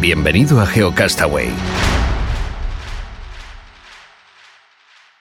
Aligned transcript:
Bienvenido 0.00 0.58
a 0.58 0.66
GeoCastaway. 0.66 1.50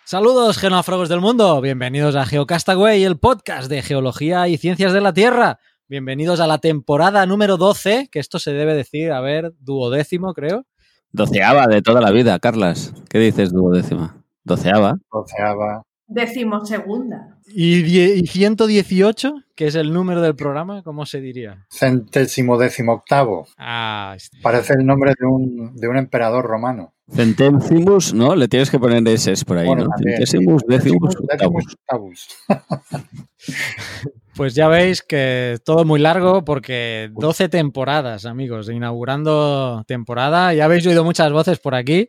Saludos, 0.06 0.58
genófragos 0.58 1.10
del 1.10 1.20
mundo. 1.20 1.60
Bienvenidos 1.60 2.16
a 2.16 2.26
GeoCastaway, 2.26 3.04
el 3.04 3.20
podcast 3.20 3.70
de 3.70 3.82
geología 3.82 4.48
y 4.48 4.56
ciencias 4.56 4.94
de 4.94 5.02
la 5.02 5.12
Tierra. 5.12 5.60
Bienvenidos 5.90 6.40
a 6.40 6.48
la 6.48 6.60
temporada 6.60 7.26
número 7.26 7.58
12, 7.58 8.08
que 8.10 8.20
esto 8.20 8.40
se 8.40 8.54
debe 8.54 8.74
decir, 8.74 9.12
a 9.12 9.20
ver, 9.20 9.54
duodécimo, 9.60 10.34
creo. 10.34 10.66
Doceava 11.12 11.68
de 11.68 11.82
toda 11.82 12.00
la 12.00 12.12
vida, 12.12 12.40
Carlas. 12.40 12.94
¿Qué 13.10 13.20
dices 13.20 13.52
duodécima? 13.52 14.24
Doceava. 14.46 14.96
Doceava. 15.12 15.84
Decimosegunda. 16.10 17.38
¿Y, 17.48 17.84
die- 17.84 18.16
y 18.18 18.26
118, 18.28 19.34
que 19.56 19.68
es 19.68 19.76
el 19.76 19.94
número 19.94 20.22
del 20.22 20.36
programa? 20.36 20.82
¿Cómo 20.84 21.06
se 21.06 21.22
diría? 21.22 21.66
Centésimo 21.70 22.58
décimo 22.58 22.94
octavo. 22.94 23.48
Ah, 23.58 24.14
est- 24.16 24.34
Parece 24.42 24.74
el 24.74 24.86
nombre 24.86 25.14
de 25.20 25.26
un, 25.28 25.76
de 25.76 25.88
un 25.88 25.98
emperador 25.98 26.46
romano. 26.46 26.94
Centésimos, 27.12 28.14
¿no? 28.14 28.36
Le 28.36 28.48
tienes 28.48 28.70
que 28.72 28.80
poner 28.80 29.08
S 29.08 29.46
por 29.46 29.58
ahí, 29.58 29.68
Bueno, 29.68 29.84
¿no? 29.86 29.90
también. 29.92 30.18
Centésimos, 30.18 30.64
décimos, 30.68 31.16
Décimos 31.16 31.16
octavos. 31.16 31.66
octavos. 31.74 32.28
pues 34.36 34.56
ya 34.56 34.68
veis 34.68 35.02
que 35.02 35.58
todo 35.64 35.86
muy 35.86 36.00
largo 36.00 36.44
porque 36.46 37.10
12 37.14 37.50
temporadas, 37.50 38.26
amigos, 38.26 38.70
inaugurando 38.70 39.84
temporada. 39.88 40.54
Ya 40.54 40.66
habéis 40.66 40.86
oído 40.88 41.04
muchas 41.04 41.32
voces 41.32 41.60
por 41.60 41.76
aquí. 41.76 42.08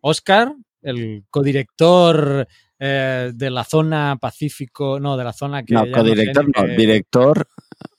Oscar, 0.00 0.54
el 0.82 1.24
codirector 1.30 2.46
eh, 2.78 3.32
de 3.34 3.50
la 3.50 3.64
zona 3.64 4.16
Pacífico, 4.20 5.00
no, 5.00 5.16
de 5.16 5.24
la 5.24 5.32
zona 5.32 5.62
que... 5.64 5.74
No, 5.74 5.84
sé 5.84 5.90
codirector, 5.92 6.44
no, 6.46 6.52
qué- 6.66 6.74
director, 6.76 7.48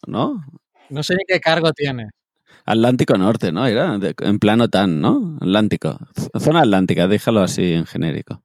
¿no? 0.07 0.43
no 0.89 1.03
sé 1.03 1.15
ni 1.15 1.23
qué 1.27 1.39
cargo 1.39 1.71
tiene. 1.73 2.07
Atlántico 2.65 3.17
Norte, 3.17 3.51
¿no? 3.51 3.65
Era 3.65 3.97
de- 3.97 4.13
en 4.19 4.39
plano 4.39 4.69
tan, 4.69 4.99
¿no? 5.01 5.37
Atlántico. 5.41 5.97
Zona 6.39 6.61
Atlántica, 6.61 7.07
déjalo 7.07 7.41
así 7.41 7.73
en 7.73 7.85
genérico. 7.85 8.43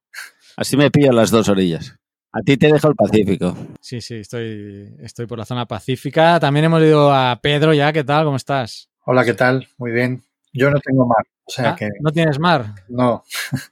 Así 0.57 0.77
me 0.77 0.91
pillo 0.91 1.13
las 1.13 1.31
dos 1.31 1.49
orillas. 1.49 1.97
A 2.33 2.41
ti 2.41 2.57
te 2.57 2.73
dejo 2.73 2.89
el 2.89 2.95
Pacífico. 2.95 3.57
Sí, 3.81 4.01
sí, 4.01 4.15
estoy, 4.17 4.95
estoy 5.01 5.27
por 5.27 5.39
la 5.39 5.45
zona 5.45 5.67
pacífica. 5.67 6.41
También 6.41 6.65
hemos 6.65 6.81
ido 6.83 7.13
a 7.13 7.39
Pedro 7.43 7.75
ya. 7.75 7.93
¿Qué 7.93 8.05
tal? 8.05 8.25
¿Cómo 8.25 8.37
estás? 8.37 8.89
Hola, 9.05 9.25
¿qué 9.25 9.35
tal? 9.35 9.67
Muy 9.77 9.91
bien. 9.93 10.23
Yo 10.53 10.71
no 10.71 10.79
tengo 10.81 11.07
mar, 11.07 11.27
o 11.45 11.51
sea 11.51 11.71
Ah, 11.71 11.77
que 11.77 11.89
¿No 12.01 12.11
tienes 12.11 12.39
mar? 12.39 12.75
no. 12.89 13.25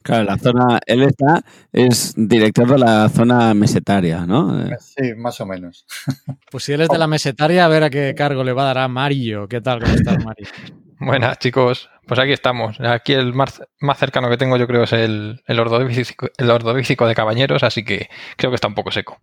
Claro, 0.03 0.23
la 0.25 0.37
zona, 0.37 0.79
él 0.85 1.03
está, 1.03 1.41
es 1.71 2.13
director 2.15 2.67
de 2.69 2.77
la 2.79 3.09
zona 3.09 3.53
mesetaria, 3.53 4.25
¿no? 4.25 4.61
Eh, 4.65 4.75
Sí, 4.79 5.13
más 5.15 5.39
o 5.41 5.45
menos. 5.45 5.85
Pues 6.51 6.63
si 6.65 6.73
él 6.73 6.81
es 6.81 6.89
de 6.89 6.97
la 6.97 7.07
mesetaria, 7.07 7.65
a 7.65 7.69
ver 7.69 7.83
a 7.83 7.89
qué 7.89 8.13
cargo 8.15 8.43
le 8.43 8.53
va 8.53 8.63
a 8.63 8.65
dar 8.65 8.77
a 8.79 8.87
Mario. 8.87 9.47
¿Qué 9.47 9.61
tal? 9.61 9.79
¿Cómo 9.81 9.93
estás, 9.93 10.23
Mario? 10.23 10.47
Buenas, 10.99 11.39
chicos. 11.39 11.89
Pues 12.07 12.19
aquí 12.19 12.31
estamos. 12.33 12.79
Aquí 12.79 13.13
el 13.13 13.33
más, 13.33 13.61
más 13.79 13.97
cercano 13.97 14.29
que 14.29 14.37
tengo 14.37 14.57
yo 14.57 14.67
creo 14.67 14.83
es 14.83 14.93
el, 14.93 15.41
el, 15.47 15.59
ordovícico, 15.59 16.27
el 16.37 16.51
ordovícico 16.51 17.07
de 17.07 17.15
Cabañeros, 17.15 17.63
así 17.63 17.83
que 17.83 18.07
creo 18.37 18.51
que 18.51 18.55
está 18.55 18.67
un 18.67 18.75
poco 18.75 18.91
seco. 18.91 19.17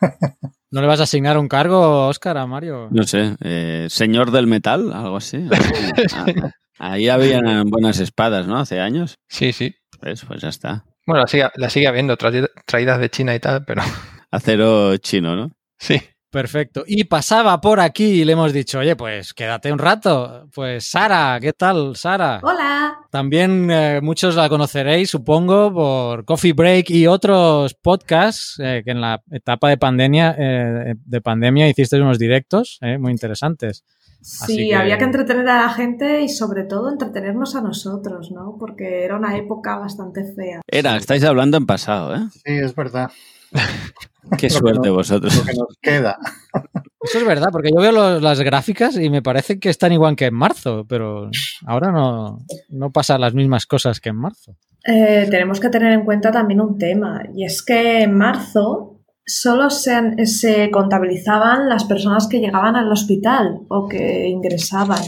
¿No 0.74 0.80
le 0.80 0.88
vas 0.88 0.98
a 0.98 1.04
asignar 1.04 1.38
un 1.38 1.46
cargo, 1.46 2.08
Oscar, 2.08 2.36
a 2.36 2.46
Mario? 2.48 2.88
No 2.90 3.04
sé, 3.04 3.36
eh, 3.44 3.86
señor 3.88 4.32
del 4.32 4.48
metal, 4.48 4.92
algo 4.92 5.16
así. 5.18 5.38
Ah, 6.80 6.94
Ahí 6.94 7.08
habían 7.08 7.70
buenas 7.70 8.00
espadas, 8.00 8.48
¿no? 8.48 8.58
Hace 8.58 8.80
años. 8.80 9.14
Sí, 9.28 9.52
sí. 9.52 9.72
Pues, 10.00 10.24
pues 10.24 10.40
ya 10.42 10.48
está. 10.48 10.84
Bueno, 11.06 11.20
la 11.22 11.28
sigue, 11.28 11.48
la 11.54 11.70
sigue 11.70 11.86
habiendo, 11.86 12.16
traída- 12.16 12.48
traídas 12.66 12.98
de 12.98 13.08
China 13.08 13.36
y 13.36 13.38
tal, 13.38 13.64
pero 13.64 13.82
Acero 14.32 14.96
chino, 14.96 15.36
¿no? 15.36 15.52
sí. 15.78 16.00
Perfecto. 16.32 16.82
Y 16.84 17.04
pasaba 17.04 17.60
por 17.60 17.78
aquí 17.78 18.06
y 18.22 18.24
le 18.24 18.32
hemos 18.32 18.52
dicho, 18.52 18.80
oye, 18.80 18.96
pues 18.96 19.32
quédate 19.32 19.72
un 19.72 19.78
rato. 19.78 20.48
Pues 20.52 20.88
Sara, 20.90 21.38
¿qué 21.40 21.52
tal, 21.52 21.94
Sara? 21.94 22.40
Hola. 22.42 22.83
También 23.14 23.70
eh, 23.70 24.00
muchos 24.02 24.34
la 24.34 24.48
conoceréis, 24.48 25.08
supongo, 25.08 25.72
por 25.72 26.24
Coffee 26.24 26.52
Break 26.52 26.90
y 26.90 27.06
otros 27.06 27.72
podcasts 27.74 28.56
eh, 28.58 28.82
que 28.84 28.90
en 28.90 29.00
la 29.00 29.22
etapa 29.30 29.68
de 29.68 29.76
pandemia, 29.76 30.34
eh, 30.36 30.94
de 30.98 31.20
pandemia 31.20 31.68
hicisteis 31.68 32.02
unos 32.02 32.18
directos 32.18 32.78
eh, 32.80 32.98
muy 32.98 33.12
interesantes. 33.12 33.84
Así 34.20 34.56
Sí, 34.56 34.68
que- 34.68 34.74
había 34.74 34.98
que 34.98 35.04
entretener 35.04 35.48
a 35.48 35.60
la 35.62 35.68
gente 35.68 36.22
y 36.22 36.28
sobre 36.28 36.64
todo 36.64 36.90
entretenernos 36.90 37.54
a 37.54 37.60
nosotros, 37.60 38.32
¿no? 38.32 38.56
Porque 38.58 39.04
era 39.04 39.14
una 39.16 39.36
época 39.36 39.76
bastante 39.76 40.24
fea. 40.34 40.60
Era, 40.66 40.96
estáis 40.96 41.22
hablando 41.22 41.56
en 41.56 41.66
pasado, 41.66 42.16
¿eh? 42.16 42.26
Sí, 42.32 42.40
es 42.52 42.74
verdad. 42.74 43.12
Qué 44.38 44.50
suerte 44.50 44.88
no- 44.88 44.94
vosotros. 44.94 45.36
Lo 45.36 45.44
que 45.44 45.52
nos 45.54 45.78
queda. 45.80 46.18
Eso 47.04 47.18
es 47.18 47.26
verdad, 47.26 47.48
porque 47.52 47.70
yo 47.74 47.80
veo 47.80 47.92
los- 47.92 48.22
las 48.22 48.40
gráficas 48.40 48.96
y 48.96 49.10
me 49.10 49.22
parece 49.22 49.58
que 49.58 49.68
están 49.68 49.92
igual 49.92 50.16
que 50.16 50.26
en 50.26 50.34
marzo, 50.34 50.84
pero 50.88 51.28
ahora 51.66 51.92
no, 51.92 52.38
no 52.70 52.90
pasan 52.92 53.20
las 53.20 53.34
mismas 53.34 53.66
cosas 53.66 54.00
que 54.00 54.08
en 54.08 54.16
marzo. 54.16 54.56
Eh, 54.86 55.26
tenemos 55.30 55.60
que 55.60 55.68
tener 55.68 55.92
en 55.92 56.04
cuenta 56.04 56.30
también 56.32 56.60
un 56.60 56.78
tema, 56.78 57.22
y 57.34 57.44
es 57.44 57.62
que 57.62 58.02
en 58.02 58.14
marzo 58.16 59.00
solo 59.26 59.70
se, 59.70 60.26
se 60.26 60.70
contabilizaban 60.70 61.68
las 61.70 61.84
personas 61.84 62.26
que 62.26 62.40
llegaban 62.40 62.76
al 62.76 62.92
hospital 62.92 63.60
o 63.68 63.88
que 63.88 64.28
ingresaban. 64.28 65.00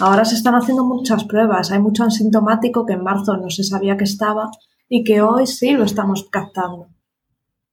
Ahora 0.00 0.24
se 0.24 0.36
están 0.36 0.54
haciendo 0.54 0.84
muchas 0.84 1.24
pruebas, 1.24 1.72
hay 1.72 1.80
mucho 1.80 2.04
asintomático 2.04 2.86
que 2.86 2.92
en 2.94 3.02
marzo 3.02 3.36
no 3.36 3.50
se 3.50 3.64
sabía 3.64 3.96
que 3.96 4.04
estaba 4.04 4.50
y 4.88 5.02
que 5.02 5.20
hoy 5.20 5.46
sí 5.48 5.72
lo 5.72 5.82
estamos 5.84 6.28
captando. 6.30 6.88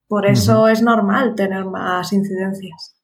Por 0.07 0.25
eso 0.25 0.67
es 0.67 0.81
normal 0.81 1.35
tener 1.35 1.65
más 1.65 2.11
incidencias. 2.13 2.95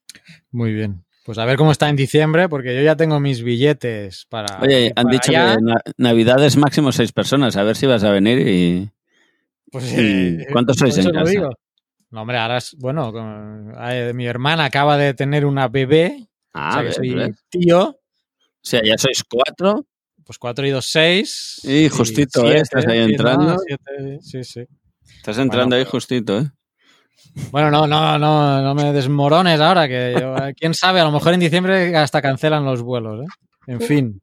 Muy 0.52 0.74
bien. 0.74 1.06
Pues 1.26 1.38
a 1.38 1.46
ver 1.46 1.58
cómo 1.58 1.72
está 1.72 1.90
en 1.90 1.96
diciembre, 1.96 2.50
porque 2.50 2.76
yo 2.76 2.82
ya 2.82 2.96
tengo 2.96 3.20
mis 3.20 3.44
billetes 3.44 4.26
para. 4.30 4.60
Oye, 4.62 4.92
han 4.96 5.08
dicho 5.10 5.30
allá. 5.32 5.56
que 5.58 5.62
na- 5.62 5.82
Navidad 5.98 6.44
es 6.44 6.58
máximo 6.58 6.92
seis 6.92 7.12
personas. 7.12 7.56
A 7.58 7.64
ver 7.64 7.76
si 7.76 7.86
vas 7.86 8.04
a 8.04 8.12
venir 8.12 8.40
y. 8.48 8.90
Pues, 9.72 9.94
¿Y 9.96 10.46
cuántos 10.52 10.78
por 10.78 10.92
sois 10.92 11.06
en 11.06 11.12
casa? 11.12 11.30
digo. 11.30 11.50
No, 12.10 12.22
hombre, 12.22 12.38
ahora 12.40 12.58
es. 12.58 12.76
Bueno, 12.80 13.12
con- 13.12 13.74
eh, 13.80 14.12
mi 14.16 14.26
hermana 14.26 14.66
acaba 14.66 14.98
de 14.98 15.14
tener 15.14 15.46
una 15.46 15.68
bebé. 15.68 16.28
Ah, 16.54 16.70
o 16.70 16.74
sea 16.74 16.82
que 16.82 16.88
ves, 16.88 16.96
soy 16.96 17.34
tío. 17.50 17.90
O 17.90 17.96
sea, 18.64 18.82
ya 18.84 18.98
sois 18.98 19.24
cuatro. 19.30 19.86
Pues 20.26 20.38
4 20.38 20.66
y 20.68 20.70
2, 20.70 20.86
6. 20.86 21.62
Y 21.64 21.90
justito, 21.90 22.48
¿eh? 22.52 22.58
Estás 22.58 22.86
ahí 22.86 23.00
entrando. 23.00 23.58
sí, 24.22 24.44
sí. 24.44 24.64
Estás 25.18 25.40
entrando 25.40 25.70
Bueno, 25.70 25.76
ahí 25.78 25.82
pero- 25.84 25.92
justito, 25.92 26.40
¿eh? 26.40 26.52
Bueno, 27.52 27.70
no, 27.72 27.88
no, 27.88 28.18
no, 28.20 28.62
no 28.62 28.76
me 28.76 28.92
desmorones 28.94 29.60
ahora, 29.60 29.88
que 29.88 30.16
yo- 30.20 30.36
quién 30.58 30.74
sabe, 30.74 31.00
a 31.00 31.06
lo 31.06 31.12
mejor 31.12 31.34
en 31.34 31.40
diciembre 31.40 31.96
hasta 31.96 32.22
cancelan 32.22 32.66
los 32.66 32.82
vuelos, 32.82 33.22
¿eh? 33.24 33.28
En 33.68 33.82
fin. 33.82 34.22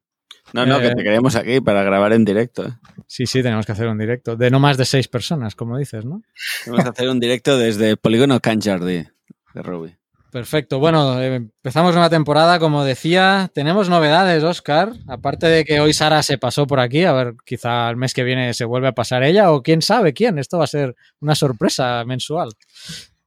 No, 0.53 0.65
no, 0.65 0.79
que 0.79 0.87
Eh, 0.87 0.93
te 0.95 1.03
queremos 1.03 1.35
aquí 1.35 1.59
para 1.59 1.83
grabar 1.83 2.13
en 2.13 2.23
directo. 2.23 2.65
¿eh? 2.65 2.71
Sí, 3.05 3.25
sí, 3.25 3.43
tenemos 3.43 3.65
que 3.65 3.73
hacer 3.73 3.87
un 3.87 3.97
directo. 3.97 4.35
De 4.37 4.49
no 4.49 4.59
más 4.61 4.77
de 4.77 4.85
seis 4.85 5.07
personas, 5.09 5.55
como 5.55 5.77
dices, 5.77 6.05
¿no? 6.05 6.21
Vamos 6.67 6.85
a 6.85 6.89
hacer 6.89 7.09
un 7.09 7.19
directo 7.19 7.57
desde 7.57 7.97
Polígono 7.97 8.39
Canjardi 8.39 9.05
de 9.53 9.61
Ruby. 9.61 9.96
Perfecto. 10.37 10.77
Bueno, 10.77 11.19
eh, 11.19 11.37
empezamos 11.37 11.95
una 11.95 12.11
temporada, 12.11 12.59
como 12.59 12.83
decía. 12.83 13.49
Tenemos 13.55 13.89
novedades, 13.89 14.43
Oscar. 14.43 14.93
Aparte 15.07 15.47
de 15.47 15.65
que 15.65 15.79
hoy 15.79 15.93
Sara 15.93 16.21
se 16.21 16.37
pasó 16.37 16.67
por 16.67 16.79
aquí, 16.79 17.05
a 17.05 17.11
ver, 17.11 17.33
quizá 17.43 17.89
el 17.89 17.95
mes 17.95 18.13
que 18.13 18.23
viene 18.23 18.53
se 18.53 18.63
vuelve 18.63 18.87
a 18.87 18.91
pasar 18.91 19.23
ella, 19.23 19.51
o 19.51 19.63
quién 19.63 19.81
sabe 19.81 20.13
quién. 20.13 20.37
Esto 20.37 20.59
va 20.59 20.65
a 20.65 20.67
ser 20.67 20.95
una 21.21 21.33
sorpresa 21.33 22.05
mensual. 22.05 22.51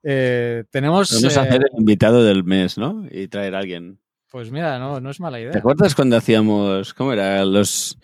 Eh, 0.04 0.62
tenemos. 0.70 1.12
Vamos 1.12 1.36
a 1.36 1.42
eh, 1.42 1.48
hacer 1.48 1.62
el 1.72 1.80
invitado 1.80 2.22
del 2.22 2.44
mes, 2.44 2.78
¿no? 2.78 3.04
Y 3.10 3.26
traer 3.26 3.56
a 3.56 3.58
alguien. 3.58 3.98
Pues 4.30 4.52
mira, 4.52 4.78
no, 4.78 5.00
no 5.00 5.10
es 5.10 5.18
mala 5.18 5.40
idea. 5.40 5.50
¿Te 5.50 5.58
acuerdas 5.58 5.96
cuando 5.96 6.16
hacíamos, 6.16 6.94
cómo 6.94 7.12
era? 7.12 7.44
Los 7.44 7.98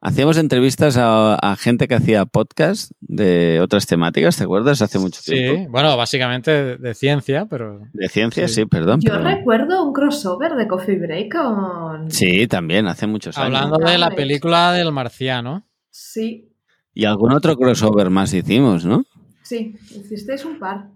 hacíamos 0.00 0.36
entrevistas 0.38 0.96
a, 0.96 1.34
a 1.34 1.56
gente 1.56 1.88
que 1.88 1.94
hacía 1.94 2.24
podcast 2.24 2.92
de 3.00 3.60
otras 3.60 3.86
temáticas, 3.86 4.36
¿te 4.36 4.44
acuerdas? 4.44 4.80
Hace 4.82 4.98
mucho 4.98 5.20
Sí, 5.22 5.32
tiempo. 5.32 5.70
bueno, 5.70 5.96
básicamente 5.96 6.50
de, 6.50 6.76
de 6.76 6.94
ciencia, 6.94 7.46
pero. 7.46 7.80
De 7.92 8.08
ciencia, 8.08 8.46
Sí. 8.48 8.54
sí, 8.54 8.64
perdón. 8.66 9.00
Yo 9.00 9.12
pero- 9.12 9.24
recuerdo 9.24 9.84
un 9.84 9.92
crossover 9.92 10.54
de 10.54 10.68
Coffee 10.68 10.98
Break 10.98 11.34
con... 11.34 12.10
Sí, 12.10 12.46
también, 12.46 12.86
hace 12.86 13.06
muchos 13.06 13.36
años. 13.38 13.60
Hablando 13.60 13.78
de 13.88 13.98
la 13.98 14.10
película 14.10 14.72
del 14.72 14.92
marciano. 14.92 15.64
Sí, 15.90 16.52
Y 16.94 17.04
algún 17.04 17.32
otro 17.32 17.56
crossover 17.56 18.10
más 18.10 18.32
hicimos, 18.34 18.84
¿no? 18.84 19.04
sí, 19.42 19.74
hicisteis 19.90 20.44
un 20.44 20.58
par. 20.58 20.88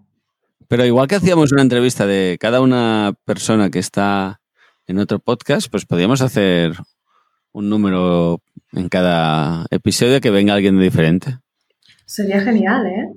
Pero 0.69 0.85
igual 0.85 1.09
que 1.09 1.15
hacíamos 1.17 1.53
una 1.53 1.63
entrevista 1.63 2.07
de 2.07 2.37
cada 2.41 2.61
una 2.61 3.15
persona 3.25 3.71
que 3.71 3.79
está 3.79 4.41
en 4.87 4.99
otro 4.99 5.19
podcast, 5.19 5.71
pues 5.71 5.87
podríamos 5.87 6.21
hacer 6.23 6.75
un 7.53 7.69
número 7.71 8.41
en 8.73 8.89
cada 8.89 9.67
episodio 9.71 10.21
que 10.21 10.31
venga 10.31 10.55
alguien 10.55 10.81
diferente. 10.81 11.39
Sería 12.07 12.41
genial, 12.41 12.87
¿eh? 12.87 13.09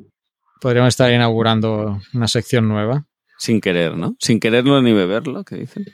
Podríamos 0.61 0.89
estar 0.89 1.11
inaugurando 1.11 1.99
una 2.13 2.27
sección 2.27 2.67
nueva. 2.67 3.05
Sin 3.37 3.59
querer, 3.59 3.97
¿no? 3.97 4.15
Sin 4.19 4.39
quererlo 4.39 4.81
ni 4.81 4.93
beberlo, 4.93 5.43
¿qué 5.43 5.57
dicen? 5.57 5.85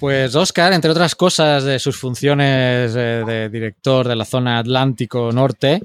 Pues 0.00 0.34
Oscar, 0.34 0.72
entre 0.72 0.90
otras 0.90 1.14
cosas 1.14 1.64
de 1.64 1.78
sus 1.78 1.96
funciones 1.96 2.94
eh, 2.96 3.24
de 3.26 3.48
director 3.48 4.06
de 4.06 4.16
la 4.16 4.24
zona 4.24 4.58
Atlántico 4.58 5.32
Norte, 5.32 5.82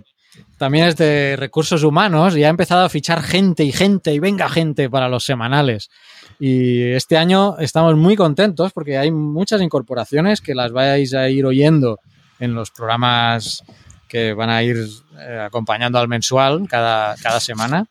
también 0.58 0.86
es 0.86 0.96
de 0.96 1.36
recursos 1.38 1.84
humanos 1.84 2.38
y 2.38 2.44
ha 2.44 2.50
empezado 2.50 2.86
a 2.86 2.90
fichar 2.90 3.22
gente 3.22 3.64
y 3.64 3.72
gente 3.72 4.14
y 4.14 4.20
venga 4.20 4.50
gente 4.50 4.90
para 4.90 5.10
los 5.10 5.26
semanales. 5.26 5.90
Y 6.40 6.84
este 6.92 7.18
año 7.18 7.58
estamos 7.60 7.96
muy 7.96 8.16
contentos 8.16 8.72
porque 8.72 8.98
hay 8.98 9.12
muchas 9.12 9.62
incorporaciones 9.62 10.42
que 10.42 10.56
las 10.56 10.72
vais 10.72 11.14
a 11.14 11.30
ir 11.30 11.46
oyendo 11.46 12.00
en 12.44 12.54
los 12.54 12.72
programas 12.72 13.64
que 14.10 14.34
van 14.34 14.50
a 14.50 14.62
ir 14.62 14.78
eh, 15.18 15.40
acompañando 15.46 15.98
al 15.98 16.08
mensual 16.08 16.68
cada, 16.68 17.16
cada 17.16 17.40
semana. 17.40 17.88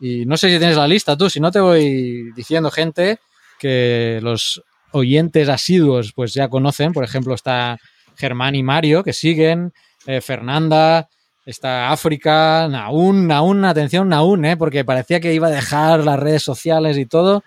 Y 0.00 0.24
no 0.24 0.36
sé 0.36 0.50
si 0.50 0.58
tienes 0.58 0.76
la 0.76 0.88
lista 0.88 1.16
tú, 1.16 1.28
si 1.28 1.38
no 1.38 1.52
te 1.52 1.60
voy 1.60 2.32
diciendo 2.34 2.70
gente 2.70 3.18
que 3.58 4.18
los 4.22 4.62
oyentes 4.92 5.48
asiduos 5.48 6.12
pues 6.14 6.32
ya 6.32 6.48
conocen. 6.48 6.92
Por 6.92 7.04
ejemplo, 7.04 7.34
está 7.34 7.78
Germán 8.16 8.54
y 8.54 8.62
Mario 8.62 9.04
que 9.04 9.12
siguen, 9.12 9.72
eh, 10.06 10.22
Fernanda, 10.22 11.08
está 11.44 11.92
África, 11.92 12.66
Naún, 12.68 13.26
Naún, 13.26 13.64
atención, 13.66 14.08
Naún, 14.08 14.44
¿eh? 14.46 14.56
porque 14.56 14.84
parecía 14.84 15.20
que 15.20 15.34
iba 15.34 15.48
a 15.48 15.52
dejar 15.52 16.04
las 16.04 16.18
redes 16.18 16.42
sociales 16.42 16.96
y 16.96 17.04
todo, 17.04 17.44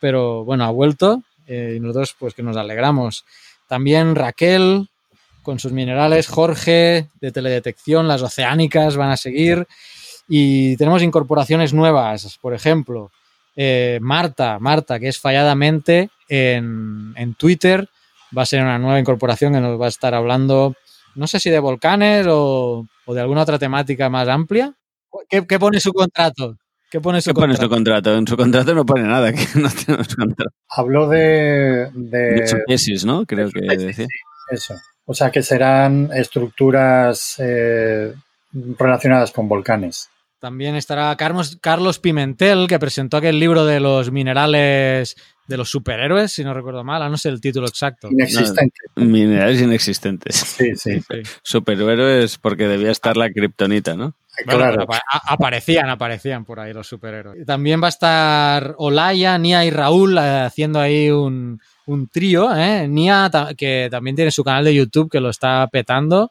pero 0.00 0.44
bueno, 0.44 0.64
ha 0.64 0.70
vuelto 0.70 1.22
eh, 1.46 1.74
y 1.76 1.80
nosotros 1.80 2.14
pues 2.18 2.34
que 2.34 2.44
nos 2.44 2.56
alegramos. 2.56 3.24
También 3.66 4.14
Raquel 4.14 4.88
con 5.46 5.60
sus 5.60 5.70
minerales, 5.72 6.26
Jorge 6.26 7.06
de 7.20 7.30
teledetección, 7.32 8.08
las 8.08 8.20
oceánicas 8.20 8.96
van 8.96 9.10
a 9.10 9.16
seguir 9.16 9.66
y 10.28 10.76
tenemos 10.76 11.02
incorporaciones 11.02 11.72
nuevas, 11.72 12.36
por 12.42 12.52
ejemplo, 12.52 13.12
eh, 13.54 14.00
Marta, 14.02 14.58
Marta, 14.58 14.98
que 14.98 15.06
es 15.06 15.20
falladamente 15.20 16.10
en, 16.28 17.14
en 17.16 17.34
Twitter, 17.34 17.88
va 18.36 18.42
a 18.42 18.46
ser 18.46 18.60
una 18.62 18.76
nueva 18.78 18.98
incorporación 18.98 19.52
que 19.52 19.60
nos 19.60 19.80
va 19.80 19.86
a 19.86 19.88
estar 19.88 20.14
hablando, 20.14 20.74
no 21.14 21.28
sé 21.28 21.38
si 21.38 21.48
de 21.48 21.60
volcanes 21.60 22.26
o, 22.28 22.84
o 23.06 23.14
de 23.14 23.20
alguna 23.20 23.42
otra 23.42 23.58
temática 23.58 24.10
más 24.10 24.26
amplia. 24.28 24.74
¿Qué, 25.30 25.46
qué 25.46 25.58
pone 25.60 25.78
su 25.78 25.92
contrato? 25.92 26.56
¿Qué 26.90 27.00
pone 27.00 27.20
su 27.20 27.30
¿Qué 27.30 27.34
pone 27.34 27.54
contrato? 27.54 27.62
su 27.64 27.70
contrato? 27.70 28.18
En 28.18 28.26
su 28.26 28.36
contrato 28.36 28.74
no 28.74 28.84
pone 28.84 29.04
nada, 29.04 29.32
que 29.32 29.46
no 29.54 29.68
tenemos 29.70 30.08
contrato. 30.14 30.50
Habló 30.68 31.08
de, 31.08 31.88
de 31.94 32.18
De 32.40 32.46
su 32.48 32.56
tesis, 32.66 33.04
¿no? 33.04 33.24
Creo 33.26 33.48
que 33.50 33.60
tesis, 33.60 33.86
decía. 33.86 34.06
eso. 34.50 34.74
O 35.06 35.14
sea, 35.14 35.30
que 35.30 35.42
serán 35.42 36.10
estructuras 36.12 37.36
eh, 37.38 38.12
relacionadas 38.78 39.30
con 39.30 39.48
volcanes. 39.48 40.10
También 40.38 40.76
estará 40.76 41.16
Carlos, 41.16 41.58
Carlos 41.60 41.98
Pimentel, 41.98 42.66
que 42.68 42.78
presentó 42.78 43.16
aquel 43.16 43.40
libro 43.40 43.64
de 43.64 43.80
los 43.80 44.12
minerales 44.12 45.16
de 45.46 45.56
los 45.56 45.70
superhéroes, 45.70 46.32
si 46.32 46.44
no 46.44 46.52
recuerdo 46.52 46.82
mal, 46.82 47.02
ah, 47.02 47.08
no 47.08 47.16
sé 47.16 47.28
el 47.28 47.40
título 47.40 47.68
exacto. 47.68 48.08
Inexistente. 48.10 48.76
Minerales 48.96 49.62
inexistentes. 49.62 50.34
Sí, 50.34 50.74
sí. 50.74 51.00
Sí. 51.00 51.22
Superhéroes 51.42 52.38
porque 52.38 52.66
debía 52.66 52.90
estar 52.90 53.16
la 53.16 53.30
kriptonita, 53.30 53.94
¿no? 53.94 54.14
Bueno, 54.44 54.60
claro. 54.60 54.86
aparecían, 55.28 55.88
aparecían 55.88 56.44
por 56.44 56.60
ahí 56.60 56.72
los 56.72 56.86
superhéroes. 56.86 57.46
También 57.46 57.80
va 57.80 57.86
a 57.86 57.90
estar 57.90 58.74
Olaya, 58.78 59.38
Nia 59.38 59.64
y 59.64 59.70
Raúl 59.70 60.18
eh, 60.18 60.20
haciendo 60.20 60.80
ahí 60.80 61.10
un, 61.10 61.60
un 61.86 62.08
trío. 62.08 62.54
¿eh? 62.54 62.86
Nia, 62.88 63.30
que 63.56 63.88
también 63.90 64.16
tiene 64.16 64.30
su 64.30 64.44
canal 64.44 64.64
de 64.64 64.74
YouTube 64.74 65.10
que 65.10 65.20
lo 65.20 65.30
está 65.30 65.66
petando. 65.70 66.30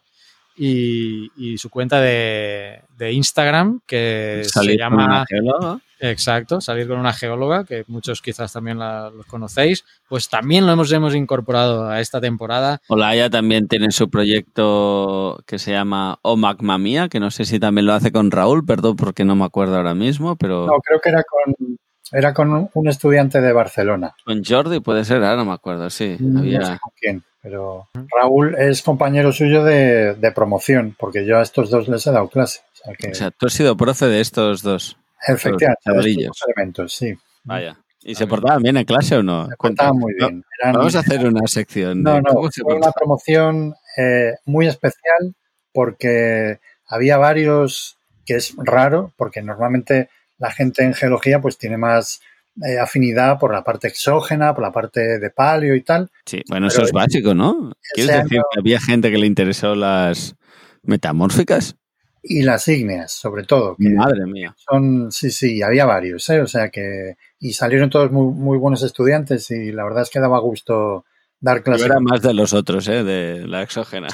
Y, 0.58 1.30
y 1.36 1.58
su 1.58 1.68
cuenta 1.68 2.00
de, 2.00 2.80
de 2.96 3.12
Instagram 3.12 3.80
que 3.86 4.40
se 4.44 4.48
Salir 4.48 4.80
con 4.80 4.90
llama 4.90 5.04
una 5.04 5.26
geóloga. 5.26 5.80
Exacto, 5.98 6.60
salir 6.60 6.88
con 6.88 6.98
una 6.98 7.12
geóloga, 7.12 7.64
que 7.64 7.84
muchos 7.88 8.20
quizás 8.20 8.52
también 8.52 8.78
la, 8.78 9.10
los 9.10 9.24
conocéis, 9.26 9.84
pues 10.08 10.28
también 10.28 10.66
lo 10.66 10.72
hemos, 10.72 10.92
hemos 10.92 11.14
incorporado 11.14 11.88
a 11.88 12.00
esta 12.00 12.20
temporada. 12.20 12.80
Olaya 12.88 13.30
también 13.30 13.66
tiene 13.66 13.90
su 13.90 14.10
proyecto 14.10 15.42
que 15.46 15.58
se 15.58 15.72
llama 15.72 16.18
O 16.22 16.36
Magma 16.36 16.76
Mía, 16.78 17.08
que 17.08 17.20
no 17.20 17.30
sé 17.30 17.44
si 17.44 17.58
también 17.58 17.86
lo 17.86 17.94
hace 17.94 18.12
con 18.12 18.30
Raúl, 18.30 18.64
perdón 18.64 18.96
porque 18.96 19.24
no 19.24 19.36
me 19.36 19.44
acuerdo 19.44 19.76
ahora 19.76 19.94
mismo, 19.94 20.36
pero 20.36 20.66
No, 20.66 20.78
creo 20.84 21.00
que 21.00 21.08
era 21.10 21.22
con, 21.22 21.78
era 22.12 22.32
con 22.34 22.52
un- 22.52 22.70
un 22.74 22.88
estudiante 22.88 23.40
de 23.40 23.52
Barcelona. 23.52 24.14
con 24.24 24.42
Jordi 24.44 24.80
puede 24.80 25.04
ser, 25.04 25.16
ahora 25.24 25.36
no 25.36 25.44
me 25.44 25.52
acuerdo, 25.52 25.90
sí. 25.90 26.16
No 26.20 26.40
sé 26.42 26.46
Había... 26.56 26.78
con 26.78 26.92
quién, 27.00 27.24
pero 27.42 27.88
Raúl 28.16 28.54
es 28.56 28.82
compañero 28.82 29.32
suyo 29.32 29.64
de, 29.64 30.14
de 30.14 30.32
promoción, 30.32 30.94
porque 30.98 31.24
yo 31.26 31.38
a 31.38 31.42
estos 31.42 31.70
dos 31.70 31.88
les 31.88 32.06
he 32.06 32.10
dado 32.12 32.28
clase. 32.28 32.60
O 32.72 32.76
sea 32.76 32.94
que, 32.98 33.10
O 33.10 33.14
sea, 33.14 33.30
tú 33.30 33.46
has 33.46 33.52
sido 33.52 33.76
profe 33.76 34.06
de 34.06 34.20
estos 34.20 34.62
dos. 34.62 34.96
efectivamente, 35.26 35.56
los 35.66 35.68
de 35.68 35.72
estos 35.72 35.84
chavalillos. 35.84 36.26
dos 36.28 36.42
elementos, 36.46 36.92
sí. 36.94 37.14
Vaya. 37.44 37.76
¿Y 38.02 38.14
se 38.14 38.26
portaban 38.28 38.62
bien 38.62 38.76
en 38.76 38.84
clase 38.84 39.16
o 39.16 39.22
no? 39.24 39.48
Se 39.48 39.56
portaban 39.56 39.98
muy 39.98 40.14
bien. 40.14 40.44
Eran- 40.62 40.74
Vamos 40.74 40.94
a 40.94 41.00
hacer 41.00 41.26
una 41.26 41.44
sección. 41.48 42.02
No, 42.04 42.20
no, 42.20 42.30
fue 42.52 42.74
una 42.76 42.92
promoción 42.92 43.74
eh, 43.96 44.34
muy 44.44 44.68
especial 44.68 45.34
porque 45.72 46.58
había 46.88 47.16
varios, 47.18 47.96
que 48.24 48.34
es 48.36 48.54
raro, 48.56 49.12
porque 49.16 49.42
normalmente 49.42 50.08
la 50.38 50.50
gente 50.50 50.82
en 50.84 50.94
geología 50.94 51.40
pues 51.40 51.58
tiene 51.58 51.76
más 51.76 52.20
eh, 52.66 52.78
afinidad 52.78 53.38
por 53.38 53.52
la 53.52 53.62
parte 53.62 53.88
exógena, 53.88 54.54
por 54.54 54.62
la 54.62 54.72
parte 54.72 55.18
de 55.18 55.30
palio 55.30 55.74
y 55.74 55.82
tal. 55.82 56.10
Sí, 56.24 56.42
bueno, 56.48 56.68
Pero 56.68 56.78
eso 56.78 56.82
es 56.84 56.92
básico, 56.92 57.34
¿no? 57.34 57.72
¿Quieres 57.94 58.22
decir 58.24 58.40
que 58.50 58.58
había 58.58 58.80
gente 58.80 59.10
que 59.10 59.18
le 59.18 59.26
interesó 59.26 59.74
las 59.74 60.36
metamórficas? 60.82 61.76
Y 62.22 62.42
las 62.42 62.66
ígneas, 62.66 63.12
sobre 63.12 63.44
todo, 63.44 63.76
que 63.76 63.90
Madre 63.90 64.26
mía. 64.26 64.54
son, 64.56 65.12
sí, 65.12 65.30
sí, 65.30 65.62
había 65.62 65.84
varios, 65.84 66.28
¿eh? 66.30 66.40
O 66.40 66.46
sea 66.46 66.70
que, 66.70 67.16
y 67.38 67.52
salieron 67.52 67.88
todos 67.88 68.10
muy, 68.10 68.32
muy 68.34 68.58
buenos 68.58 68.82
estudiantes 68.82 69.50
y 69.50 69.70
la 69.70 69.84
verdad 69.84 70.02
es 70.02 70.10
que 70.10 70.18
daba 70.18 70.40
gusto 70.40 71.04
dar 71.38 71.58
Yo 71.58 71.62
clases. 71.64 71.86
era 71.86 72.00
más 72.00 72.22
de 72.22 72.34
los 72.34 72.52
otros, 72.52 72.88
¿eh? 72.88 73.04
De 73.04 73.46
la 73.46 73.62
exógena. 73.62 74.08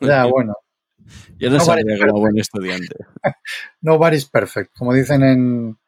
Ya, 0.00 0.24
bueno, 0.30 0.54
Yo 1.38 1.50
no 1.50 1.60
sabía 1.60 1.84
que 1.96 2.02
era 2.02 2.12
buen 2.12 2.38
estudiante. 2.38 2.94
nobody's 3.80 4.24
perfect, 4.26 4.72
como 4.76 4.92
dicen 4.94 5.22
en, 5.22 5.78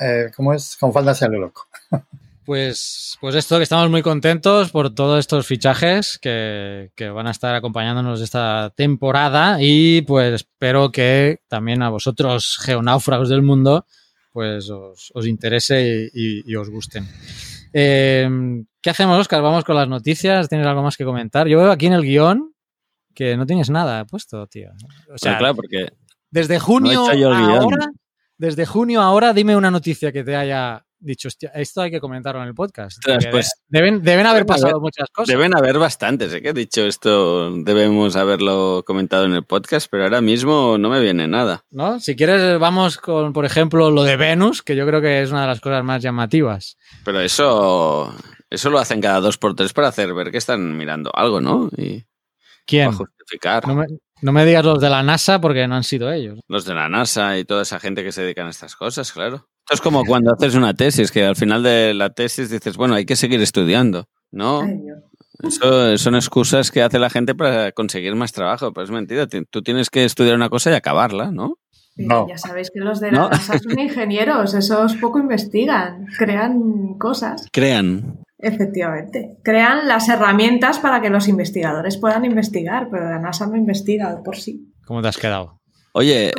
eh, 0.00 0.30
¿cómo 0.36 0.52
es? 0.54 0.76
Con 0.78 0.92
falda 0.92 1.14
sea 1.14 1.28
lo 1.28 1.38
loco. 1.40 1.66
Pues, 2.46 3.18
pues 3.20 3.34
esto, 3.34 3.56
que 3.56 3.64
estamos 3.64 3.90
muy 3.90 4.02
contentos 4.02 4.70
por 4.70 4.94
todos 4.94 5.18
estos 5.18 5.44
fichajes 5.48 6.16
que, 6.16 6.92
que 6.94 7.08
van 7.08 7.26
a 7.26 7.32
estar 7.32 7.52
acompañándonos 7.56 8.20
esta 8.20 8.72
temporada 8.76 9.56
y 9.60 10.02
pues 10.02 10.32
espero 10.32 10.92
que 10.92 11.40
también 11.48 11.82
a 11.82 11.88
vosotros, 11.90 12.56
geonáufragos 12.62 13.30
del 13.30 13.42
mundo, 13.42 13.84
pues 14.30 14.70
os, 14.70 15.10
os 15.12 15.26
interese 15.26 16.08
y, 16.14 16.20
y- 16.38 16.42
y 16.46 16.54
os 16.54 16.70
gusten. 16.70 17.08
Eh, 17.72 18.30
¿Qué 18.80 18.90
hacemos, 18.90 19.18
Oscar? 19.18 19.42
Vamos 19.42 19.64
con 19.64 19.74
las 19.74 19.88
noticias. 19.88 20.48
¿Tienes 20.48 20.68
algo 20.68 20.84
más 20.84 20.96
que 20.96 21.04
comentar? 21.04 21.48
Yo 21.48 21.58
veo 21.58 21.72
aquí 21.72 21.86
en 21.86 21.94
el 21.94 22.02
guion 22.02 22.54
que 23.16 23.36
no 23.36 23.46
tienes 23.46 23.70
nada 23.70 24.04
puesto, 24.04 24.46
tío. 24.46 24.70
O 25.12 25.18
sea, 25.18 25.32
Pero 25.32 25.38
claro, 25.38 25.54
porque 25.56 25.88
desde 26.30 26.60
junio 26.60 27.06
No 27.06 27.12
he 27.12 27.24
ahora, 27.24 27.90
desde 28.38 28.66
junio 28.66 29.00
ahora, 29.00 29.32
dime 29.32 29.56
una 29.56 29.70
noticia 29.70 30.12
que 30.12 30.22
te 30.22 30.36
haya 30.36 30.82
dicho, 30.98 31.28
hostia, 31.28 31.50
esto 31.54 31.82
hay 31.82 31.90
que 31.90 32.00
comentarlo 32.00 32.40
en 32.42 32.48
el 32.48 32.54
podcast. 32.54 32.98
Porque 33.04 33.28
pues, 33.30 33.50
deben, 33.68 34.02
deben 34.02 34.26
haber 34.26 34.44
deben 34.44 34.44
haber- 34.44 34.46
pasado 34.46 34.80
muchas 34.80 35.08
cosas. 35.10 35.28
deben 35.28 35.56
haber 35.56 35.78
bastantes. 35.78 36.32
¿eh? 36.34 36.42
Que 36.42 36.48
he 36.50 36.52
dicho 36.52 36.84
esto, 36.84 37.50
debemos 37.62 38.16
haberlo 38.16 38.82
comentado 38.86 39.24
en 39.24 39.32
el 39.34 39.44
podcast, 39.44 39.88
pero 39.90 40.04
ahora 40.04 40.20
mismo 40.20 40.76
no 40.78 40.88
me 40.88 41.00
viene 41.00 41.28
nada. 41.28 41.64
¿no? 41.70 42.00
Si 42.00 42.16
quieres, 42.16 42.58
vamos 42.58 42.96
con, 42.98 43.32
por 43.32 43.44
ejemplo, 43.44 43.90
lo 43.90 44.02
de 44.04 44.16
Venus, 44.16 44.62
que 44.62 44.74
yo 44.76 44.86
creo 44.86 45.00
que 45.00 45.22
es 45.22 45.30
una 45.30 45.42
de 45.42 45.46
las 45.48 45.60
cosas 45.60 45.84
más 45.84 46.02
llamativas. 46.02 46.76
Pero 47.04 47.20
eso, 47.20 48.12
eso 48.50 48.70
lo 48.70 48.78
hacen 48.78 49.00
cada 49.00 49.20
dos 49.20 49.38
por 49.38 49.54
tres 49.54 49.72
para 49.72 49.88
hacer 49.88 50.12
ver 50.14 50.30
que 50.30 50.38
están 50.38 50.76
mirando 50.76 51.10
algo, 51.14 51.40
¿no? 51.40 51.70
Y 51.76 52.04
¿Quién? 52.66 52.86
para 52.86 52.96
justificar. 52.98 53.66
No 53.66 53.74
me, 53.74 53.86
no 54.22 54.32
me 54.32 54.44
digas 54.44 54.64
los 54.64 54.80
de 54.80 54.90
la 54.90 55.02
NASA 55.02 55.40
porque 55.40 55.66
no 55.68 55.74
han 55.76 55.84
sido 55.84 56.10
ellos. 56.12 56.38
Los 56.48 56.64
de 56.64 56.74
la 56.74 56.88
NASA 56.88 57.38
y 57.38 57.44
toda 57.44 57.62
esa 57.62 57.78
gente 57.80 58.02
que 58.04 58.12
se 58.12 58.22
dedican 58.22 58.46
a 58.46 58.50
estas 58.50 58.76
cosas, 58.76 59.12
claro. 59.12 59.48
Esto 59.60 59.74
es 59.74 59.80
como 59.80 60.04
cuando 60.04 60.32
haces 60.32 60.54
una 60.54 60.74
tesis, 60.74 61.10
que 61.10 61.24
al 61.24 61.34
final 61.36 61.62
de 61.62 61.92
la 61.94 62.10
tesis 62.10 62.50
dices, 62.50 62.76
bueno, 62.76 62.94
hay 62.94 63.04
que 63.04 63.16
seguir 63.16 63.40
estudiando, 63.40 64.08
¿no? 64.30 64.62
Eso 65.42 65.98
son 65.98 66.14
excusas 66.14 66.70
que 66.70 66.82
hace 66.82 66.98
la 66.98 67.10
gente 67.10 67.34
para 67.34 67.72
conseguir 67.72 68.14
más 68.14 68.32
trabajo, 68.32 68.72
pero 68.72 68.84
es 68.84 68.90
mentira. 68.90 69.26
Ti- 69.26 69.44
Tú 69.50 69.62
tienes 69.62 69.90
que 69.90 70.04
estudiar 70.04 70.34
una 70.36 70.48
cosa 70.48 70.70
y 70.70 70.74
acabarla, 70.74 71.30
¿no? 71.30 71.58
No. 71.96 72.26
Ya 72.28 72.38
sabéis 72.38 72.70
que 72.72 72.80
los 72.80 73.00
de 73.00 73.10
la 73.12 73.18
No. 73.18 73.28
NASA 73.30 73.58
son 73.58 73.78
ingenieros, 73.78 74.54
esos 74.54 74.94
poco 74.96 75.18
investigan, 75.18 76.06
crean 76.18 76.94
cosas. 76.98 77.46
Crean. 77.52 78.20
Efectivamente. 78.38 79.36
Crean 79.42 79.88
las 79.88 80.08
herramientas 80.08 80.78
para 80.78 81.00
que 81.00 81.10
los 81.10 81.28
investigadores 81.28 81.96
puedan 81.96 82.24
investigar, 82.24 82.88
pero 82.90 83.08
la 83.08 83.18
NASA 83.18 83.46
no 83.46 83.56
investiga 83.56 84.14
de 84.14 84.22
por 84.22 84.36
sí. 84.36 84.72
¿Cómo 84.84 85.02
te 85.02 85.08
has 85.08 85.16
quedado? 85.16 85.60
Oye, 85.98 86.30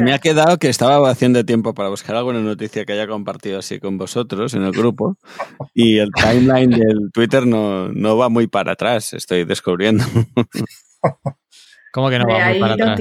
me 0.00 0.12
ha 0.12 0.18
quedado 0.18 0.58
que 0.58 0.68
estaba 0.68 1.08
haciendo 1.08 1.44
tiempo 1.44 1.72
para 1.72 1.88
buscar 1.88 2.16
alguna 2.16 2.40
noticia 2.40 2.84
que 2.84 2.94
haya 2.94 3.06
compartido 3.06 3.60
así 3.60 3.78
con 3.78 3.96
vosotros 3.96 4.54
en 4.54 4.64
el 4.64 4.72
grupo 4.72 5.18
y 5.72 5.98
el 5.98 6.10
timeline 6.10 6.70
del 6.70 7.12
Twitter 7.12 7.46
no, 7.46 7.88
no 7.90 8.16
va 8.16 8.28
muy 8.28 8.48
para 8.48 8.72
atrás, 8.72 9.12
estoy 9.12 9.44
descubriendo. 9.44 10.02
¿Cómo 11.92 12.10
que 12.10 12.18
no 12.18 12.26
va 12.26 12.50
muy 12.50 12.58
para 12.58 12.74
atrás? 12.74 13.00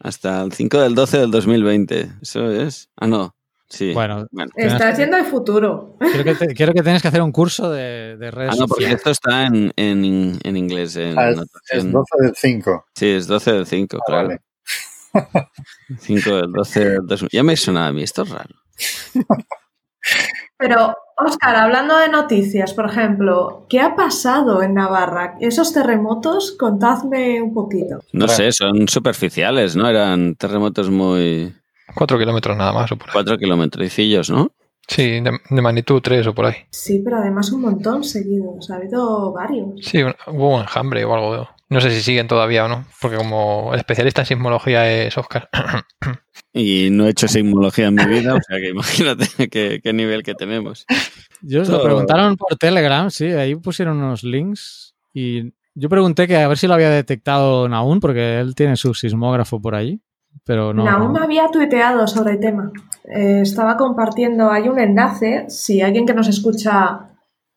Hasta 0.00 0.40
el 0.40 0.52
5 0.54 0.80
del 0.80 0.94
12 0.94 1.18
del 1.18 1.30
2020. 1.30 2.08
Eso 2.22 2.50
es. 2.50 2.88
Ah, 2.96 3.06
no. 3.06 3.36
Sí. 3.72 3.94
Bueno, 3.94 4.26
Bueno. 4.30 4.50
Está 4.54 4.94
siendo 4.94 5.16
el 5.16 5.24
futuro. 5.24 5.96
quiero 5.98 6.24
que, 6.24 6.34
te- 6.34 6.54
quiero 6.54 6.74
que 6.74 6.82
tengas 6.82 7.00
que 7.00 7.08
hacer 7.08 7.22
un 7.22 7.32
curso 7.32 7.70
de, 7.70 8.18
de 8.18 8.30
redes 8.30 8.50
Ah, 8.52 8.56
no, 8.60 8.66
porque 8.68 8.84
sociales. 8.84 8.98
esto 8.98 9.10
está 9.12 9.46
en, 9.46 9.72
en, 9.76 10.38
en 10.44 10.56
inglés. 10.58 10.94
En 10.96 11.18
Ah, 11.18 11.30
es, 11.30 11.36
notación. 11.38 11.86
es 11.86 11.92
12 11.92 12.16
del 12.20 12.32
5. 12.36 12.84
Sí, 12.94 13.08
es 13.08 13.26
12 13.26 13.52
del 13.52 13.66
5, 13.66 13.96
Ah, 13.98 14.04
claro. 14.06 14.28
vale. 14.28 14.40
5 16.00 16.36
del 16.36 16.52
12 16.52 16.80
del 16.84 17.06
2000. 17.06 17.28
Ya 17.32 17.42
me 17.42 17.56
sonaba 17.56 17.86
a 17.86 17.92
mí, 17.92 18.02
esto 18.02 18.22
es 18.24 18.28
raro. 18.30 18.54
Pero, 20.58 20.94
Oscar, 21.16 21.56
hablando 21.56 21.96
de 21.96 22.08
noticias, 22.08 22.72
por 22.74 22.88
ejemplo, 22.90 23.66
¿qué 23.68 23.80
ha 23.80 23.96
pasado 23.96 24.62
en 24.62 24.74
Navarra? 24.74 25.36
Esos 25.40 25.72
terremotos, 25.72 26.52
contadme 26.58 27.40
un 27.42 27.52
poquito. 27.52 28.00
No 28.12 28.28
sé, 28.28 28.52
son 28.52 28.86
superficiales, 28.88 29.74
¿no? 29.76 29.88
Eran 29.88 30.34
terremotos 30.36 30.90
muy... 30.90 31.54
Cuatro 31.94 32.18
kilómetros 32.18 32.56
nada 32.56 32.72
más 32.72 32.90
o 32.92 32.96
por 32.96 33.08
ahí. 33.08 33.12
4 33.14 33.38
kilometricillos, 33.38 34.30
¿no? 34.30 34.52
Sí, 34.88 35.20
de, 35.20 35.30
de 35.48 35.62
magnitud 35.62 36.00
3 36.02 36.26
o 36.26 36.34
por 36.34 36.46
ahí. 36.46 36.56
Sí, 36.70 37.00
pero 37.04 37.18
además 37.18 37.52
un 37.52 37.60
montón 37.62 38.02
seguidos. 38.04 38.70
Ha 38.70 38.76
habido 38.76 39.32
varios. 39.32 39.68
Sí, 39.80 40.02
un- 40.02 40.14
hubo 40.26 40.56
un 40.56 40.62
enjambre 40.62 41.04
o 41.04 41.14
algo. 41.14 41.48
No 41.68 41.80
sé 41.80 41.90
si 41.90 42.02
siguen 42.02 42.26
todavía 42.28 42.64
o 42.66 42.68
no, 42.68 42.84
porque 43.00 43.16
como 43.16 43.70
el 43.72 43.78
especialista 43.78 44.22
en 44.22 44.26
sismología 44.26 44.90
es 44.90 45.16
Oscar. 45.16 45.48
Y 46.54 46.88
no 46.90 47.06
he 47.06 47.10
hecho 47.10 47.28
sismología 47.28 47.86
en 47.86 47.94
mi 47.94 48.04
vida, 48.04 48.34
o 48.34 48.38
sea 48.46 48.58
que 48.58 48.68
imagínate 48.70 49.26
qué, 49.50 49.80
qué 49.82 49.92
nivel 49.94 50.22
que 50.22 50.34
tenemos. 50.34 50.84
Yo 51.40 51.62
os 51.62 51.68
lo 51.68 51.76
Todo- 51.76 51.84
preguntaron 51.86 52.36
por 52.36 52.56
Telegram, 52.58 53.10
sí, 53.10 53.26
ahí 53.26 53.54
pusieron 53.54 53.96
unos 53.98 54.22
links 54.22 54.94
y 55.14 55.52
yo 55.74 55.88
pregunté 55.88 56.26
que 56.28 56.36
a 56.36 56.48
ver 56.48 56.58
si 56.58 56.66
lo 56.66 56.74
había 56.74 56.90
detectado 56.90 57.68
Naún, 57.68 58.00
porque 58.00 58.38
él 58.40 58.54
tiene 58.54 58.76
su 58.76 58.92
sismógrafo 58.92 59.62
por 59.62 59.74
allí, 59.74 60.02
pero 60.44 60.72
no. 60.72 60.88
Aún 60.88 61.16
había 61.18 61.48
tuiteado 61.48 62.06
sobre 62.06 62.32
el 62.32 62.40
tema. 62.40 62.72
Eh, 63.04 63.40
estaba 63.42 63.76
compartiendo, 63.76 64.50
hay 64.50 64.68
un 64.68 64.78
enlace, 64.78 65.46
si 65.48 65.80
alguien 65.80 66.06
que 66.06 66.14
nos 66.14 66.28
escucha 66.28 67.08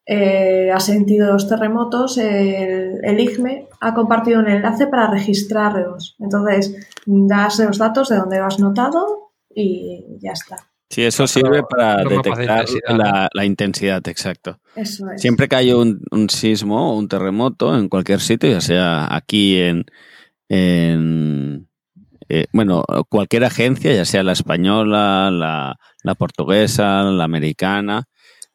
eh, 0.06 0.72
ha 0.72 0.80
sentido 0.80 1.32
los 1.34 1.48
terremotos, 1.48 2.18
el, 2.18 3.00
el 3.04 3.20
IGME 3.20 3.68
ha 3.82 3.94
compartido 3.94 4.40
un 4.40 4.48
enlace 4.48 4.88
para 4.88 5.10
registrarlos. 5.10 6.16
Entonces, 6.20 6.76
das 7.06 7.60
los 7.60 7.78
datos 7.78 8.10
de 8.10 8.18
donde 8.18 8.40
lo 8.40 8.46
has 8.46 8.60
notado 8.60 9.32
y 9.50 10.18
ya 10.22 10.32
está. 10.32 10.58
Sí, 10.90 11.04
eso 11.04 11.26
sirve 11.26 11.64
para 11.64 12.04
detectar 12.04 12.62
intensidad, 12.62 12.96
la, 12.96 13.30
la 13.34 13.46
intensidad, 13.46 14.08
exacto. 14.08 14.60
Eso 14.76 15.10
es. 15.10 15.22
Siempre 15.22 15.48
que 15.48 15.56
hay 15.56 15.74
un, 15.74 16.02
un 16.12 16.30
sismo 16.30 16.92
o 16.92 16.98
un 16.98 17.08
terremoto 17.08 17.76
en 17.76 17.90
cualquier 17.90 18.20
sitio, 18.20 18.52
ya 18.52 18.62
sea 18.62 19.14
aquí 19.14 19.60
en, 19.60 19.86
en 20.48 21.68
eh, 22.30 22.46
bueno, 22.54 22.84
cualquier 23.10 23.44
agencia, 23.44 23.94
ya 23.94 24.06
sea 24.06 24.24
la 24.24 24.32
española, 24.34 25.30
la, 25.32 26.16
portuguesa, 26.16 27.04
la 27.04 27.24
americana, 27.24 28.06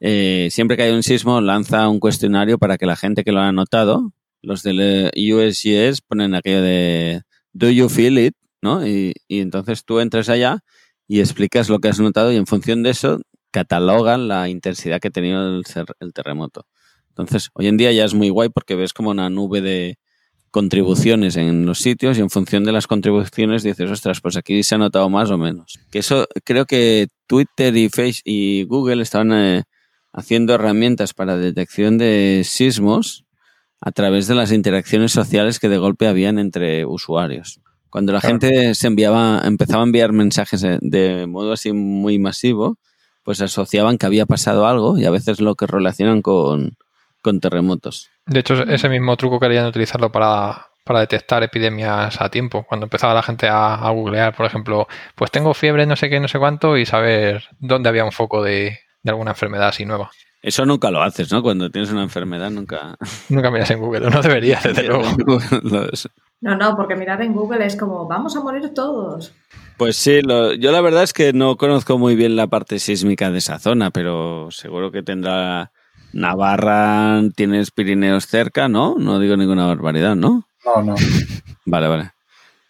eh, 0.00 0.48
siempre 0.50 0.76
que 0.76 0.84
hay 0.84 0.92
un 0.92 1.02
sismo 1.02 1.40
lanza 1.40 1.88
un 1.88 2.00
cuestionario 2.00 2.58
para 2.58 2.78
que 2.78 2.86
la 2.86 2.96
gente 2.96 3.22
que 3.24 3.32
lo 3.32 3.40
ha 3.40 3.52
notado, 3.52 4.12
los 4.42 4.62
del 4.62 4.80
eh, 4.80 5.10
USGS 5.34 6.00
ponen 6.00 6.34
aquello 6.34 6.62
de 6.62 7.22
Do 7.52 7.70
you 7.70 7.88
feel 7.88 8.18
it? 8.18 8.34
¿no? 8.62 8.86
Y, 8.86 9.14
y 9.28 9.40
entonces 9.40 9.84
tú 9.84 10.00
entras 10.00 10.28
allá 10.28 10.60
y 11.06 11.20
explicas 11.20 11.68
lo 11.68 11.78
que 11.80 11.88
has 11.88 12.00
notado 12.00 12.32
y 12.32 12.36
en 12.36 12.46
función 12.46 12.82
de 12.82 12.90
eso 12.90 13.20
catalogan 13.50 14.28
la 14.28 14.48
intensidad 14.48 15.00
que 15.00 15.08
ha 15.08 15.10
tenido 15.10 15.58
el, 15.58 15.64
el 16.00 16.12
terremoto. 16.12 16.66
Entonces, 17.08 17.50
hoy 17.54 17.66
en 17.66 17.76
día 17.76 17.92
ya 17.92 18.04
es 18.04 18.14
muy 18.14 18.28
guay 18.28 18.48
porque 18.48 18.76
ves 18.76 18.92
como 18.92 19.10
una 19.10 19.28
nube 19.28 19.60
de 19.60 19.98
contribuciones 20.50 21.36
en 21.36 21.64
los 21.66 21.78
sitios 21.78 22.18
y 22.18 22.20
en 22.20 22.30
función 22.30 22.64
de 22.64 22.72
las 22.72 22.86
contribuciones 22.86 23.62
dices, 23.62 23.90
ostras, 23.90 24.20
pues 24.20 24.36
aquí 24.36 24.62
se 24.62 24.74
ha 24.74 24.78
notado 24.78 25.08
más 25.08 25.30
o 25.30 25.38
menos. 25.38 25.78
Que 25.90 26.00
eso 26.00 26.26
creo 26.44 26.66
que 26.66 27.08
Twitter 27.26 27.76
y 27.76 27.88
Face 27.88 28.20
y 28.24 28.64
Google 28.64 29.02
estaban 29.02 29.32
eh, 29.32 29.62
haciendo 30.12 30.54
herramientas 30.54 31.14
para 31.14 31.36
detección 31.36 31.98
de 31.98 32.42
sismos 32.44 33.24
a 33.80 33.92
través 33.92 34.26
de 34.26 34.34
las 34.34 34.52
interacciones 34.52 35.12
sociales 35.12 35.58
que 35.58 35.68
de 35.68 35.78
golpe 35.78 36.08
habían 36.08 36.38
entre 36.38 36.84
usuarios. 36.84 37.60
Cuando 37.88 38.12
la 38.12 38.20
Claro. 38.20 38.38
gente 38.40 38.74
se 38.74 38.86
enviaba, 38.86 39.40
empezaba 39.44 39.82
a 39.82 39.86
enviar 39.86 40.12
mensajes 40.12 40.60
de, 40.60 40.78
de 40.82 41.26
modo 41.26 41.52
así 41.52 41.72
muy 41.72 42.18
masivo, 42.18 42.76
pues 43.24 43.40
asociaban 43.40 43.98
que 43.98 44.06
había 44.06 44.26
pasado 44.26 44.66
algo 44.66 44.98
y 44.98 45.04
a 45.04 45.10
veces 45.10 45.40
lo 45.40 45.54
que 45.54 45.66
relacionan 45.66 46.22
con, 46.22 46.76
con 47.22 47.40
terremotos. 47.40 48.10
De 48.26 48.40
hecho, 48.40 48.54
ese 48.64 48.88
mismo 48.88 49.16
truco 49.16 49.40
querían 49.40 49.66
utilizarlo 49.66 50.10
para, 50.12 50.66
para 50.84 51.00
detectar 51.00 51.42
epidemias 51.42 52.20
a 52.20 52.28
tiempo. 52.30 52.64
Cuando 52.68 52.86
empezaba 52.86 53.14
la 53.14 53.22
gente 53.22 53.48
a, 53.48 53.74
a 53.74 53.90
googlear, 53.90 54.34
por 54.36 54.46
ejemplo, 54.46 54.86
pues 55.14 55.30
tengo 55.30 55.52
fiebre, 55.54 55.86
no 55.86 55.96
sé 55.96 56.08
qué, 56.08 56.20
no 56.20 56.28
sé 56.28 56.38
cuánto, 56.38 56.76
y 56.76 56.86
saber 56.86 57.44
dónde 57.58 57.88
había 57.88 58.04
un 58.04 58.12
foco 58.12 58.42
de, 58.42 58.78
de 59.02 59.10
alguna 59.10 59.32
enfermedad 59.32 59.68
así 59.68 59.84
nueva. 59.84 60.10
Eso 60.42 60.64
nunca 60.64 60.90
lo 60.90 61.02
haces, 61.02 61.30
¿no? 61.30 61.42
Cuando 61.42 61.70
tienes 61.70 61.90
una 61.92 62.02
enfermedad, 62.02 62.50
nunca. 62.50 62.96
Nunca 63.28 63.50
miras 63.50 63.70
en 63.72 63.80
Google, 63.80 64.08
no 64.08 64.22
deberías, 64.22 64.62
desde 64.64 64.84
luego. 64.84 65.04
No, 66.40 66.56
no, 66.56 66.74
porque 66.76 66.96
mirar 66.96 67.20
en 67.20 67.34
Google 67.34 67.66
es 67.66 67.76
como, 67.76 68.06
vamos 68.08 68.34
a 68.36 68.40
morir 68.40 68.72
todos. 68.72 69.34
Pues 69.76 69.96
sí, 69.96 70.22
lo- 70.22 70.54
yo 70.54 70.72
la 70.72 70.80
verdad 70.80 71.02
es 71.02 71.12
que 71.12 71.32
no 71.34 71.56
conozco 71.56 71.98
muy 71.98 72.16
bien 72.16 72.36
la 72.36 72.46
parte 72.46 72.78
sísmica 72.78 73.30
de 73.30 73.38
esa 73.38 73.58
zona, 73.58 73.90
pero 73.90 74.50
seguro 74.50 74.90
que 74.90 75.02
tendrá 75.02 75.72
Navarra, 76.12 77.20
tienes 77.36 77.70
Pirineos 77.70 78.26
cerca, 78.26 78.68
¿no? 78.68 78.96
No 78.98 79.18
digo 79.18 79.36
ninguna 79.36 79.66
barbaridad, 79.66 80.16
¿no? 80.16 80.46
No, 80.64 80.82
no. 80.82 80.94
Vale, 81.64 81.88
vale. 81.88 82.10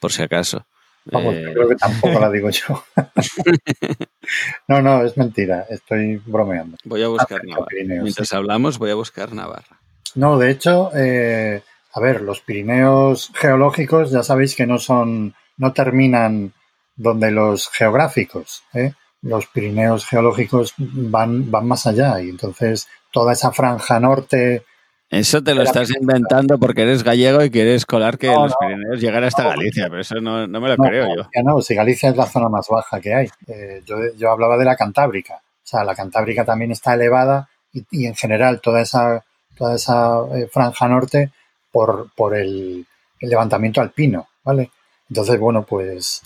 Por 0.00 0.12
si 0.12 0.22
acaso. 0.22 0.64
Vamos, 1.06 1.34
Eh, 1.34 1.44
creo 1.54 1.68
que 1.68 1.76
tampoco 1.76 2.20
la 2.20 2.30
digo 2.30 2.50
yo. 2.50 2.84
no, 4.68 4.82
no, 4.82 5.02
es 5.04 5.16
mentira. 5.16 5.66
Estoy 5.68 6.20
bromeando. 6.26 6.76
voy 6.84 7.02
a 7.02 7.08
buscar 7.08 7.40
Cerca, 7.40 7.46
Navarra. 7.46 7.66
Pirineos, 7.68 8.02
Mientras 8.02 8.28
sí. 8.28 8.36
hablamos, 8.36 8.78
voy 8.78 8.90
a 8.90 8.94
buscar 8.94 9.32
Navarra. 9.32 9.80
No, 10.14 10.38
de 10.38 10.50
hecho, 10.50 10.90
eh, 10.94 11.62
a 11.94 12.00
ver, 12.00 12.20
los 12.20 12.40
Pirineos 12.40 13.30
geológicos 13.34 14.10
ya 14.10 14.22
sabéis 14.22 14.54
que 14.54 14.66
no 14.66 14.78
son, 14.78 15.34
no 15.56 15.72
terminan 15.72 16.52
donde 16.96 17.30
los 17.30 17.68
geográficos. 17.70 18.62
¿eh? 18.74 18.92
Los 19.22 19.46
Pirineos 19.46 20.06
geológicos 20.06 20.74
van, 20.76 21.50
van 21.50 21.66
más 21.66 21.86
allá 21.86 22.20
y 22.20 22.28
entonces 22.28 22.88
toda 23.12 23.32
esa 23.32 23.52
franja 23.52 24.00
norte. 24.00 24.64
Eso 25.10 25.42
te 25.42 25.54
lo 25.54 25.62
estás 25.62 25.90
inventando 25.90 26.58
porque 26.58 26.82
eres 26.82 27.02
gallego 27.02 27.42
y 27.42 27.50
quieres 27.50 27.84
colar 27.84 28.16
que 28.16 28.28
No, 28.28 28.44
los 28.44 28.52
no. 28.52 28.56
Pirineos 28.60 29.00
llegan 29.00 29.24
hasta 29.24 29.42
No. 29.42 29.48
Galicia, 29.50 29.88
pero 29.88 30.00
eso 30.00 30.20
no, 30.20 30.46
no 30.46 30.60
me 30.60 30.68
lo 30.68 30.76
creo 30.76 31.08
yo. 31.16 31.42
No, 31.42 31.60
si 31.60 31.74
Galicia 31.74 32.10
es 32.10 32.16
la 32.16 32.26
zona 32.26 32.48
más 32.48 32.68
baja 32.68 33.00
que 33.00 33.12
hay. 33.12 33.28
Eh, 33.48 33.82
yo, 33.84 33.96
yo 34.16 34.30
hablaba 34.30 34.56
de 34.56 34.64
la 34.64 34.76
Cantábrica. 34.76 35.34
O 35.34 35.66
sea, 35.70 35.82
la 35.82 35.96
Cantábrica 35.96 36.44
también 36.44 36.70
está 36.70 36.94
elevada 36.94 37.48
y, 37.72 37.84
y 37.90 38.06
en 38.06 38.14
general 38.14 38.60
toda 38.60 38.82
esa, 38.82 39.24
toda 39.56 39.74
esa 39.74 40.20
eh, 40.34 40.48
franja 40.52 40.86
norte 40.88 41.32
por, 41.72 42.10
por 42.14 42.36
el, 42.36 42.86
el 43.18 43.28
levantamiento 43.28 43.80
alpino, 43.80 44.28
¿vale? 44.44 44.70
Entonces, 45.08 45.38
bueno, 45.40 45.64
pues... 45.64 46.22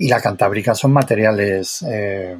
Y 0.00 0.08
la 0.08 0.20
Cantábrica 0.20 0.74
son 0.76 0.92
materiales, 0.92 1.82
eh, 1.88 2.36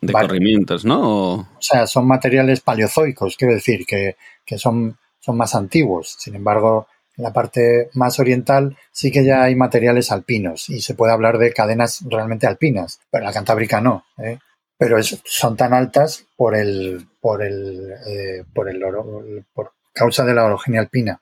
De, 0.00 0.12
Vale. 0.12 0.28
corrimientos, 0.28 0.84
¿no? 0.84 1.00
O- 1.00 1.34
o 1.40 1.46
sea, 1.60 1.86
son 1.86 2.06
materiales 2.06 2.60
paleozoicos, 2.60 3.36
quiero 3.36 3.54
decir, 3.54 3.84
que, 3.86 4.16
que 4.46 4.58
son, 4.58 4.96
son 5.20 5.36
más 5.36 5.54
antiguos. 5.54 6.16
Sin 6.18 6.34
embargo, 6.34 6.86
en 7.16 7.24
la 7.24 7.32
parte 7.32 7.90
más 7.94 8.18
oriental 8.18 8.76
sí 8.92 9.10
que 9.10 9.24
ya 9.24 9.42
hay 9.42 9.54
materiales 9.54 10.10
alpinos 10.10 10.70
y 10.70 10.80
se 10.80 10.94
puede 10.94 11.12
hablar 11.12 11.36
de 11.38 11.52
cadenas 11.52 12.00
realmente 12.08 12.46
alpinas, 12.46 13.00
pero 13.10 13.22
en 13.22 13.26
la 13.26 13.32
Cantábrica 13.34 13.80
no. 13.80 14.04
¿eh? 14.18 14.38
Pero 14.78 14.96
es- 14.98 15.20
son 15.26 15.56
tan 15.56 15.74
altas 15.74 16.24
por 16.36 16.56
el, 16.56 17.06
por 17.20 17.42
el, 17.42 17.90
eh, 18.06 18.44
por 18.54 18.70
el 18.70 18.82
oro- 18.82 19.22
por 19.52 19.72
causa 19.92 20.24
de 20.24 20.32
la 20.32 20.44
orogenia 20.46 20.80
alpina. 20.80 21.20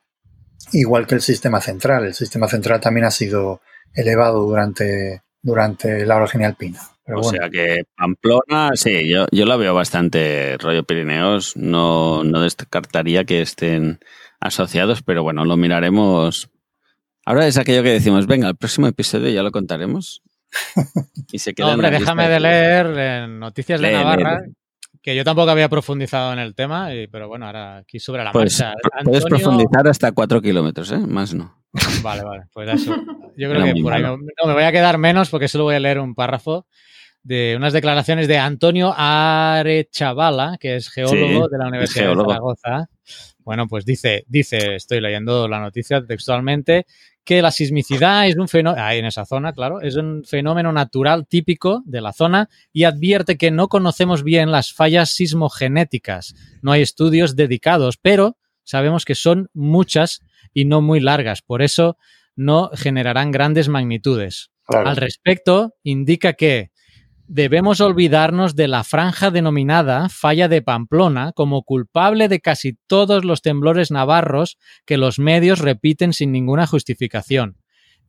Igual 0.71 1.05
que 1.07 1.15
el 1.15 1.21
sistema 1.21 1.59
central. 1.59 2.05
El 2.05 2.13
sistema 2.13 2.47
central 2.47 2.79
también 2.79 3.05
ha 3.05 3.11
sido 3.11 3.59
elevado 3.93 4.41
durante, 4.43 5.23
durante 5.41 6.05
la 6.05 6.15
orogenia 6.17 6.47
alpina. 6.47 6.79
Pero 7.09 7.19
o 7.19 7.23
bueno. 7.23 7.37
sea 7.39 7.49
que 7.49 7.83
Pamplona, 7.97 8.71
sí, 8.75 9.09
yo, 9.09 9.25
yo 9.31 9.45
la 9.45 9.55
veo 9.55 9.73
bastante 9.73 10.57
rollo 10.59 10.83
Pirineos. 10.83 11.57
No, 11.57 12.23
no 12.23 12.41
descartaría 12.41 13.23
que 13.25 13.41
estén 13.41 13.99
asociados, 14.39 15.01
pero 15.01 15.23
bueno, 15.23 15.43
lo 15.45 15.57
miraremos. 15.57 16.49
Ahora 17.25 17.47
es 17.47 17.57
aquello 17.57 17.83
que 17.83 17.89
decimos, 17.91 18.27
venga, 18.27 18.47
el 18.47 18.55
próximo 18.55 18.87
episodio 18.87 19.29
ya 19.29 19.43
lo 19.43 19.51
contaremos. 19.51 20.21
Y 21.31 21.39
se 21.39 21.53
queda 21.53 21.67
hombre, 21.73 21.91
déjame 21.91 22.27
de 22.27 22.39
leer 22.39 22.85
en 22.97 23.39
Noticias 23.39 23.79
de 23.81 23.87
Lee, 23.89 23.93
Navarra 23.93 24.39
lee, 24.41 24.53
que 25.01 25.15
yo 25.15 25.23
tampoco 25.23 25.51
había 25.51 25.69
profundizado 25.69 26.33
en 26.33 26.39
el 26.39 26.55
tema, 26.55 26.93
y- 26.93 27.07
pero 27.07 27.27
bueno, 27.27 27.45
ahora 27.45 27.77
aquí 27.77 27.99
sobre 27.99 28.23
la 28.23 28.31
Pues 28.31 28.59
marcha. 28.59 28.75
puedes 29.03 29.23
Antonio- 29.23 29.27
profundizar 29.45 29.87
hasta 29.87 30.11
4 30.11 30.41
kilómetros, 30.41 30.91
¿eh? 30.91 30.97
Más 30.97 31.33
no. 31.35 31.55
Vale, 32.01 32.23
vale, 32.23 32.43
pues 32.51 32.67
eso. 32.81 32.95
Yo 33.37 33.49
creo 33.49 33.63
Era 33.63 33.73
que 33.73 33.81
por 33.83 33.93
ahí 33.93 34.01
no, 34.01 34.17
me 34.17 34.53
voy 34.53 34.63
a 34.63 34.71
quedar 34.71 34.97
menos 34.97 35.29
porque 35.29 35.47
solo 35.47 35.65
voy 35.65 35.75
a 35.75 35.79
leer 35.79 35.99
un 35.99 36.15
párrafo 36.15 36.65
de 37.29 37.53
unas 37.55 37.73
declaraciones 37.73 38.27
de 38.27 38.39
Antonio 38.39 38.91
Arechavala, 38.97 40.57
que 40.59 40.77
es 40.77 40.89
geólogo 40.89 41.45
Sí, 41.45 41.51
de 41.51 41.57
la 41.59 41.67
Universidad 41.67 42.09
de. 42.09 42.23
Zaragoza. 42.23 42.89
Bueno, 43.37 43.67
pues 43.67 43.85
dice, 43.85 44.25
dice, 44.27 44.73
estoy 44.73 44.99
leyendo 44.99 45.47
la 45.47 45.59
noticia 45.59 46.03
textualmente, 46.03 46.87
que 47.23 47.43
la 47.43 47.51
sismicidad 47.51 48.27
es 48.27 48.35
un 48.35 48.47
fenómeno, 48.47 48.83
ahí 48.83 48.97
en 48.97 49.05
esa 49.05 49.27
zona, 49.27 49.53
claro, 49.53 49.79
es 49.79 49.95
un 49.95 50.23
fenómeno 50.25 50.71
natural 50.71 51.27
típico 51.27 51.83
de 51.85 52.01
la 52.01 52.13
zona 52.13 52.49
y 52.73 52.85
advierte 52.85 53.37
que 53.37 53.51
no 53.51 53.67
conocemos 53.67 54.23
bien 54.23 54.51
las 54.51 54.73
fallas 54.73 55.11
sismogenéticas. 55.11 56.33
No 56.63 56.71
hay 56.71 56.81
estudios 56.81 57.35
dedicados, 57.35 57.97
pero 57.97 58.37
sabemos 58.63 59.05
que 59.05 59.13
son 59.13 59.51
muchas 59.53 60.21
y 60.51 60.65
no 60.65 60.81
muy 60.81 60.99
largas. 60.99 61.43
Por 61.43 61.61
eso 61.61 61.95
no 62.35 62.71
generarán 62.73 63.29
grandes 63.29 63.69
magnitudes. 63.69 64.49
Claro. 64.65 64.89
Al 64.89 64.95
respecto, 64.95 65.75
indica 65.83 66.33
que 66.33 66.71
debemos 67.29 67.79
olvidarnos 67.79 68.55
de 68.55 68.67
la 68.67 68.83
franja 68.83 69.29
denominada 69.29 70.09
Falla 70.09 70.47
de 70.47 70.63
Pamplona 70.63 71.31
como 71.33 71.61
culpable 71.61 72.27
de 72.27 72.41
casi 72.41 72.77
todos 72.87 73.23
los 73.23 73.43
temblores 73.43 73.91
navarros 73.91 74.57
que 74.85 74.97
los 74.97 75.19
medios 75.19 75.59
repiten 75.59 76.11
sin 76.11 76.31
ninguna 76.31 76.65
justificación. 76.65 77.57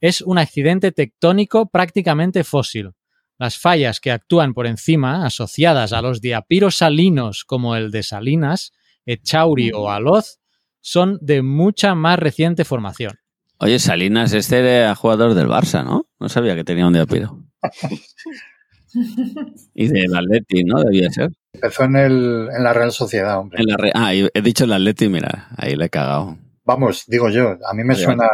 Es 0.00 0.23
un 0.23 0.39
accidente 0.39 0.91
tectónico 0.91 1.69
prácticamente 1.69 2.45
fósil. 2.45 2.93
Las 3.39 3.59
fallas 3.59 4.00
que 4.00 4.11
actúan 4.11 4.55
por 4.55 4.67
encima, 4.67 5.27
asociadas 5.27 5.93
a 5.93 6.00
los 6.00 6.23
diapiros 6.23 6.77
salinos 6.77 7.45
como 7.45 7.77
el 7.77 7.91
de 7.91 8.03
Salinas, 8.03 8.73
Echauri 9.05 9.71
o 9.75 9.91
Aloz, 9.91 10.39
son 10.81 11.19
de 11.21 11.43
mucha 11.43 11.95
más 11.95 12.19
reciente 12.19 12.65
formación. 12.65 13.19
Oye, 13.59 13.79
Salinas, 13.79 14.33
este 14.33 14.59
era 14.61 14.95
jugador 14.95 15.35
del 15.35 15.49
Barça, 15.49 15.85
¿no? 15.85 16.09
No 16.19 16.31
sabía 16.31 16.55
que 16.55 16.65
tenía 16.65 16.87
un 16.87 16.95
diapiro. 16.95 17.45
y 19.75 19.88
del 19.88 20.14
Atleti, 20.14 20.64
¿no? 20.64 20.82
Debía 20.82 21.11
ser. 21.11 21.30
Empezó 21.54 21.85
en, 21.85 21.97
el, 21.97 22.49
en 22.56 22.62
la 22.64 22.73
Real 22.73 22.92
Sociedad, 22.92 23.38
hombre. 23.38 23.61
En 23.61 23.66
la 23.66 23.76
re- 23.76 23.92
Ah, 23.94 24.12
he 24.14 24.42
dicho 24.42 24.64
el 24.64 24.73
Atleti, 24.73 25.09
mira, 25.09 25.49
ahí 25.56 25.76
le 25.76 25.87
he 25.87 25.90
cagado. 25.90 26.38
Vamos, 26.64 27.04
digo 27.06 27.28
yo, 27.30 27.56
a 27.68 27.75
mí 27.75 27.82
me 27.85 27.94
suena 27.97 28.28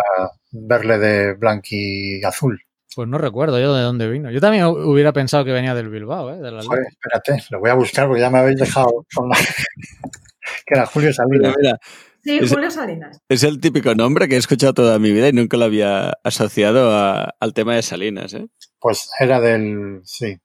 verle 0.52 0.98
de 0.98 1.34
blanqui 1.34 2.22
azul. 2.24 2.60
Pues 2.94 3.08
no 3.08 3.18
recuerdo 3.18 3.58
yo 3.60 3.74
de 3.74 3.82
dónde 3.82 4.08
vino. 4.08 4.30
Yo 4.30 4.40
también 4.40 4.64
hu- 4.64 4.84
hubiera 4.92 5.12
pensado 5.12 5.44
que 5.44 5.52
venía 5.52 5.74
del 5.74 5.88
Bilbao, 5.90 6.30
¿eh? 6.30 6.36
Del 6.36 6.46
Atleti. 6.58 6.66
Joder, 6.68 6.84
espérate, 6.90 7.44
lo 7.50 7.60
voy 7.60 7.70
a 7.70 7.74
buscar 7.74 8.06
porque 8.06 8.20
ya 8.22 8.30
me 8.30 8.38
habéis 8.38 8.58
dejado 8.58 9.06
con 9.14 9.28
la... 9.28 9.36
que 10.66 10.74
era 10.74 10.86
Julio 10.86 11.08
Mira, 11.10 11.14
Salinas. 11.14 11.54
mira, 11.58 11.78
Sí, 12.22 12.38
Es- 12.38 12.50
Julio 12.50 12.70
Salinas. 12.70 13.20
es 13.28 13.42
el 13.44 13.60
típico 13.60 13.94
nombre 13.94 14.28
que 14.28 14.34
he 14.34 14.38
escuchado 14.38 14.74
toda 14.74 14.98
mi 14.98 15.12
vida 15.12 15.28
y 15.28 15.32
nunca 15.32 15.56
lo 15.56 15.64
había 15.66 16.14
asociado 16.24 16.90
a- 16.96 17.34
al 17.38 17.52
tema 17.54 17.74
de 17.76 17.82
Salinas, 17.82 18.34
¿eh? 18.34 18.46
Pues 18.80 19.08
era 19.20 19.40
del... 19.40 20.00
sí. 20.04 20.38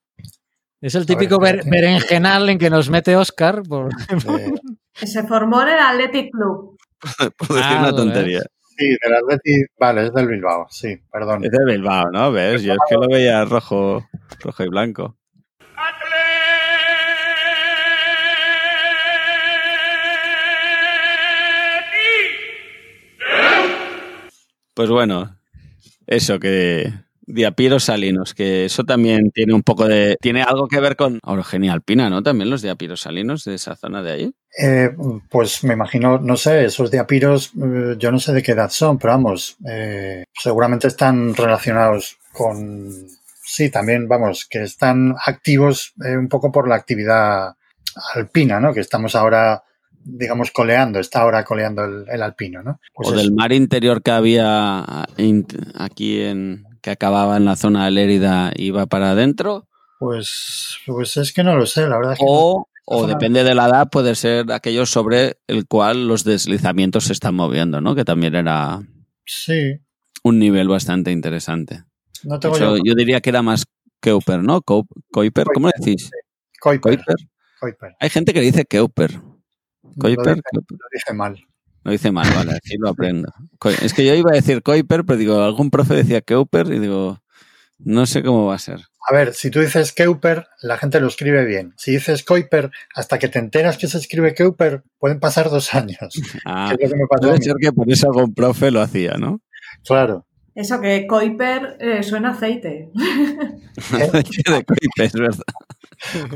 Es 0.82 0.94
el 0.96 1.06
típico 1.06 1.38
ver, 1.38 1.62
berenjenal 1.64 2.48
en 2.48 2.58
que 2.58 2.68
nos 2.68 2.90
mete 2.90 3.16
Oscar 3.16 3.62
por... 3.62 3.88
que 4.94 5.06
Se 5.06 5.22
formó 5.22 5.62
en 5.62 5.68
el 5.68 5.78
Athletic 5.78 6.30
Club. 6.32 6.76
Por 7.38 7.48
decir 7.48 7.62
Ah, 7.64 7.78
una 7.80 7.90
lo 7.90 7.96
tontería. 7.96 8.42
sí, 8.76 8.96
del 9.02 9.14
Atleti, 9.14 9.64
vale, 9.78 10.06
es 10.06 10.12
del 10.12 10.28
Bilbao, 10.28 10.66
sí, 10.70 10.96
perdón. 11.10 11.44
Es 11.44 11.50
de 11.50 11.64
Bilbao, 11.64 12.10
¿no? 12.12 12.30
¿Ves? 12.30 12.62
Yo 12.62 12.72
es 12.74 12.78
que 12.88 12.94
lo 12.96 13.08
veía 13.08 13.44
rojo, 13.44 14.04
rojo 14.40 14.62
y 14.64 14.68
blanco. 14.68 15.16
Pues 24.74 24.88
bueno, 24.88 25.38
eso 26.06 26.38
que 26.40 26.92
diapiros 27.24 27.84
salinos, 27.84 28.34
que 28.34 28.64
eso 28.64 28.84
también 28.84 29.30
tiene 29.30 29.54
un 29.54 29.62
poco 29.62 29.86
de... 29.86 30.16
Tiene 30.20 30.42
algo 30.42 30.66
que 30.68 30.80
ver 30.80 30.96
con 30.96 31.20
orogenia 31.22 31.72
alpina, 31.72 32.10
¿no? 32.10 32.22
También 32.22 32.50
los 32.50 32.62
diapiros 32.62 33.00
salinos 33.00 33.44
de 33.44 33.54
esa 33.54 33.76
zona 33.76 34.02
de 34.02 34.12
ahí. 34.12 34.32
Eh, 34.60 34.90
pues 35.30 35.64
me 35.64 35.74
imagino, 35.74 36.18
no 36.18 36.36
sé, 36.36 36.64
esos 36.64 36.90
diapiros, 36.90 37.52
eh, 37.54 37.94
yo 37.98 38.10
no 38.12 38.18
sé 38.18 38.32
de 38.32 38.42
qué 38.42 38.52
edad 38.52 38.70
son, 38.70 38.98
pero 38.98 39.14
vamos, 39.14 39.56
eh, 39.66 40.24
seguramente 40.34 40.88
están 40.88 41.34
relacionados 41.34 42.18
con, 42.32 42.90
sí, 43.42 43.70
también, 43.70 44.08
vamos, 44.08 44.46
que 44.50 44.62
están 44.62 45.14
activos 45.24 45.94
eh, 46.04 46.16
un 46.16 46.28
poco 46.28 46.52
por 46.52 46.68
la 46.68 46.74
actividad 46.74 47.54
alpina, 48.14 48.60
¿no? 48.60 48.74
Que 48.74 48.80
estamos 48.80 49.14
ahora, 49.14 49.62
digamos, 50.04 50.50
coleando, 50.50 50.98
está 50.98 51.20
ahora 51.20 51.44
coleando 51.44 51.84
el, 51.84 52.04
el 52.08 52.22
alpino, 52.22 52.62
¿no? 52.62 52.80
Pues 52.94 53.08
o 53.08 53.12
eso. 53.14 53.22
del 53.22 53.32
mar 53.32 53.52
interior 53.52 54.02
que 54.02 54.10
había 54.10 55.06
in- 55.16 55.46
aquí 55.76 56.20
en... 56.20 56.64
que 56.82 56.90
acababa 56.90 57.36
en 57.36 57.44
la 57.46 57.56
zona 57.56 57.84
de 57.86 57.92
Lérida 57.92 58.52
iba 58.56 58.86
para 58.86 59.12
adentro. 59.12 59.66
Pues, 59.98 60.78
pues 60.84 61.16
es 61.16 61.32
que 61.32 61.44
no 61.44 61.56
lo 61.56 61.64
sé, 61.64 61.86
la 61.88 61.96
verdad 61.96 62.12
es 62.14 62.18
que 62.18 62.24
no. 62.24 62.30
O, 62.32 62.68
o 62.84 63.06
depende 63.06 63.44
de 63.44 63.54
la 63.54 63.68
edad, 63.68 63.88
puede 63.88 64.14
ser 64.16 64.50
aquello 64.52 64.84
sobre 64.84 65.38
el 65.46 65.66
cual 65.68 66.08
los 66.08 66.24
deslizamientos 66.24 67.04
se 67.04 67.12
están 67.12 67.36
moviendo, 67.36 67.80
¿no? 67.80 67.94
Que 67.94 68.04
también 68.04 68.34
era 68.34 68.82
Sí, 69.24 69.78
un 70.24 70.38
nivel 70.40 70.66
bastante 70.68 71.12
interesante. 71.12 71.84
no 72.24 72.36
hecho, 72.36 72.56
yo. 72.58 72.76
yo 72.84 72.94
diría 72.94 73.20
que 73.20 73.30
era 73.30 73.42
más 73.42 73.64
Keuper, 74.00 74.42
¿no? 74.42 74.60
Keu- 74.62 74.88
Kuiper, 75.12 75.46
¿cómo 75.54 75.68
le 75.68 75.74
decís? 75.78 76.10
Kuiper, 76.60 76.96
Kuiper. 76.96 77.16
Kuiper. 77.60 77.96
Hay 78.00 78.10
gente 78.10 78.34
que 78.34 78.40
dice 78.40 78.64
Keuper. 78.64 79.12
Lo 79.14 80.08
dije, 80.08 80.16
Keuper. 80.16 80.36
lo 80.52 80.62
dije 80.92 81.12
mal. 81.14 81.40
Lo 81.84 81.90
dice 81.92 82.12
mal, 82.12 82.28
vale, 82.34 82.52
así 82.52 82.76
lo 82.78 82.90
aprendo. 82.90 83.32
Es 83.82 83.92
que 83.92 84.06
yo 84.06 84.14
iba 84.14 84.30
a 84.30 84.36
decir 84.36 84.62
Kuiper, 84.62 85.04
pero 85.04 85.18
digo, 85.18 85.42
algún 85.42 85.70
profe 85.70 85.94
decía 85.94 86.20
Keuper 86.20 86.68
y 86.68 86.78
digo, 86.78 87.20
no 87.78 88.06
sé 88.06 88.22
cómo 88.22 88.46
va 88.46 88.54
a 88.54 88.58
ser. 88.58 88.80
A 89.08 89.14
ver, 89.14 89.34
si 89.34 89.50
tú 89.50 89.58
dices 89.58 89.92
Keuper, 89.92 90.46
la 90.62 90.78
gente 90.78 91.00
lo 91.00 91.08
escribe 91.08 91.44
bien. 91.44 91.74
Si 91.76 91.90
dices 91.90 92.22
Kuiper, 92.22 92.70
hasta 92.94 93.18
que 93.18 93.28
te 93.28 93.40
enteras 93.40 93.76
que 93.76 93.88
se 93.88 93.98
escribe 93.98 94.32
Keuper, 94.34 94.84
pueden 94.98 95.18
pasar 95.18 95.50
dos 95.50 95.74
años. 95.74 95.98
Ah, 96.44 96.72
Que 96.78 96.84
es 96.84 96.90
lo 96.90 96.96
que 96.96 97.02
me 97.02 97.06
pasó 97.08 97.24
a 97.24 97.28
puede 97.28 97.38
mí. 97.40 97.44
ser 97.44 97.54
que 97.60 97.72
por 97.72 97.90
eso 97.90 98.06
algún 98.06 98.32
profe 98.32 98.70
lo 98.70 98.80
hacía, 98.80 99.14
¿no? 99.14 99.40
Claro. 99.84 100.26
Eso 100.54 100.80
que 100.80 101.06
Kuiper 101.08 101.78
eh, 101.80 102.02
suena 102.04 102.28
a 102.28 102.32
aceite. 102.32 102.90
de 103.90 104.64
Kuiper, 104.64 104.78
es 104.98 105.12
verdad. 105.14 105.44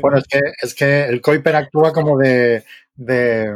Bueno, 0.01 0.17
es 0.17 0.27
que, 0.27 0.39
es 0.61 0.73
que 0.73 1.05
el 1.05 1.21
Kuiper 1.21 1.55
actúa 1.55 1.93
como 1.93 2.17
de, 2.17 2.63
de, 2.95 3.53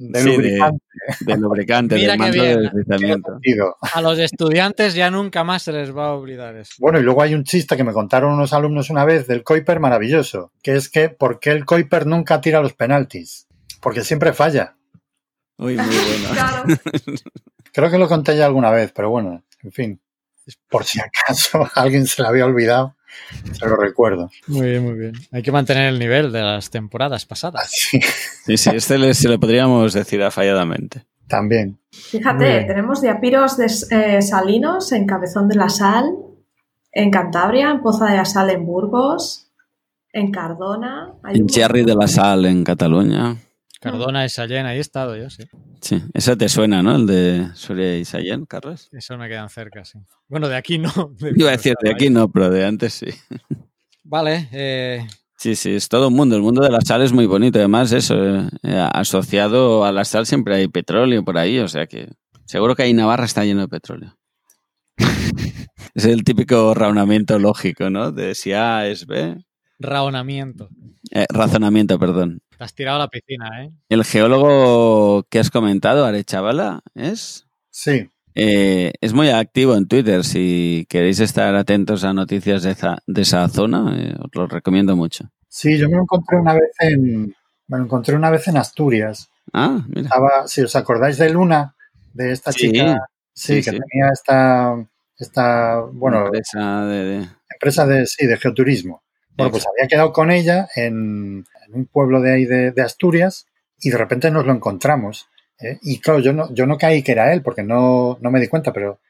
de 0.00 0.20
Sí, 0.20 0.30
de- 0.30 0.36
lubricante. 0.36 0.84
De 1.20 1.36
lubricante, 1.36 1.94
Mira 1.96 2.12
del 2.12 2.18
manto 2.18 2.32
bien. 2.42 2.56
de 2.56 2.62
deslizamiento. 2.62 3.32
sentido. 3.32 3.76
A 3.80 4.00
los 4.00 4.18
estudiantes 4.18 4.94
ya 4.94 5.10
nunca 5.10 5.44
más 5.44 5.62
se 5.62 5.72
les 5.72 5.94
va 5.96 6.06
a 6.08 6.14
olvidar 6.14 6.56
eso. 6.56 6.72
Bueno, 6.78 6.98
y 6.98 7.02
luego 7.02 7.22
hay 7.22 7.34
un 7.34 7.44
chiste 7.44 7.76
que 7.76 7.84
me 7.84 7.92
contaron 7.92 8.32
unos 8.32 8.52
alumnos 8.52 8.88
una 8.90 9.04
vez 9.04 9.26
del 9.26 9.44
Kuiper 9.44 9.78
maravilloso, 9.78 10.52
que 10.62 10.74
es 10.76 10.88
que 10.88 11.08
¿por 11.10 11.38
qué 11.38 11.50
el 11.50 11.64
Kuiper 11.66 12.06
nunca 12.06 12.40
tira 12.40 12.60
los 12.62 12.72
penaltis? 12.72 13.46
Porque 13.80 14.02
siempre 14.04 14.32
falla. 14.32 14.76
Uy, 15.58 15.76
muy 15.76 15.84
bueno. 15.86 16.28
claro. 16.32 16.64
Creo 17.72 17.90
que 17.90 17.98
lo 17.98 18.08
conté 18.08 18.36
ya 18.36 18.46
alguna 18.46 18.70
vez, 18.70 18.92
pero 18.92 19.10
bueno, 19.10 19.42
en 19.62 19.72
fin. 19.72 20.00
Por 20.68 20.84
si 20.84 20.98
acaso 21.00 21.68
alguien 21.74 22.06
se 22.06 22.22
lo 22.22 22.28
había 22.28 22.46
olvidado, 22.46 22.96
se 23.52 23.66
lo 23.66 23.76
recuerdo. 23.76 24.30
Muy 24.46 24.70
bien, 24.70 24.84
muy 24.84 24.94
bien. 24.94 25.12
Hay 25.32 25.42
que 25.42 25.52
mantener 25.52 25.88
el 25.88 25.98
nivel 25.98 26.32
de 26.32 26.42
las 26.42 26.70
temporadas 26.70 27.26
pasadas. 27.26 27.70
Sí, 28.44 28.56
sí, 28.56 28.70
este 28.74 28.98
le, 28.98 29.14
se 29.14 29.28
lo 29.28 29.38
podríamos 29.38 29.92
decir 29.92 30.22
afalladamente. 30.22 31.04
también. 31.28 31.78
Fíjate, 31.92 32.64
tenemos 32.64 33.00
diapiros 33.02 33.56
de 33.56 33.66
eh, 33.90 34.22
salinos 34.22 34.90
en 34.92 35.06
Cabezón 35.06 35.48
de 35.48 35.54
la 35.56 35.68
Sal, 35.68 36.04
en 36.92 37.10
Cantabria, 37.10 37.70
en 37.70 37.80
Poza 37.82 38.06
de 38.10 38.16
la 38.16 38.24
Sal 38.24 38.50
en 38.50 38.66
Burgos, 38.66 39.52
en 40.12 40.32
Cardona. 40.32 41.12
hay 41.22 41.36
En 41.36 41.42
un 41.42 41.48
Cherry 41.48 41.84
de 41.84 41.94
la 41.94 42.08
Sal, 42.08 42.46
en 42.46 42.64
Cataluña. 42.64 43.36
Cardona 43.80 44.24
y 44.24 44.28
Sallén, 44.28 44.66
ahí 44.66 44.78
he 44.78 44.80
estado 44.80 45.16
yo, 45.16 45.30
sí. 45.30 45.44
Sí, 45.80 46.02
ese 46.12 46.36
te 46.36 46.48
suena, 46.48 46.82
¿no? 46.82 46.96
El 46.96 47.06
de 47.06 47.48
Soria 47.54 47.96
y 47.96 48.04
Sallén, 48.04 48.44
Carlos. 48.44 48.88
Eso 48.92 49.16
me 49.16 49.28
quedan 49.28 49.48
cerca, 49.48 49.84
sí. 49.84 49.98
Bueno, 50.28 50.48
de 50.48 50.56
aquí 50.56 50.78
no. 50.78 50.90
de 51.18 51.32
Iba 51.36 51.48
a 51.48 51.52
decir, 51.52 51.74
de 51.80 51.90
aquí 51.90 52.10
no, 52.10 52.30
pero 52.30 52.50
de 52.50 52.64
antes 52.64 52.94
sí. 52.94 53.06
Vale, 54.04 54.48
eh, 54.52 55.06
Sí, 55.40 55.56
sí, 55.56 55.70
es 55.70 55.88
todo 55.88 56.08
un 56.08 56.14
mundo. 56.14 56.36
El 56.36 56.42
mundo 56.42 56.62
de 56.62 56.68
la 56.68 56.82
sal 56.82 57.00
es 57.00 57.14
muy 57.14 57.24
bonito. 57.24 57.58
Además, 57.58 57.92
eso, 57.92 58.14
eh, 58.62 58.88
asociado 58.92 59.86
a 59.86 59.90
la 59.90 60.04
sal 60.04 60.26
siempre 60.26 60.54
hay 60.54 60.68
petróleo 60.68 61.24
por 61.24 61.38
ahí, 61.38 61.58
o 61.60 61.66
sea 61.66 61.86
que 61.86 62.10
seguro 62.44 62.76
que 62.76 62.82
ahí 62.82 62.92
Navarra 62.92 63.24
está 63.24 63.42
lleno 63.46 63.62
de 63.62 63.68
petróleo. 63.68 64.18
es 65.94 66.04
el 66.04 66.24
típico 66.24 66.74
raonamiento 66.74 67.38
lógico, 67.38 67.88
¿no? 67.88 68.12
De 68.12 68.34
si 68.34 68.52
A 68.52 68.86
es 68.86 69.06
B. 69.06 69.42
raonamiento. 69.78 70.68
Eh, 71.10 71.24
razonamiento, 71.30 71.98
perdón. 71.98 72.42
Te 72.60 72.64
has 72.64 72.74
tirado 72.74 72.96
a 72.96 73.04
la 73.04 73.08
piscina, 73.08 73.64
¿eh? 73.64 73.70
El 73.88 74.04
geólogo 74.04 75.22
que 75.30 75.38
has 75.38 75.50
comentado, 75.50 76.04
Arechavala, 76.04 76.82
es, 76.94 77.46
Sí, 77.70 78.10
eh, 78.34 78.92
es 79.00 79.14
muy 79.14 79.30
activo 79.30 79.74
en 79.76 79.88
Twitter. 79.88 80.24
Si 80.24 80.84
queréis 80.90 81.20
estar 81.20 81.54
atentos 81.54 82.04
a 82.04 82.12
noticias 82.12 82.62
de 82.62 82.72
esa, 82.72 82.98
de 83.06 83.22
esa 83.22 83.48
zona, 83.48 83.96
eh, 83.98 84.14
os 84.20 84.28
lo 84.34 84.46
recomiendo 84.46 84.94
mucho. 84.94 85.24
sí, 85.48 85.78
yo 85.78 85.88
me 85.88 85.96
lo 85.96 86.02
encontré 86.02 86.36
una 86.36 86.52
vez 86.52 86.70
en, 86.80 87.34
Me 87.66 87.78
lo 87.78 87.84
encontré 87.84 88.14
una 88.14 88.28
vez 88.28 88.46
en 88.48 88.58
Asturias. 88.58 89.30
Ah, 89.54 89.82
mira. 89.88 90.02
Estaba, 90.02 90.46
si 90.46 90.60
os 90.60 90.76
acordáis 90.76 91.16
de 91.16 91.30
Luna, 91.30 91.74
de 92.12 92.32
esta 92.32 92.52
Sí, 92.52 92.70
chica, 92.70 93.06
sí, 93.32 93.54
sí, 93.54 93.54
que 93.54 93.70
sí. 93.70 93.78
tenía 93.88 94.12
esta, 94.12 94.86
esta 95.18 95.80
bueno, 95.94 96.26
Empresa 96.26 96.84
de- 96.84 97.04
de- 97.04 97.28
empresa 97.54 97.86
de, 97.86 98.06
sí, 98.06 98.26
de 98.26 98.36
geoturismo. 98.36 99.02
Bueno, 99.40 99.50
pues 99.52 99.66
había 99.66 99.88
quedado 99.88 100.12
con 100.12 100.30
ella 100.30 100.68
en, 100.76 101.44
en 101.66 101.74
un 101.74 101.86
pueblo 101.86 102.20
de 102.20 102.32
ahí 102.32 102.44
de, 102.44 102.72
de 102.72 102.82
Asturias 102.82 103.46
y 103.80 103.90
de 103.90 103.98
repente 103.98 104.30
nos 104.30 104.46
lo 104.46 104.52
encontramos. 104.52 105.28
¿eh? 105.58 105.78
Y 105.82 105.98
claro, 105.98 106.20
yo 106.20 106.32
no, 106.32 106.52
yo 106.52 106.66
no 106.66 106.78
caí 106.78 107.02
que 107.02 107.12
era 107.12 107.32
él 107.32 107.42
porque 107.42 107.62
no, 107.62 108.18
no 108.20 108.30
me 108.30 108.40
di 108.40 108.48
cuenta, 108.48 108.72
pero, 108.72 109.00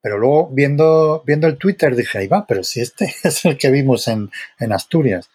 pero 0.00 0.18
luego 0.18 0.50
viendo, 0.52 1.22
viendo 1.26 1.46
el 1.46 1.56
Twitter 1.56 1.94
dije, 1.96 2.18
ahí 2.18 2.26
va, 2.26 2.46
pero 2.46 2.62
si 2.62 2.80
este 2.80 3.06
es 3.22 3.44
el 3.44 3.56
que 3.56 3.70
vimos 3.70 4.08
en, 4.08 4.30
en 4.58 4.72
Asturias. 4.72 5.30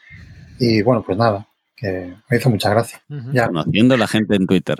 Y 0.59 0.81
bueno, 0.81 1.03
pues 1.03 1.17
nada, 1.17 1.47
que 1.75 2.13
me 2.29 2.37
hizo 2.37 2.49
mucha 2.49 2.69
gracia. 2.69 3.01
Ya, 3.33 3.47
Conociendo 3.47 3.95
a 3.95 3.97
la 3.97 4.07
gente 4.07 4.35
en 4.35 4.45
Twitter. 4.45 4.77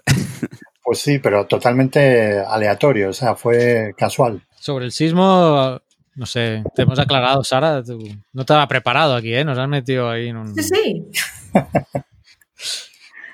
pues 0.84 1.00
sí, 1.00 1.20
pero 1.20 1.46
totalmente 1.48 2.40
aleatorio, 2.40 3.10
o 3.10 3.14
sea, 3.14 3.36
fue 3.36 3.94
casual. 3.98 4.44
Sobre 4.60 4.86
el 4.86 4.92
sismo, 4.92 5.82
no 6.16 6.26
sé, 6.26 6.64
te 6.76 6.82
hemos 6.84 7.00
aclarado, 7.00 7.44
Sara. 7.44 7.84
tú- 7.84 8.00
no 8.34 8.42
estaba 8.42 8.68
preparado 8.68 9.16
aquí, 9.16 9.34
¿eh? 9.34 9.44
Nos 9.46 9.58
has 9.58 9.68
metido 9.68 10.10
ahí 10.10 10.28
en 10.30 10.38
un. 10.38 10.56
Sí, 10.56 10.64
sí. 10.64 11.08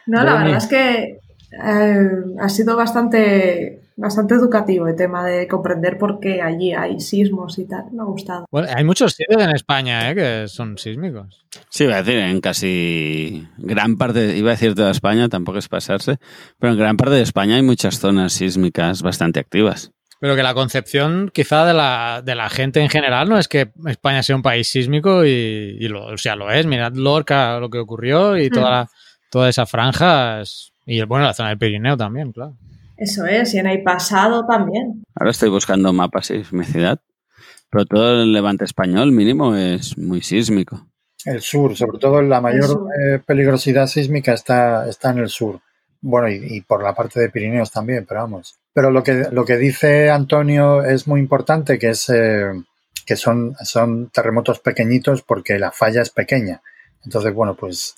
No, 0.08 0.24
la 0.24 0.38
verdad 0.44 0.58
es 0.58 0.65
que 0.65 1.20
eh, 1.52 2.10
ha 2.42 2.50
sido 2.50 2.76
bastante, 2.76 3.84
bastante 3.96 4.34
educativo 4.34 4.88
el 4.88 4.96
tema 4.96 5.24
de 5.24 5.48
comprender 5.48 6.00
por 6.00 6.20
qué 6.20 6.42
allí 6.42 6.74
hay 6.74 7.00
sismos 7.00 7.60
y 7.60 7.65
tal. 7.65 7.92
Me 7.92 8.02
ha 8.02 8.06
gustado. 8.06 8.46
Bueno, 8.50 8.70
hay 8.76 8.84
muchos 8.84 9.13
sitios 9.13 9.39
en 9.44 9.52
España, 9.52 10.10
¿eh? 10.10 10.15
Que 10.15 10.48
son 10.48 10.80
sísmicos. 10.80 11.46
Sí, 11.70 11.84
iba 11.84 11.98
a 11.98 12.02
decir, 12.02 12.18
en 12.20 12.42
casi 12.42 13.48
gran 13.60 13.98
parte, 13.98 14.36
iba 14.36 14.50
a 14.50 14.54
decir 14.54 14.74
toda 14.74 14.89
España, 14.89 15.30
tampoco 15.30 15.60
es 15.60 15.68
pasarse, 15.68 16.18
pero 16.58 16.74
en 16.74 16.80
gran 16.80 16.98
parte 16.98 17.13
de 17.13 17.22
España 17.22 17.58
hay 17.58 17.62
muchas 17.63 18.00
zonas 18.00 18.34
sísmicas 18.34 19.04
bastante 19.04 19.39
activas. 19.39 19.92
Pero 20.19 20.36
que 20.36 20.43
la 20.43 20.53
concepción 20.53 21.32
quizá 21.34 21.65
de 21.65 21.73
la, 21.73 22.21
de 22.23 22.36
la 22.36 22.49
gente 22.49 22.82
en 22.82 22.89
general 22.89 23.29
no 23.29 23.38
es 23.38 23.47
que 23.47 23.71
España 23.88 24.21
sea 24.21 24.36
un 24.36 24.41
país 24.41 24.67
sísmico 24.67 25.23
y, 25.25 25.29
y 25.79 25.88
lo, 25.88 26.08
o 26.08 26.17
sea, 26.17 26.36
lo 26.36 26.51
es. 26.51 26.65
Mirad 26.65 26.93
Lorca, 26.93 27.58
lo 27.60 27.69
que 27.69 27.77
ocurrió 27.79 28.36
y 28.38 28.49
toda, 28.49 28.67
Mm. 28.69 28.71
la- 28.73 28.89
toda 29.32 29.49
esa 29.49 29.65
franja. 29.65 30.41
es- 30.41 30.73
y 30.86 31.01
bueno, 31.03 31.25
la 31.25 31.34
zona 31.34 31.49
del 31.49 31.58
Pirineo 31.58 31.95
también, 31.95 32.32
claro. 32.34 32.55
Eso 32.97 33.25
es, 33.25 33.53
y 33.53 33.60
en 33.60 33.67
el 33.67 33.82
pasado 33.84 34.45
también. 34.45 35.03
Ahora 35.15 35.32
estoy 35.32 35.49
buscando 35.49 35.93
mapas 35.93 36.27
de 36.29 36.39
sismicidad, 36.43 36.99
pero 37.69 37.86
todo 37.86 38.21
el 38.23 38.34
levante 38.34 38.65
español 38.65 39.12
mínimo 39.13 39.55
es 39.55 39.97
muy 39.97 40.21
sísmico. 40.21 40.86
El 41.23 41.41
sur, 41.41 41.77
sobre 41.77 41.97
todo 41.99 42.21
la 42.21 42.41
mayor 42.41 42.88
eh, 43.13 43.19
peligrosidad 43.25 43.88
sísmica 43.88 44.34
está, 44.34 44.89
está 44.89 45.12
en 45.12 45.19
el 45.19 45.29
sur. 45.29 45.62
Bueno, 46.02 46.30
y, 46.30 46.58
y 46.58 46.62
por 46.62 46.84
la 46.84 46.94
parte 46.94 47.20
de 47.20 47.30
Pirineos 47.30 47.72
también, 47.72 48.06
pero 48.08 48.22
vamos. 48.22 48.60
Pero 48.74 48.92
lo 48.92 49.04
que, 49.04 49.28
lo 49.32 49.46
que 49.46 49.58
dice 49.58 50.10
Antonio 50.10 50.84
es 50.84 51.08
muy 51.08 51.20
importante, 51.20 51.78
que 51.78 51.90
es 51.90 52.10
eh, 52.10 52.52
que 53.06 53.16
son, 53.16 53.56
son 53.64 54.10
terremotos 54.12 54.60
pequeñitos 54.60 55.24
porque 55.24 55.60
la 55.60 55.72
falla 55.72 56.02
es 56.02 56.12
pequeña. 56.12 56.62
Entonces, 57.04 57.34
bueno, 57.34 57.56
pues 57.56 57.96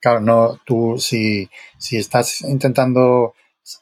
claro, 0.00 0.20
no, 0.20 0.60
tú 0.64 0.96
si, 0.98 1.50
si 1.78 1.98
estás 1.98 2.42
intentando 2.42 3.34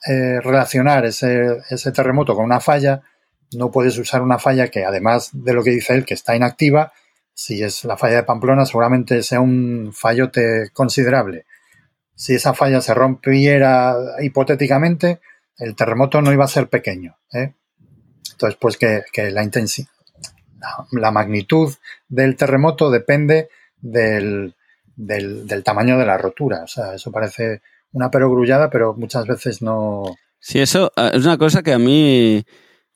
eh, 0.09 0.41
relacionar 0.41 1.05
ese, 1.05 1.59
ese 1.69 1.93
terremoto 1.93 2.35
con 2.35 2.45
una 2.45 2.61
falla, 2.61 3.03
no 3.53 3.71
puedes 3.71 3.99
usar 3.99 4.23
una 4.23 4.39
falla 4.39 4.69
que 4.69 4.85
además 4.85 5.31
de 5.33 5.53
lo 5.53 5.63
que 5.63 5.71
dice 5.71 5.95
él, 5.95 6.05
que 6.05 6.15
está 6.15 6.35
inactiva, 6.35 6.93
si 7.35 7.63
es 7.63 7.85
la 7.85 7.97
falla 7.97 8.17
de 8.17 8.23
Pamplona, 8.25 8.67
seguramente 8.67 9.23
sea 9.23 9.41
un 9.41 9.93
fallote 9.93 10.71
considerable. 10.73 11.47
Si 12.21 12.35
esa 12.35 12.53
falla 12.53 12.83
se 12.83 12.93
rompiera 12.93 13.97
hipotéticamente, 14.21 15.21
el 15.57 15.75
terremoto 15.75 16.21
no 16.21 16.31
iba 16.31 16.45
a 16.45 16.49
ser 16.49 16.69
pequeño. 16.69 17.17
¿eh? 17.33 17.55
Entonces, 18.33 18.59
pues 18.61 18.77
que, 18.77 19.05
que 19.11 19.31
la 19.31 19.43
intensidad, 19.43 19.89
la, 20.93 21.11
magnitud 21.13 21.73
del 22.11 22.37
terremoto 22.37 22.91
depende 22.91 23.49
del, 23.79 24.55
del, 24.95 25.47
del 25.47 25.65
tamaño 25.65 25.97
de 25.97 26.05
la 26.05 26.19
rotura. 26.19 26.65
O 26.65 26.67
sea, 26.67 26.95
eso 26.95 27.11
parece 27.11 27.63
una 27.93 28.11
perogrullada, 28.11 28.69
pero 28.69 28.93
muchas 28.93 29.27
veces 29.27 29.63
no. 29.63 30.03
Sí, 30.39 30.59
eso 30.59 30.93
eh, 30.99 31.13
es 31.15 31.25
una 31.25 31.39
cosa 31.39 31.63
que 31.63 31.73
a 31.73 31.79
mí, 31.79 32.45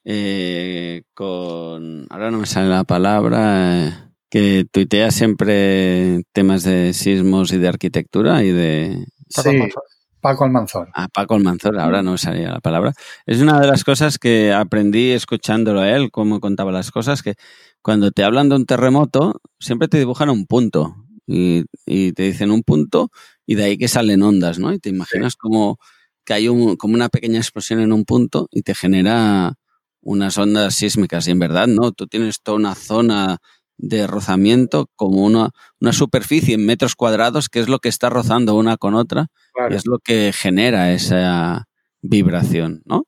eh, 0.04 1.02
con. 1.14 2.06
Ahora 2.10 2.30
no 2.30 2.36
me 2.36 2.46
sale 2.46 2.68
la 2.68 2.84
palabra. 2.84 3.86
eh, 3.86 4.04
que 4.34 4.66
tuitea 4.68 5.12
siempre 5.12 6.24
temas 6.32 6.64
de 6.64 6.92
sismos 6.92 7.52
y 7.52 7.58
de 7.58 7.68
arquitectura 7.68 8.42
y 8.42 8.50
de. 8.50 9.06
Paco 9.34 9.48
sí, 9.50 9.56
Almanzor. 9.56 9.82
Paco 10.20 10.44
Almanzor. 10.44 10.88
A 10.94 11.08
Paco 11.08 11.34
Almanzor, 11.34 11.78
ahora 11.78 12.02
no 12.02 12.12
me 12.12 12.18
salía 12.18 12.50
la 12.50 12.60
palabra. 12.60 12.92
Es 13.26 13.40
una 13.40 13.60
de 13.60 13.66
las 13.66 13.84
cosas 13.84 14.18
que 14.18 14.52
aprendí 14.52 15.12
escuchándolo 15.12 15.80
a 15.80 15.90
él, 15.90 16.10
cómo 16.10 16.40
contaba 16.40 16.72
las 16.72 16.90
cosas, 16.90 17.22
que 17.22 17.34
cuando 17.82 18.10
te 18.10 18.24
hablan 18.24 18.48
de 18.48 18.56
un 18.56 18.66
terremoto, 18.66 19.40
siempre 19.58 19.88
te 19.88 19.98
dibujan 19.98 20.30
un 20.30 20.46
punto. 20.46 20.96
Y, 21.26 21.64
y 21.86 22.12
te 22.12 22.24
dicen 22.24 22.50
un 22.50 22.62
punto 22.62 23.10
y 23.46 23.54
de 23.54 23.64
ahí 23.64 23.78
que 23.78 23.88
salen 23.88 24.22
ondas, 24.22 24.58
¿no? 24.58 24.72
Y 24.72 24.78
te 24.78 24.90
imaginas 24.90 25.36
como 25.36 25.78
que 26.24 26.34
hay 26.34 26.48
un, 26.48 26.76
como 26.76 26.94
una 26.94 27.08
pequeña 27.08 27.38
explosión 27.38 27.80
en 27.80 27.92
un 27.92 28.04
punto 28.04 28.48
y 28.50 28.62
te 28.62 28.74
genera 28.74 29.54
unas 30.00 30.38
ondas 30.38 30.74
sísmicas. 30.74 31.28
Y 31.28 31.32
en 31.32 31.38
verdad, 31.38 31.66
¿no? 31.66 31.92
Tú 31.92 32.06
tienes 32.06 32.40
toda 32.42 32.56
una 32.56 32.74
zona 32.74 33.38
de 33.76 34.06
rozamiento 34.06 34.88
como 34.96 35.24
una, 35.24 35.50
una 35.80 35.92
superficie 35.92 36.54
en 36.54 36.64
metros 36.66 36.94
cuadrados 36.94 37.48
que 37.48 37.60
es 37.60 37.68
lo 37.68 37.78
que 37.80 37.88
está 37.88 38.08
rozando 38.10 38.54
una 38.54 38.76
con 38.76 38.94
otra 38.94 39.26
Claro. 39.52 39.72
y 39.74 39.76
es 39.76 39.86
lo 39.86 39.98
que 39.98 40.32
genera 40.32 40.92
esa 40.92 41.66
vibración, 42.02 42.82
¿no? 42.84 43.04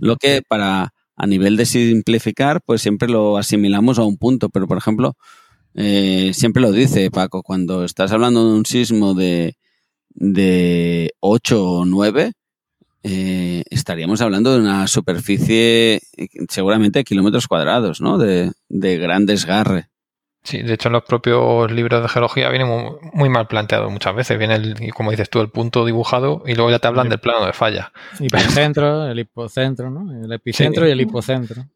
Lo 0.00 0.16
que 0.16 0.42
para 0.46 0.92
a 1.16 1.26
nivel 1.26 1.56
de 1.58 1.66
simplificar, 1.66 2.62
pues 2.64 2.80
siempre 2.80 3.08
lo 3.08 3.36
asimilamos 3.36 3.98
a 3.98 4.04
un 4.04 4.16
punto, 4.16 4.48
pero 4.48 4.66
por 4.66 4.78
ejemplo, 4.78 5.16
eh, 5.74 6.32
siempre 6.32 6.62
lo 6.62 6.72
dice 6.72 7.10
Paco, 7.10 7.42
cuando 7.42 7.84
estás 7.84 8.10
hablando 8.12 8.48
de 8.48 8.54
un 8.54 8.64
sismo 8.64 9.12
de, 9.14 9.56
de 10.10 11.12
8 11.20 11.62
o 11.62 11.84
9, 11.84 12.32
eh, 13.02 13.62
estaríamos 13.70 14.20
hablando 14.20 14.52
de 14.54 14.60
una 14.60 14.86
superficie 14.86 16.00
eh, 16.16 16.28
seguramente 16.48 17.00
de 17.00 17.04
kilómetros 17.04 17.46
cuadrados, 17.46 18.00
¿no? 18.00 18.16
De, 18.18 18.52
de 18.68 18.96
gran 18.98 19.26
desgarre. 19.26 19.88
Sí, 20.42 20.62
de 20.62 20.72
hecho 20.74 20.88
en 20.88 20.94
los 20.94 21.02
propios 21.04 21.70
libros 21.70 22.02
de 22.02 22.08
geología 22.08 22.48
viene 22.48 22.64
muy, 22.64 22.92
muy 23.12 23.28
mal 23.28 23.46
planteado 23.46 23.90
muchas 23.90 24.14
veces. 24.14 24.38
Viene, 24.38 24.54
el, 24.54 24.94
como 24.94 25.10
dices 25.10 25.28
tú, 25.28 25.40
el 25.40 25.50
punto 25.50 25.84
dibujado 25.84 26.42
y 26.46 26.54
luego 26.54 26.70
ya 26.70 26.78
te 26.78 26.88
hablan 26.88 27.08
del 27.10 27.20
plano 27.20 27.44
de 27.44 27.52
falla. 27.52 27.92
Hipercentro, 28.18 29.06
el 29.06 29.18
hipocentro, 29.18 29.90
¿no? 29.90 30.24
El 30.24 30.32
epicentro 30.32 30.84
Sí. 30.84 30.88
y 30.88 30.92
el 30.92 31.00
hipocentro. 31.02 31.66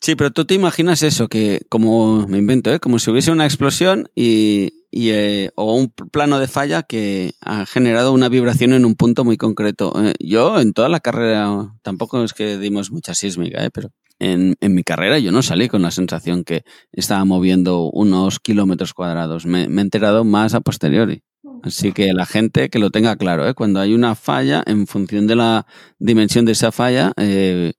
Sí, 0.00 0.14
pero 0.16 0.30
tú 0.30 0.46
te 0.46 0.54
imaginas 0.54 1.02
eso, 1.02 1.28
que 1.28 1.60
como 1.68 2.26
me 2.26 2.38
invento, 2.38 2.72
¿eh? 2.72 2.80
como 2.80 2.98
si 2.98 3.10
hubiese 3.10 3.30
una 3.30 3.44
explosión 3.44 4.08
y, 4.14 4.84
y, 4.90 5.10
eh, 5.10 5.50
o 5.56 5.74
un 5.74 5.90
plano 5.90 6.38
de 6.38 6.48
falla 6.48 6.82
que 6.82 7.34
ha 7.42 7.66
generado 7.66 8.12
una 8.12 8.30
vibración 8.30 8.72
en 8.72 8.86
un 8.86 8.94
punto 8.94 9.24
muy 9.24 9.36
concreto. 9.36 9.92
Eh, 10.02 10.14
yo 10.18 10.58
en 10.58 10.72
toda 10.72 10.88
la 10.88 11.00
carrera, 11.00 11.74
tampoco 11.82 12.24
es 12.24 12.32
que 12.32 12.56
dimos 12.56 12.90
mucha 12.90 13.12
sísmica, 13.12 13.62
¿eh? 13.62 13.68
pero 13.70 13.90
en, 14.20 14.56
en 14.60 14.74
mi 14.74 14.84
carrera 14.84 15.18
yo 15.18 15.32
no 15.32 15.42
salí 15.42 15.68
con 15.68 15.82
la 15.82 15.90
sensación 15.90 16.44
que 16.44 16.62
estaba 16.92 17.24
moviendo 17.24 17.90
unos 17.90 18.38
kilómetros 18.38 18.94
cuadrados. 18.94 19.46
Me, 19.46 19.68
me 19.68 19.80
he 19.80 19.84
enterado 19.84 20.24
más 20.24 20.54
a 20.54 20.60
posteriori. 20.60 21.24
Así 21.62 21.92
que 21.92 22.12
la 22.12 22.26
gente 22.26 22.70
que 22.70 22.78
lo 22.78 22.90
tenga 22.90 23.16
claro, 23.16 23.48
¿eh? 23.48 23.54
cuando 23.54 23.80
hay 23.80 23.94
una 23.94 24.14
falla, 24.14 24.62
en 24.66 24.86
función 24.86 25.26
de 25.26 25.36
la 25.36 25.66
dimensión 25.98 26.44
de 26.44 26.52
esa 26.52 26.72
falla, 26.72 27.12
eh, 27.16 27.72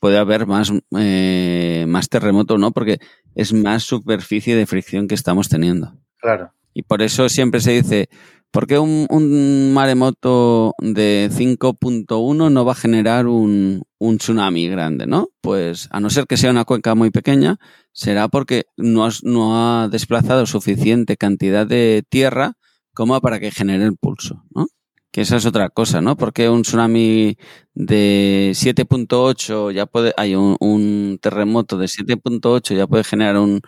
puede 0.00 0.18
haber 0.18 0.46
más, 0.46 0.72
eh, 0.98 1.84
más 1.88 2.08
terremoto, 2.08 2.58
¿no? 2.58 2.72
Porque 2.72 2.98
es 3.34 3.52
más 3.52 3.84
superficie 3.84 4.56
de 4.56 4.66
fricción 4.66 5.08
que 5.08 5.14
estamos 5.14 5.48
teniendo. 5.48 5.94
Claro. 6.18 6.52
Y 6.74 6.82
por 6.82 7.02
eso 7.02 7.28
siempre 7.28 7.60
se 7.60 7.82
dice, 7.82 8.08
¿por 8.52 8.66
qué 8.68 8.78
un, 8.78 9.06
un 9.10 9.72
maremoto 9.74 10.74
de 10.78 11.30
5.1 11.32 12.50
no 12.50 12.64
va 12.64 12.72
a 12.72 12.74
generar 12.76 13.26
un, 13.26 13.82
un 13.98 14.18
tsunami 14.18 14.68
grande, 14.68 15.06
¿no? 15.06 15.28
Pues 15.40 15.88
a 15.90 16.00
no 16.00 16.10
ser 16.10 16.26
que 16.26 16.36
sea 16.36 16.50
una 16.52 16.64
cuenca 16.64 16.94
muy 16.94 17.10
pequeña, 17.10 17.58
será 17.92 18.28
porque 18.28 18.64
no, 18.76 19.04
has- 19.06 19.24
no 19.24 19.56
ha 19.82 19.88
desplazado 19.88 20.46
suficiente 20.46 21.16
cantidad 21.16 21.66
de 21.66 22.04
tierra 22.08 22.54
como 22.94 23.20
para 23.20 23.40
que 23.40 23.50
genere 23.50 23.84
el 23.84 23.96
pulso, 23.96 24.44
¿no? 24.54 24.66
Que 25.10 25.22
esa 25.22 25.36
es 25.36 25.44
otra 25.46 25.68
cosa, 25.68 26.00
¿no? 26.00 26.16
Porque 26.16 26.48
un 26.48 26.62
tsunami 26.62 27.36
de 27.74 28.52
7.8 28.54 29.70
ya 29.70 29.86
puede, 29.86 30.12
hay 30.16 30.34
un, 30.34 30.56
un 30.60 31.18
terremoto 31.20 31.76
de 31.78 31.88
7.8 31.88 32.74
ya 32.74 32.86
puede 32.86 33.04
generar 33.04 33.36
un 33.38 33.60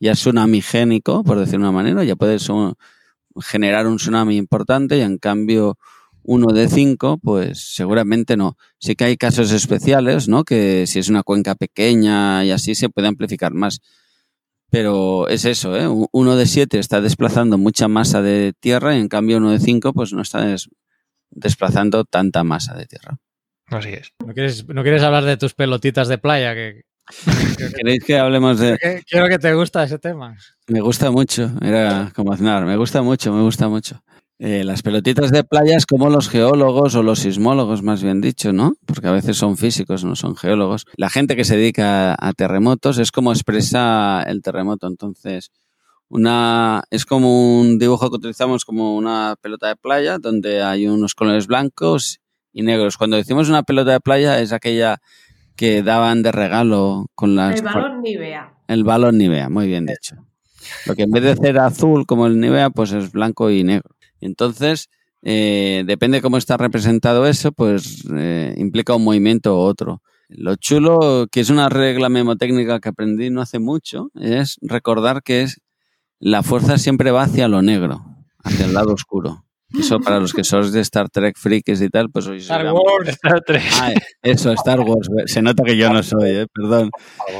ya 0.00 0.12
tsunami 0.14 0.60
génico, 0.62 1.22
por 1.24 1.38
decir 1.38 1.58
una 1.58 1.72
manera, 1.72 2.04
ya 2.04 2.16
puede 2.16 2.38
su- 2.38 2.74
generar 3.40 3.86
un 3.86 3.96
tsunami 3.96 4.36
importante 4.36 4.98
y 4.98 5.00
en 5.00 5.18
cambio 5.18 5.78
uno 6.24 6.52
de 6.52 6.68
5, 6.68 7.18
pues 7.22 7.74
seguramente 7.74 8.36
no. 8.36 8.56
Sí 8.78 8.94
que 8.94 9.04
hay 9.04 9.16
casos 9.16 9.50
especiales, 9.52 10.28
¿no? 10.28 10.44
Que 10.44 10.86
si 10.86 10.98
es 11.00 11.08
una 11.08 11.22
cuenca 11.24 11.54
pequeña 11.54 12.44
y 12.44 12.50
así 12.52 12.74
se 12.74 12.88
puede 12.88 13.08
amplificar 13.08 13.52
más. 13.54 13.80
Pero 14.70 15.28
es 15.28 15.44
eso, 15.44 15.76
¿eh? 15.76 15.86
Uno 16.12 16.36
de 16.36 16.46
7 16.46 16.78
está 16.78 17.00
desplazando 17.00 17.58
mucha 17.58 17.88
masa 17.88 18.22
de 18.22 18.54
tierra 18.58 18.96
y 18.96 19.00
en 19.00 19.08
cambio 19.08 19.36
uno 19.36 19.50
de 19.50 19.58
5 19.58 19.92
pues 19.92 20.12
no 20.12 20.22
está 20.22 20.46
des- 20.46 20.70
desplazando 21.30 22.04
tanta 22.04 22.42
masa 22.44 22.74
de 22.74 22.86
tierra. 22.86 23.18
Así 23.66 23.90
es. 23.90 24.12
¿No 24.24 24.32
quieres, 24.32 24.66
no 24.68 24.82
quieres 24.82 25.02
hablar 25.02 25.24
de 25.24 25.36
tus 25.36 25.54
pelotitas 25.54 26.08
de 26.08 26.18
playa? 26.18 26.54
Que, 26.54 26.82
¿Queréis 27.76 28.04
que 28.04 28.18
hablemos 28.18 28.58
de...? 28.58 29.02
quiero 29.08 29.28
que 29.28 29.38
te 29.38 29.54
gusta 29.54 29.84
ese 29.84 29.98
tema. 29.98 30.36
Me 30.66 30.80
gusta 30.80 31.10
mucho, 31.10 31.50
era 31.60 32.12
como 32.14 32.32
Aznar, 32.32 32.64
me 32.64 32.76
gusta 32.76 33.02
mucho, 33.02 33.32
me 33.32 33.42
gusta 33.42 33.68
mucho. 33.68 34.02
Eh, 34.38 34.64
las 34.64 34.82
pelotitas 34.82 35.30
de 35.30 35.44
playa 35.44 35.76
es 35.76 35.86
como 35.86 36.10
los 36.10 36.28
geólogos 36.28 36.96
o 36.96 37.04
los 37.04 37.20
sismólogos, 37.20 37.82
más 37.82 38.02
bien 38.02 38.20
dicho, 38.20 38.52
¿no? 38.52 38.72
Porque 38.86 39.06
a 39.06 39.12
veces 39.12 39.36
son 39.36 39.56
físicos, 39.56 40.02
no 40.04 40.16
son 40.16 40.34
geólogos. 40.34 40.84
La 40.96 41.10
gente 41.10 41.36
que 41.36 41.44
se 41.44 41.56
dedica 41.56 42.16
a 42.18 42.32
terremotos 42.32 42.98
es 42.98 43.12
como 43.12 43.30
expresa 43.32 44.20
el 44.26 44.42
terremoto. 44.42 44.88
Entonces, 44.88 45.52
una 46.08 46.82
es 46.90 47.06
como 47.06 47.60
un 47.60 47.78
dibujo 47.78 48.10
que 48.10 48.16
utilizamos 48.16 48.64
como 48.64 48.96
una 48.96 49.36
pelota 49.40 49.68
de 49.68 49.76
playa 49.76 50.18
donde 50.18 50.60
hay 50.60 50.88
unos 50.88 51.14
colores 51.14 51.46
blancos 51.46 52.18
y 52.52 52.62
negros. 52.62 52.96
Cuando 52.96 53.16
decimos 53.16 53.48
una 53.48 53.62
pelota 53.62 53.92
de 53.92 54.00
playa 54.00 54.40
es 54.40 54.52
aquella 54.52 55.00
que 55.56 55.82
daban 55.82 56.22
de 56.22 56.32
regalo 56.32 57.06
con 57.14 57.36
las 57.36 57.58
El 57.58 57.64
balón 57.64 58.02
Nivea. 58.02 58.54
el 58.68 58.84
balón 58.84 59.18
Nivea, 59.18 59.48
muy 59.48 59.66
bien 59.66 59.86
dicho. 59.86 60.16
Lo 60.86 60.94
que 60.94 61.02
en 61.02 61.10
vez 61.10 61.22
de 61.22 61.36
ser 61.36 61.58
azul 61.58 62.06
como 62.06 62.26
el 62.26 62.40
Nivea, 62.40 62.70
pues 62.70 62.92
es 62.92 63.12
blanco 63.12 63.50
y 63.50 63.64
negro. 63.64 63.94
Entonces, 64.20 64.88
eh, 65.22 65.84
depende 65.86 66.22
cómo 66.22 66.36
está 66.36 66.56
representado 66.56 67.26
eso, 67.26 67.52
pues 67.52 68.04
eh, 68.14 68.54
implica 68.56 68.94
un 68.94 69.04
movimiento 69.04 69.56
u 69.56 69.60
otro. 69.60 70.02
Lo 70.28 70.56
chulo, 70.56 71.26
que 71.30 71.40
es 71.40 71.50
una 71.50 71.68
regla 71.68 72.08
memotécnica 72.08 72.80
que 72.80 72.88
aprendí 72.88 73.30
no 73.30 73.42
hace 73.42 73.58
mucho, 73.58 74.10
es 74.14 74.56
recordar 74.62 75.22
que 75.22 75.42
es 75.42 75.60
la 76.18 76.42
fuerza 76.42 76.78
siempre 76.78 77.10
va 77.10 77.24
hacia 77.24 77.48
lo 77.48 77.62
negro, 77.62 78.04
hacia 78.42 78.64
el 78.66 78.74
lado 78.74 78.92
oscuro. 78.94 79.44
Eso 79.78 80.00
para 80.00 80.20
los 80.20 80.32
que 80.32 80.44
sois 80.44 80.72
de 80.72 80.80
Star 80.80 81.08
Trek 81.08 81.36
freaks 81.38 81.80
y 81.80 81.88
tal, 81.88 82.10
pues 82.10 82.26
hoy 82.26 82.38
Star 82.38 82.64
Wars. 82.72 83.08
Star 83.08 83.40
Trek. 83.40 83.62
Ah, 83.80 83.92
eso, 84.22 84.52
Star 84.52 84.80
Wars. 84.80 85.08
Se 85.26 85.40
nota 85.42 85.62
que 85.64 85.76
yo 85.76 85.92
no 85.92 86.02
soy, 86.02 86.30
¿eh? 86.30 86.46
Perdón. 86.52 86.90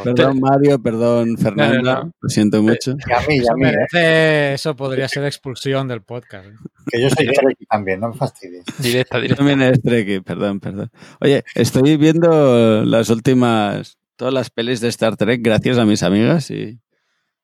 Perdón, 0.05 0.41
Mario, 0.41 0.81
perdón, 0.83 1.37
Fernanda. 1.39 1.79
No, 1.79 1.83
no, 1.95 2.05
no. 2.05 2.13
Lo 2.21 2.29
siento 2.29 2.63
mucho. 2.63 2.97
Y 3.09 3.13
a 3.13 3.21
mí, 3.29 3.37
y 3.37 3.39
a 3.39 3.43
Eso, 3.43 3.55
mí, 3.57 3.69
¿eh? 3.95 4.53
eso 4.55 4.77
podría 4.77 5.09
ser 5.09 5.25
expulsión 5.25 5.89
del 5.89 6.03
podcast. 6.03 6.47
¿eh? 6.47 6.53
que 6.91 7.01
yo 7.01 7.09
soy 7.11 7.27
Treki 7.27 7.67
también, 7.67 8.01
no 8.01 8.09
me 8.09 8.15
fastidies. 8.17 8.65
Directa, 8.79 9.17
Yo 9.17 9.23
directa. 9.23 9.37
también 9.37 9.63
eres 9.63 9.83
Trekkie, 9.83 10.21
perdón, 10.23 10.59
perdón. 10.61 10.91
Oye, 11.21 11.45
estoy 11.55 11.97
viendo 11.97 12.85
las 12.85 13.09
últimas, 13.11 13.99
todas 14.17 14.35
las 14.35 14.51
pelis 14.51 14.81
de 14.81 14.89
Star 14.89 15.17
Trek 15.17 15.41
gracias 15.43 15.79
a 15.79 15.85
mis 15.85 16.03
amigas 16.03 16.51
y 16.51 16.81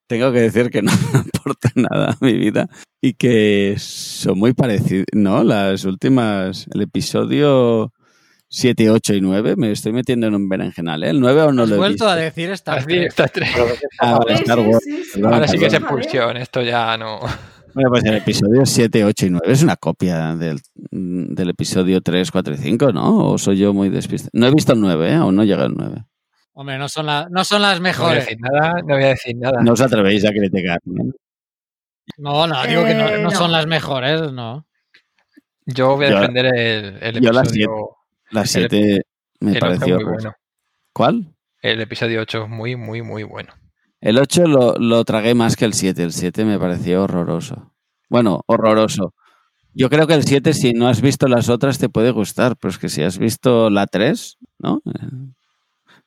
tengo 0.09 0.33
que 0.33 0.41
decir 0.41 0.71
que 0.71 0.83
no 0.83 0.91
me 1.13 1.21
aporta 1.21 1.71
nada 1.77 2.11
a 2.11 2.17
mi 2.25 2.33
vida 2.33 2.69
y 3.01 3.15
que 3.15 3.77
son 3.79 4.39
muy 4.39 4.55
parecidas, 4.55 5.07
¿no? 5.13 5.45
Las 5.45 5.85
últimas, 5.85 6.67
el 6.75 6.83
episodio 6.83 7.93
7, 8.49 8.91
8 8.91 9.15
y 9.15 9.21
9, 9.21 9.55
me 9.57 9.71
estoy 9.71 9.93
metiendo 9.93 10.27
en 10.27 10.35
un 10.35 10.49
berenjenal, 10.49 11.05
¿eh? 11.05 11.11
El 11.11 11.21
9 11.21 11.43
aún 11.43 11.57
no 11.57 11.67
lo 11.67 11.75
he 11.75 11.79
vuelto 11.79 12.07
visto. 12.07 12.09
a 12.09 12.17
decir 12.17 12.51
Star 12.51 12.85
Trek. 12.85 13.09
Star 13.09 13.31
Ah, 14.01 14.19
Sí, 14.27 14.33
Star 14.35 14.59
sí. 14.83 15.03
Perdón, 15.15 15.35
Ahora 15.35 15.49
sí 15.49 15.59
que 15.59 15.67
es 15.67 15.75
expulsión. 15.75 16.37
Esto 16.39 16.63
ya 16.63 16.97
no. 16.97 17.21
Bueno, 17.75 17.91
pues 17.91 18.05
el 18.05 18.17
episodio 18.17 18.65
7, 18.65 19.05
8 19.05 19.27
y 19.27 19.31
9 19.31 19.53
es 19.53 19.63
una 19.63 19.77
copia 19.77 20.35
del, 20.35 20.59
del 20.91 21.51
episodio 21.51 22.01
3, 22.01 22.31
4 22.31 22.55
y 22.55 22.57
5, 22.57 22.93
¿no? 22.93 23.33
¿O 23.33 23.39
soy 23.39 23.59
yo 23.59 23.75
muy 23.75 23.91
despistado? 23.91 24.31
No 24.33 24.47
he 24.47 24.51
visto 24.51 24.73
el 24.73 24.81
9, 24.81 25.11
¿eh? 25.11 25.15
Aún 25.15 25.37
no 25.37 25.45
llega 25.45 25.67
el 25.67 25.75
9. 25.77 26.05
Hombre, 26.61 26.77
no 26.77 26.89
son, 26.89 27.07
la- 27.07 27.29
no 27.31 27.45
son 27.45 27.63
las 27.63 27.79
No 27.79 27.83
voy 27.83 27.89
a 27.89 27.93
mejores. 27.93 28.25
decir 28.25 28.39
nada. 28.41 28.73
No 28.83 28.95
voy 28.97 29.05
a 29.05 29.09
decir 29.09 29.37
nada. 29.37 29.63
No 29.63 29.73
os 29.75 29.81
atrevéis 29.81 30.25
a 30.25 30.31
criticar. 30.31 30.81
¿no? 30.87 31.05
No, 32.17 32.47
no, 32.49 32.67
digo 32.67 32.85
que 32.85 32.95
no, 32.95 33.09
Eh, 33.09 33.19
no 33.23 33.31
no. 33.31 33.31
son 33.31 33.53
las 33.53 33.67
mejores, 33.69 34.33
no. 34.33 34.67
Yo 35.67 35.95
voy 35.97 36.07
a 36.07 36.11
Yo- 36.11 36.21
defender 36.21 36.47
el, 36.47 36.99
el 37.01 37.21
yo 37.21 37.31
las 37.31 37.49
episodio. 37.49 37.91
La 38.31 38.45
7 38.45 39.03
me 39.41 39.53
el 39.53 39.57
ocho 39.59 39.61
pareció. 39.67 39.95
muy 39.97 40.05
bueno. 40.05 40.33
¿Cuál? 40.93 41.35
El 41.63 41.81
episodio 41.81 42.21
8 42.23 42.43
es 42.45 42.49
muy, 42.49 42.75
muy, 42.75 43.03
muy 43.03 43.23
bueno. 43.23 43.53
El 44.01 44.19
8 44.19 44.47
lo, 44.49 44.75
lo 44.79 45.05
tragué 45.05 45.35
más 45.35 45.55
que 45.55 45.65
el 45.65 45.75
7. 45.75 46.03
El 46.03 46.13
7 46.13 46.45
me 46.45 46.59
pareció 46.59 47.05
horroroso. 47.05 47.73
Bueno, 48.09 48.43
horroroso. 48.47 49.15
Yo 49.75 49.89
creo 49.91 50.09
que 50.09 50.15
el 50.15 50.25
7, 50.25 50.55
si 50.55 50.73
no 50.73 50.89
has 50.89 51.01
visto 51.03 51.29
las 51.29 51.49
otras, 51.49 51.79
te 51.79 51.89
puede 51.89 52.11
gustar, 52.11 52.57
pero 52.57 52.71
es 52.71 52.79
que 52.79 52.89
si 52.89 53.03
has 53.05 53.17
visto 53.19 53.71
la 53.71 53.87
3, 53.87 54.39
¿no? 54.59 54.81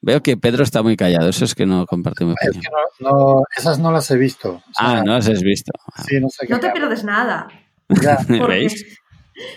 Veo 0.02 0.22
que 0.24 0.36
Pedro 0.38 0.64
está 0.64 0.82
muy 0.82 0.98
callado, 0.98 1.30
eso 1.30 1.46
es 1.46 1.54
que 1.54 1.66
no 1.66 1.86
comparte 1.86 2.26
mi 2.26 2.32
Es 2.42 2.48
opinión. 2.50 2.64
que 2.64 3.04
no, 3.04 3.12
no- 3.12 3.44
esas 3.56 3.78
no 3.80 3.92
las 3.92 4.10
he 4.12 4.18
visto. 4.18 4.50
O 4.54 4.74
sea, 4.74 5.00
Ah, 5.00 5.04
no 5.06 5.14
las 5.14 5.30
has 5.30 5.42
visto. 5.42 5.72
Ah, 5.94 6.04
Sí, 6.08 6.20
no 6.20 6.28
sé 6.30 6.48
qué 6.48 6.54
No 6.54 6.60
te 6.60 6.70
pierdes 6.72 7.04
nada. 7.04 7.48
Ya, 8.02 8.18
¿Veis? 8.48 8.98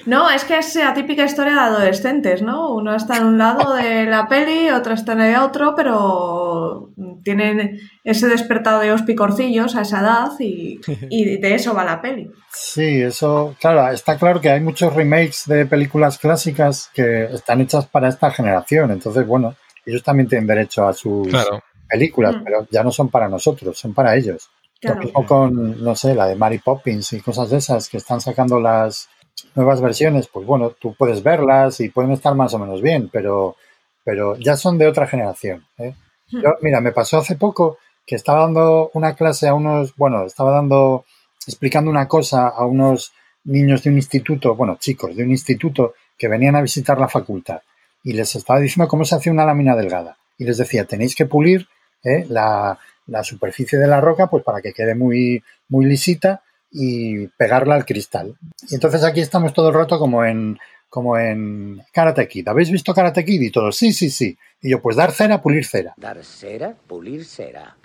No, 0.06 0.30
es 0.30 0.44
que 0.44 0.56
es 0.58 0.74
la 0.76 0.94
típica 0.94 1.24
historia 1.24 1.52
de 1.54 1.60
adolescentes, 1.60 2.40
¿no? 2.42 2.74
Uno 2.74 2.94
está 2.94 3.16
en 3.18 3.24
un 3.24 3.38
lado 3.38 3.74
de 3.74 4.04
la 4.06 4.28
peli, 4.28 4.70
otro 4.70 4.94
está 4.94 5.12
en 5.12 5.20
el 5.22 5.36
otro, 5.36 5.74
pero 5.74 6.90
tienen 7.22 7.80
ese 8.02 8.28
despertado 8.28 8.80
de 8.80 8.88
los 8.88 9.02
picorcillos 9.02 9.76
a 9.76 9.82
esa 9.82 10.00
edad 10.00 10.28
y, 10.40 10.80
y 11.10 11.36
de 11.38 11.54
eso 11.54 11.74
va 11.74 11.84
la 11.84 12.00
peli. 12.00 12.30
Sí, 12.52 13.02
eso, 13.02 13.56
claro, 13.60 13.90
está 13.92 14.16
claro 14.16 14.40
que 14.40 14.50
hay 14.50 14.60
muchos 14.60 14.94
remakes 14.94 15.42
de 15.46 15.66
películas 15.66 16.18
clásicas 16.18 16.90
que 16.94 17.24
están 17.24 17.60
hechas 17.60 17.86
para 17.86 18.08
esta 18.08 18.30
generación. 18.30 18.90
Entonces, 18.90 19.26
bueno, 19.26 19.54
ellos 19.86 20.02
también 20.02 20.28
tienen 20.28 20.46
derecho 20.46 20.86
a 20.86 20.92
sus 20.92 21.28
Claro. 21.28 21.62
películas, 21.88 22.36
Mm. 22.36 22.44
pero 22.44 22.66
ya 22.70 22.82
no 22.82 22.90
son 22.90 23.08
para 23.08 23.28
nosotros, 23.28 23.78
son 23.78 23.94
para 23.94 24.16
ellos. 24.16 24.48
Claro. 24.80 24.96
Lo 25.00 25.04
mismo 25.06 25.26
con, 25.26 25.82
no 25.84 25.94
sé, 25.96 26.14
la 26.14 26.26
de 26.26 26.34
Mary 26.36 26.58
Poppins 26.58 27.12
y 27.14 27.20
cosas 27.20 27.50
de 27.50 27.58
esas 27.58 27.88
que 27.88 27.96
están 27.96 28.20
sacando 28.20 28.60
las 28.60 29.08
nuevas 29.54 29.80
versiones, 29.80 30.28
pues 30.28 30.46
bueno, 30.46 30.70
tú 30.70 30.94
puedes 30.94 31.22
verlas 31.22 31.80
y 31.80 31.88
pueden 31.88 32.12
estar 32.12 32.34
más 32.34 32.52
o 32.54 32.58
menos 32.58 32.82
bien, 32.82 33.08
pero, 33.12 33.56
pero 34.04 34.36
ya 34.36 34.56
son 34.56 34.76
de 34.78 34.86
otra 34.86 35.06
generación. 35.06 35.64
¿eh? 35.78 35.94
Yo, 36.28 36.50
mira, 36.62 36.80
me 36.80 36.92
pasó 36.92 37.18
hace 37.18 37.36
poco 37.36 37.78
que 38.06 38.16
estaba 38.16 38.40
dando 38.40 38.90
una 38.94 39.14
clase 39.14 39.48
a 39.48 39.54
unos, 39.54 39.94
bueno, 39.96 40.24
estaba 40.26 40.50
dando, 40.50 41.04
explicando 41.46 41.90
una 41.90 42.06
cosa 42.08 42.48
a 42.48 42.64
unos 42.66 43.12
niños 43.44 43.82
de 43.82 43.90
un 43.90 43.96
instituto, 43.96 44.54
bueno, 44.54 44.76
chicos 44.78 45.14
de 45.16 45.22
un 45.24 45.30
instituto 45.30 45.94
que 46.18 46.28
venían 46.28 46.56
a 46.56 46.62
visitar 46.62 46.98
la 46.98 47.08
facultad 47.08 47.60
y 48.04 48.12
les 48.12 48.36
estaba 48.36 48.60
diciendo 48.60 48.86
cómo 48.86 49.04
se 49.04 49.16
hace 49.16 49.30
una 49.30 49.46
lámina 49.46 49.74
delgada. 49.74 50.18
Y 50.38 50.44
les 50.44 50.58
decía, 50.58 50.84
tenéis 50.84 51.16
que 51.16 51.26
pulir 51.26 51.66
¿eh? 52.04 52.26
la, 52.28 52.78
la 53.06 53.24
superficie 53.24 53.78
de 53.78 53.86
la 53.86 54.00
roca 54.00 54.28
pues 54.28 54.44
para 54.44 54.60
que 54.60 54.72
quede 54.72 54.94
muy, 54.94 55.42
muy 55.68 55.86
lisita 55.86 56.42
y 56.70 57.26
pegarla 57.28 57.74
al 57.74 57.86
cristal. 57.86 58.36
Y 58.68 58.74
entonces 58.74 59.02
aquí 59.04 59.20
estamos 59.20 59.54
todo 59.54 59.68
el 59.68 59.74
rato 59.74 59.98
como 59.98 60.24
en, 60.24 60.58
como 60.88 61.16
en 61.18 61.82
Karate 61.92 62.28
Kid. 62.28 62.48
¿Habéis 62.48 62.70
visto 62.70 62.92
Karate 62.92 63.24
Kid? 63.24 63.40
Y 63.40 63.50
todos, 63.50 63.76
sí, 63.76 63.92
sí, 63.92 64.10
sí. 64.10 64.36
Y 64.60 64.70
yo, 64.70 64.82
pues 64.82 64.96
dar 64.96 65.12
cera, 65.12 65.40
pulir 65.40 65.64
cera. 65.64 65.94
Dar 65.96 66.22
cera, 66.24 66.74
pulir 66.86 67.24
cera. 67.24 67.76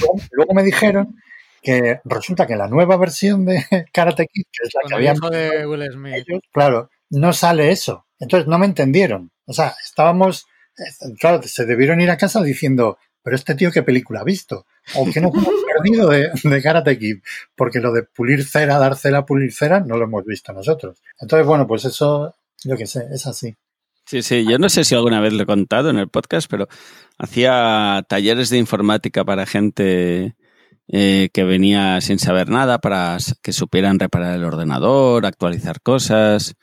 Luego, 0.00 0.14
luego 0.32 0.54
me 0.54 0.62
dijeron 0.62 1.16
que 1.62 2.00
resulta 2.04 2.46
que 2.46 2.56
la 2.56 2.68
nueva 2.68 2.96
versión 2.96 3.44
de 3.44 3.64
Karate 3.92 4.26
Kid, 4.26 4.44
que 4.50 4.66
es 4.66 4.74
la 4.74 4.80
que 4.80 4.84
Con 4.84 4.94
habían 4.94 5.16
hijo 5.16 5.30
de 5.30 5.66
Will 5.66 5.92
Smith. 5.92 6.14
ellos, 6.14 6.40
claro, 6.52 6.90
no 7.10 7.32
sale 7.32 7.70
eso. 7.70 8.06
Entonces 8.18 8.46
no 8.48 8.58
me 8.58 8.66
entendieron. 8.66 9.30
O 9.50 9.52
sea, 9.52 9.74
estábamos, 9.84 10.46
eh, 10.78 11.12
claro, 11.18 11.42
se 11.42 11.66
debieron 11.66 12.00
ir 12.00 12.08
a 12.08 12.16
casa 12.16 12.40
diciendo, 12.40 12.98
pero 13.20 13.34
este 13.34 13.56
tío 13.56 13.72
qué 13.72 13.82
película 13.82 14.20
ha 14.20 14.24
visto. 14.24 14.64
O 14.94 15.10
que 15.10 15.20
nos 15.20 15.34
hemos 15.34 15.54
perdido 15.74 16.08
de, 16.08 16.30
de 16.44 16.62
Karate 16.62 16.96
Kid. 16.96 17.16
Porque 17.56 17.80
lo 17.80 17.92
de 17.92 18.04
pulir 18.04 18.44
cera, 18.44 18.78
dar 18.78 18.96
cera, 18.96 19.26
pulir 19.26 19.52
cera, 19.52 19.80
no 19.80 19.96
lo 19.96 20.04
hemos 20.04 20.24
visto 20.24 20.52
nosotros. 20.52 20.98
Entonces, 21.20 21.44
bueno, 21.44 21.66
pues 21.66 21.84
eso, 21.84 22.32
yo 22.62 22.76
qué 22.76 22.86
sé, 22.86 23.08
es 23.12 23.26
así. 23.26 23.56
Sí, 24.06 24.22
sí, 24.22 24.46
yo 24.48 24.56
no 24.58 24.68
sé 24.68 24.84
si 24.84 24.94
alguna 24.94 25.20
vez 25.20 25.32
lo 25.32 25.42
he 25.42 25.46
contado 25.46 25.90
en 25.90 25.98
el 25.98 26.08
podcast, 26.08 26.48
pero 26.48 26.68
hacía 27.18 28.04
talleres 28.08 28.50
de 28.50 28.58
informática 28.58 29.24
para 29.24 29.46
gente 29.46 30.36
eh, 30.86 31.28
que 31.32 31.42
venía 31.42 32.00
sin 32.00 32.20
saber 32.20 32.50
nada, 32.50 32.78
para 32.78 33.18
que 33.42 33.52
supieran 33.52 33.98
reparar 33.98 34.36
el 34.36 34.44
ordenador, 34.44 35.26
actualizar 35.26 35.80
cosas, 35.80 36.54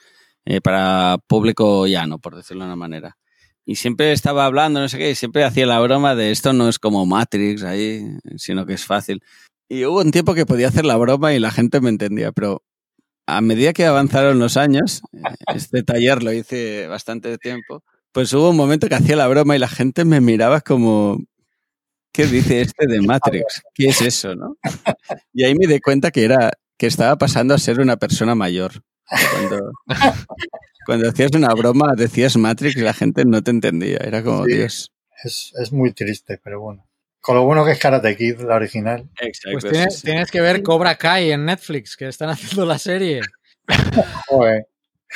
eh, 0.50 0.62
para 0.62 1.18
público 1.28 1.88
llano, 1.88 2.20
por 2.20 2.36
decirlo 2.36 2.64
de 2.64 2.70
una 2.70 2.78
manera. 2.78 3.18
Y 3.66 3.76
siempre 3.76 4.14
estaba 4.14 4.46
hablando, 4.46 4.80
no 4.80 4.88
sé 4.88 4.98
qué, 4.98 5.14
siempre 5.14 5.44
hacía 5.44 5.66
la 5.66 5.80
broma 5.82 6.16
de 6.16 6.32
esto 6.32 6.54
no 6.54 6.70
es 6.70 6.80
como 6.80 7.06
Matrix 7.06 7.64
ahí, 7.64 8.02
sino 8.38 8.66
que 8.66 8.74
es 8.74 8.86
fácil. 8.86 9.22
Y 9.68 9.84
hubo 9.84 10.00
un 10.00 10.12
tiempo 10.12 10.34
que 10.34 10.46
podía 10.46 10.70
hacer 10.70 10.86
la 10.86 10.96
broma 10.96 11.34
y 11.34 11.40
la 11.40 11.52
gente 11.52 11.82
me 11.82 11.90
entendía, 11.90 12.32
pero 12.32 12.64
a 13.28 13.42
medida 13.42 13.74
que 13.74 13.86
avanzaron 13.86 14.40
los 14.40 14.56
años, 14.56 15.02
eh, 15.12 15.20
este 15.54 15.84
taller 15.84 16.24
lo 16.24 16.32
hice 16.32 16.88
bastante 16.88 17.38
tiempo, 17.38 17.84
pues 18.14 18.32
hubo 18.32 18.52
un 18.52 18.56
momento 18.56 18.88
que 18.88 18.96
hacía 18.96 19.18
la 19.18 19.28
broma 19.28 19.58
y 19.58 19.60
la 19.60 19.68
gente 19.68 20.06
me 20.06 20.22
miraba 20.22 20.62
como, 20.62 21.18
¿qué 22.14 22.26
dice 22.26 22.62
este 22.62 22.88
de 22.88 23.02
Matrix? 23.02 23.64
¿Qué 23.74 23.88
es 23.90 24.02
eso, 24.02 24.34
no? 24.34 24.56
Y 25.34 25.44
ahí 25.44 25.56
me 25.56 25.68
di 25.68 25.82
cuenta 25.82 26.10
que 26.10 26.24
era 26.24 26.52
que 26.78 26.88
estaba 26.88 27.18
pasando 27.18 27.54
a 27.54 27.58
ser 27.58 27.82
una 27.82 27.98
persona 27.98 28.34
mayor. 28.34 28.82
Cuando, 29.32 29.72
cuando 30.86 31.10
hacías 31.10 31.32
una 31.34 31.54
broma, 31.54 31.94
decías 31.96 32.36
Matrix 32.38 32.76
y 32.78 32.82
la 32.82 32.94
gente 32.94 33.24
no 33.26 33.42
te 33.42 33.52
entendía. 33.52 33.98
Era 33.98 34.24
como, 34.24 34.46
Sí. 34.46 34.54
Dios. 34.56 34.92
Es, 35.24 35.52
es 35.62 35.72
muy 35.72 35.94
triste, 35.94 36.40
pero 36.44 36.60
bueno. 36.62 36.86
Con 37.22 37.36
lo 37.36 37.44
bueno 37.44 37.66
que 37.66 37.72
es 37.72 37.80
Karate 37.80 38.16
Kid, 38.16 38.40
la 38.42 38.56
original. 38.56 39.10
Exacto. 39.20 39.60
Pues 39.60 39.72
tienes, 39.74 39.94
sí, 39.96 40.00
sí. 40.02 40.06
tienes 40.08 40.32
que 40.32 40.42
ver 40.42 40.62
Cobra 40.64 40.96
Kai 40.96 41.32
en 41.32 41.46
Netflix, 41.46 41.96
que 41.98 42.08
están 42.08 42.30
haciendo 42.30 42.66
la 42.66 42.78
serie. 42.78 43.22
Joder. 44.28 44.68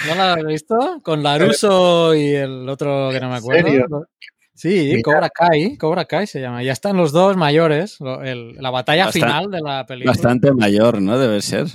¿No 0.08 0.16
la 0.16 0.34
has 0.34 0.44
visto? 0.46 1.02
Con 1.04 1.22
Laruso 1.22 2.16
y 2.16 2.34
el 2.34 2.68
otro 2.70 3.10
que 3.12 3.20
no 3.20 3.28
me 3.30 3.36
¿En 3.36 3.40
acuerdo. 3.40 3.68
serio? 3.68 4.08
Sí, 4.54 4.90
Mira. 4.92 5.02
Cobra 5.04 5.30
Kai, 5.30 5.78
Cobra 5.78 6.06
Kai 6.06 6.28
se 6.28 6.40
llama. 6.40 6.64
Ya 6.64 6.72
están 6.72 6.96
los 6.98 7.12
dos 7.12 7.36
mayores, 7.36 7.98
el- 8.24 8.56
la 8.56 8.70
batalla 8.70 9.06
Bastante- 9.06 9.28
final 9.28 9.52
de 9.52 9.62
la 9.62 9.86
película. 9.86 10.12
Bastante 10.14 10.54
mayor, 10.54 11.02
¿no? 11.02 11.18
Debe 11.20 11.42
ser. 11.42 11.68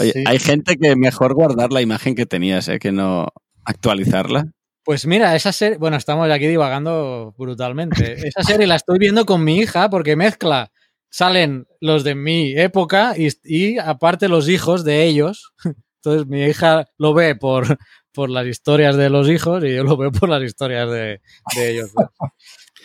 Oye, 0.00 0.12
Sí. 0.12 0.24
hay 0.26 0.38
gente 0.38 0.76
que 0.76 0.96
mejor 0.96 1.34
guardar 1.34 1.72
la 1.72 1.80
imagen 1.82 2.14
que 2.14 2.26
tenías, 2.26 2.68
¿eh? 2.68 2.78
Que 2.78 2.92
no 2.92 3.28
actualizarla. 3.64 4.50
Pues 4.84 5.06
mira, 5.06 5.36
esa 5.36 5.52
serie, 5.52 5.76
bueno, 5.78 5.96
estamos 5.96 6.30
aquí 6.30 6.46
divagando 6.46 7.34
brutalmente. 7.38 8.26
Esa 8.28 8.42
serie 8.42 8.66
la 8.66 8.76
estoy 8.76 8.98
viendo 8.98 9.26
con 9.26 9.44
mi 9.44 9.58
hija 9.58 9.90
porque 9.90 10.16
mezcla, 10.16 10.70
salen 11.10 11.66
los 11.80 12.04
de 12.04 12.14
mi 12.14 12.52
época 12.58 13.14
y, 13.16 13.28
y 13.44 13.78
aparte 13.78 14.28
los 14.28 14.48
hijos 14.48 14.84
de 14.84 15.04
ellos. 15.04 15.52
Entonces 16.02 16.26
mi 16.26 16.42
hija 16.44 16.86
lo 16.96 17.12
ve 17.12 17.34
por, 17.34 17.76
por 18.12 18.30
las 18.30 18.46
historias 18.46 18.96
de 18.96 19.10
los 19.10 19.28
hijos 19.28 19.62
y 19.64 19.74
yo 19.74 19.84
lo 19.84 19.96
veo 19.96 20.10
por 20.12 20.28
las 20.28 20.42
historias 20.42 20.88
de, 20.90 21.20
de 21.56 21.70
ellos. 21.70 21.90
dos. 21.92 22.06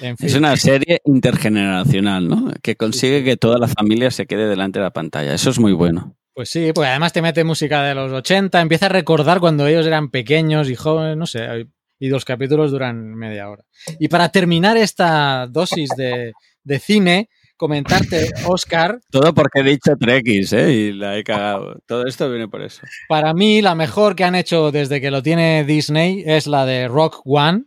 En 0.02 0.18
fin. 0.18 0.28
Es 0.28 0.36
una 0.36 0.58
serie 0.58 1.00
intergeneracional, 1.06 2.28
¿no? 2.28 2.52
Que 2.64 2.76
consigue 2.76 3.24
que 3.24 3.38
toda 3.38 3.60
la 3.60 3.68
familia 3.68 4.10
se 4.12 4.26
quede 4.26 4.48
delante 4.50 4.80
de 4.80 4.84
la 4.86 4.92
pantalla. 4.92 5.34
Eso 5.36 5.52
es 5.52 5.60
muy 5.60 5.72
bueno. 5.72 6.18
Pues 6.34 6.50
sí, 6.50 6.72
porque 6.74 6.90
además 6.90 7.14
te 7.14 7.22
mete 7.22 7.44
música 7.44 7.84
de 7.84 7.94
los 7.94 8.12
80, 8.12 8.60
empieza 8.62 8.88
a 8.88 8.90
recordar 8.90 9.40
cuando 9.40 9.68
ellos 9.68 9.86
eran 9.86 10.10
pequeños 10.10 10.70
y 10.70 10.76
jóvenes, 10.76 11.16
no 11.16 11.28
sé, 11.28 11.68
y 12.00 12.10
los 12.10 12.26
capítulos 12.26 12.72
duran 12.72 13.14
media 13.14 13.50
hora. 13.50 13.64
Y 14.00 14.08
para 14.08 14.30
terminar 14.30 14.76
esta 14.78 15.46
dosis 15.48 15.90
de, 15.96 16.34
de 16.64 16.80
cine, 16.80 17.30
comentarte, 17.56 18.32
Oscar, 18.48 19.00
Todo 19.12 19.34
porque 19.34 19.60
he 19.60 19.64
dicho 19.64 19.96
Trekkies, 19.98 20.54
¿eh? 20.54 20.72
Y 20.74 20.92
la 20.94 21.18
he 21.18 21.24
cagado. 21.24 21.78
Todo 21.86 22.06
esto 22.08 22.30
viene 22.30 22.48
por 22.48 22.64
eso. 22.64 22.82
para 23.08 23.34
mí 23.34 23.62
la 23.62 23.76
mejor 23.76 24.16
que 24.16 24.24
han 24.24 24.36
hecho 24.36 24.72
desde 24.72 25.00
que 25.00 25.12
lo 25.12 25.22
tiene 25.22 25.64
Disney 25.66 26.24
es 26.26 26.48
la 26.48 26.66
de 26.66 26.88
Rock 26.88 27.22
One, 27.26 27.66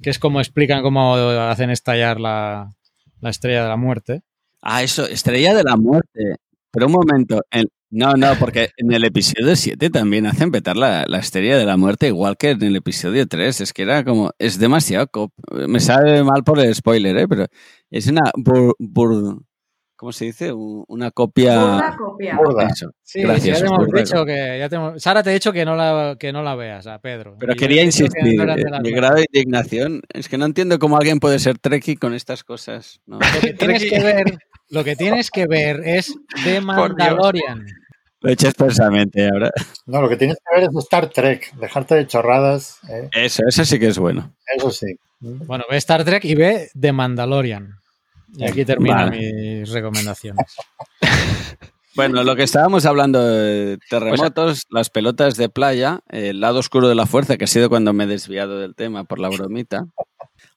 que 0.00 0.10
es 0.10 0.18
como 0.18 0.40
explican 0.40 0.82
cómo 0.82 1.14
hacen 1.16 1.68
estallar 1.70 2.18
la, 2.18 2.70
la 3.20 3.30
estrella 3.30 3.62
de 3.64 3.68
la 3.68 3.76
muerte. 3.76 4.22
Ah, 4.62 4.82
eso, 4.82 5.06
Estrella 5.06 5.54
de 5.54 5.62
la 5.62 5.76
Muerte. 5.76 6.36
Pero 6.72 6.86
un 6.86 6.92
momento. 6.92 7.42
en- 7.50 7.68
no, 7.92 8.14
no, 8.14 8.34
porque 8.40 8.70
en 8.76 8.92
el 8.92 9.04
episodio 9.04 9.54
7 9.54 9.90
también 9.90 10.26
hacen 10.26 10.50
petar 10.50 10.76
la, 10.76 11.04
la 11.06 11.18
Estrella 11.18 11.56
de 11.56 11.64
la 11.66 11.76
Muerte, 11.76 12.08
igual 12.08 12.36
que 12.36 12.50
en 12.50 12.62
el 12.62 12.74
episodio 12.76 13.26
3. 13.28 13.60
Es 13.60 13.72
que 13.72 13.82
era 13.82 14.02
como. 14.02 14.32
Es 14.38 14.58
demasiado. 14.58 15.06
cop- 15.06 15.32
Me 15.68 15.78
sabe 15.78 16.24
mal 16.24 16.42
por 16.42 16.58
el 16.58 16.74
spoiler, 16.74 17.16
¿eh? 17.16 17.28
Pero 17.28 17.46
es 17.90 18.06
una. 18.08 18.22
bur- 18.36 18.74
bur- 18.78 19.44
¿Cómo 19.94 20.10
se 20.10 20.24
dice? 20.24 20.52
Un- 20.52 20.84
Una 20.88 21.12
copia. 21.12 21.60
Burda 21.60 21.96
copia. 21.96 22.36
Burda. 22.36 22.66
Eso. 22.66 22.90
Sí, 23.02 23.22
Gracias, 23.22 23.60
ya 23.60 23.66
te 23.68 23.72
hemos 23.72 23.86
dicho 23.92 24.24
que 24.24 24.56
ya 24.58 24.68
te 24.68 24.74
hemos- 24.76 25.00
Sara 25.00 25.22
te 25.22 25.30
he 25.30 25.34
dicho 25.34 25.52
que 25.52 25.64
no 25.64 25.76
la 25.76 26.16
que 26.18 26.32
no 26.32 26.42
la 26.42 26.56
veas 26.56 26.88
a 26.88 26.98
Pedro. 26.98 27.36
Pero 27.38 27.52
Y 27.52 27.56
quería 27.56 27.82
insistir. 27.84 28.34
no 28.44 28.52
eh, 28.52 28.64
Mi 28.82 28.90
grado 28.90 29.14
de 29.16 29.26
indignación 29.32 30.00
es 30.12 30.28
que 30.28 30.38
no 30.38 30.46
entiendo 30.46 30.80
cómo 30.80 30.96
alguien 30.96 31.20
puede 31.20 31.38
ser 31.38 31.58
Trekkie 31.58 31.96
con 31.98 32.14
estas 32.14 32.42
cosas. 32.42 33.00
¿no? 33.06 33.20
Lo 33.20 33.40
que 33.40 33.52
tienes 33.52 33.84
que 33.84 34.00
ver, 34.02 34.38
lo 34.70 34.82
que 34.82 34.96
tienes 34.96 35.30
que 35.30 35.46
ver 35.46 35.82
es 35.84 36.06
The 36.42 36.60
Por 36.62 36.96
Dios. 36.96 36.98
Mandalorian. 36.98 37.64
Lo 38.22 38.30
he 38.30 38.34
hecho 38.34 38.46
expresamente 38.46 39.28
ahora. 39.28 39.50
No, 39.86 40.00
lo 40.00 40.08
que 40.08 40.16
tienes 40.16 40.36
que 40.38 40.60
ver 40.60 40.68
es 40.70 40.76
Star 40.84 41.08
Trek, 41.08 41.52
dejarte 41.56 41.96
de 41.96 42.06
chorradas, 42.06 42.78
¿eh? 42.88 43.08
Eso, 43.12 43.42
eso 43.46 43.64
sí 43.64 43.78
que 43.78 43.88
es 43.88 43.98
bueno. 43.98 44.32
eso 44.56 44.70
sí. 44.70 44.96
Bueno, 45.18 45.64
ve 45.68 45.76
Star 45.76 46.04
Trek 46.04 46.24
y 46.24 46.34
ve 46.34 46.70
The 46.78 46.92
Mandalorian. 46.92 47.76
Y 48.34 48.44
aquí 48.44 48.64
terminan 48.64 49.10
Vale. 49.10 49.32
mis 49.32 49.70
recomendaciones. 49.70 50.46
Bueno, 51.94 52.24
lo 52.24 52.34
que 52.36 52.42
estábamos 52.42 52.86
hablando 52.86 53.22
de 53.22 53.78
terremotos, 53.90 54.62
las 54.70 54.88
pelotas 54.88 55.36
de 55.36 55.50
playa, 55.50 56.00
el 56.08 56.40
lado 56.40 56.58
oscuro 56.60 56.88
de 56.88 56.94
la 56.94 57.04
fuerza, 57.04 57.36
que 57.36 57.44
ha 57.44 57.46
sido 57.46 57.68
cuando 57.68 57.92
me 57.92 58.04
he 58.04 58.06
desviado 58.06 58.58
del 58.58 58.74
tema 58.74 59.04
por 59.04 59.18
la 59.18 59.28
bromita. 59.28 59.84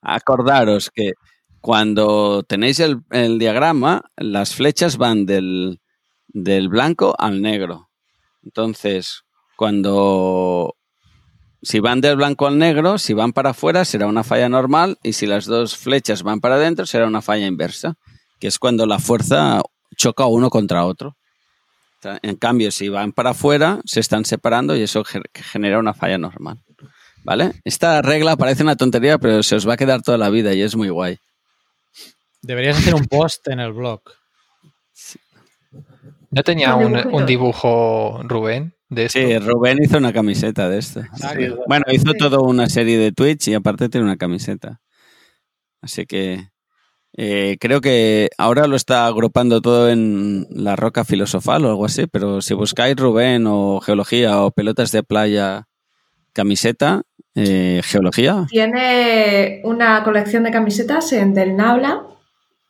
Acordaros 0.02 0.92
que 0.92 1.12
cuando 1.60 2.44
tenéis 2.44 2.80
el, 2.80 3.02
el 3.12 3.38
diagrama, 3.38 4.06
las 4.16 4.56
flechas 4.56 4.96
van 4.96 5.26
del, 5.26 5.82
del 6.36 6.68
blanco 6.68 7.16
al 7.18 7.42
negro. 7.42 7.90
Entonces, 8.44 9.24
cuando 9.56 10.76
si 11.62 11.80
van 11.80 12.02
del 12.02 12.18
blanco 12.18 12.46
al 12.46 12.58
negro, 12.58 12.98
si 12.98 13.14
van 13.14 13.32
para 13.32 13.52
afuera 13.52 13.86
será 13.86 14.06
una 14.06 14.24
falla 14.26 14.50
normal 14.50 14.98
y 15.02 15.14
si 15.14 15.26
las 15.26 15.46
dos 15.46 15.78
flechas 15.78 16.24
van 16.24 16.42
para 16.42 16.56
adentro 16.56 16.86
será 16.86 17.08
una 17.08 17.22
falla 17.22 17.48
inversa, 17.48 17.96
que 18.40 18.48
es 18.48 18.60
cuando 18.60 18.86
la 18.86 19.00
fuerza 19.00 19.62
choca 19.96 20.26
uno 20.26 20.50
contra 20.50 20.86
otro. 20.86 21.16
En 22.22 22.36
cambio, 22.36 22.70
si 22.70 22.90
van 22.90 23.14
para 23.14 23.30
afuera, 23.32 23.80
se 23.86 24.02
están 24.02 24.26
separando 24.26 24.76
y 24.76 24.82
eso 24.82 25.04
ge- 25.06 25.22
genera 25.34 25.80
una 25.80 25.94
falla 25.94 26.18
normal. 26.18 26.60
¿Vale? 27.24 27.54
Esta 27.64 28.02
regla 28.04 28.36
parece 28.36 28.62
una 28.62 28.76
tontería, 28.76 29.18
pero 29.18 29.42
se 29.42 29.56
os 29.56 29.68
va 29.68 29.74
a 29.74 29.78
quedar 29.78 30.02
toda 30.04 30.18
la 30.20 30.30
vida 30.30 30.54
y 30.54 30.62
es 30.62 30.76
muy 30.76 30.90
guay. 30.90 31.18
Deberías 32.42 32.78
hacer 32.78 32.94
un 32.94 33.06
post 33.06 33.48
en 33.48 33.60
el 33.62 33.72
blog. 33.74 34.02
¿No 36.36 36.44
tenía 36.44 36.76
Un 36.76 36.86
un, 36.86 36.92
dibujito. 36.94 37.18
un 37.18 37.26
dibujo 37.26 38.22
Rubén 38.24 38.76
de 38.90 39.06
esto? 39.06 39.20
Sí, 39.20 39.40
Rubén 39.40 39.78
hizo 39.82 39.98
una 39.98 40.14
camiseta 40.14 40.70
de 40.70 40.78
esto. 40.78 41.02
Ah, 41.24 41.34
Sí, 41.36 41.48
Bueno, 41.68 41.86
hizo 41.92 42.12
Sí. 42.12 42.18
toda 42.18 42.40
una 42.40 42.68
serie 42.70 42.98
de 42.98 43.12
Twitch 43.12 43.48
y 43.48 43.54
aparte 43.56 43.90
tiene 43.90 44.06
una 44.06 44.18
camiseta. 44.18 44.82
Así 45.82 46.06
que 46.06 46.50
eh, 47.18 47.56
creo 47.62 47.80
que 47.80 48.30
ahora 48.38 48.68
lo 48.68 48.76
está 48.76 49.06
agrupando 49.08 49.62
todo 49.62 49.90
en 49.90 50.46
la 50.50 50.76
roca 50.76 51.06
filosofal 51.06 51.64
o 51.66 51.70
algo 51.70 51.86
así, 51.86 52.08
pero 52.08 52.42
si 52.42 52.54
buscáis 52.54 52.96
Rubén 52.98 53.46
o 53.48 53.80
geología 53.80 54.42
o 54.44 54.52
pelotas 54.52 54.92
de 54.92 55.02
playa 55.04 55.68
camiseta, 56.34 57.04
eh, 57.36 57.80
geología, 57.86 58.46
Tiene 58.50 59.62
una 59.64 60.04
colección 60.04 60.44
de 60.44 60.52
camisetas 60.52 61.14
en 61.14 61.34
Del 61.34 61.56
Nabla. 61.56 62.04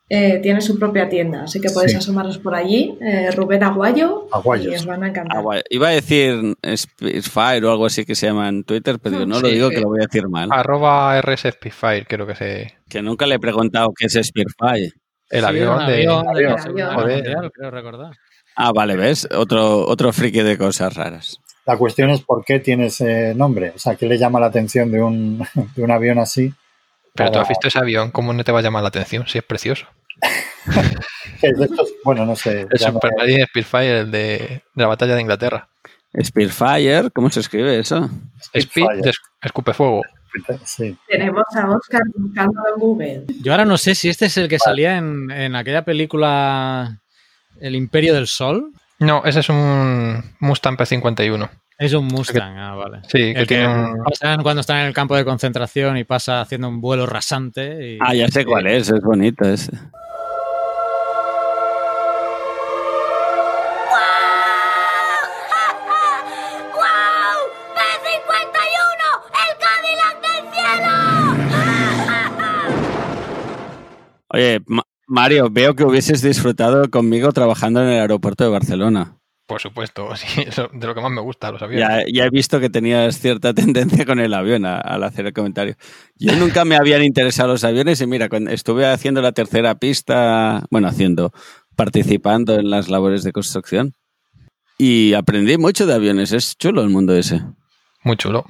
Eh, 0.09 0.39
tiene 0.43 0.61
su 0.61 0.77
propia 0.77 1.09
tienda, 1.09 1.43
así 1.43 1.59
que 1.59 1.69
podéis 1.69 1.93
Sí. 1.93 1.97
asomaros 1.97 2.37
por 2.37 2.53
allí. 2.55 2.95
eh, 3.01 3.31
Rubén 3.31 3.63
Aguayo. 3.63 4.27
Aguayos. 4.31 4.71
Y 4.73 4.75
os 4.75 4.85
van 4.85 5.03
a 5.03 5.07
encantar. 5.09 5.43
Iba 5.69 5.87
a 5.87 5.91
decir 5.91 6.55
Spitfire 6.75 7.65
o 7.65 7.71
algo 7.71 7.85
así 7.85 8.05
que 8.05 8.15
se 8.15 8.27
llama 8.27 8.47
en 8.49 8.63
Twitter, 8.63 8.99
pero 9.01 9.19
yo 9.19 9.25
no 9.25 9.39
lo 9.39 9.47
digo 9.47 9.69
que 9.69 9.79
lo 9.81 9.87
voy 9.87 9.99
a 10.01 10.05
decir 10.05 10.27
mal. 10.29 10.49
Arroba 10.51 11.17
RS 11.21 11.51
Spitfire, 11.51 12.05
creo 12.07 12.27
que 12.27 12.35
se. 12.35 12.73
Que 12.87 13.01
nunca 13.01 13.25
le 13.25 13.35
he 13.35 13.39
preguntado 13.39 13.91
qué 13.97 14.05
es 14.05 14.13
Spitfire. 14.13 14.91
El 15.29 15.39
Sí, 15.41 15.45
avión 15.45 15.77
de. 15.87 15.93
avión 15.93 16.19
de 16.21 16.25
la 16.25 16.31
avión. 16.31 16.59
Segunda 16.59 16.83
Guerra 16.85 16.93
Joder. 17.01 17.15
Mundial, 17.15 17.51
creo 17.51 17.71
recordar. 17.71 18.11
Ah, 18.57 18.71
vale, 18.73 18.95
¿ves? 18.95 19.27
Otro, 19.35 19.85
otro 19.87 20.13
friki 20.13 20.41
de 20.41 20.57
cosas 20.57 20.95
raras. 20.95 21.39
La 21.65 21.77
cuestión 21.77 22.11
es 22.11 22.21
por 22.21 22.45
qué 22.45 22.59
tiene 22.59 22.85
ese 22.85 23.33
nombre. 23.33 23.71
O 23.75 23.79
sea, 23.79 23.95
¿qué 23.95 24.05
le 24.05 24.19
llama 24.19 24.39
la 24.39 24.45
atención 24.45 24.91
de 24.91 25.01
un, 25.01 25.39
de 25.75 25.83
un 25.83 25.91
avión 25.91 26.19
así? 26.19 26.53
Pero 27.15 27.31
tú 27.31 27.39
has 27.39 27.47
visto 27.47 27.67
ese 27.67 27.79
avión, 27.79 28.11
¿cómo 28.11 28.33
no 28.33 28.43
te 28.43 28.51
va 28.51 28.59
a 28.59 28.61
llamar 28.61 28.83
la 28.83 28.89
atención? 28.89 29.25
Si 29.27 29.37
es 29.37 29.43
precioso. 29.43 29.87
bueno, 32.03 32.25
no 32.25 32.35
sé. 32.35 32.67
El 32.69 32.79
Supermarine 32.79 33.45
Spitfire, 33.45 33.99
el 33.99 34.11
de, 34.11 34.63
de 34.73 34.83
la 34.83 34.87
batalla 34.87 35.15
de 35.15 35.21
Inglaterra. 35.21 35.69
Spitfire, 36.21 37.11
¿cómo 37.11 37.29
se 37.29 37.41
escribe 37.41 37.77
eso? 37.79 38.09
Speed 38.53 38.85
Spitfire. 38.85 39.11
escupe 39.41 39.73
fuego. 39.73 40.01
Sí. 40.65 40.97
Tenemos 41.07 41.45
a 41.55 41.69
Oscar 41.69 42.01
buscando 42.13 42.61
en 42.73 42.79
Google. 42.79 43.25
Yo 43.41 43.53
ahora 43.53 43.65
no 43.65 43.77
sé 43.77 43.95
si 43.95 44.09
este 44.09 44.25
es 44.25 44.37
el 44.37 44.49
que 44.49 44.59
salía 44.59 44.97
en, 44.97 45.31
en 45.31 45.55
aquella 45.55 45.85
película 45.85 47.01
El 47.59 47.75
Imperio 47.75 48.13
del 48.13 48.27
Sol. 48.27 48.73
No, 48.99 49.23
ese 49.25 49.39
es 49.39 49.49
un 49.49 50.23
Mustang 50.39 50.77
P51. 50.77 51.49
Es 51.77 51.93
un 51.93 52.05
Mustang, 52.07 52.57
ah, 52.57 52.75
vale. 52.75 53.01
Sí, 53.03 53.17
que 53.17 53.29
El 53.31 53.47
que 53.47 53.55
tiene 53.55 53.67
un- 53.67 54.03
pasan 54.03 54.41
cuando 54.43 54.61
están 54.61 54.79
en 54.79 54.85
el 54.87 54.93
campo 54.93 55.15
de 55.15 55.25
concentración 55.25 55.97
y 55.97 56.05
pasa 56.05 56.39
haciendo 56.41 56.69
un 56.69 56.79
vuelo 56.79 57.05
rasante. 57.05 57.95
Y, 57.95 57.97
Ah, 58.01 58.15
ya 58.15 58.27
sé 58.29 58.45
cuál 58.45 58.67
es, 58.67 58.89
es 58.89 59.01
bonito 59.01 59.43
ese. 59.47 59.71
¡Wow! 66.73 67.37
¡P51! 67.75 69.03
¡El 69.41 69.51
Cadillac 69.63 70.15
del 70.21 70.43
cielo! 70.53 70.93
Oye, 74.29 74.61
Ma- 74.67 74.83
Mario, 75.07 75.49
veo 75.51 75.75
que 75.75 75.83
hubieses 75.83 76.21
disfrutado 76.21 76.89
conmigo 76.89 77.31
trabajando 77.31 77.81
en 77.81 77.87
el 77.89 77.99
aeropuerto 78.01 78.43
de 78.43 78.49
Barcelona. 78.49 79.17
Por 79.47 79.61
supuesto, 79.61 80.09
sí, 80.15 80.41
eso 80.41 80.69
de 80.73 80.87
lo 80.87 80.95
que 80.95 81.01
más 81.01 81.11
me 81.11 81.21
gusta, 81.21 81.51
los 81.51 81.61
aviones. 81.61 81.87
Ya, 81.87 82.03
ya 82.11 82.25
he 82.25 82.29
visto 82.29 82.59
que 82.59 82.69
tenías 82.69 83.19
cierta 83.19 83.53
tendencia 83.53 84.05
con 84.05 84.19
el 84.19 84.33
avión 84.33 84.65
a- 84.65 84.79
al 84.79 85.03
hacer 85.03 85.27
el 85.27 85.33
comentario. 85.33 85.75
Yo 86.17 86.35
nunca 86.35 86.65
me 86.65 86.75
habían 86.75 87.03
interesado 87.03 87.49
los 87.49 87.63
aviones 87.63 88.01
y 88.01 88.07
mira, 88.07 88.27
cuando 88.29 88.51
estuve 88.51 88.87
haciendo 88.87 89.21
la 89.21 89.31
tercera 89.33 89.75
pista, 89.75 90.63
bueno, 90.71 90.87
haciendo, 90.87 91.31
participando 91.75 92.55
en 92.55 92.69
las 92.69 92.89
labores 92.89 93.23
de 93.23 93.31
construcción 93.33 93.93
y 94.77 95.13
aprendí 95.13 95.57
mucho 95.57 95.85
de 95.85 95.93
aviones. 95.93 96.31
Es 96.31 96.57
chulo 96.57 96.81
el 96.81 96.89
mundo 96.89 97.15
ese. 97.15 97.41
Muy 98.03 98.17
chulo. 98.17 98.45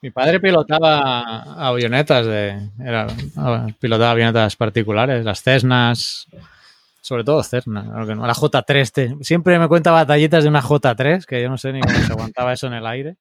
Mi 0.00 0.10
padre 0.10 0.40
pilotaba 0.40 1.68
avionetas 1.68 2.26
de. 2.26 2.70
Era, 2.84 3.06
pilotaba 3.78 4.10
avionetas 4.10 4.56
particulares, 4.56 5.24
las 5.24 5.42
Cessnas. 5.42 6.26
Sobre 7.02 7.24
todo 7.24 7.42
no, 7.66 8.26
la 8.26 8.32
J3. 8.34 8.92
te- 8.92 9.16
siempre 9.24 9.58
me 9.58 9.66
cuenta 9.68 9.90
batallitas 9.90 10.44
de 10.44 10.48
una 10.48 10.62
J3, 10.62 11.26
que 11.26 11.42
yo 11.42 11.50
no 11.50 11.58
sé 11.58 11.72
ni 11.72 11.80
cómo 11.80 11.98
se 11.98 12.12
aguantaba 12.12 12.52
eso 12.52 12.68
en 12.68 12.74
el 12.74 12.86
aire. 12.86 13.16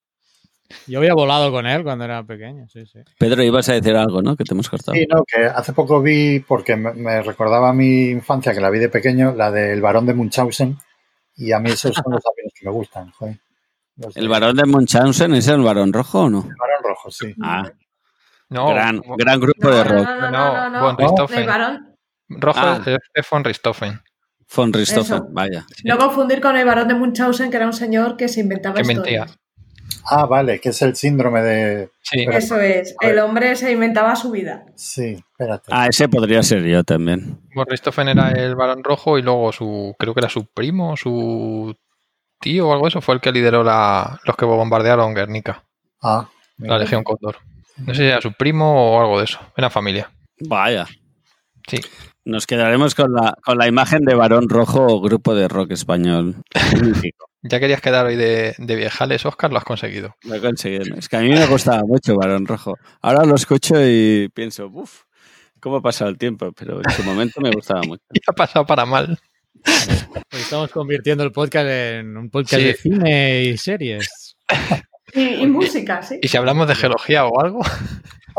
Yo 0.87 0.99
había 0.99 1.13
volado 1.15 1.51
con 1.51 1.65
él 1.65 1.83
cuando 1.83 2.05
era 2.05 2.23
pequeño, 2.23 2.67
sí, 2.69 2.85
sí. 2.85 2.99
Pedro, 3.17 3.43
ibas 3.43 3.67
a 3.69 3.73
decir 3.73 3.95
algo, 3.97 4.21
¿no? 4.21 4.37
Que 4.37 4.43
te 4.45 4.53
hemos 4.53 4.69
cortado. 4.69 4.93
Sí, 4.95 5.05
no, 5.11 5.23
que 5.25 5.43
hace 5.45 5.73
poco 5.73 6.01
vi, 6.01 6.39
porque 6.39 6.75
me, 6.77 6.93
me 6.93 7.21
recordaba 7.23 7.73
mi 7.73 8.09
infancia, 8.11 8.53
que 8.53 8.61
la 8.61 8.69
vi 8.69 8.79
de 8.79 8.87
pequeño, 8.87 9.33
la 9.35 9.51
del 9.51 9.81
varón 9.81 10.05
de 10.05 10.13
Munchausen, 10.13 10.77
y 11.35 11.51
a 11.51 11.59
mí 11.59 11.71
esos 11.71 11.93
son 11.93 12.13
los 12.13 12.21
aviones 12.25 12.53
que 12.57 12.65
me 12.65 12.71
gustan. 12.71 13.11
joder. 13.11 13.37
Los 13.97 14.15
¿El 14.15 14.23
de- 14.23 14.29
varón 14.29 14.55
de 14.55 14.63
Munchausen 14.65 15.33
es 15.33 15.47
el 15.49 15.61
varón 15.61 15.91
rojo 15.91 16.21
o 16.21 16.29
no? 16.29 16.39
el 16.47 16.55
varón 16.55 16.83
rojo, 16.83 17.11
sí. 17.11 17.35
Ah, 17.41 17.69
No, 18.49 18.69
gran, 18.69 19.01
gran 19.17 19.39
grupo 19.41 19.69
No, 19.69 19.75
de 19.75 19.83
no, 19.83 19.89
rock. 19.91 20.05
no, 20.07 20.15
no, 20.15 20.31
No, 20.31 20.53
no, 20.53 20.69
no, 20.69 20.81
Von 20.81 20.95
no. 20.95 20.97
Richthofen. 21.07 21.39
El 21.39 21.47
varón. 21.47 21.90
Rojo 22.39 22.59
Ah. 22.61 22.81
es, 23.13 23.29
von 23.29 23.43
Richthofen, 23.43 24.01
Von 24.55 24.73
Richthofen, 24.73 25.15
Eso. 25.17 25.27
vaya. 25.31 25.65
No 25.85 25.97
confundir 25.97 26.41
con 26.41 26.57
el 26.57 26.65
varón 26.65 26.87
de 26.87 26.95
Munchausen, 26.95 27.49
que 27.51 27.57
era 27.57 27.65
un 27.65 27.73
señor 27.73 28.17
que 28.17 28.27
se 28.27 28.41
inventaba 28.41 28.75
que 28.75 28.81
historias. 28.81 29.27
mentía. 29.27 29.37
Ah, 30.09 30.25
vale, 30.25 30.59
que 30.59 30.69
es 30.69 30.81
el 30.81 30.95
síndrome 30.95 31.41
de... 31.41 31.89
Sí, 32.01 32.25
Eso 32.31 32.59
es. 32.59 32.95
El 33.01 33.19
hombre 33.19 33.55
se 33.55 33.71
inventaba 33.71 34.15
su 34.15 34.31
vida. 34.31 34.65
Sí, 34.75 35.23
espérate. 35.31 35.65
Ah, 35.71 35.87
ese 35.87 36.07
podría 36.09 36.41
ser 36.43 36.63
yo 36.63 36.83
también. 36.83 37.39
von 37.55 37.65
Richthofen 37.67 38.07
era 38.09 38.31
el 38.31 38.55
varón 38.55 38.83
rojo 38.83 39.17
y 39.17 39.21
luego 39.21 39.51
su, 39.51 39.95
creo 39.99 40.13
que 40.13 40.21
era 40.21 40.29
su 40.29 40.45
primo, 40.45 40.95
su 40.97 41.75
tío 42.39 42.69
o 42.69 42.73
algo 42.73 42.85
de 42.85 42.89
eso, 42.89 43.01
fue 43.01 43.15
el 43.15 43.21
que 43.21 43.31
lideró 43.31 43.63
la, 43.63 44.19
los 44.25 44.35
que 44.35 44.45
bombardearon 44.45 45.13
Guernica, 45.13 45.63
Ah, 46.01 46.27
la. 46.57 46.79
Legión 46.79 47.03
Cóndor. 47.03 47.37
No 47.77 47.93
sé 47.93 48.01
si 48.01 48.07
era 48.07 48.21
su 48.21 48.33
primo 48.33 48.95
o 48.95 49.01
algo 49.01 49.19
de 49.19 49.25
eso, 49.25 49.39
era 49.55 49.69
familia. 49.69 50.09
Vaya. 50.39 50.87
Sí. 51.67 51.77
Nos 52.23 52.45
quedaremos 52.45 52.93
con 52.95 53.13
la, 53.13 53.35
con 53.43 53.57
la 53.57 53.67
imagen 53.67 54.03
de 54.05 54.13
varón 54.13 54.47
rojo 54.47 55.01
grupo 55.01 55.33
de 55.35 55.47
rock 55.47 55.71
español. 55.71 56.35
Ya 57.43 57.59
querías 57.59 57.81
quedar 57.81 58.05
hoy 58.05 58.15
de, 58.15 58.53
de 58.59 58.75
viejales, 58.75 59.25
Oscar, 59.25 59.51
lo 59.51 59.57
has 59.57 59.63
conseguido. 59.63 60.15
Lo 60.25 60.35
he 60.35 60.39
conseguido. 60.39 60.95
Es 60.95 61.09
que 61.09 61.17
a 61.17 61.21
mí 61.21 61.29
me 61.29 61.47
gustaba 61.47 61.81
mucho 61.81 62.15
varón 62.15 62.45
rojo. 62.45 62.77
Ahora 63.01 63.25
lo 63.25 63.33
escucho 63.33 63.73
y 63.83 64.29
pienso, 64.31 64.67
uff, 64.71 65.05
cómo 65.59 65.77
ha 65.77 65.81
pasado 65.81 66.11
el 66.11 66.19
tiempo, 66.19 66.51
pero 66.51 66.77
en 66.77 66.91
su 66.91 67.01
momento 67.03 67.41
me 67.41 67.49
gustaba 67.49 67.81
mucho. 67.81 68.03
Y 68.13 68.19
ha 68.27 68.33
pasado 68.33 68.63
para 68.67 68.85
mal. 68.85 69.17
Pues 69.63 70.43
estamos 70.43 70.69
convirtiendo 70.69 71.23
el 71.23 71.31
podcast 71.31 71.67
en 71.67 72.15
un 72.15 72.29
podcast 72.29 72.61
Sí. 72.61 72.67
de 72.67 72.73
cine 72.75 73.43
y 73.45 73.57
series. 73.57 74.37
Y, 75.13 75.41
y 75.41 75.47
música, 75.47 76.01
sí. 76.03 76.19
Y 76.21 76.27
si 76.29 76.37
hablamos 76.37 76.67
de 76.69 76.75
geología 76.75 77.25
o 77.25 77.41
algo, 77.41 77.59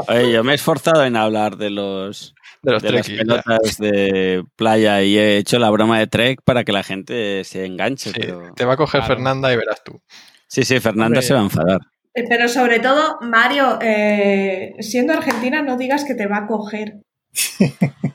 Oye, 0.09 0.33
yo 0.33 0.43
me 0.45 0.53
he 0.53 0.55
esforzado 0.55 1.05
en 1.05 1.17
hablar 1.17 1.57
de 1.59 1.69
los 1.71 2.35
de 2.63 2.73
los 2.73 2.83
de 2.83 2.93
las 2.93 3.09
pelotas 3.09 3.77
de 3.79 4.45
playa 4.57 5.03
y 5.03 5.19
he 5.19 5.37
hecho 5.39 5.59
la 5.59 5.71
broma 5.71 5.99
de 5.99 6.07
Trek 6.07 6.41
para 6.45 6.65
que 6.65 6.73
la 6.73 6.83
gente 6.83 7.43
se 7.45 7.65
enganche. 7.67 8.11
Sí, 8.11 8.21
pero- 8.21 8.53
Te 8.55 8.65
va 8.65 8.75
a 8.75 8.77
coger 8.77 9.01
Claro. 9.01 9.15
Fernanda 9.17 9.53
y 9.53 9.57
verás 9.57 9.83
tú. 9.85 10.01
Sí, 10.47 10.65
sí, 10.65 10.79
Fernanda 10.81 11.07
Hombre. 11.19 11.23
se 11.23 11.35
va 11.35 11.41
a 11.41 11.45
enfadar. 11.45 11.81
Eh, 12.15 12.25
Pero 12.29 12.47
sobre 12.49 12.79
todo, 12.79 13.17
Mario, 13.23 13.79
eh, 13.81 14.73
siendo 14.81 15.13
argentina, 15.15 15.63
no 15.63 15.77
digas 15.79 16.05
que 16.05 16.15
te 16.15 16.27
va 16.27 16.39
a 16.39 16.47
coger. 16.47 17.01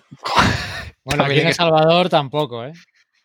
Bueno, 1.03 1.23
aquí 1.23 1.39
en 1.39 1.47
El 1.47 1.53
Salvador 1.53 2.09
tampoco, 2.09 2.65
¿eh? 2.65 2.73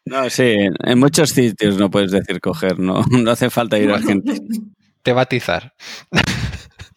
No, 0.05 0.31
sí, 0.31 0.55
en- 0.85 0.99
muchos 1.01 1.31
sitios 1.31 1.77
no 1.79 1.91
puedes 1.91 2.13
decir 2.13 2.41
coger, 2.41 2.79
no, 2.79 3.03
no 3.11 3.31
hace 3.31 3.51
falta 3.51 3.77
ir 3.79 3.91
a 3.91 3.99
gente. 3.99 4.35
Te 5.03 5.13
va 5.13 5.23
a 5.23 5.25
atizar. 5.25 5.73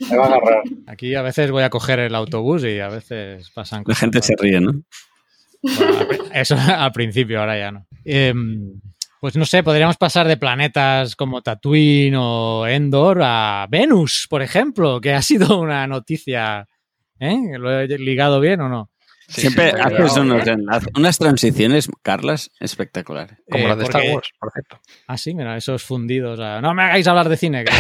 Me 0.10 0.18
va 0.18 0.26
a 0.26 0.28
agarrar. 0.28 0.64
Aquí 0.88 1.16
a 1.16 1.22
veces 1.22 1.52
voy 1.52 1.64
a 1.64 1.70
coger 1.70 2.00
el 2.00 2.16
autobús 2.16 2.64
y 2.64 2.80
a 2.80 2.90
veces 2.90 3.50
pasan 3.52 3.80
La 3.80 3.84
cosas. 3.86 4.00
gente 4.00 4.22
se 4.22 4.36
ríe, 4.38 4.60
¿no? 4.62 4.74
Bueno, 5.62 6.26
eso 6.34 6.56
al 6.78 6.92
principio, 6.92 7.40
ahora 7.40 7.58
ya 7.58 7.72
no. 7.72 7.88
Em, 8.04 8.80
pues 9.20 9.36
no 9.36 9.46
sé, 9.46 9.64
podríamos 9.64 9.98
pasar 9.98 10.28
de 10.28 10.38
planetas 10.38 11.16
como 11.16 11.42
Tatooine 11.42 12.16
o 12.18 12.68
Endor 12.68 13.22
a 13.24 13.66
Venus, 13.70 14.28
por 14.30 14.42
ejemplo, 14.44 15.02
que 15.02 15.14
ha 15.14 15.22
sido 15.22 15.60
una 15.60 15.88
noticia. 15.88 16.68
¿eh? 17.20 17.58
¿Lo 17.58 17.80
he 17.80 17.88
ligado 17.98 18.40
bien 18.40 18.62
o 18.62 18.70
no? 18.70 18.92
Sí, 19.28 19.42
Siempre 19.42 19.72
sí, 19.72 19.78
haces 19.82 20.18
unos 20.18 20.46
enlaces, 20.48 20.90
unas 20.96 21.18
transiciones, 21.18 21.90
Carlas, 22.04 22.52
espectaculares. 22.60 23.40
Como 23.50 23.66
Eh, 23.66 23.68
las 23.70 23.78
de 23.80 23.84
Star 23.86 24.02
Wars, 24.14 24.30
por 24.40 24.52
cierto. 24.52 24.80
Ah, 25.08 25.18
sí, 25.18 25.34
mira, 25.34 25.58
esos 25.58 25.84
fundidos. 25.84 26.40
a- 26.40 26.62
No 26.62 26.74
me 26.76 26.84
hagáis 26.84 27.08
hablar 27.08 27.28
de 27.30 27.38
cine. 27.38 27.64
que 27.66 27.72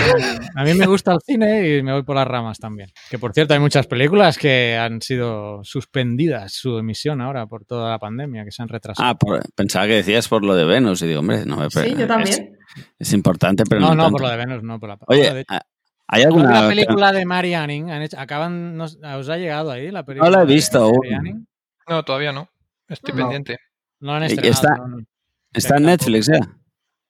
a 0.55 0.63
mí 0.63 0.73
me 0.73 0.87
gusta 0.87 1.13
el 1.13 1.19
cine 1.25 1.77
y 1.77 1.83
me 1.83 1.93
voy 1.93 2.03
por 2.03 2.15
las 2.15 2.27
ramas 2.27 2.57
también. 2.59 2.89
Que 3.09 3.19
por 3.19 3.33
cierto, 3.33 3.53
hay 3.53 3.59
muchas 3.59 3.85
películas 3.87 4.37
que 4.37 4.75
han 4.75 5.01
sido 5.01 5.63
suspendidas 5.63 6.53
su 6.53 6.77
emisión 6.79 7.21
ahora 7.21 7.45
por 7.47 7.63
toda 7.65 7.91
la 7.91 7.99
pandemia, 7.99 8.43
que 8.43 8.51
se 8.51 8.63
han 8.63 8.69
retrasado. 8.69 9.07
Ah, 9.07 9.15
por- 9.15 9.41
pensaba 9.53 9.85
que 9.87 9.93
decías 9.95 10.27
por 10.27 10.43
lo 10.43 10.55
de 10.55 10.65
Venus 10.65 11.01
y 11.03 11.07
digo, 11.07 11.19
hombre, 11.19 11.45
no 11.45 11.57
me 11.57 11.69
Sí, 11.69 11.91
yo 11.95 12.01
es, 12.01 12.07
también. 12.07 12.57
es 12.97 13.13
importante, 13.13 13.63
pero 13.69 13.81
no, 13.81 13.89
no, 13.89 13.95
no, 13.95 14.03
tanto. 14.03 14.11
por 14.17 14.21
lo 14.23 14.29
de 14.29 14.37
Venus, 14.37 14.63
no 14.63 14.79
por 14.79 14.89
la 14.89 14.97
Oye, 15.07 15.33
de- 15.33 15.45
¿hay 16.07 16.23
¿No 16.23 16.27
alguna 16.29 16.61
la 16.61 16.67
película 16.67 17.11
de 17.11 17.25
Mary 17.25 17.53
Anning? 17.53 17.91
Han 17.91 18.01
hecho- 18.01 18.19
acaban, 18.19 18.75
nos- 18.77 18.97
¿Os 19.03 19.29
ha 19.29 19.37
llegado 19.37 19.71
ahí 19.71 19.91
la 19.91 20.03
película? 20.03 20.29
la 20.31 20.43
he 20.43 20.45
de 20.45 20.53
visto 20.53 20.79
Mary 20.79 20.93
aún. 21.13 21.13
Anning? 21.15 21.47
No, 21.89 22.03
todavía 22.03 22.31
no. 22.31 22.49
Estoy 22.87 23.13
No. 23.13 23.21
pendiente. 23.23 23.57
No 23.99 24.11
la 24.11 24.17
han 24.17 24.23
estrenado. 24.23 24.51
está- 24.53 24.75
no, 24.75 24.87
no. 24.87 24.97
Está 25.53 25.77
en 25.77 25.83
Netflix 25.83 26.27
ya. 26.27 26.39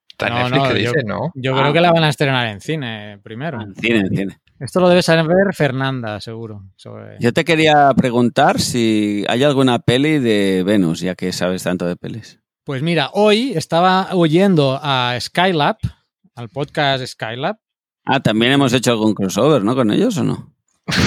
Está 0.09 0.27
en 0.27 0.33
No, 0.33 0.39
Netflix 0.43 0.57
no, 0.63 0.69
que 0.73 0.83
yo- 0.83 0.91
dice, 0.93 1.03
¿no? 1.05 1.31
Yo 1.35 1.55
Ah. 1.55 1.61
creo 1.61 1.73
que 1.73 1.81
la 1.81 1.91
van 1.91 2.03
a 2.03 2.09
estrenar 2.09 2.47
en 2.47 2.61
cine 2.61 3.19
primero. 3.23 3.61
En 3.61 3.75
cine, 3.75 3.99
en 3.99 4.09
cine. 4.15 4.37
Esto 4.59 4.79
lo 4.79 4.87
debe 4.87 5.01
saber 5.01 5.25
Fernanda, 5.53 6.21
seguro. 6.21 6.63
sobre- 6.77 7.17
Yo 7.19 7.33
te 7.33 7.43
quería 7.43 7.91
preguntar 7.97 8.59
si 8.61 9.25
hay 9.27 9.43
alguna 9.43 9.79
peli 9.79 10.19
de 10.19 10.63
Venus, 10.65 11.01
ya 11.01 11.15
que 11.15 11.33
sabes 11.33 11.63
tanto 11.63 11.85
de 11.85 11.97
pelis. 11.97 12.39
Pues 12.63 12.81
mira, 12.81 13.09
hoy 13.13 13.51
estaba 13.55 14.07
oyendo 14.13 14.79
a 14.81 15.17
Skylab, 15.19 15.77
al 16.35 16.47
podcast 16.49 17.05
Skylab. 17.05 17.57
Ah, 18.05 18.19
también 18.19 18.51
hemos 18.51 18.71
hecho 18.73 18.91
algún 18.91 19.15
crossover, 19.15 19.63
¿no? 19.63 19.75
¿Con 19.75 19.91
ellos 19.91 20.17
o 20.17 20.23
no? 20.23 20.53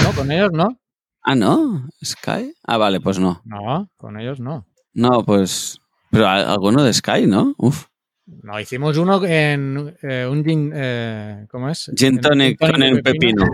No, 0.03 0.11
con 0.13 0.31
ellos 0.31 0.51
no. 0.51 0.77
Ah, 1.23 1.35
¿no? 1.35 1.87
¿Sky? 2.03 2.53
Ah, 2.65 2.77
vale, 2.77 2.99
pues 2.99 3.19
no. 3.19 3.41
No, 3.45 3.89
con 3.97 4.19
ellos 4.19 4.39
no. 4.39 4.67
No, 4.93 5.23
pues... 5.23 5.79
Pero 6.11 6.27
alguno 6.27 6.83
de 6.83 6.93
Sky, 6.93 7.25
¿no? 7.27 7.53
Uf. 7.57 7.85
No, 8.43 8.59
hicimos 8.59 8.97
uno 8.97 9.23
en 9.25 9.95
eh, 10.01 10.27
un 10.29 10.43
gin, 10.43 10.71
eh, 10.73 11.45
¿cómo 11.49 11.69
es? 11.69 11.91
Gin 11.95 12.19
tonic 12.19 12.59
con 12.59 12.81
el 12.83 13.01
pepino. 13.01 13.45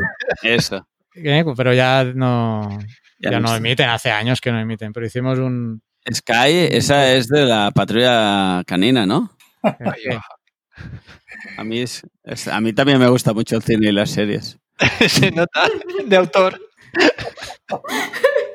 Eso. 0.41 0.85
Eh, 1.17 1.45
Pero 1.55 1.73
ya 1.73 2.03
no, 2.03 2.77
Ya 3.19 3.31
ya 3.31 3.39
no 3.39 3.55
emiten, 3.55 3.87
hace 3.87 4.11
años 4.11 4.41
que 4.41 4.51
no 4.51 4.59
emiten, 4.59 4.91
pero 4.91 5.05
hicimos 5.05 5.39
un... 5.39 5.81
Sky, 6.13 6.67
esa 6.71 7.13
es 7.13 7.29
de 7.29 7.45
la 7.45 7.71
patrulla 7.71 8.61
canina, 8.67 9.05
¿no? 9.05 9.31
Eh. 10.77 11.55
A 11.57 11.63
mí, 11.63 11.79
es, 11.79 12.01
es- 12.23 12.47
a 12.47 12.59
mí 12.61 12.73
también 12.73 12.99
me 12.99 13.07
gusta 13.07 13.33
mucho 13.33 13.55
el 13.57 13.63
cine 13.63 13.89
y 13.89 13.91
las 13.91 14.09
series. 14.11 14.59
Se 15.07 15.31
nota 15.31 15.67
de 16.05 16.15
autor. 16.17 16.59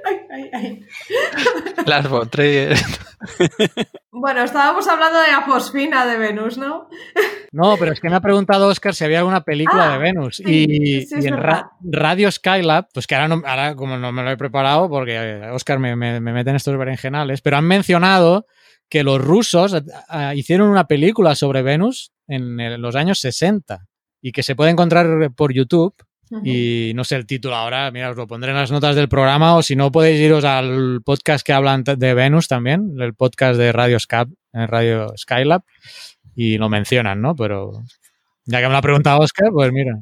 Ay, 0.04 0.16
ay, 0.32 0.50
ay. 0.52 0.86
Las 1.86 2.08
Bontrayer. 2.08 2.76
Bueno, 4.10 4.42
estábamos 4.42 4.86
hablando 4.88 5.18
de 5.20 5.28
la 5.28 5.42
fosfina 5.42 6.06
de 6.06 6.16
Venus, 6.18 6.56
¿no? 6.58 6.88
No, 7.52 7.76
pero 7.78 7.92
es 7.92 8.00
que 8.00 8.08
me 8.08 8.16
ha 8.16 8.20
preguntado 8.20 8.68
Oscar 8.68 8.94
si 8.94 9.04
había 9.04 9.18
alguna 9.18 9.42
película 9.42 9.88
Ah, 9.90 9.92
de 9.92 9.98
Venus. 9.98 10.36
sí, 10.36 10.44
y, 10.46 11.02
sí, 11.06 11.14
es 11.16 11.24
y 11.24 11.28
en. 11.28 11.36
Ra- 11.36 11.70
Radio 11.82 12.30
Skylab, 12.30 12.88
pues 12.92 13.06
que 13.06 13.14
ahora, 13.14 13.28
no- 13.28 13.42
ahora 13.46 13.74
como 13.74 13.96
no 13.98 14.12
me 14.12 14.22
lo 14.22 14.30
he 14.30 14.36
preparado, 14.36 14.88
porque 14.88 15.40
Oscar 15.52 15.78
me, 15.78 15.96
me, 15.96 16.20
me 16.20 16.32
mete 16.32 16.50
en 16.50 16.56
estos 16.56 16.76
berenjenales, 16.78 17.40
pero 17.40 17.56
han 17.56 17.66
mencionado 17.66 18.46
que 18.90 19.02
los 19.04 19.18
rusos 19.20 19.74
ah, 20.08 20.34
hicieron 20.34 20.68
una 20.68 20.86
película 20.86 21.34
sobre 21.34 21.62
Venus 21.62 22.12
en 22.28 22.60
el- 22.60 22.80
los 22.82 22.94
años 22.96 23.18
60 23.20 23.86
y 24.20 24.32
que 24.32 24.42
se 24.42 24.54
puede 24.54 24.70
encontrar 24.72 25.30
por 25.34 25.54
YouTube. 25.54 25.94
Y 26.44 26.92
no 26.94 27.02
sé 27.02 27.16
el 27.16 27.26
título 27.26 27.56
ahora, 27.56 27.90
mira, 27.90 28.10
os 28.10 28.16
lo 28.16 28.28
pondré 28.28 28.50
en 28.52 28.56
las 28.56 28.70
notas 28.70 28.94
del 28.94 29.08
programa 29.08 29.56
o 29.56 29.62
si 29.62 29.74
no 29.74 29.90
podéis 29.90 30.20
iros 30.20 30.44
al 30.44 31.00
podcast 31.04 31.44
que 31.44 31.52
hablan 31.52 31.82
de 31.82 32.14
Venus 32.14 32.46
también, 32.46 32.94
el 33.00 33.14
podcast 33.14 33.58
de 33.58 33.72
Radio, 33.72 33.98
Sky, 33.98 34.26
Radio 34.52 35.12
Skylab, 35.16 35.62
y 36.36 36.56
lo 36.56 36.68
mencionan, 36.68 37.20
¿no? 37.20 37.34
Pero 37.34 37.82
ya 38.44 38.60
que 38.60 38.66
me 38.66 38.70
lo 38.72 38.78
ha 38.78 38.82
preguntado 38.82 39.18
Oscar, 39.22 39.48
pues 39.52 39.72
mira. 39.72 39.94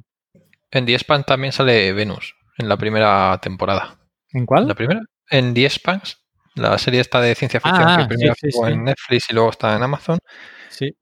En 0.71 0.87
Expanse 0.91 1.25
también 1.27 1.53
sale 1.55 1.95
Venus 1.95 2.35
en 2.59 2.69
la 2.69 2.77
primera 2.77 3.39
temporada. 3.41 3.97
¿En 4.31 4.45
cuál? 4.45 4.69
¿La 4.69 4.75
primera? 4.75 5.01
En 5.31 5.55
The 5.55 5.65
Expanse, 5.65 6.17
la 6.59 6.77
serie 6.79 7.01
esta 7.01 7.21
de 7.21 7.35
ciencia 7.35 7.61
ficción 7.61 7.89
Ah, 7.89 7.97
que 7.99 8.07
primero 8.07 8.35
sí, 8.35 8.41
sí, 8.43 8.49
estuvo 8.49 8.67
sí. 8.67 8.73
en 8.73 8.85
Netflix 8.85 9.31
y 9.31 9.35
luego 9.35 9.51
está 9.51 9.77
en 9.77 9.83
Amazon. 9.83 10.19
Sí. 10.69 10.95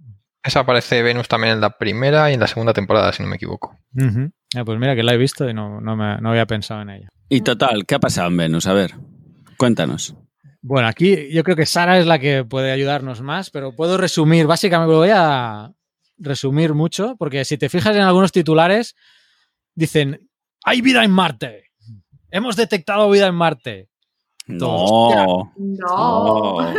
Esa 0.42 0.60
aparece 0.60 1.02
Venus 1.02 1.26
también 1.28 1.54
en 1.54 1.60
la 1.60 1.70
primera 1.76 2.30
y 2.30 2.34
en 2.34 2.40
la 2.40 2.46
segunda 2.46 2.72
temporada, 2.72 3.12
si 3.12 3.22
no 3.22 3.28
me 3.28 3.36
equivoco. 3.36 3.76
Ah, 4.56 4.64
pues 4.64 4.78
mira 4.78 4.94
que 4.94 5.02
la 5.02 5.14
he 5.14 5.16
visto 5.18 5.48
y 5.48 5.52
no, 5.54 5.80
no, 5.80 5.96
me- 5.96 6.18
no 6.20 6.30
había 6.30 6.46
pensado 6.46 6.82
en 6.82 6.90
ella. 6.90 7.08
Y 7.28 7.40
total, 7.40 7.84
¿qué 7.86 7.96
ha 7.96 7.98
pasado 7.98 8.28
en 8.28 8.36
Venus? 8.36 8.66
A 8.68 8.72
ver, 8.72 8.92
cuéntanos. 9.56 10.14
Bueno, 10.62 10.86
aquí 10.88 11.30
yo 11.32 11.42
creo 11.44 11.56
que 11.56 11.66
Sara 11.66 11.98
es 11.98 12.06
la 12.06 12.18
que 12.18 12.44
puede 12.44 12.70
ayudarnos 12.72 13.20
más, 13.22 13.50
pero 13.50 13.74
puedo 13.74 13.96
resumir, 13.96 14.46
básicamente 14.46 14.92
lo 14.92 14.98
voy 14.98 15.10
a 15.12 15.72
resumir 16.18 16.74
mucho, 16.74 17.16
porque 17.18 17.44
si 17.44 17.58
te 17.58 17.68
fijas 17.68 17.94
en 17.96 18.02
algunos 18.02 18.32
titulares, 18.32 18.94
dicen 19.74 20.28
hay 20.64 20.80
vida 20.80 21.04
en 21.04 21.10
Marte. 21.10 21.64
Hemos 22.30 22.56
detectado 22.56 23.08
vida 23.10 23.26
en 23.28 23.34
Marte. 23.34 23.88
No. 24.46 25.52
No. 25.56 26.58
no. 26.58 26.74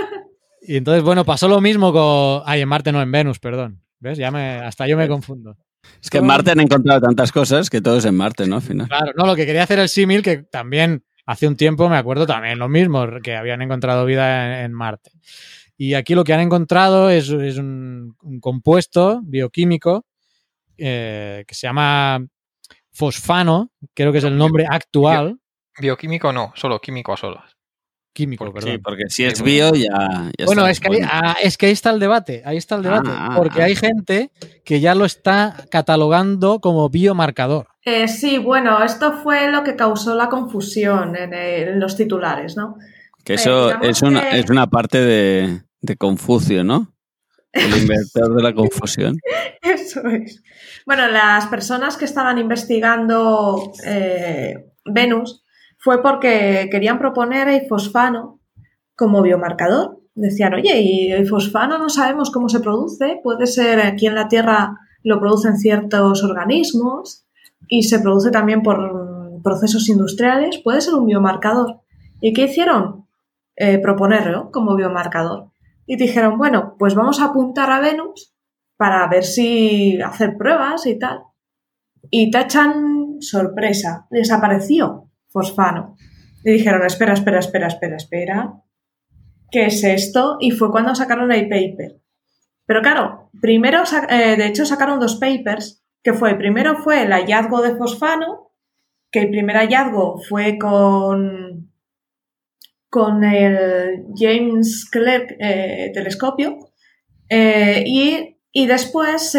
Y 0.61 0.78
entonces, 0.78 1.03
bueno, 1.03 1.24
pasó 1.24 1.47
lo 1.47 1.61
mismo 1.61 1.93
con... 1.93 2.43
Ay, 2.45 2.61
en 2.61 2.68
Marte 2.68 2.91
no, 2.91 3.01
en 3.01 3.11
Venus, 3.11 3.39
perdón. 3.39 3.82
¿Ves? 3.99 4.18
Ya 4.18 4.32
me... 4.32 4.59
Hasta 4.59 4.88
yo 4.88 4.97
me 4.97 5.07
confundo. 5.07 5.55
Es 6.01 6.09
que 6.09 6.18
en 6.18 6.26
Marte 6.26 6.51
han 6.51 6.59
encontrado 6.59 6.99
tantas 6.99 7.32
cosas 7.32 7.70
que 7.70 7.80
todo 7.80 7.97
es 7.97 8.05
en 8.05 8.15
Marte, 8.15 8.47
¿no? 8.47 8.57
Al 8.57 8.61
final. 8.61 8.88
Claro, 8.88 9.13
no, 9.15 9.26
lo 9.26 9.36
que 9.36 9.45
quería 9.45 9.63
hacer 9.63 9.80
el 9.80 9.89
símil, 9.89 10.22
que 10.22 10.38
también 10.38 11.03
hace 11.26 11.47
un 11.47 11.55
tiempo 11.55 11.88
me 11.88 11.97
acuerdo 11.97 12.26
también 12.26 12.59
lo 12.59 12.68
mismo, 12.68 13.05
que 13.24 13.36
habían 13.36 13.61
encontrado 13.61 14.05
vida 14.05 14.59
en, 14.59 14.65
en 14.65 14.74
Marte. 14.74 15.11
Y 15.78 15.93
aquí 15.93 16.15
lo 16.15 16.24
que 16.24 16.34
han 16.34 16.39
encontrado 16.41 17.09
es, 17.09 17.30
es 17.30 17.57
un, 17.57 18.15
un 18.22 18.39
compuesto 18.39 19.22
bioquímico 19.24 20.05
eh, 20.78 21.43
que 21.47 21.55
se 21.55 21.68
llama 21.68 22.26
fosfano, 22.91 23.72
creo 23.93 24.11
que 24.11 24.18
es 24.18 24.24
el 24.24 24.38
nombre 24.38 24.65
actual. 24.68 25.39
Bioquímico 25.80 26.34
no, 26.34 26.51
solo 26.55 26.80
químico 26.80 27.13
a 27.13 27.18
solas. 27.18 27.56
Químico, 28.18 28.51
perdón. 28.51 28.72
Sí, 28.72 28.78
porque 28.80 29.03
si 29.09 29.26
es 29.26 29.43
bio 29.43 29.76
ya. 29.76 30.32
ya 30.39 30.45
Bueno, 30.47 30.65
es 30.65 30.80
que, 30.80 30.88
ahí, 30.88 31.01
ah, 31.05 31.36
es 31.43 31.55
que 31.55 31.68
ahí 31.68 31.72
está 31.72 31.91
el 31.91 31.99
debate, 31.99 32.41
ahí 32.45 32.57
está 32.57 32.74
el 32.76 32.82
debate, 32.82 33.11
Ah, 33.13 33.34
porque 33.38 33.61
ah. 33.61 33.65
hay 33.65 33.76
gente 33.76 34.32
que 34.65 34.80
ya 34.80 34.95
lo 34.95 35.05
está 35.05 35.55
catalogando 35.70 36.59
como 36.59 36.89
biomarcador. 36.89 37.68
Eh, 37.86 38.07
sí, 38.07 38.39
bueno, 38.39 38.84
esto 38.84 39.13
fue 39.22 39.51
lo 39.51 39.63
que 39.63 39.76
causó 39.76 40.15
la 40.15 40.30
confusión 40.30 41.15
en, 41.15 41.32
el- 41.36 41.68
en 41.70 41.80
los 41.80 41.95
titulares, 41.95 42.57
¿no? 42.57 42.78
Que 43.24 43.34
eh, 43.34 43.36
eso 43.36 43.80
es 43.82 44.01
una, 44.01 44.30
que- 44.32 44.39
es 44.39 44.49
una 44.49 44.65
parte 44.65 44.99
de, 44.99 45.61
de 45.82 45.95
Confucio, 45.95 46.63
¿no? 46.63 46.91
El 47.53 47.78
inventor 47.88 48.36
de 48.36 48.41
la 48.41 48.53
confusión. 48.55 49.15
Eso 49.61 50.01
es. 50.07 50.41
Bueno, 50.88 51.07
las 51.07 51.45
personas 51.47 51.97
que 51.97 52.05
estaban 52.05 52.38
investigando 52.39 53.74
eh, 53.86 54.55
Venus 54.86 55.43
fue 55.78 56.01
porque 56.01 56.67
querían 56.71 56.99
proponer 56.99 57.47
el 57.47 57.67
fosfano 57.67 58.39
como 58.95 59.21
biomarcador. 59.21 59.99
Decían, 60.15 60.55
oye, 60.55 60.82
y 60.82 61.11
el 61.11 61.28
fosfano 61.28 61.78
no 61.78 61.89
sabemos 61.89 62.32
cómo 62.32 62.49
se 62.49 62.59
produce, 62.59 63.19
puede 63.23 63.45
ser 63.45 63.80
aquí 63.80 64.07
en 64.07 64.15
la 64.15 64.28
Tierra 64.28 64.80
lo 65.03 65.19
producen 65.19 65.57
ciertos 65.57 66.23
organismos 66.23 67.25
y 67.67 67.84
se 67.84 67.99
produce 67.99 68.32
también 68.32 68.63
por 68.63 69.41
procesos 69.43 69.88
industriales, 69.89 70.59
puede 70.63 70.82
ser 70.82 70.95
un 70.95 71.05
biomarcador. 71.05 71.82
¿Y 72.19 72.34
qué 72.34 72.45
hicieron? 72.45 73.05
Eh, 73.55 73.80
proponerlo 73.80 74.51
como 74.51 74.75
biomarcador. 74.75 75.51
Y 75.86 75.95
dijeron, 75.95 76.38
bueno, 76.38 76.75
pues 76.78 76.95
vamos 76.95 77.21
a 77.21 77.25
apuntar 77.25 77.71
a 77.71 77.80
Venus 77.80 78.34
para 78.75 79.07
ver 79.07 79.23
si 79.23 80.01
hacer 80.01 80.36
pruebas 80.38 80.86
y 80.88 80.97
tal. 80.97 81.21
Y 82.09 82.32
tachan 82.32 83.21
sorpresa, 83.21 84.07
desapareció 84.09 85.07
fosfano. 85.38 85.95
Y 86.43 86.51
dijeron, 86.51 86.85
espera, 86.85 87.13
espera, 87.13 87.39
espera, 87.39 87.67
espera, 87.67 87.95
espera. 87.97 88.53
¿Qué 89.51 89.65
es 89.67 89.83
esto? 89.83 90.38
Y 90.39 90.51
fue 90.51 90.71
cuando 90.71 90.95
sacaron 90.95 91.31
el 91.31 91.47
paper. 91.47 92.01
Pero 92.65 92.81
claro, 92.81 93.29
primero, 93.41 93.83
eh, 94.09 94.35
de 94.35 94.47
hecho, 94.47 94.65
sacaron 94.65 94.99
dos 94.99 95.15
papers, 95.15 95.83
que 96.03 96.13
fue, 96.13 96.35
primero 96.35 96.77
fue 96.77 97.03
el 97.03 97.11
hallazgo 97.11 97.61
de 97.61 97.75
fosfano, 97.75 98.51
que 99.11 99.19
el 99.19 99.29
primer 99.29 99.55
hallazgo 99.55 100.19
fue 100.27 100.57
con, 100.57 101.71
con 102.89 103.23
el 103.23 104.05
James 104.15 104.89
Clerk 104.89 105.35
eh, 105.39 105.91
telescopio, 105.93 106.57
eh, 107.29 107.83
y, 107.85 108.38
y 108.51 108.65
después, 108.65 109.38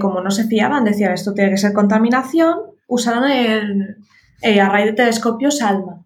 como 0.00 0.20
no 0.20 0.30
se 0.30 0.46
fiaban, 0.46 0.84
decían 0.84 1.12
esto 1.12 1.34
tiene 1.34 1.50
que 1.50 1.58
ser 1.58 1.72
contaminación, 1.74 2.58
usaron 2.86 3.30
el, 3.30 3.96
el 4.44 4.60
array 4.60 4.84
de 4.86 4.92
telescopio 4.92 5.50
SALMA. 5.50 6.04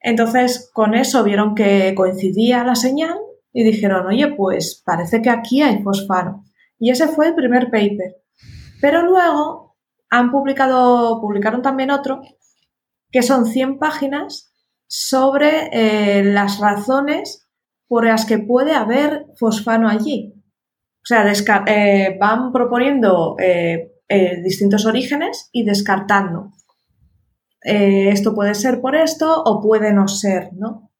Entonces, 0.00 0.70
con 0.72 0.94
eso 0.94 1.24
vieron 1.24 1.54
que 1.54 1.94
coincidía 1.94 2.64
la 2.64 2.74
señal 2.74 3.16
y 3.52 3.64
dijeron, 3.64 4.06
oye, 4.06 4.28
pues 4.34 4.82
parece 4.84 5.22
que 5.22 5.30
aquí 5.30 5.62
hay 5.62 5.82
fosfano. 5.82 6.44
Y 6.78 6.90
ese 6.90 7.08
fue 7.08 7.28
el 7.28 7.34
primer 7.34 7.70
paper. 7.70 8.16
Pero 8.80 9.02
luego 9.02 9.76
han 10.08 10.30
publicado, 10.30 11.20
publicaron 11.20 11.62
también 11.62 11.90
otro, 11.90 12.20
que 13.10 13.22
son 13.22 13.46
100 13.46 13.78
páginas 13.78 14.52
sobre 14.86 15.68
eh, 15.72 16.24
las 16.24 16.58
razones 16.58 17.48
por 17.86 18.06
las 18.06 18.24
que 18.24 18.38
puede 18.38 18.72
haber 18.72 19.26
fosfano 19.36 19.88
allí. 19.88 20.34
O 21.02 21.06
sea, 21.06 21.24
eh, 21.66 22.16
van 22.20 22.52
proponiendo 22.52 23.36
eh, 23.38 23.92
eh, 24.08 24.42
distintos 24.42 24.86
orígenes 24.86 25.48
y 25.52 25.64
descartando. 25.64 26.52
Eh, 27.62 28.08
esto 28.10 28.34
puede 28.34 28.54
ser 28.54 28.80
por 28.80 28.96
esto 28.96 29.42
o 29.42 29.60
puede 29.60 29.92
no 29.92 30.08
ser, 30.08 30.50
¿no? 30.54 30.90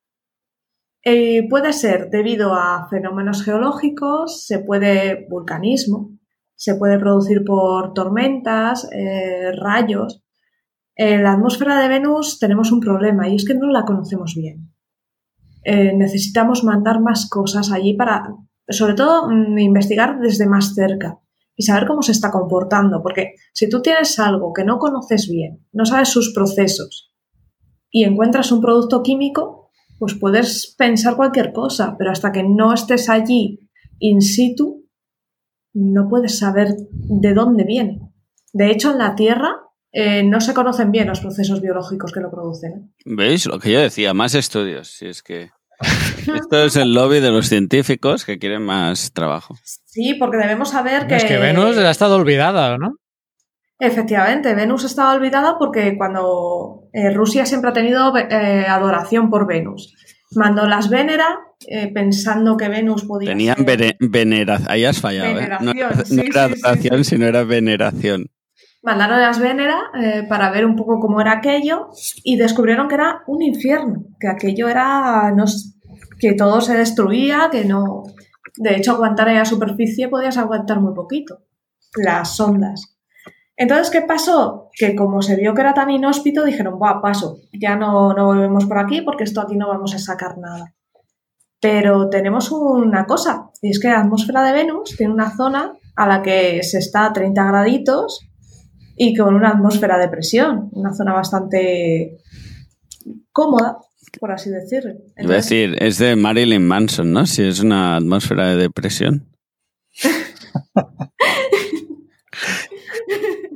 Eh, 1.03 1.49
puede 1.49 1.73
ser 1.73 2.11
debido 2.11 2.55
a 2.55 2.87
fenómenos 2.91 3.43
geológicos, 3.43 4.45
se 4.47 4.59
puede 4.59 5.27
vulcanismo, 5.31 6.19
se 6.55 6.75
puede 6.75 6.99
producir 6.99 7.43
por 7.45 7.95
tormentas, 7.95 8.87
eh, 8.93 9.53
rayos. 9.53 10.23
En 10.95 11.23
la 11.23 11.33
atmósfera 11.33 11.81
de 11.81 11.89
Venus 11.89 12.39
tenemos 12.39 12.71
un 12.73 12.81
problema 12.81 13.29
y 13.29 13.37
es 13.37 13.47
que 13.47 13.55
no 13.55 13.69
la 13.69 13.85
conocemos 13.85 14.35
bien. 14.37 14.73
Necesitamos 15.63 16.65
mandar 16.65 17.01
más 17.01 17.29
cosas 17.29 17.71
allí 17.71 17.95
para, 17.95 18.35
sobre 18.69 18.95
todo, 18.95 19.29
mm, 19.29 19.59
investigar 19.59 20.19
desde 20.19 20.47
más 20.47 20.75
cerca 20.75 21.21
y 21.61 21.63
saber 21.63 21.87
cómo 21.87 22.01
se 22.01 22.13
está 22.13 22.31
comportando, 22.31 23.03
porque 23.03 23.35
si 23.53 23.69
tú 23.69 23.83
tienes 23.83 24.19
algo 24.19 24.55
que 24.55 24.65
no 24.65 24.79
conoces 24.79 25.29
bien, 25.29 25.67
no 25.73 25.85
sabes 25.85 26.09
sus 26.09 26.33
procesos 26.33 27.13
y 27.91 28.05
encuentras 28.05 28.51
un 28.51 28.63
producto 28.63 29.03
químico, 29.03 29.71
pues 29.99 30.15
puedes 30.19 30.75
pensar 30.79 31.17
cualquier 31.17 31.53
cosa, 31.53 31.97
pero 31.99 32.13
hasta 32.13 32.33
que 32.33 32.43
no 32.43 32.73
estés 32.73 33.11
allí 33.11 33.69
in 33.99 34.23
situ, 34.23 34.87
no 35.75 36.09
puedes 36.09 36.39
saber 36.39 36.77
de 36.93 37.35
dónde 37.35 37.65
viene. 37.65 38.11
De 38.55 38.71
hecho, 38.71 38.93
en 38.93 38.97
la 38.97 39.15
Tierra 39.15 39.51
eh, 39.93 40.23
no 40.23 40.41
se 40.41 40.55
conocen 40.55 40.91
bien 40.93 41.09
los 41.09 41.21
procesos 41.21 41.61
biológicos 41.61 42.11
que 42.11 42.21
lo 42.21 42.31
producen. 42.31 42.73
¿eh? 42.73 42.91
¿Veis? 43.05 43.45
Lo 43.45 43.59
que 43.59 43.73
yo 43.73 43.81
decía, 43.81 44.15
más 44.15 44.35
estudios. 44.35 44.89
Si 44.89 45.09
es 45.09 45.23
que. 45.23 45.51
Esto 46.37 46.65
es 46.65 46.77
el 46.77 46.95
lobby 46.95 47.21
de 47.21 47.31
los 47.31 47.49
científicos 47.49 48.25
que 48.25 48.39
quieren 48.39 48.63
más 48.63 49.13
trabajo. 49.13 49.57
Sí, 49.85 50.15
porque 50.15 50.37
debemos 50.37 50.71
saber 50.71 51.07
que... 51.07 51.17
Es 51.17 51.25
que 51.25 51.39
Venus 51.39 51.77
ha 51.79 51.91
estado 51.91 52.17
olvidada, 52.17 52.79
¿no? 52.79 52.97
Efectivamente, 53.79 54.55
Venus 54.55 54.85
estaba 54.85 55.15
olvidada 55.15 55.57
porque 55.59 55.97
cuando 55.97 56.83
eh, 56.93 57.11
Rusia 57.15 57.47
siempre 57.47 57.71
ha 57.71 57.73
tenido 57.73 58.15
eh, 58.17 58.67
adoración 58.69 59.31
por 59.31 59.47
Venus. 59.47 59.95
Mandó 60.37 60.67
las 60.67 60.91
Venera 60.91 61.41
eh, 61.67 61.91
pensando 61.93 62.57
que 62.57 62.69
Venus 62.69 63.05
podía 63.05 63.31
Tenían 63.31 63.57
ser... 63.57 63.67
vene- 63.67 63.97
veneración. 63.99 64.71
Ahí 64.71 64.85
has 64.85 65.01
fallado, 65.01 65.41
¿eh? 65.41 65.49
No, 65.61 65.73
Veneración, 65.73 65.91
no 65.99 66.23
sí, 66.23 66.29
era 66.29 66.49
sí, 66.49 66.61
adoración, 66.63 67.05
sí. 67.05 67.11
sino 67.11 67.27
era 67.27 67.43
veneración. 67.45 68.27
Mandaron 68.83 69.21
las 69.21 69.41
Venera 69.41 69.91
eh, 70.01 70.25
para 70.29 70.51
ver 70.51 70.67
un 70.67 70.77
poco 70.77 71.01
cómo 71.01 71.21
era 71.21 71.33
aquello 71.33 71.89
y 72.23 72.37
descubrieron 72.37 72.87
que 72.87 72.95
era 72.95 73.23
un 73.27 73.43
infierno, 73.43 74.05
que 74.21 74.29
aquello 74.29 74.69
era... 74.69 75.33
no 75.33 75.45
que 76.21 76.35
todo 76.35 76.61
se 76.61 76.77
destruía, 76.77 77.49
que 77.51 77.65
no... 77.65 78.05
De 78.57 78.77
hecho, 78.77 78.93
aguantar 78.93 79.29
en 79.29 79.37
la 79.37 79.45
superficie 79.45 80.09
podías 80.09 80.37
aguantar 80.37 80.81
muy 80.81 80.95
poquito, 80.95 81.39
las 81.97 82.37
sondas. 82.37 82.97
Entonces, 83.57 83.91
¿qué 83.91 84.03
pasó? 84.03 84.69
Que 84.73 84.97
como 84.97 85.23
se 85.23 85.37
vio 85.37 85.55
que 85.55 85.61
era 85.61 85.75
tan 85.75 85.91
inhóspito, 85.91 86.45
dijeron, 86.45 86.79
va, 86.83 87.01
paso, 87.01 87.39
ya 87.53 87.77
no, 87.77 88.13
no 88.15 88.27
volvemos 88.27 88.67
por 88.67 88.79
aquí 88.79 89.03
porque 89.03 89.25
esto 89.25 89.41
aquí 89.41 89.57
no 89.57 89.69
vamos 89.69 89.95
a 89.95 89.99
sacar 89.99 90.39
nada. 90.39 90.75
Pero 91.61 92.09
tenemos 92.09 92.51
una 92.51 93.05
cosa, 93.05 93.51
y 93.61 93.71
es 93.71 93.79
que 93.79 93.89
la 93.89 94.01
atmósfera 94.01 94.43
de 94.43 94.53
Venus 94.53 94.97
tiene 94.97 95.13
una 95.13 95.37
zona 95.37 95.75
a 95.95 96.07
la 96.07 96.23
que 96.23 96.63
se 96.63 96.79
está 96.79 97.05
a 97.05 97.13
30 97.13 97.45
graditos 97.45 98.27
y 98.97 99.15
con 99.15 99.35
una 99.35 99.51
atmósfera 99.51 99.99
de 99.99 100.09
presión, 100.09 100.71
una 100.73 100.95
zona 100.95 101.13
bastante 101.13 102.17
cómoda, 103.31 103.79
por 104.19 104.33
así 104.33 104.51
decirlo. 104.51 104.91
Iba 104.93 105.01
a 105.01 105.21
Entonces, 105.23 105.49
decir, 105.51 105.77
es 105.83 105.99
de 105.99 106.17
Marilyn 106.17 106.67
Manson, 106.67 107.13
¿no? 107.13 107.27
Si 107.27 107.43
es 107.43 107.61
una 107.61 107.97
atmósfera 107.97 108.49
de 108.49 108.57
depresión. 108.57 109.27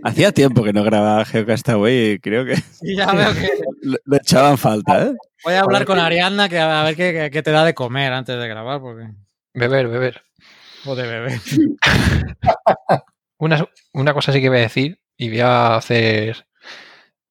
Hacía 0.02 0.32
tiempo 0.32 0.62
que 0.62 0.72
no 0.74 0.84
grababa 0.84 1.24
GeoCastaway 1.24 2.12
y 2.12 2.18
creo 2.18 2.44
que 2.44 2.56
ya 2.82 3.12
veo 3.12 3.32
que 3.34 3.48
lo, 3.82 3.96
lo 4.04 4.16
echaban 4.16 4.58
falta, 4.58 5.02
¿eh? 5.06 5.12
voy 5.44 5.54
a 5.54 5.60
hablar 5.60 5.86
con 5.86 5.98
Ariadna 5.98 6.48
que 6.48 6.58
a 6.58 6.82
ver 6.84 6.94
qué, 6.94 7.12
qué- 7.12 7.30
qué 7.30 7.42
te 7.42 7.50
da 7.50 7.64
de 7.64 7.72
comer 7.74 8.12
antes 8.12 8.38
de 8.38 8.48
grabar, 8.48 8.80
porque... 8.80 9.08
Beber, 9.54 9.88
beber. 9.88 10.22
O 10.84 10.94
de 10.94 11.06
beber. 11.06 11.40
Una, 13.38 13.66
una 13.92 14.12
cosa 14.14 14.32
sí 14.32 14.40
que 14.40 14.48
voy 14.48 14.58
a 14.58 14.62
decir 14.62 15.00
y 15.16 15.28
voy 15.28 15.40
a 15.40 15.76
hacer. 15.76 16.46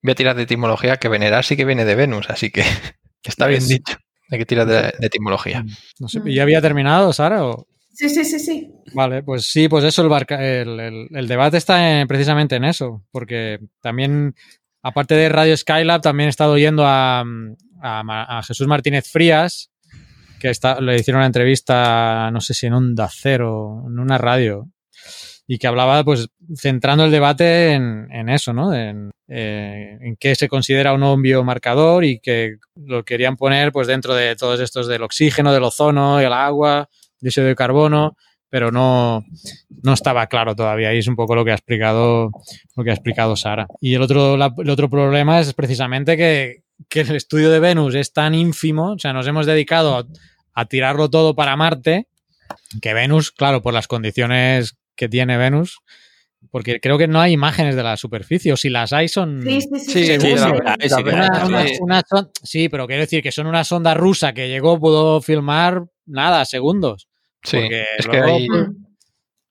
Voy 0.02 0.12
a 0.12 0.16
tirar 0.16 0.36
de 0.36 0.44
etimología 0.44 0.98
que 0.98 1.08
venerar 1.10 1.44
sí 1.46 1.56
que 1.56 1.66
viene 1.66 1.86
de 1.86 1.96
Venus, 1.96 2.30
así 2.30 2.52
que 2.52 2.64
está 3.30 3.48
bien 3.48 3.68
dicho. 3.68 3.98
Hay 4.32 4.40
que 4.40 4.46
tirar 4.46 4.66
de, 4.68 4.94
de 4.98 5.08
etimología. 5.08 5.64
No 6.00 6.08
sé, 6.08 6.22
¿Ya 6.26 6.44
había 6.44 6.62
terminado, 6.62 7.14
Sara? 7.14 7.46
o? 7.46 7.68
Sí, 7.94 8.10
sí, 8.10 8.26
sí, 8.26 8.40
sí. 8.40 8.72
Vale, 8.94 9.22
pues 9.22 9.46
sí, 9.46 9.68
pues 9.68 9.84
eso, 9.84 10.02
el, 10.02 10.10
barca- 10.10 10.44
el, 10.44 10.80
el- 10.80 11.08
el 11.12 11.28
debate 11.28 11.58
está 11.58 12.00
en- 12.02 12.08
precisamente 12.08 12.56
en 12.56 12.64
eso, 12.64 13.06
porque 13.12 13.60
también 13.82 14.34
aparte 14.82 15.14
de 15.16 15.30
Radio 15.30 15.56
Skylab, 15.56 16.02
también 16.02 16.28
he 16.28 16.30
estado 16.32 16.54
oyendo 16.54 16.84
a, 16.86 17.22
a, 17.82 18.38
a 18.40 18.44
Jesús 18.44 18.66
Martínez 18.68 19.08
Frías, 19.10 19.70
que 20.40 20.50
está, 20.50 20.82
le 20.82 20.96
hicieron 20.96 21.20
una 21.20 21.28
entrevista, 21.28 22.30
no 22.32 22.42
sé 22.42 22.54
si 22.56 22.66
en 22.66 22.74
Onda 22.74 23.08
Cero, 23.14 23.84
en 23.88 24.00
una 24.00 24.18
radio, 24.18 24.68
y 25.48 25.58
que 25.58 25.68
hablaba, 25.68 26.04
pues, 26.04 26.30
centrando 26.56 27.06
el 27.06 27.12
debate 27.12 27.74
en, 27.74 28.08
en 28.12 28.30
eso, 28.30 28.54
¿no? 28.54 28.74
En, 28.74 29.12
eh, 29.28 29.98
en 30.02 30.16
qué 30.16 30.36
se 30.36 30.48
considera 30.48 30.94
un 30.94 31.22
biomarcador 31.22 32.06
y 32.06 32.20
que 32.20 32.58
lo 32.76 33.04
querían 33.04 33.36
poner, 33.36 33.72
pues, 33.72 33.88
dentro 33.88 34.14
de 34.14 34.36
todos 34.36 34.60
estos 34.60 34.88
del 34.88 35.04
oxígeno, 35.04 35.54
del 35.54 35.64
ozono, 35.64 36.20
el 36.20 36.32
agua, 36.32 36.90
dióxido 37.20 37.48
de 37.48 37.56
carbono, 37.56 38.16
pero 38.50 38.72
no, 38.72 39.26
no 39.82 39.94
estaba 39.94 40.28
claro 40.28 40.56
todavía. 40.56 40.94
Y 40.94 41.00
es 41.00 41.08
un 41.08 41.16
poco 41.16 41.36
lo 41.36 41.44
que 41.44 41.52
ha 41.52 41.56
explicado, 41.56 42.32
lo 42.76 42.84
que 42.84 42.92
ha 42.92 42.94
explicado 42.94 43.36
Sara. 43.36 43.68
Y 43.82 43.96
el 43.96 44.02
otro, 44.02 44.36
el 44.36 44.70
otro 44.70 44.90
problema 44.90 45.40
es 45.40 45.54
precisamente 45.54 46.16
que, 46.16 46.64
que 46.88 47.02
el 47.02 47.16
estudio 47.16 47.50
de 47.50 47.60
Venus 47.60 47.96
es 47.96 48.14
tan 48.14 48.34
ínfimo, 48.34 48.94
o 48.94 49.00
sea, 49.00 49.12
nos 49.12 49.28
hemos 49.28 49.46
dedicado 49.46 50.08
a 50.54 50.66
tirarlo 50.66 51.10
todo 51.10 51.36
para 51.36 51.56
Marte, 51.56 52.08
que 52.82 52.94
Venus, 52.94 53.32
claro, 53.32 53.62
por 53.62 53.74
las 53.74 53.88
condiciones 53.88 54.78
que 54.96 55.10
tiene 55.10 55.38
Venus, 55.38 55.80
porque 56.52 56.80
creo 56.80 56.98
que 56.98 57.08
no 57.08 57.22
hay 57.22 57.34
imágenes 57.34 57.76
de 57.76 57.84
la 57.84 57.96
superficie, 57.98 58.52
o 58.54 58.58
si 58.58 58.70
las 58.70 58.92
hay 58.94 59.08
son... 59.08 59.42
Sí, 59.42 59.62
sí, 59.62 60.18
sí. 60.20 60.34
Una- 60.34 61.46
una- 61.46 61.66
una 61.80 62.04
pero 62.70 62.86
quiero 62.88 63.02
decir 63.02 63.22
que 63.24 63.32
son 63.32 63.48
una 63.48 63.64
sonda 63.64 63.94
rusa 63.94 64.34
que 64.34 64.50
llegó, 64.50 64.80
pudo 64.80 65.22
filmar 65.22 65.84
nada, 66.06 66.44
segundos. 66.46 67.08
Sí, 67.44 67.58
Porque 67.58 67.86
es 67.98 68.08
que 68.08 68.18
luego- 68.18 68.36
ahí 68.38 68.48
Mm. 68.50 68.86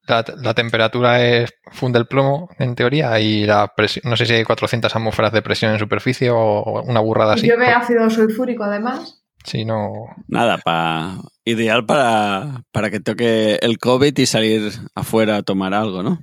la, 0.08 0.24
la 0.42 0.54
temperatura 0.54 1.24
es 1.24 1.52
funde 1.72 1.98
el 1.98 2.06
plomo, 2.06 2.48
en 2.58 2.74
teoría, 2.74 3.18
y 3.20 3.44
la 3.46 3.72
presión, 3.74 4.02
no 4.10 4.16
sé 4.16 4.26
si 4.26 4.34
hay 4.34 4.44
400 4.44 4.94
atmósferas 4.94 5.32
de 5.32 5.42
presión 5.42 5.72
en 5.72 5.78
superficie 5.78 6.28
o 6.30 6.82
una 6.82 7.00
burrada 7.00 7.34
así. 7.34 7.46
Llueve 7.46 7.68
ácido 7.68 8.08
sulfúrico 8.10 8.64
además. 8.64 9.21
Sí, 9.44 9.64
no. 9.64 9.92
Nada, 10.28 10.58
pa, 10.58 11.18
ideal 11.44 11.84
para, 11.86 12.62
para 12.72 12.90
que 12.90 13.00
toque 13.00 13.58
el 13.62 13.78
COVID 13.78 14.16
y 14.18 14.26
salir 14.26 14.70
afuera 14.94 15.36
a 15.38 15.42
tomar 15.42 15.74
algo, 15.74 16.02
¿no? 16.02 16.20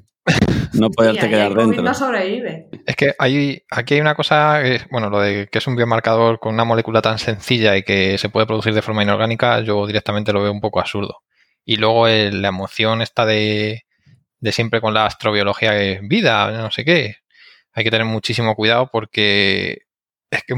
No 0.73 0.89
poderte 0.91 1.21
ahí 1.25 1.29
quedar 1.31 1.47
el 1.47 1.53
COVID 1.55 1.65
dentro. 1.65 1.83
no 1.83 1.93
sobrevive. 1.93 2.69
Es 2.85 2.95
que 2.95 3.13
hay, 3.17 3.63
aquí 3.71 3.95
hay 3.95 4.01
una 4.01 4.15
cosa, 4.15 4.61
que, 4.63 4.81
bueno, 4.91 5.09
lo 5.09 5.19
de 5.19 5.47
que 5.51 5.57
es 5.57 5.67
un 5.67 5.75
biomarcador 5.75 6.39
con 6.39 6.53
una 6.53 6.63
molécula 6.63 7.01
tan 7.01 7.17
sencilla 7.19 7.75
y 7.75 7.83
que 7.83 8.17
se 8.17 8.29
puede 8.29 8.45
producir 8.45 8.73
de 8.73 8.81
forma 8.81 9.03
inorgánica, 9.03 9.59
yo 9.61 9.85
directamente 9.87 10.31
lo 10.31 10.41
veo 10.43 10.51
un 10.51 10.61
poco 10.61 10.79
absurdo. 10.79 11.17
Y 11.65 11.75
luego 11.77 12.07
el- 12.07 12.41
la 12.41 12.49
emoción 12.49 13.01
esta 13.01 13.25
de, 13.25 13.83
de 14.39 14.51
siempre 14.51 14.81
con 14.81 14.93
la 14.93 15.05
astrobiología 15.07 15.71
de 15.71 15.99
vida, 16.03 16.51
no 16.51 16.71
sé 16.71 16.85
qué. 16.85 17.15
Hay 17.73 17.83
que 17.83 17.91
tener 17.91 18.05
muchísimo 18.05 18.55
cuidado 18.55 18.89
porque 18.91 19.79
es 20.31 20.43
que 20.43 20.55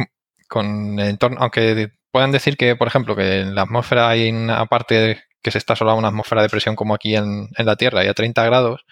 con 0.47 0.99
el 0.99 1.07
entorno, 1.09 1.38
aunque 1.39 1.91
puedan 2.12 2.32
decir 2.32 2.57
que, 2.57 2.76
por 2.76 2.88
ejemplo, 2.88 3.16
que 3.16 3.41
en 3.41 3.55
la 3.55 3.64
atmósfera 3.64 4.09
hay 4.09 4.30
una 4.30 4.66
parte 4.66 5.24
que 5.41 5.51
se 5.51 5.57
está 5.57 5.76
solo 5.76 5.91
a 5.91 5.95
una 5.95 6.09
atmósfera 6.09 6.41
de 6.41 6.49
presión 6.49 6.76
como 6.76 6.93
aquí 6.93 7.16
en, 7.16 7.49
en 7.57 7.66
la 7.66 7.76
Tierra 7.76 8.03
y 8.03 8.07
a 8.07 8.14
30 8.14 8.43
grados, 8.45 8.86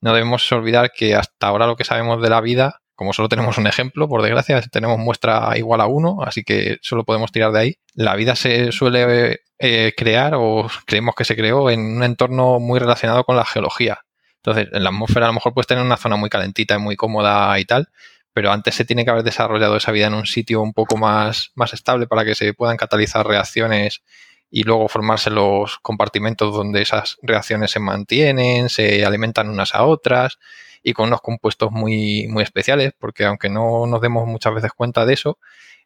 no 0.00 0.14
debemos 0.14 0.50
olvidar 0.52 0.92
que 0.92 1.14
hasta 1.14 1.46
ahora 1.46 1.66
lo 1.66 1.76
que 1.76 1.84
sabemos 1.84 2.22
de 2.22 2.30
la 2.30 2.40
vida, 2.40 2.80
como 2.94 3.12
solo 3.12 3.28
tenemos 3.28 3.58
un 3.58 3.66
ejemplo, 3.66 4.08
por 4.08 4.22
desgracia, 4.22 4.60
tenemos 4.62 4.98
muestra 4.98 5.56
igual 5.56 5.80
a 5.80 5.86
uno, 5.86 6.18
así 6.22 6.42
que 6.42 6.78
solo 6.82 7.04
podemos 7.04 7.32
tirar 7.32 7.52
de 7.52 7.60
ahí. 7.60 7.76
La 7.94 8.14
vida 8.14 8.36
se 8.36 8.72
suele 8.72 9.40
eh, 9.58 9.92
crear 9.96 10.34
o 10.36 10.68
creemos 10.86 11.14
que 11.14 11.24
se 11.24 11.36
creó 11.36 11.70
en 11.70 11.80
un 11.80 12.02
entorno 12.02 12.60
muy 12.60 12.78
relacionado 12.78 13.24
con 13.24 13.36
la 13.36 13.44
geología. 13.44 14.00
Entonces, 14.36 14.68
en 14.72 14.84
la 14.84 14.88
atmósfera 14.88 15.26
a 15.26 15.28
lo 15.28 15.34
mejor 15.34 15.52
puedes 15.52 15.66
tener 15.66 15.84
una 15.84 15.98
zona 15.98 16.16
muy 16.16 16.30
calentita 16.30 16.74
y 16.76 16.78
muy 16.78 16.96
cómoda 16.96 17.58
y 17.58 17.64
tal, 17.66 17.88
pero 18.32 18.52
antes 18.52 18.74
se 18.74 18.84
tiene 18.84 19.04
que 19.04 19.10
haber 19.10 19.24
desarrollado 19.24 19.76
esa 19.76 19.92
vida 19.92 20.06
en 20.06 20.14
un 20.14 20.26
sitio 20.26 20.62
un 20.62 20.72
poco 20.72 20.96
más, 20.96 21.50
más 21.54 21.72
estable 21.74 22.06
para 22.06 22.24
que 22.24 22.34
se 22.34 22.54
puedan 22.54 22.76
catalizar 22.76 23.26
reacciones 23.26 24.02
y 24.50 24.64
luego 24.64 24.88
formarse 24.88 25.30
los 25.30 25.78
compartimentos 25.78 26.54
donde 26.54 26.82
esas 26.82 27.18
reacciones 27.22 27.70
se 27.70 27.80
mantienen, 27.80 28.68
se 28.68 29.04
alimentan 29.04 29.48
unas 29.48 29.74
a 29.74 29.84
otras 29.84 30.38
y 30.82 30.92
con 30.92 31.08
unos 31.08 31.20
compuestos 31.20 31.70
muy, 31.70 32.26
muy 32.28 32.42
especiales, 32.42 32.92
porque 32.98 33.24
aunque 33.24 33.48
no 33.48 33.86
nos 33.86 34.00
demos 34.00 34.26
muchas 34.26 34.54
veces 34.54 34.72
cuenta 34.72 35.06
de 35.06 35.14
eso, 35.14 35.38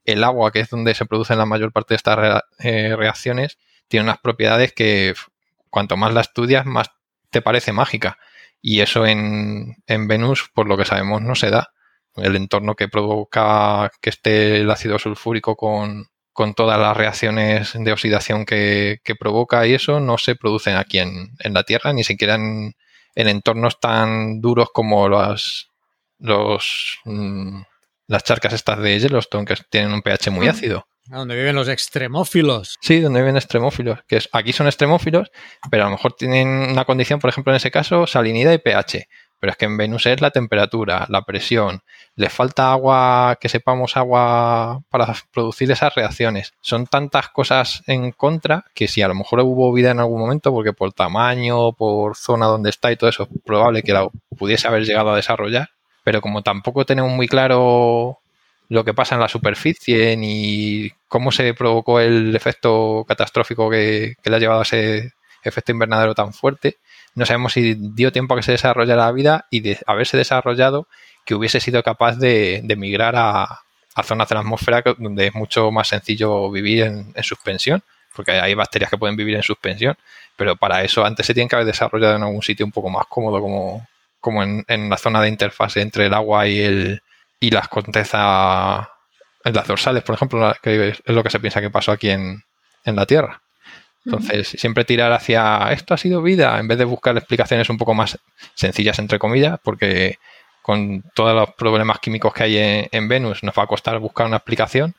el 0.05 0.23
agua, 0.25 0.53
que 0.53 0.61
es 0.61 0.71
donde 0.71 0.95
se 0.95 1.07
producen 1.07 1.39
la 1.39 1.47
mayor 1.47 1.73
parte 1.73 1.95
de 1.95 1.97
estas 1.97 2.43
eh, 2.59 2.95
reacciones, 2.97 3.59
tiene 3.89 4.05
unas 4.05 4.19
propiedades 4.19 4.73
que 4.73 5.15
cuanto 5.71 5.97
más 5.97 6.15
la 6.15 6.21
estudias, 6.21 6.67
más 6.67 6.91
te 7.31 7.43
parece 7.43 7.73
mágica. 7.73 8.19
Y 8.63 8.81
eso 8.81 9.07
en, 9.07 9.77
en 9.87 10.09
Venus, 10.09 10.51
por 10.55 10.69
lo 10.69 10.77
que 10.77 10.85
sabemos, 10.85 11.21
no 11.21 11.35
se 11.35 11.51
da. 11.51 11.73
El 12.17 12.37
entorno 12.37 12.75
que 12.75 12.89
provoca 12.89 13.91
que 14.01 14.11
esté 14.11 14.59
el 14.61 14.71
ácido 14.71 14.99
sulfúrico 14.99 15.57
con, 15.57 16.07
con 16.33 16.55
todas 16.55 16.79
las 16.79 16.97
reacciones 16.97 17.73
de 17.75 17.93
oxidación 17.93 18.45
que, 18.45 18.99
que 19.03 19.15
provoca 19.17 19.67
y 19.67 19.75
eso 19.75 20.01
no 20.01 20.19
se 20.19 20.37
producen 20.37 20.77
aquí 20.77 20.99
en, 20.99 21.31
en 21.41 21.55
la 21.55 21.65
Tierra, 21.65 21.93
ni 21.93 22.05
siquiera 22.05 22.35
en, 22.37 22.75
en 23.15 23.29
entornos 23.29 23.81
tan 23.81 24.41
duros 24.41 24.69
como 24.73 25.09
las, 25.09 25.69
los, 26.19 26.99
mm, 27.05 27.63
las 28.09 28.25
charcas 28.25 28.53
estas 28.53 28.79
de 28.81 28.99
Yellowstone, 29.01 29.45
que 29.45 29.57
tienen 29.71 29.93
un 29.93 30.03
pH 30.03 30.31
muy 30.31 30.47
Mm. 30.47 30.51
ácido. 30.51 30.87
A 31.11 31.19
donde 31.19 31.37
viven 31.37 31.55
los 31.55 31.69
extremófilos. 31.69 32.79
Sí, 32.81 33.01
donde 33.01 33.21
viven 33.21 33.37
extremófilos, 33.37 33.99
que 34.09 34.17
es, 34.17 34.29
aquí 34.33 34.55
son 34.55 34.67
extremófilos, 34.67 35.31
pero 35.71 35.83
a 35.83 35.87
lo 35.87 35.93
mejor 35.93 36.15
tienen 36.15 36.49
una 36.49 36.87
condición, 36.87 37.21
por 37.21 37.29
ejemplo, 37.29 37.53
en 37.53 37.57
ese 37.59 37.71
caso, 37.71 38.07
salinidad 38.07 38.53
y 38.53 38.59
pH. 38.59 39.07
Pero 39.39 39.51
es 39.51 39.57
que 39.59 39.67
en 39.67 39.77
Venus 39.77 40.07
es 40.07 40.23
la 40.23 40.31
temperatura, 40.31 41.05
la 41.11 41.23
presión, 41.23 41.83
les 42.17 42.33
falta 42.33 42.71
agua, 42.73 43.37
que 43.41 43.49
sepamos 43.49 43.97
agua 43.97 44.83
para 44.89 45.15
producir 45.33 45.71
esas 45.71 45.95
reacciones. 45.95 46.55
Son 46.61 46.87
tantas 46.87 47.29
cosas 47.29 47.83
en 47.87 48.13
contra 48.13 48.65
que 48.75 48.89
si 48.89 49.03
a 49.03 49.09
lo 49.09 49.15
mejor 49.15 49.41
hubo 49.41 49.73
vida 49.73 49.91
en 49.91 50.01
algún 50.01 50.21
momento, 50.21 50.53
porque 50.53 50.73
por 50.73 50.93
tamaño, 50.93 51.73
por 51.73 52.17
zona 52.17 52.47
donde 52.47 52.71
está 52.71 52.93
y 52.93 52.97
todo 52.97 53.11
eso, 53.11 53.25
es 53.25 53.29
probable 53.45 53.83
que 53.83 53.93
la 53.93 54.09
pudiese 54.39 54.69
haber 54.69 54.85
llegado 54.85 55.11
a 55.11 55.17
desarrollar. 55.17 55.71
Pero 56.05 56.21
como 56.21 56.43
tampoco 56.43 56.85
tenemos 56.85 57.13
muy 57.13 57.27
claro 57.27 58.21
lo 58.69 58.85
que 58.85 58.95
pasa 58.95 59.15
en 59.15 59.21
la 59.21 59.29
superficie 59.29 60.17
ni 60.17 60.91
cómo 61.09 61.33
se 61.33 61.55
provocó 61.55 62.01
el 62.01 62.35
efecto 62.35 63.05
catastrófico 63.07 63.71
que, 63.71 64.15
que 64.23 64.31
le 64.31 64.37
ha 64.37 64.39
llevado 64.39 64.61
a 64.61 64.65
ese 64.65 65.13
efecto 65.43 65.73
invernadero 65.73 66.15
tan 66.15 66.33
fuerte. 66.33 66.79
No 67.15 67.27
sabemos 67.27 67.53
si 67.53 67.75
dio 67.75 68.13
tiempo 68.13 68.35
a 68.35 68.37
que 68.37 68.43
se 68.43 68.53
desarrollara 68.53 69.07
la 69.07 69.13
vida 69.13 69.47
y 69.51 69.61
de 69.61 69.79
haberse 69.87 70.17
desarrollado 70.17 70.89
que 71.25 71.35
hubiese 71.35 71.61
sido 71.61 71.83
capaz 71.83 72.17
de, 72.17 72.63
migrar 72.77 73.15
a, 73.17 73.61
zonas 74.03 74.29
de 74.29 74.35
la 74.35 74.41
atmósfera 74.41 74.83
donde 74.99 75.29
es 75.29 75.35
mucho 75.35 75.71
más 75.71 75.89
sencillo 75.89 76.51
vivir 76.51 76.83
en, 76.83 77.13
en 77.15 77.23
suspensión, 77.23 77.83
porque 78.15 78.33
hay 78.33 78.55
bacterias 78.55 78.91
que 78.91 78.99
pueden 78.99 79.17
vivir 79.17 79.37
en 79.37 79.43
suspensión, 79.43 79.97
pero 80.37 80.57
para 80.57 80.83
eso 80.83 81.05
antes 81.05 81.27
se 81.27 81.35
tienen 81.35 81.49
que 81.49 81.57
haber 81.57 81.67
desarrollado 81.67 82.17
en 82.17 82.23
algún 82.23 82.43
sitio 82.43 82.67
un 82.67 82.73
poco 82.73 82.91
más 82.91 83.07
cómodo, 83.07 83.41
como, 83.41 83.87
como 84.21 84.43
en, 84.43 84.91
la 84.91 84.97
zona 84.97 85.21
de 85.21 85.29
interfase 85.29 85.81
entre 85.81 86.07
el 86.07 86.15
agua 86.15 86.47
y 86.49 86.61
el, 86.61 87.03
y 87.41 87.51
las 87.51 87.69
corteza 87.69 88.91
en 89.45 89.55
las 89.55 89.67
dorsales, 89.67 90.03
por 90.03 90.15
ejemplo, 90.17 90.55
que 90.63 90.89
es 90.89 91.03
lo 91.07 91.23
que 91.23 91.31
se 91.31 91.41
piensa 91.41 91.61
que 91.61 91.71
pasó 91.71 91.93
aquí 91.93 92.11
en, 92.11 92.43
en 92.85 92.97
la 92.97 93.07
Tierra. 93.07 93.44
Entonces, 94.05 94.49
siempre 94.49 94.85
tirar 94.85 95.13
hacia 95.13 95.73
esto 95.73 95.95
ha 95.95 95.99
sido 95.99 96.23
vida, 96.23 96.59
en 96.59 96.69
vez 96.69 96.79
de 96.79 96.85
buscar 96.85 97.17
explicaciones 97.17 97.71
un 97.71 97.79
poco 97.79 97.95
más 97.95 98.19
sencillas, 98.55 98.99
entre 98.99 99.19
comillas, 99.19 99.59
porque 99.63 100.19
con 100.63 101.03
todos 101.15 101.35
los 101.35 101.55
problemas 101.55 101.99
químicos 102.01 102.33
que 102.33 102.43
hay 102.43 102.59
en, 102.59 102.89
en 102.91 103.09
Venus 103.09 103.43
nos 103.43 103.55
va 103.57 103.65
a 103.65 103.67
costar 103.67 103.99
buscar 103.99 104.27
una 104.27 104.37
explicación, 104.37 104.95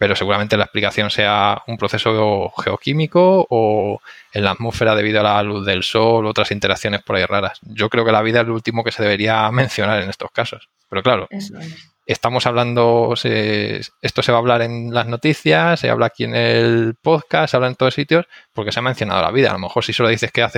pero 0.00 0.16
seguramente 0.16 0.56
la 0.56 0.64
explicación 0.64 1.10
sea 1.10 1.62
un 1.66 1.76
proceso 1.76 2.50
geoquímico 2.56 3.46
o 3.50 4.00
en 4.32 4.44
la 4.44 4.52
atmósfera 4.52 4.94
debido 4.94 5.20
a 5.20 5.22
la 5.22 5.42
luz 5.42 5.66
del 5.66 5.82
sol, 5.82 6.24
otras 6.24 6.50
interacciones 6.52 7.02
por 7.02 7.16
ahí 7.16 7.26
raras. 7.26 7.58
Yo 7.60 7.90
creo 7.90 8.02
que 8.06 8.10
la 8.10 8.22
vida 8.22 8.40
es 8.40 8.46
lo 8.46 8.54
último 8.54 8.82
que 8.82 8.92
se 8.92 9.02
debería 9.02 9.50
mencionar 9.50 10.02
en 10.02 10.08
estos 10.08 10.30
casos. 10.30 10.70
Pero 10.88 11.02
claro, 11.02 11.26
Eso 11.28 11.58
es. 11.58 11.90
Estamos 12.12 12.46
hablando, 12.46 13.14
se- 13.16 13.80
esto 14.02 14.22
se 14.22 14.32
va 14.32 14.38
a 14.38 14.40
hablar 14.40 14.62
en 14.62 14.92
las 14.92 15.06
noticias, 15.06 15.78
se 15.80 15.90
habla 15.90 16.06
aquí 16.06 16.24
en 16.24 16.34
el 16.34 16.94
podcast, 17.00 17.50
se 17.50 17.56
habla 17.56 17.68
en 17.68 17.74
todos 17.76 17.94
sitios, 17.94 18.26
porque 18.52 18.72
se 18.72 18.78
ha 18.80 18.82
mencionado 18.82 19.22
la 19.22 19.30
vida. 19.30 19.50
A 19.50 19.54
lo 19.54 19.58
mejor 19.58 19.84
si 19.84 19.92
solo 19.92 20.08
dices 20.08 20.32
que 20.32 20.42
has, 20.42 20.52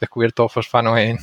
descubierto 0.00 0.48
fosfano 0.48 0.96
en, 0.98 1.18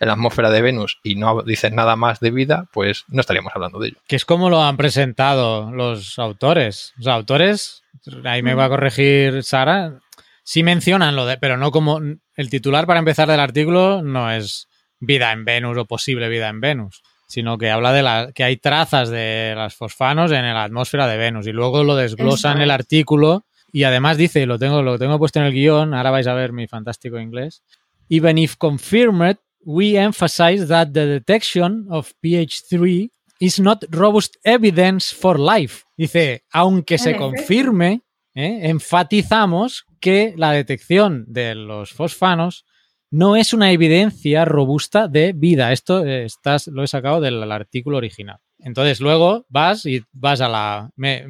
en 0.00 0.06
la 0.06 0.12
atmósfera 0.12 0.50
de 0.50 0.62
Venus 0.62 0.98
y 1.02 1.14
no 1.14 1.42
dices 1.42 1.72
nada 1.72 1.96
más 1.96 2.20
de 2.20 2.30
vida, 2.30 2.66
pues 2.72 3.04
no 3.08 3.20
estaríamos 3.20 3.52
hablando 3.54 3.78
de 3.78 3.88
ello. 3.88 3.96
Que 4.06 4.16
es 4.16 4.24
como 4.24 4.50
lo 4.50 4.62
han 4.62 4.76
presentado 4.76 5.70
los 5.72 6.18
autores. 6.18 6.92
Los 6.96 7.06
autores, 7.06 7.82
ahí 8.24 8.42
me 8.42 8.54
va 8.54 8.66
a 8.66 8.68
corregir 8.68 9.42
Sara, 9.44 10.00
sí 10.42 10.62
mencionan 10.62 11.16
lo 11.16 11.26
de, 11.26 11.36
pero 11.38 11.56
no 11.56 11.70
como 11.70 12.00
el 12.34 12.50
titular 12.50 12.86
para 12.86 12.98
empezar 13.00 13.28
del 13.28 13.40
artículo 13.40 14.02
no 14.02 14.30
es 14.30 14.68
vida 15.00 15.32
en 15.32 15.44
Venus 15.44 15.76
o 15.78 15.84
posible 15.84 16.28
vida 16.28 16.48
en 16.48 16.60
Venus, 16.60 17.02
sino 17.28 17.58
que 17.58 17.70
habla 17.70 17.92
de 17.92 18.02
la, 18.02 18.32
que 18.34 18.42
hay 18.42 18.56
trazas 18.56 19.10
de 19.10 19.52
las 19.54 19.74
fosfanos 19.74 20.32
en 20.32 20.42
la 20.42 20.64
atmósfera 20.64 21.06
de 21.06 21.18
Venus 21.18 21.46
y 21.46 21.52
luego 21.52 21.84
lo 21.84 21.94
desglosa 21.94 22.52
en 22.52 22.62
el 22.62 22.70
artículo 22.70 23.44
y 23.70 23.84
además 23.84 24.16
dice, 24.16 24.46
lo 24.46 24.58
tengo, 24.58 24.82
lo 24.82 24.98
tengo 24.98 25.18
puesto 25.18 25.38
en 25.38 25.46
el 25.46 25.52
guion, 25.52 25.92
ahora 25.92 26.10
vais 26.10 26.26
a 26.26 26.32
ver 26.32 26.52
mi 26.52 26.66
fantástico 26.66 27.20
inglés, 27.20 27.62
even 28.08 28.38
if 28.38 28.56
confirmed, 28.56 29.36
we 29.64 29.98
emphasize 29.98 30.66
that 30.68 30.88
the 30.92 31.04
detection 31.04 31.86
of 31.90 32.12
pH3 32.22 33.10
is 33.40 33.60
not 33.60 33.84
robust 33.90 34.36
evidence 34.42 35.14
for 35.14 35.38
life. 35.38 35.84
Dice, 35.96 36.44
aunque 36.50 36.96
se 36.96 37.14
confirme, 37.14 38.00
¿eh? 38.34 38.60
enfatizamos 38.62 39.84
que 40.00 40.32
la 40.36 40.52
detección 40.52 41.24
de 41.28 41.54
los 41.54 41.92
fosfanos 41.92 42.64
no 43.10 43.36
es 43.36 43.52
una 43.52 43.72
evidencia 43.72 44.44
robusta 44.44 45.08
de 45.08 45.32
vida. 45.32 45.72
Esto 45.72 46.04
eh, 46.04 46.24
estás, 46.24 46.66
lo 46.66 46.82
he 46.82 46.88
sacado 46.88 47.20
del 47.20 47.50
artículo 47.50 47.96
original. 47.96 48.38
Entonces 48.58 49.00
luego 49.00 49.46
vas 49.48 49.86
y 49.86 50.02
vas 50.12 50.40
a 50.40 50.48
la... 50.48 50.90
Me, 50.96 51.24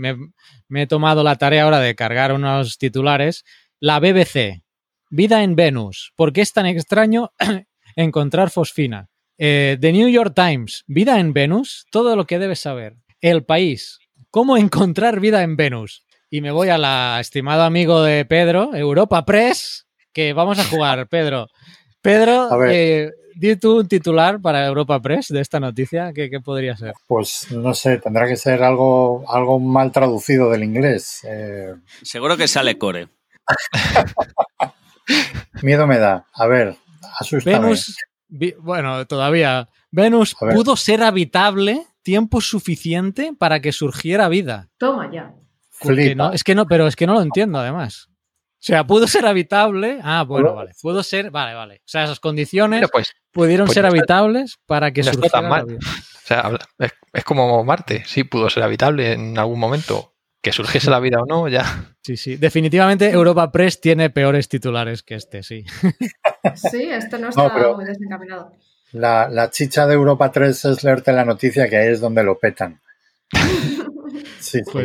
he 0.74 0.86
tomado 0.86 1.22
la 1.22 1.36
tarea 1.36 1.64
ahora 1.64 1.78
de 1.80 1.94
cargar 1.94 2.32
unos 2.32 2.78
titulares. 2.78 3.44
La 3.80 4.00
BBC, 4.00 4.62
vida 5.10 5.42
en 5.42 5.54
Venus. 5.54 6.12
¿Por 6.16 6.32
qué 6.32 6.40
es 6.40 6.52
tan 6.52 6.66
extraño 6.66 7.32
encontrar 7.96 8.50
fosfina? 8.50 9.08
Eh, 9.36 9.76
The 9.80 9.92
New 9.92 10.08
York 10.08 10.34
Times, 10.34 10.84
vida 10.88 11.20
en 11.20 11.32
Venus, 11.32 11.86
todo 11.92 12.16
lo 12.16 12.26
que 12.26 12.40
debes 12.40 12.58
saber. 12.58 12.96
El 13.20 13.44
país, 13.44 14.00
cómo 14.30 14.56
encontrar 14.56 15.20
vida 15.20 15.42
en 15.42 15.56
Venus. 15.56 16.04
Y 16.30 16.40
me 16.40 16.50
voy 16.50 16.68
a 16.68 16.78
la 16.78 17.18
estimado 17.20 17.62
amigo 17.62 18.02
de 18.02 18.24
Pedro, 18.24 18.74
Europa 18.74 19.24
Press, 19.24 19.87
que 20.18 20.32
vamos 20.32 20.58
a 20.58 20.64
jugar, 20.64 21.06
Pedro. 21.08 21.46
Pedro, 22.02 22.48
eh, 22.72 23.10
di 23.36 23.54
tú 23.56 23.78
un 23.78 23.86
titular 23.88 24.40
para 24.40 24.66
Europa 24.66 25.00
Press 25.00 25.28
de 25.28 25.40
esta 25.40 25.60
noticia, 25.60 26.12
¿qué, 26.12 26.28
qué 26.28 26.40
podría 26.40 26.76
ser? 26.76 26.92
Pues 27.06 27.50
no 27.52 27.72
sé, 27.74 27.98
tendrá 27.98 28.26
que 28.26 28.36
ser 28.36 28.62
algo, 28.64 29.24
algo 29.28 29.60
mal 29.60 29.92
traducido 29.92 30.50
del 30.50 30.64
inglés. 30.64 31.20
Eh, 31.24 31.72
Seguro 32.02 32.36
que 32.36 32.48
sale 32.48 32.76
core. 32.78 33.08
miedo 35.62 35.86
me 35.86 35.98
da. 35.98 36.26
A 36.34 36.46
ver, 36.46 36.76
asústame. 37.18 37.58
Venus, 37.58 37.96
vi- 38.28 38.54
bueno, 38.58 39.06
todavía. 39.06 39.68
Venus 39.90 40.34
pudo 40.54 40.76
ser 40.76 41.02
habitable 41.02 41.86
tiempo 42.02 42.40
suficiente 42.40 43.32
para 43.38 43.60
que 43.60 43.72
surgiera 43.72 44.28
vida. 44.28 44.68
Toma 44.78 45.10
ya. 45.12 45.34
No, 46.16 46.32
es 46.32 46.44
que 46.44 46.54
no, 46.54 46.66
pero 46.66 46.86
es 46.86 46.96
que 46.96 47.06
no 47.06 47.14
lo 47.14 47.22
entiendo 47.22 47.58
además. 47.58 48.08
O 48.60 48.60
sea, 48.60 48.84
pudo 48.84 49.06
ser 49.06 49.24
habitable. 49.24 50.00
Ah, 50.02 50.24
bueno, 50.24 50.54
vale. 50.54 50.72
Pudo 50.82 51.02
ser, 51.04 51.30
vale, 51.30 51.54
vale. 51.54 51.76
O 51.76 51.88
sea, 51.88 52.04
esas 52.04 52.18
condiciones 52.18 52.88
pues, 52.92 53.12
pudieron 53.30 53.66
pues 53.66 53.74
ser 53.74 53.84
no 53.84 53.88
está- 53.88 53.98
habitables 53.98 54.58
para 54.66 54.90
que 54.92 55.02
no 55.02 55.10
está 55.10 55.28
surgiera 55.28 55.48
la 55.48 55.64
vida. 55.64 55.78
o 55.78 56.26
sea, 56.26 56.58
es, 56.80 56.92
es 57.12 57.24
como 57.24 57.62
Marte, 57.64 58.02
sí 58.04 58.24
pudo 58.24 58.50
ser 58.50 58.64
habitable 58.64 59.12
en 59.12 59.38
algún 59.38 59.60
momento. 59.60 60.12
Que 60.40 60.52
surgiese 60.52 60.88
la 60.88 61.00
vida 61.00 61.18
o 61.20 61.26
no, 61.26 61.48
ya. 61.48 61.94
Sí, 62.02 62.16
sí. 62.16 62.36
Definitivamente 62.36 63.10
Europa 63.10 63.50
Press 63.50 63.80
tiene 63.80 64.08
peores 64.08 64.48
titulares 64.48 65.02
que 65.02 65.16
este, 65.16 65.42
sí. 65.42 65.64
Sí, 66.54 66.82
esto 66.90 67.18
no 67.18 67.28
está 67.30 67.48
muy 67.74 67.84
desencaminado. 67.84 68.52
La, 68.92 69.28
la 69.28 69.50
chicha 69.50 69.86
de 69.86 69.94
Europa 69.94 70.30
3 70.30 70.64
es 70.64 70.84
leerte 70.84 71.12
la 71.12 71.24
noticia 71.24 71.68
que 71.68 71.76
ahí 71.76 71.88
es 71.92 72.00
donde 72.00 72.22
lo 72.22 72.38
petan. 72.38 72.80
Sí, 74.38 74.60
sí. 74.64 74.78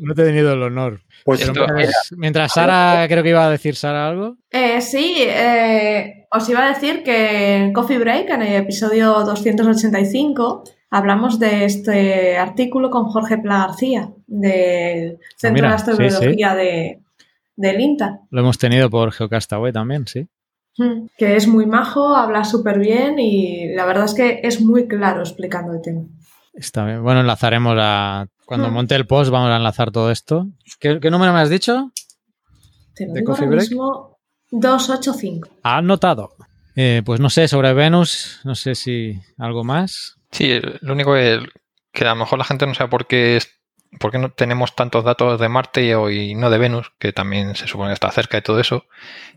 No 0.00 0.14
te 0.14 0.22
he 0.22 0.26
tenido 0.26 0.52
el 0.52 0.62
honor. 0.62 1.00
Pues 1.24 1.40
Pero 1.40 1.66
mientras, 1.74 2.12
mientras 2.16 2.52
Sara, 2.52 3.06
creo 3.08 3.22
que 3.22 3.30
iba 3.30 3.46
a 3.46 3.50
decir 3.50 3.76
Sara 3.76 4.08
algo. 4.08 4.36
Eh, 4.50 4.80
sí, 4.80 5.16
eh, 5.18 6.26
os 6.30 6.48
iba 6.48 6.64
a 6.64 6.68
decir 6.68 7.02
que 7.02 7.56
en 7.56 7.72
Coffee 7.72 7.98
Break, 7.98 8.30
en 8.30 8.42
el 8.42 8.62
episodio 8.62 9.12
285, 9.24 10.64
hablamos 10.90 11.38
de 11.38 11.64
este 11.64 12.36
artículo 12.36 12.90
con 12.90 13.04
Jorge 13.04 13.38
Pla 13.38 13.66
García, 13.66 14.10
del 14.26 15.18
Centro 15.36 15.54
mira, 15.54 15.68
de 15.68 15.74
Astrobiología 15.74 16.54
de, 16.54 17.02
del 17.56 17.80
INTA, 17.80 18.20
Lo 18.30 18.40
hemos 18.40 18.58
tenido 18.58 18.88
por 18.88 19.12
Geocastaway 19.12 19.72
también, 19.72 20.06
sí. 20.06 20.28
Mm, 20.78 21.08
que 21.18 21.36
es 21.36 21.46
muy 21.46 21.66
majo, 21.66 22.14
habla 22.14 22.44
súper 22.44 22.78
bien 22.78 23.18
y 23.18 23.74
la 23.74 23.84
verdad 23.84 24.04
es 24.06 24.14
que 24.14 24.40
es 24.42 24.60
muy 24.62 24.88
claro 24.88 25.20
explicando 25.20 25.74
el 25.74 25.82
tema. 25.82 26.02
Está 26.54 26.84
bien. 26.84 27.02
Bueno, 27.02 27.20
enlazaremos 27.20 27.76
a. 27.78 28.26
Cuando 28.50 28.68
Hmm. 28.68 28.74
monte 28.74 28.96
el 28.96 29.06
post, 29.06 29.30
vamos 29.30 29.48
a 29.48 29.56
enlazar 29.58 29.92
todo 29.92 30.10
esto. 30.10 30.48
¿Qué, 30.80 30.98
qué 30.98 31.08
número 31.08 31.32
me 31.32 31.38
has 31.38 31.50
dicho? 31.50 31.92
Te 32.96 33.06
lo 33.06 33.12
¿De 33.12 33.20
digo 33.20 33.30
Coffee 33.30 33.44
ahora 33.44 33.56
Break? 33.58 33.70
mismo, 33.70 34.18
285. 34.50 35.48
Anotado. 35.62 36.30
Eh, 36.74 37.02
pues 37.04 37.20
no 37.20 37.30
sé, 37.30 37.46
sobre 37.46 37.72
Venus, 37.74 38.40
no 38.42 38.56
sé 38.56 38.74
si 38.74 39.20
algo 39.38 39.62
más. 39.62 40.16
Sí, 40.32 40.60
lo 40.80 40.94
único 40.94 41.14
es 41.14 41.38
que 41.92 42.04
a 42.04 42.08
lo 42.10 42.16
mejor 42.16 42.40
la 42.40 42.44
gente 42.44 42.66
no 42.66 42.74
sabe 42.74 42.90
por 42.90 43.06
qué, 43.06 43.36
es- 43.36 43.52
por 44.00 44.10
qué 44.10 44.18
no 44.18 44.30
tenemos 44.32 44.74
tantos 44.74 45.04
datos 45.04 45.38
de 45.38 45.48
Marte 45.48 45.84
y 45.86 45.92
hoy 45.92 46.34
no 46.34 46.50
de 46.50 46.58
Venus, 46.58 46.90
que 46.98 47.12
también 47.12 47.54
se 47.54 47.68
supone 47.68 47.90
que 47.90 47.94
está 47.94 48.10
cerca 48.10 48.38
de 48.38 48.42
todo 48.42 48.58
eso. 48.58 48.86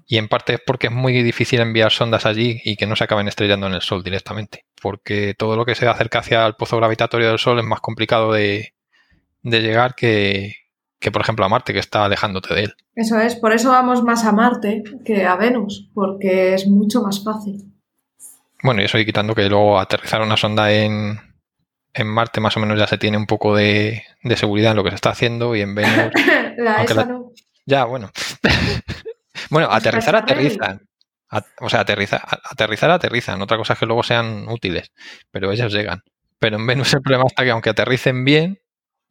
Y 0.07 0.17
en 0.17 0.27
parte 0.27 0.55
es 0.55 0.59
porque 0.65 0.87
es 0.87 0.93
muy 0.93 1.21
difícil 1.21 1.59
enviar 1.59 1.91
sondas 1.91 2.25
allí 2.25 2.61
y 2.65 2.77
que 2.77 2.87
no 2.87 2.95
se 2.95 3.03
acaben 3.03 3.27
estrellando 3.27 3.67
en 3.67 3.73
el 3.75 3.81
Sol 3.81 4.03
directamente. 4.03 4.65
Porque 4.81 5.35
todo 5.37 5.55
lo 5.55 5.65
que 5.65 5.75
se 5.75 5.87
acerca 5.87 6.17
hacia 6.17 6.47
el 6.47 6.55
pozo 6.55 6.77
gravitatorio 6.77 7.29
del 7.29 7.37
Sol 7.37 7.59
es 7.59 7.65
más 7.65 7.79
complicado 7.79 8.31
de, 8.33 8.73
de 9.43 9.61
llegar 9.61 9.93
que, 9.95 10.55
que, 10.99 11.11
por 11.11 11.21
ejemplo, 11.21 11.45
a 11.45 11.49
Marte, 11.49 11.73
que 11.73 11.79
está 11.79 12.05
alejándote 12.05 12.53
de 12.53 12.63
él. 12.63 12.73
Eso 12.95 13.19
es, 13.19 13.35
por 13.35 13.53
eso 13.53 13.69
vamos 13.69 14.03
más 14.03 14.23
a 14.25 14.31
Marte 14.31 14.83
que 15.05 15.25
a 15.25 15.35
Venus, 15.35 15.89
porque 15.93 16.53
es 16.55 16.67
mucho 16.67 17.01
más 17.01 17.23
fácil. 17.23 17.63
Bueno, 18.63 18.81
y 18.81 18.85
eso 18.85 18.97
y 18.97 19.05
quitando 19.05 19.35
que 19.35 19.49
luego 19.49 19.79
aterrizar 19.79 20.21
una 20.21 20.37
sonda 20.37 20.71
en, 20.71 21.19
en 21.93 22.07
Marte 22.07 22.39
más 22.39 22.55
o 22.55 22.59
menos 22.61 22.79
ya 22.79 22.87
se 22.87 22.97
tiene 22.97 23.17
un 23.17 23.25
poco 23.25 23.55
de, 23.55 24.03
de 24.23 24.37
seguridad 24.37 24.71
en 24.71 24.77
lo 24.77 24.83
que 24.83 24.89
se 24.91 24.95
está 24.95 25.09
haciendo 25.09 25.55
y 25.55 25.61
en 25.61 25.75
Venus 25.75 26.11
la 26.57 26.81
ESA 26.83 26.93
la- 26.93 27.05
no. 27.05 27.31
Ya, 27.65 27.83
bueno. 27.85 28.09
bueno, 29.49 29.67
aterrizar, 29.71 30.15
aterrizan. 30.15 30.87
A- 31.29 31.43
o 31.61 31.69
sea, 31.69 31.81
aterrizar, 31.81 32.21
aterrizar, 32.49 32.91
aterrizan. 32.91 33.41
Otra 33.41 33.57
cosa 33.57 33.73
es 33.73 33.79
que 33.79 33.85
luego 33.85 34.03
sean 34.03 34.47
útiles, 34.49 34.91
pero 35.31 35.51
ellas 35.51 35.73
llegan. 35.73 36.01
Pero 36.39 36.57
en 36.57 36.67
Venus 36.67 36.93
el 36.93 37.01
problema 37.01 37.25
está 37.27 37.43
que 37.43 37.51
aunque 37.51 37.69
aterricen 37.71 38.23
bien, 38.25 38.59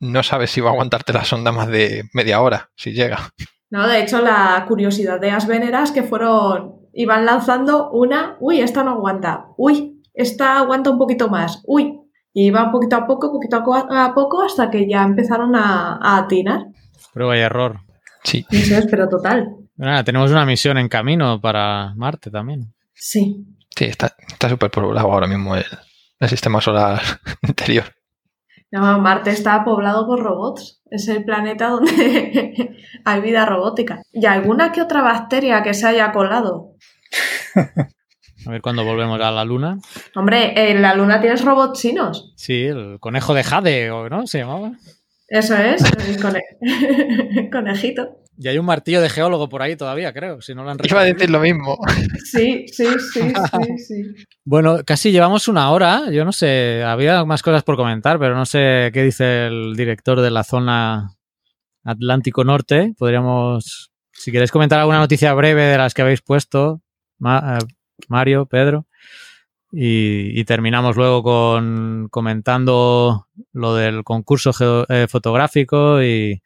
no 0.02 0.22
sabes 0.22 0.50
si 0.50 0.60
va 0.60 0.70
a 0.70 0.72
aguantarte 0.72 1.12
la 1.12 1.24
sonda 1.24 1.52
más 1.52 1.68
de 1.68 2.04
media 2.12 2.40
hora, 2.42 2.70
si 2.76 2.92
llega. 2.92 3.30
No, 3.70 3.86
de 3.88 4.02
hecho, 4.02 4.20
la 4.20 4.64
curiosidad 4.68 5.18
de 5.20 5.30
las 5.32 5.46
veneras 5.46 5.92
que 5.92 6.02
fueron, 6.02 6.74
iban 6.92 7.24
lanzando 7.24 7.90
una, 7.90 8.36
uy, 8.40 8.60
esta 8.60 8.82
no 8.84 8.90
aguanta, 8.92 9.46
uy, 9.56 10.02
esta 10.12 10.58
aguanta 10.58 10.90
un 10.90 10.98
poquito 10.98 11.28
más, 11.28 11.62
uy, 11.64 11.98
y 12.34 12.46
iban 12.46 12.70
poquito 12.70 12.96
a 12.96 13.06
poco, 13.06 13.32
poquito 13.32 13.56
a, 13.56 13.62
co- 13.64 13.74
a 13.90 14.14
poco, 14.14 14.42
hasta 14.42 14.70
que 14.70 14.86
ya 14.88 15.02
empezaron 15.02 15.54
a, 15.56 15.98
a 16.02 16.18
atinar. 16.18 16.66
Prueba 17.14 17.36
y 17.36 17.40
error. 17.40 17.80
Sí. 18.24 18.44
Eso 18.50 18.76
es, 18.76 18.86
pero 18.90 19.08
total. 19.08 19.48
Nada, 19.76 20.04
tenemos 20.04 20.30
una 20.30 20.44
misión 20.44 20.76
en 20.78 20.88
camino 20.88 21.40
para 21.40 21.94
Marte 21.96 22.30
también. 22.30 22.74
Sí. 22.94 23.44
Sí, 23.74 23.86
está 23.86 24.14
está 24.28 24.48
súper 24.50 24.70
poblado 24.70 25.10
ahora 25.10 25.26
mismo 25.26 25.56
el, 25.56 25.64
el 26.20 26.28
sistema 26.28 26.60
solar 26.60 27.00
interior. 27.42 27.84
No, 28.72 28.98
Marte 29.00 29.30
está 29.30 29.64
poblado 29.64 30.06
por 30.06 30.20
robots. 30.20 30.82
Es 30.90 31.06
el 31.08 31.24
planeta 31.24 31.68
donde 31.68 32.76
hay 33.04 33.20
vida 33.20 33.46
robótica. 33.46 34.02
Y 34.12 34.26
alguna 34.26 34.72
que 34.72 34.82
otra 34.82 35.02
bacteria 35.02 35.62
que 35.62 35.74
se 35.74 35.86
haya 35.86 36.10
colado. 36.12 36.72
A 38.44 38.50
ver 38.50 38.60
cuándo 38.60 38.84
volvemos 38.84 39.20
a 39.20 39.30
la 39.30 39.44
Luna. 39.44 39.78
Hombre, 40.16 40.70
en 40.72 40.82
la 40.82 40.96
Luna 40.96 41.20
tienes 41.20 41.44
robots 41.44 41.80
chinos. 41.80 42.32
Sí, 42.36 42.64
el 42.64 42.96
conejo 42.98 43.34
de 43.34 43.44
Jade, 43.44 43.90
¿o 43.92 44.08
¿no? 44.08 44.26
Se 44.26 44.38
llamaba. 44.38 44.72
Eso 45.28 45.56
es, 45.56 45.80
el 46.08 46.20
cone- 46.20 47.48
conejito. 47.52 48.16
Y 48.42 48.48
hay 48.48 48.58
un 48.58 48.66
martillo 48.66 49.00
de 49.00 49.08
geólogo 49.08 49.48
por 49.48 49.62
ahí 49.62 49.76
todavía, 49.76 50.12
creo, 50.12 50.40
si 50.40 50.52
no 50.54 50.64
lo 50.64 50.70
han 50.70 50.78
Iba 50.82 51.02
a 51.02 51.04
decir 51.04 51.30
lo 51.30 51.38
mismo. 51.38 51.78
Sí, 52.24 52.66
sí, 52.66 52.86
sí, 53.12 53.20
sí, 53.32 53.76
sí. 53.86 54.24
Bueno, 54.44 54.78
casi 54.84 55.12
llevamos 55.12 55.46
una 55.46 55.70
hora. 55.70 56.10
Yo 56.10 56.24
no 56.24 56.32
sé, 56.32 56.82
había 56.84 57.24
más 57.24 57.42
cosas 57.42 57.62
por 57.62 57.76
comentar, 57.76 58.18
pero 58.18 58.34
no 58.34 58.44
sé 58.44 58.90
qué 58.92 59.04
dice 59.04 59.46
el 59.46 59.74
director 59.76 60.20
de 60.20 60.30
la 60.32 60.42
zona 60.42 61.10
Atlántico 61.84 62.42
Norte. 62.42 62.94
Podríamos, 62.98 63.92
si 64.12 64.32
queréis 64.32 64.50
comentar 64.50 64.80
alguna 64.80 64.98
noticia 64.98 65.32
breve 65.34 65.62
de 65.66 65.78
las 65.78 65.94
que 65.94 66.02
habéis 66.02 66.20
puesto, 66.22 66.82
Ma- 67.18 67.58
eh, 67.60 67.64
Mario, 68.08 68.46
Pedro. 68.46 68.86
Y, 69.74 70.38
y 70.38 70.44
terminamos 70.44 70.96
luego 70.96 71.22
con 71.22 72.08
comentando 72.10 73.26
lo 73.54 73.74
del 73.74 74.04
concurso 74.04 74.52
geo- 74.52 74.84
eh, 74.90 75.06
fotográfico 75.08 76.02
y, 76.02 76.42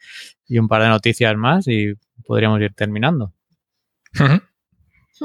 y 0.46 0.58
un 0.58 0.68
par 0.68 0.82
de 0.82 0.88
noticias 0.88 1.36
más 1.36 1.66
y 1.66 1.94
podríamos 2.24 2.60
ir 2.60 2.72
terminando. 2.74 3.32
Ujú. 4.14 4.40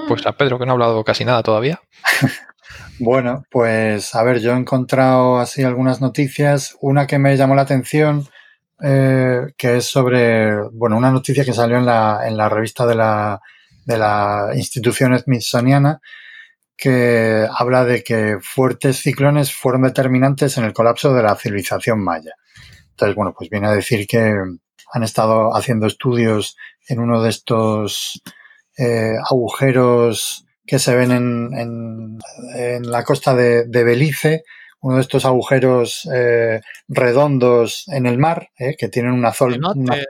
Pues 0.08 0.26
a 0.26 0.32
Pedro, 0.32 0.58
que 0.58 0.66
no 0.66 0.72
ha 0.72 0.74
hablado 0.74 1.04
casi 1.04 1.26
nada 1.26 1.43
todavía. 1.43 1.80
Bueno, 2.99 3.43
pues 3.49 4.14
a 4.16 4.24
ver, 4.24 4.39
yo 4.39 4.54
he 4.54 4.58
encontrado 4.58 5.39
así 5.39 5.64
algunas 5.64 6.02
noticias. 6.02 6.78
Una 6.82 7.08
que 7.08 7.18
me 7.18 7.36
llamó 7.36 7.56
la 7.56 7.64
atención, 7.64 8.28
eh, 8.82 9.41
que 9.58 9.78
es 9.78 9.86
sobre, 9.86 10.56
bueno, 10.72 10.97
una 10.97 11.12
noticia 11.12 11.43
que 11.43 11.52
salió 11.52 11.78
en 11.78 11.86
la, 11.86 12.22
en 12.28 12.38
la 12.38 12.47
revista 12.47 12.86
de 12.86 12.95
la, 12.95 13.41
de 13.86 13.97
la 13.97 14.52
institución 14.56 15.18
smithsoniana, 15.18 15.99
que 16.82 17.46
habla 17.56 17.86
de 17.86 18.04
que 18.04 18.38
fuertes 18.42 18.98
ciclones 19.04 19.54
fueron 19.54 19.84
determinantes 19.84 20.58
en 20.58 20.64
el 20.66 20.74
colapso 20.74 21.14
de 21.14 21.22
la 21.22 21.36
civilización 21.36 22.04
maya. 22.04 22.34
Entonces, 22.90 23.16
bueno, 23.16 23.34
pues 23.38 23.52
viene 23.52 23.68
a 23.68 23.72
decir 23.74 24.08
que 24.08 24.34
han 24.94 25.04
estado 25.04 25.56
haciendo 25.56 25.86
estudios 25.86 26.58
en 26.88 27.00
uno 27.00 27.22
de 27.22 27.30
estos 27.30 28.22
eh, 28.78 29.14
agujeros 29.30 30.46
que 30.66 30.80
se 30.80 30.96
ven 30.96 31.12
en, 31.12 31.54
en- 31.54 32.20
en 32.56 32.90
la 32.92 33.04
costa 33.04 33.36
de, 33.36 33.66
de 33.68 33.84
Belice, 33.84 34.44
uno 34.82 34.96
de 34.96 35.02
estos 35.02 35.26
agujeros 35.26 36.10
eh, 36.12 36.62
redondos 36.88 37.84
en 37.90 38.08
el 38.08 38.18
mar, 38.18 38.50
eh, 38.58 38.76
que 38.76 38.88
tienen 38.90 39.12
una 39.12 39.34
zona. 39.34 39.58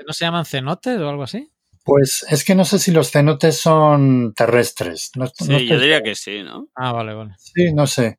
¿No 0.08 0.14
se 0.14 0.24
llaman 0.26 0.46
cenotes 0.46 0.98
o 1.00 1.10
algo 1.10 1.24
así? 1.24 1.52
Pues 1.92 2.26
es 2.30 2.46
que 2.46 2.56
no 2.56 2.64
sé 2.64 2.80
si 2.80 2.92
los 2.92 3.12
cenotes 3.12 3.60
son 3.60 4.34
terrestres. 4.34 5.12
No, 5.18 5.28
Sí, 5.28 5.52
no 5.52 5.60
yo 5.60 5.78
diría 5.78 6.02
que 6.02 6.16
sí, 6.16 6.42
¿no? 6.42 6.70
Ah, 6.74 6.94
vale, 6.94 7.14
vale. 7.14 7.36
Sí, 7.38 7.74
no 7.74 7.86
sé. 7.86 8.18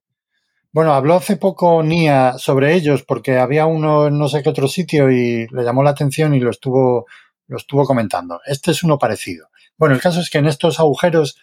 Bueno, 0.72 0.92
habló 0.92 1.14
hace 1.14 1.38
poco 1.38 1.82
Nia 1.82 2.34
sobre 2.36 2.74
ellos 2.74 3.02
porque 3.02 3.38
había 3.38 3.64
uno 3.64 4.08
en 4.08 4.18
no 4.18 4.28
sé 4.28 4.42
qué 4.42 4.50
otro 4.50 4.68
sitio 4.68 5.10
y 5.10 5.46
le 5.48 5.64
llamó 5.64 5.82
la 5.82 5.88
atención 5.88 6.34
y 6.34 6.40
lo 6.40 6.50
estuvo, 6.50 7.06
lo 7.46 7.56
estuvo 7.56 7.86
comentando. 7.86 8.42
Este 8.44 8.72
es 8.72 8.82
uno 8.82 8.98
parecido. 8.98 9.48
Bueno, 9.78 9.94
el 9.94 10.02
caso 10.02 10.20
es 10.20 10.28
que 10.28 10.36
en 10.36 10.48
estos 10.48 10.78
agujeros, 10.78 11.38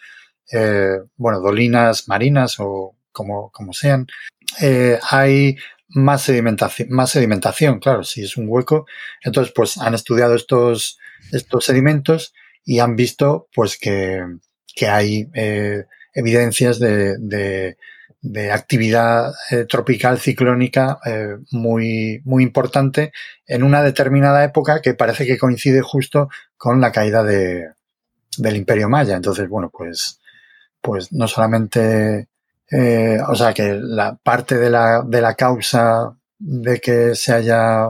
eh, 0.52 0.98
bueno, 1.16 1.40
dolinas 1.40 2.06
marinas 2.06 2.60
o 2.60 2.94
como, 3.10 3.50
como 3.50 3.72
sean, 3.72 4.06
eh, 4.62 5.00
hay 5.10 5.56
más 5.88 6.22
sedimentación, 6.22 6.90
más 6.92 7.10
sedimentación, 7.10 7.80
claro, 7.80 8.04
si 8.04 8.22
es 8.22 8.36
un 8.36 8.46
hueco. 8.48 8.86
Entonces, 9.24 9.52
pues 9.52 9.78
han 9.78 9.94
estudiado 9.94 10.36
estos, 10.36 10.99
estos 11.32 11.64
sedimentos 11.64 12.32
y 12.64 12.78
han 12.78 12.96
visto 12.96 13.48
pues 13.54 13.78
que, 13.78 14.24
que 14.74 14.88
hay 14.88 15.28
eh, 15.34 15.86
evidencias 16.14 16.78
de, 16.78 17.16
de, 18.22 18.52
actividad 18.52 19.32
eh, 19.50 19.64
tropical 19.64 20.18
ciclónica 20.18 20.98
eh, 21.04 21.36
muy, 21.52 22.20
muy 22.24 22.42
importante 22.42 23.12
en 23.46 23.62
una 23.62 23.82
determinada 23.82 24.44
época 24.44 24.80
que 24.82 24.94
parece 24.94 25.26
que 25.26 25.38
coincide 25.38 25.80
justo 25.80 26.28
con 26.56 26.80
la 26.80 26.92
caída 26.92 27.24
de, 27.24 27.70
del 28.36 28.56
Imperio 28.56 28.88
Maya. 28.88 29.16
Entonces, 29.16 29.48
bueno, 29.48 29.70
pues, 29.70 30.20
pues 30.80 31.12
no 31.12 31.26
solamente, 31.26 32.28
o 33.26 33.34
sea, 33.34 33.54
que 33.54 33.74
la 33.74 34.16
parte 34.22 34.58
de 34.58 34.70
la, 34.70 35.02
de 35.06 35.20
la 35.20 35.34
causa 35.34 36.14
de 36.38 36.78
que 36.78 37.14
se 37.14 37.32
haya 37.32 37.88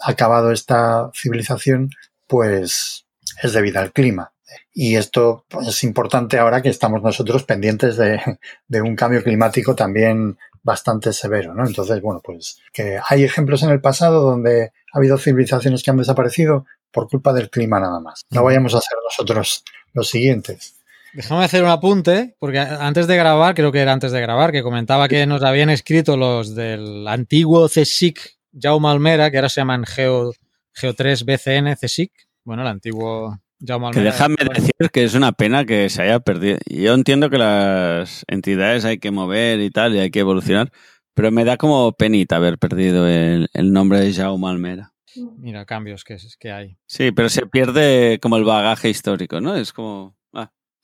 acabado 0.00 0.52
esta 0.52 1.10
civilización, 1.14 1.90
pues 2.26 3.06
es 3.42 3.52
debida 3.52 3.80
al 3.80 3.92
clima. 3.92 4.32
Y 4.72 4.96
esto 4.96 5.44
es 5.66 5.82
importante 5.84 6.38
ahora 6.38 6.62
que 6.62 6.68
estamos 6.68 7.02
nosotros 7.02 7.44
pendientes 7.44 7.96
de, 7.96 8.20
de, 8.68 8.80
un 8.80 8.96
cambio 8.96 9.22
climático 9.22 9.74
también 9.74 10.38
bastante 10.62 11.12
severo, 11.12 11.54
¿no? 11.54 11.66
Entonces, 11.66 12.00
bueno, 12.00 12.20
pues 12.22 12.58
que 12.72 12.98
hay 13.08 13.24
ejemplos 13.24 13.62
en 13.62 13.70
el 13.70 13.80
pasado 13.80 14.22
donde 14.22 14.72
ha 14.92 14.98
habido 14.98 15.18
civilizaciones 15.18 15.82
que 15.82 15.90
han 15.90 15.96
desaparecido 15.96 16.66
por 16.92 17.08
culpa 17.08 17.32
del 17.32 17.50
clima 17.50 17.80
nada 17.80 18.00
más. 18.00 18.22
No 18.30 18.44
vayamos 18.44 18.74
a 18.74 18.80
ser 18.80 18.98
nosotros 19.04 19.64
los 19.92 20.08
siguientes. 20.08 20.74
Déjame 21.12 21.44
hacer 21.44 21.62
un 21.62 21.70
apunte, 21.70 22.36
porque 22.38 22.58
antes 22.58 23.06
de 23.06 23.16
grabar, 23.16 23.54
creo 23.54 23.72
que 23.72 23.80
era 23.80 23.92
antes 23.92 24.12
de 24.12 24.20
grabar, 24.20 24.52
que 24.52 24.62
comentaba 24.62 25.08
que 25.08 25.26
nos 25.26 25.42
habían 25.42 25.70
escrito 25.70 26.16
los 26.16 26.54
del 26.54 27.08
antiguo 27.08 27.68
CSIC 27.68 28.37
Jaume 28.60 28.88
Almera, 28.88 29.30
que 29.30 29.38
ahora 29.38 29.48
se 29.48 29.60
llaman 29.60 29.84
Geo, 29.84 30.32
Geo3 30.80 31.24
BCN 31.24 31.76
CSIC. 31.76 32.12
Bueno, 32.44 32.62
el 32.62 32.68
antiguo 32.68 33.38
Jaume 33.64 33.90
Que 33.90 33.98
Almera. 34.00 34.12
déjame 34.12 34.36
Bueno, 34.36 34.52
decir 34.54 34.90
que 34.92 35.04
es 35.04 35.14
una 35.14 35.32
pena 35.32 35.64
que 35.64 35.88
se 35.90 36.02
haya 36.02 36.20
perdido. 36.20 36.58
Yo 36.66 36.94
entiendo 36.94 37.30
que 37.30 37.38
las 37.38 38.24
entidades 38.28 38.84
hay 38.84 38.98
que 38.98 39.10
mover 39.10 39.60
y 39.60 39.70
tal, 39.70 39.94
y 39.94 39.98
hay 40.00 40.10
que 40.10 40.20
evolucionar, 40.20 40.70
pero 41.14 41.30
me 41.30 41.44
da 41.44 41.56
como 41.56 41.92
penita 41.92 42.36
haber 42.36 42.58
perdido 42.58 43.08
el, 43.08 43.48
el 43.52 43.72
nombre 43.72 44.00
de 44.00 44.12
Jaume 44.12 44.48
Almera. 44.48 44.92
Mira, 45.38 45.64
cambios 45.64 46.04
que, 46.04 46.14
es- 46.14 46.36
que 46.38 46.52
hay. 46.52 46.76
Sí, 46.86 47.10
pero 47.12 47.28
se 47.28 47.46
pierde 47.46 48.18
como 48.20 48.36
el 48.36 48.44
bagaje 48.44 48.88
histórico, 48.90 49.40
¿no? 49.40 49.56
Es 49.56 49.72
como... 49.72 50.16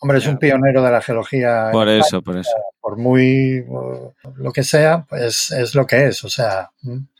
Hombre, 0.04 0.18
es 0.18 0.26
un 0.26 0.36
pionero 0.38 0.82
de 0.82 0.90
la 0.90 1.00
geología. 1.00 1.70
por 1.72 1.88
eso, 1.88 2.20
por 2.20 2.36
eso. 2.36 2.50
Por 2.80 2.98
muy 2.98 3.64
lo 4.36 4.52
que 4.52 4.62
sea, 4.62 5.06
pues 5.08 5.50
es 5.50 5.74
lo 5.74 5.86
que 5.86 6.08
es. 6.08 6.22
O 6.24 6.28
sea. 6.28 6.70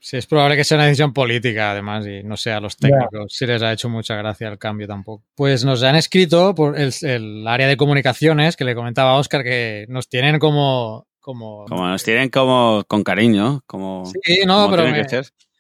Sí, 0.01 0.19
es 0.19 0.27
probable 0.27 0.55
que 0.57 0.65
sea 0.65 0.77
una 0.77 0.85
decisión 0.85 1.15
política, 1.15 1.71
además, 1.71 2.07
y 2.07 2.23
no 2.23 2.37
sea 2.37 2.59
a 2.59 2.61
los 2.61 2.77
técnicos. 2.77 3.33
Si 3.33 3.47
les 3.47 3.63
ha 3.63 3.73
hecho 3.73 3.89
mucha 3.89 4.15
gracia 4.17 4.49
el 4.49 4.59
cambio 4.59 4.87
tampoco. 4.87 5.25
Pues 5.35 5.65
nos 5.65 5.83
han 5.83 5.97
escrito 5.97 6.55
por 6.55 6.79
el, 6.79 6.93
el 7.01 7.49
área 7.49 7.67
de 7.67 7.77
comunicaciones, 7.79 8.55
que 8.57 8.65
le 8.65 8.75
comentaba 8.75 9.13
a 9.13 9.17
Oscar, 9.17 9.43
que 9.43 9.87
nos 9.89 10.09
tienen 10.09 10.39
como. 10.39 11.07
como 11.21 11.65
Como 11.65 11.89
nos 11.89 12.05
tienen 12.05 12.29
como 12.29 12.85
con 12.87 13.03
cariño, 13.03 13.63
como... 13.67 14.05
Sí, 14.23 14.41
no, 14.47 14.65
como 14.67 14.77
pero 14.77 14.91
me- 14.91 15.01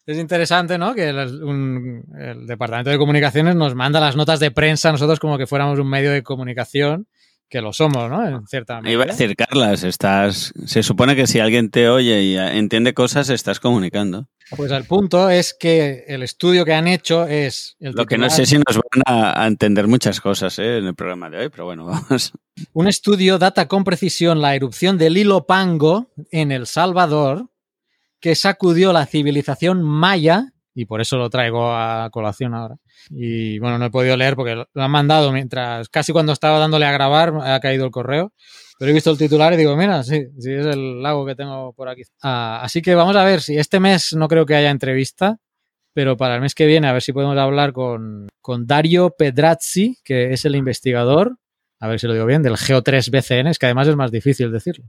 es 0.06 0.18
interesante, 0.18 0.76
¿no? 0.76 0.94
Que 0.94 1.08
el, 1.08 1.42
un- 1.42 2.04
el 2.20 2.46
Departamento 2.46 2.90
de 2.90 2.98
Comunicaciones 2.98 3.54
nos 3.56 3.74
manda 3.74 4.00
las 4.00 4.16
notas 4.16 4.38
de 4.38 4.50
prensa 4.50 4.90
a 4.90 4.92
nosotros 4.92 5.18
como 5.18 5.38
que 5.38 5.46
fuéramos 5.46 5.78
un 5.78 5.88
medio 5.88 6.12
de 6.12 6.22
comunicación, 6.22 7.06
que 7.48 7.60
lo 7.60 7.72
somos, 7.72 8.10
¿no? 8.10 8.26
En 8.26 8.46
cierta 8.46 8.80
medida. 8.80 8.92
Iba 8.92 9.04
a 9.04 9.06
decir, 9.06 9.36
Carlas, 9.36 9.84
estás... 9.84 10.52
Se 10.66 10.82
supone 10.82 11.14
que 11.14 11.26
si 11.26 11.40
alguien 11.40 11.70
te 11.70 11.88
oye 11.88 12.22
y 12.22 12.36
entiende 12.36 12.94
cosas, 12.94 13.30
estás 13.30 13.60
comunicando. 13.60 14.28
Pues 14.56 14.70
el 14.72 14.84
punto 14.84 15.30
es 15.30 15.54
que 15.54 16.04
el 16.08 16.22
estudio 16.22 16.64
que 16.64 16.74
han 16.74 16.88
hecho 16.88 17.26
es... 17.26 17.76
El 17.80 17.92
Lo 17.92 18.06
que 18.06 18.18
no 18.18 18.28
sé 18.28 18.46
si 18.46 18.56
nos 18.56 18.76
van 18.76 19.02
a, 19.06 19.42
a 19.42 19.46
entender 19.46 19.86
muchas 19.86 20.20
cosas 20.20 20.58
¿eh? 20.58 20.78
en 20.78 20.86
el 20.86 20.94
programa 20.94 21.30
de 21.30 21.38
hoy, 21.38 21.48
pero 21.48 21.64
bueno, 21.64 21.84
vamos. 21.86 22.32
Un 22.72 22.88
estudio 22.88 23.38
data 23.38 23.68
con 23.68 23.84
precisión 23.84 24.40
la 24.40 24.54
erupción 24.54 24.98
del 24.98 25.16
hilo 25.16 25.46
Pango 25.46 26.12
en 26.30 26.52
El 26.52 26.66
Salvador, 26.66 27.50
que 28.20 28.34
sacudió 28.34 28.92
la 28.92 29.06
civilización 29.06 29.82
maya, 29.82 30.53
y 30.74 30.86
por 30.86 31.00
eso 31.00 31.16
lo 31.16 31.30
traigo 31.30 31.72
a 31.72 32.08
colación 32.10 32.54
ahora. 32.54 32.76
Y 33.10 33.58
bueno, 33.60 33.78
no 33.78 33.86
he 33.86 33.90
podido 33.90 34.16
leer 34.16 34.34
porque 34.34 34.54
lo 34.54 34.82
han 34.82 34.90
mandado 34.90 35.32
mientras, 35.32 35.88
casi 35.88 36.12
cuando 36.12 36.32
estaba 36.32 36.58
dándole 36.58 36.84
a 36.86 36.92
grabar, 36.92 37.32
ha 37.42 37.60
caído 37.60 37.84
el 37.84 37.90
correo. 37.90 38.32
Pero 38.78 38.90
he 38.90 38.94
visto 38.94 39.12
el 39.12 39.18
titular 39.18 39.52
y 39.52 39.56
digo, 39.56 39.76
mira, 39.76 40.02
sí, 40.02 40.26
sí 40.38 40.52
es 40.52 40.66
el 40.66 41.00
lago 41.00 41.24
que 41.24 41.36
tengo 41.36 41.72
por 41.74 41.88
aquí. 41.88 42.02
Ah, 42.22 42.60
así 42.62 42.82
que 42.82 42.96
vamos 42.96 43.14
a 43.14 43.24
ver 43.24 43.40
si 43.40 43.56
este 43.56 43.78
mes 43.78 44.14
no 44.14 44.26
creo 44.26 44.44
que 44.46 44.56
haya 44.56 44.70
entrevista, 44.70 45.38
pero 45.92 46.16
para 46.16 46.34
el 46.34 46.40
mes 46.40 46.56
que 46.56 46.66
viene 46.66 46.88
a 46.88 46.92
ver 46.92 47.02
si 47.02 47.12
podemos 47.12 47.38
hablar 47.38 47.72
con, 47.72 48.28
con 48.40 48.66
Dario 48.66 49.14
Pedrazzi, 49.16 49.96
que 50.02 50.32
es 50.32 50.44
el 50.44 50.56
investigador 50.56 51.36
a 51.84 51.88
ver 51.88 52.00
si 52.00 52.06
lo 52.06 52.14
digo 52.14 52.24
bien, 52.24 52.42
del 52.42 52.54
Geo3 52.56 53.10
BCN, 53.10 53.48
es 53.48 53.58
que 53.58 53.66
además 53.66 53.86
es 53.88 53.94
más 53.96 54.10
difícil 54.10 54.50
decirlo, 54.50 54.86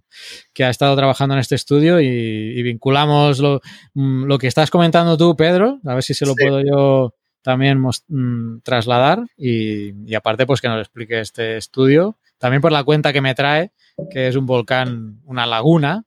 que 0.54 0.64
ha 0.64 0.70
estado 0.70 0.96
trabajando 0.96 1.36
en 1.36 1.40
este 1.42 1.56
estudio 1.56 2.00
y, 2.00 2.08
y 2.08 2.64
vinculamos 2.64 3.40
lo, 3.40 3.60
mm, 3.96 4.24
lo 4.26 4.38
que 4.38 4.48
estás 4.48 4.70
comentando 4.72 5.18
tú, 5.18 5.36
Pedro, 5.36 5.80
a 5.86 5.94
ver 5.94 6.04
si 6.04 6.14
se 6.14 6.26
lo 6.26 6.34
Sí. 6.34 6.44
puedo 6.46 6.62
yo 6.62 7.14
también 7.42 7.80
mm, 7.80 8.62
trasladar 8.64 9.24
y, 9.38 9.92
y 10.10 10.16
aparte 10.16 10.46
pues 10.46 10.62
que 10.62 10.70
nos 10.70 10.80
explique 10.80 11.20
este 11.20 11.58
estudio, 11.58 12.18
también 12.38 12.62
por 12.62 12.72
la 12.72 12.84
cuenta 12.84 13.12
que 13.12 13.22
me 13.22 13.36
trae, 13.36 13.72
que 14.10 14.28
es 14.30 14.36
un 14.38 14.46
volcán, 14.46 15.20
una 15.26 15.46
laguna, 15.46 16.04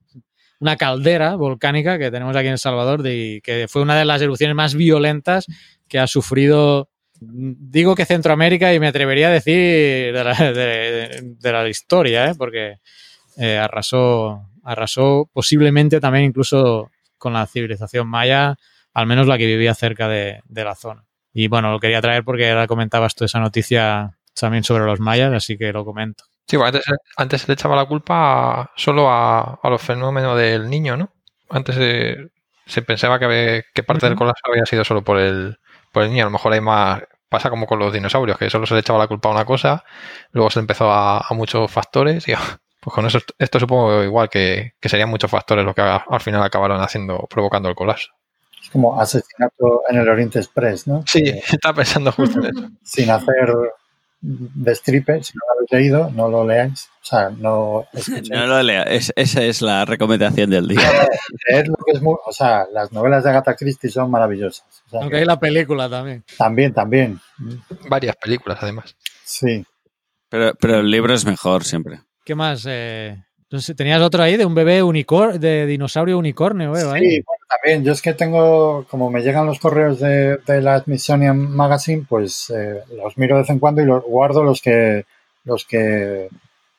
una 0.61 0.77
caldera 0.77 1.37
volcánica 1.37 1.99
que 1.99 2.11
tenemos 2.11 2.35
aquí 2.35 2.47
en 2.47 2.53
El 2.55 2.59
Salvador, 2.59 3.03
de, 3.03 3.41
que 3.45 3.67
fue 3.69 3.83
una 3.83 3.97
de 3.97 4.05
las 4.05 4.23
erupciones 4.23 4.57
más 4.57 4.75
violentas 4.75 5.47
que 5.87 5.99
ha 5.99 6.07
sufrido 6.07 6.89
digo 7.21 7.95
que 7.95 8.05
Centroamérica 8.05 8.73
y 8.73 8.81
me 8.81 8.89
atrevería 8.89 9.29
a 9.29 9.33
decir 9.33 10.13
de 10.13 10.25
la, 10.25 10.35
de, 10.53 11.21
de 11.39 11.53
la 11.53 11.69
historia, 11.69 12.31
¿eh? 12.31 12.35
porque 12.37 12.79
eh, 13.37 13.59
arrasó, 13.59 14.49
arrasó 14.65 15.29
posiblemente 15.33 16.01
también 16.01 16.25
incluso 16.25 16.91
con 17.17 17.33
la 17.33 17.47
civilización 17.47 18.09
maya, 18.09 18.57
al 18.95 19.07
menos 19.07 19.27
la 19.27 19.39
que 19.39 19.47
vivía 19.47 19.75
cerca 19.75 20.09
de, 20.09 20.41
de 20.47 20.65
la 20.65 20.75
zona. 20.75 21.05
Y 21.33 21.49
bueno, 21.49 21.71
lo 21.71 21.79
quería 21.81 22.01
traer 22.01 22.25
porque 22.25 22.51
ahora 22.51 22.67
comentabas 22.67 23.15
tú 23.15 23.25
esa 23.25 23.41
noticia 23.41 24.17
también 24.39 24.65
sobre 24.65 24.85
los 24.85 25.01
mayas, 25.01 25.33
así 25.33 25.59
que 25.59 25.73
lo 25.73 25.85
comento. 25.85 26.25
Sí, 26.47 26.57
bueno, 26.57 26.69
antes, 26.69 26.85
antes 27.17 27.43
se 27.43 27.49
le 27.49 27.55
echaba 27.55 27.77
la 27.77 27.85
culpa 27.85 28.73
solo 28.77 29.11
a, 29.11 29.59
a 29.63 29.71
los 29.71 29.83
fenómenos 29.83 30.39
del 30.39 30.71
niño, 30.71 30.97
¿no? 30.97 31.13
Antes 31.51 31.75
se, 31.75 32.29
se 32.67 32.83
pensaba 32.83 33.19
que, 33.19 33.65
que 33.75 33.83
parte 33.83 34.07
del 34.07 34.17
colapso 34.17 34.43
había 34.51 34.65
sido 34.65 34.85
solo 34.85 35.03
por 35.03 35.19
el, 35.19 35.59
el 36.03 36.11
niño. 36.11 36.23
A 36.23 36.27
lo 36.27 36.31
mejor 36.33 36.53
hay 36.53 36.61
más. 36.61 37.03
Pasa 37.29 37.51
como 37.51 37.67
con 37.67 37.79
los 37.79 37.93
dinosaurios, 37.93 38.39
que 38.39 38.49
solo 38.49 38.65
se 38.67 38.73
le 38.75 38.81
echaba 38.81 38.99
la 38.99 39.07
culpa 39.07 39.29
a 39.29 39.33
una 39.33 39.45
cosa, 39.45 39.85
luego 40.33 40.49
se 40.51 40.61
empezó 40.61 40.91
a, 40.91 41.19
a 41.19 41.35
muchos 41.35 41.71
factores 41.71 42.27
y 42.27 42.33
pues 42.81 42.95
con 42.95 43.05
eso 43.05 43.19
esto 43.39 43.61
supongo 43.61 44.03
igual 44.03 44.31
que, 44.31 44.73
que 44.81 44.89
serían 44.89 45.11
muchos 45.11 45.31
factores 45.31 45.63
los 45.65 45.75
que 45.75 45.83
a- 45.83 46.05
al 46.09 46.21
final 46.21 46.43
acabaron 46.43 46.81
haciendo, 46.81 47.27
provocando 47.29 47.69
el 47.69 47.75
colapso. 47.75 48.09
es 48.63 48.71
como 48.71 48.99
asesinato 48.99 49.83
en 49.91 49.99
el 49.99 50.09
Oriente 50.09 50.39
Express, 50.39 50.87
¿no? 50.87 51.05
Sí, 51.07 51.23
estaba 51.53 51.75
pensando 51.75 52.13
justo 52.13 52.39
en 52.39 52.47
eso. 52.47 52.69
sin 52.83 53.11
hacer 53.11 53.55
destripe, 54.21 55.23
si 55.23 55.33
no 55.35 55.41
lo 55.47 55.55
habéis 55.55 55.71
leído, 55.73 56.11
no 56.11 56.29
lo 56.29 56.47
leáis. 56.47 56.89
O 57.03 57.05
sea, 57.09 57.31
no 57.31 57.87
escuchéis. 57.93 58.31
No 58.31 58.47
lo 58.47 58.63
lea, 58.63 58.83
es- 58.83 59.13
esa 59.17 59.43
es 59.45 59.63
la 59.63 59.85
recomendación 59.85 60.51
del 60.51 60.69
día. 60.69 60.81
Leed 61.51 61.67
lo 61.69 61.77
que 61.87 61.93
es 61.93 62.03
muy, 62.03 62.17
o 62.25 62.33
sea, 62.33 62.67
las 62.73 62.93
novelas 62.93 63.25
de 63.25 63.31
Agatha 63.31 63.55
Christie 63.57 63.91
son 63.91 64.11
maravillosas. 64.11 64.67
O 64.87 64.91
sea, 64.91 65.01
Aunque 65.01 65.15
que 65.15 65.21
hay 65.21 65.25
la 65.27 65.39
película 65.41 65.89
también. 65.89 66.25
También, 66.37 66.75
también. 66.75 67.21
Varias 67.89 68.17
películas, 68.17 68.59
además. 68.61 68.97
Sí. 69.25 69.65
Pero, 70.29 70.53
pero 70.61 70.81
el 70.81 70.91
libro 70.91 71.15
es 71.15 71.25
mejor 71.25 71.65
siempre. 71.65 72.01
¿Qué 72.25 72.35
más? 72.35 72.65
Eh, 72.69 73.17
sé, 73.51 73.75
tenías 73.75 74.03
otro 74.03 74.23
ahí 74.23 74.37
de 74.37 74.45
un 74.45 74.55
bebé 74.55 74.83
unicor 74.83 75.39
de 75.41 75.65
dinosaurio 75.65 76.19
unicornio, 76.19 76.73
veo. 76.73 76.93
Sí, 76.93 77.23
bueno, 77.27 77.45
también. 77.49 77.83
Yo 77.83 77.93
es 77.93 78.03
que 78.03 78.13
tengo, 78.13 78.85
como 78.91 79.11
me 79.11 79.23
llegan 79.23 79.47
los 79.47 79.59
correos 79.59 80.01
de, 80.01 80.37
de 80.37 80.61
la 80.61 80.81
Smithsonian 80.81 81.39
Magazine, 81.39 82.05
pues 82.07 82.51
eh, 82.51 82.83
los 82.95 83.17
miro 83.17 83.37
de 83.37 83.43
vez 83.43 83.51
en 83.51 83.59
cuando 83.59 83.81
y 83.81 83.87
los 83.87 84.05
guardo 84.05 84.45
los 84.45 84.61
que, 84.61 85.07
los 85.45 85.65
que 85.65 86.29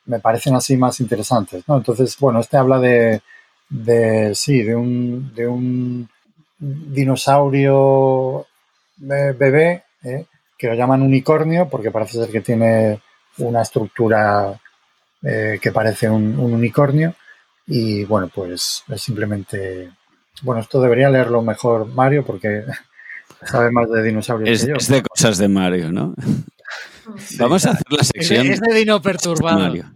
me 0.05 0.19
parecen 0.19 0.55
así 0.55 0.77
más 0.77 0.99
interesantes, 0.99 1.63
¿no? 1.67 1.77
Entonces, 1.77 2.15
bueno, 2.19 2.39
este 2.39 2.57
habla 2.57 2.79
de, 2.79 3.21
de 3.69 4.35
sí, 4.35 4.61
de 4.61 4.75
un, 4.75 5.33
de 5.33 5.47
un 5.47 6.09
dinosaurio 6.59 8.45
eh, 9.01 9.33
bebé 9.37 9.83
eh, 10.03 10.25
que 10.57 10.67
lo 10.67 10.73
llaman 10.75 11.01
unicornio 11.01 11.67
porque 11.69 11.89
parece 11.89 12.19
ser 12.19 12.29
que 12.29 12.41
tiene 12.41 12.99
una 13.37 13.61
estructura 13.61 14.59
eh, 15.23 15.59
que 15.61 15.71
parece 15.71 16.09
un, 16.09 16.37
un 16.39 16.53
unicornio 16.53 17.15
y 17.67 18.03
bueno, 18.05 18.29
pues 18.33 18.83
es 18.87 19.01
simplemente 19.01 19.91
bueno, 20.41 20.61
esto 20.61 20.81
debería 20.81 21.09
leerlo 21.09 21.41
mejor 21.41 21.87
Mario 21.87 22.25
porque 22.25 22.63
sabe 23.45 23.71
más 23.71 23.89
de 23.89 24.03
dinosaurios 24.03 24.49
Es, 24.49 24.61
que 24.65 24.69
yo. 24.71 24.75
es 24.77 24.87
de 24.87 25.01
cosas 25.03 25.37
de 25.37 25.47
Mario, 25.49 25.91
¿no? 25.91 26.15
Vamos 27.37 27.65
a 27.65 27.71
hacer 27.71 27.85
la 27.89 28.01
Es 28.01 28.07
sección 28.07 28.47
de, 28.47 28.53
es 28.53 28.59
de 28.61 28.73
Dino 28.73 29.01
perturbado. 29.01 29.59
Mario. 29.59 29.91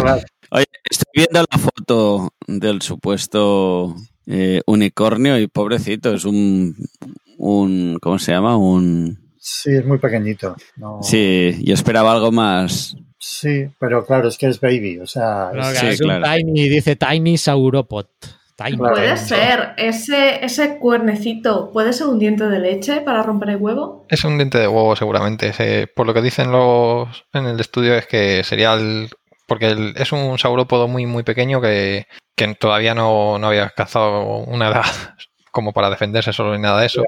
Claro. 0.00 0.22
Oye, 0.50 0.64
estoy 0.88 1.10
viendo 1.14 1.44
la 1.50 1.58
foto 1.58 2.30
del 2.46 2.80
supuesto 2.82 3.94
eh, 4.26 4.62
unicornio 4.66 5.38
y 5.38 5.46
pobrecito, 5.48 6.14
es 6.14 6.24
un, 6.24 6.74
un, 7.38 7.98
¿cómo 8.00 8.18
se 8.18 8.32
llama? 8.32 8.56
Un... 8.56 9.18
Sí, 9.38 9.70
es 9.76 9.84
muy 9.84 9.98
pequeñito. 9.98 10.56
no- 10.76 11.00
Sí, 11.02 11.62
yo 11.62 11.74
esperaba 11.74 12.12
algo 12.12 12.32
más. 12.32 12.96
Sí, 13.28 13.66
pero 13.80 14.06
claro, 14.06 14.28
es 14.28 14.38
que 14.38 14.46
es 14.46 14.60
baby, 14.60 14.98
o 15.00 15.06
sea, 15.06 15.48
Claro, 15.52 15.70
es- 15.72 15.78
Sí, 15.78 15.86
es 15.88 16.00
un. 16.00 16.22
Tiny, 16.22 16.68
dice 16.68 16.94
Tiny 16.94 17.36
Sauropod. 17.36 18.06
Tiny. 18.56 18.76
Claro. 18.78 18.94
Puede 18.94 19.16
ser, 19.16 19.74
ese, 19.76 20.44
ese 20.44 20.78
cuernecito, 20.78 21.70
¿puede 21.72 21.92
ser 21.92 22.06
un 22.06 22.18
diente 22.20 22.44
de 22.46 22.58
leche 22.60 23.00
para 23.00 23.22
romper 23.24 23.50
el 23.50 23.56
huevo? 23.56 24.06
Es 24.08 24.24
un 24.24 24.38
diente 24.38 24.58
de 24.58 24.68
huevo 24.68 24.94
seguramente. 24.94 25.52
Se- 25.52 25.88
por 25.88 26.06
lo 26.06 26.14
que 26.14 26.22
dicen 26.22 26.52
los 26.52 27.26
en 27.32 27.46
el 27.46 27.58
estudio 27.58 27.94
es 27.96 28.06
que 28.06 28.44
sería 28.44 28.74
el... 28.74 29.10
Porque 29.48 29.66
el- 29.70 29.94
es 29.96 30.12
un 30.12 30.38
saurópodo 30.38 30.86
muy 30.88 31.04
muy 31.04 31.22
pequeño 31.24 31.60
que, 31.60 32.06
que 32.36 32.54
todavía 32.54 32.94
no, 32.94 33.38
no 33.38 33.48
había 33.48 33.64
alcanzado 33.64 34.38
una 34.44 34.68
edad 34.68 34.84
como 35.56 35.72
para 35.72 35.88
defenderse 35.90 36.32
solo 36.32 36.52
ni 36.54 36.60
nada 36.60 36.80
de 36.80 36.86
eso. 36.86 37.02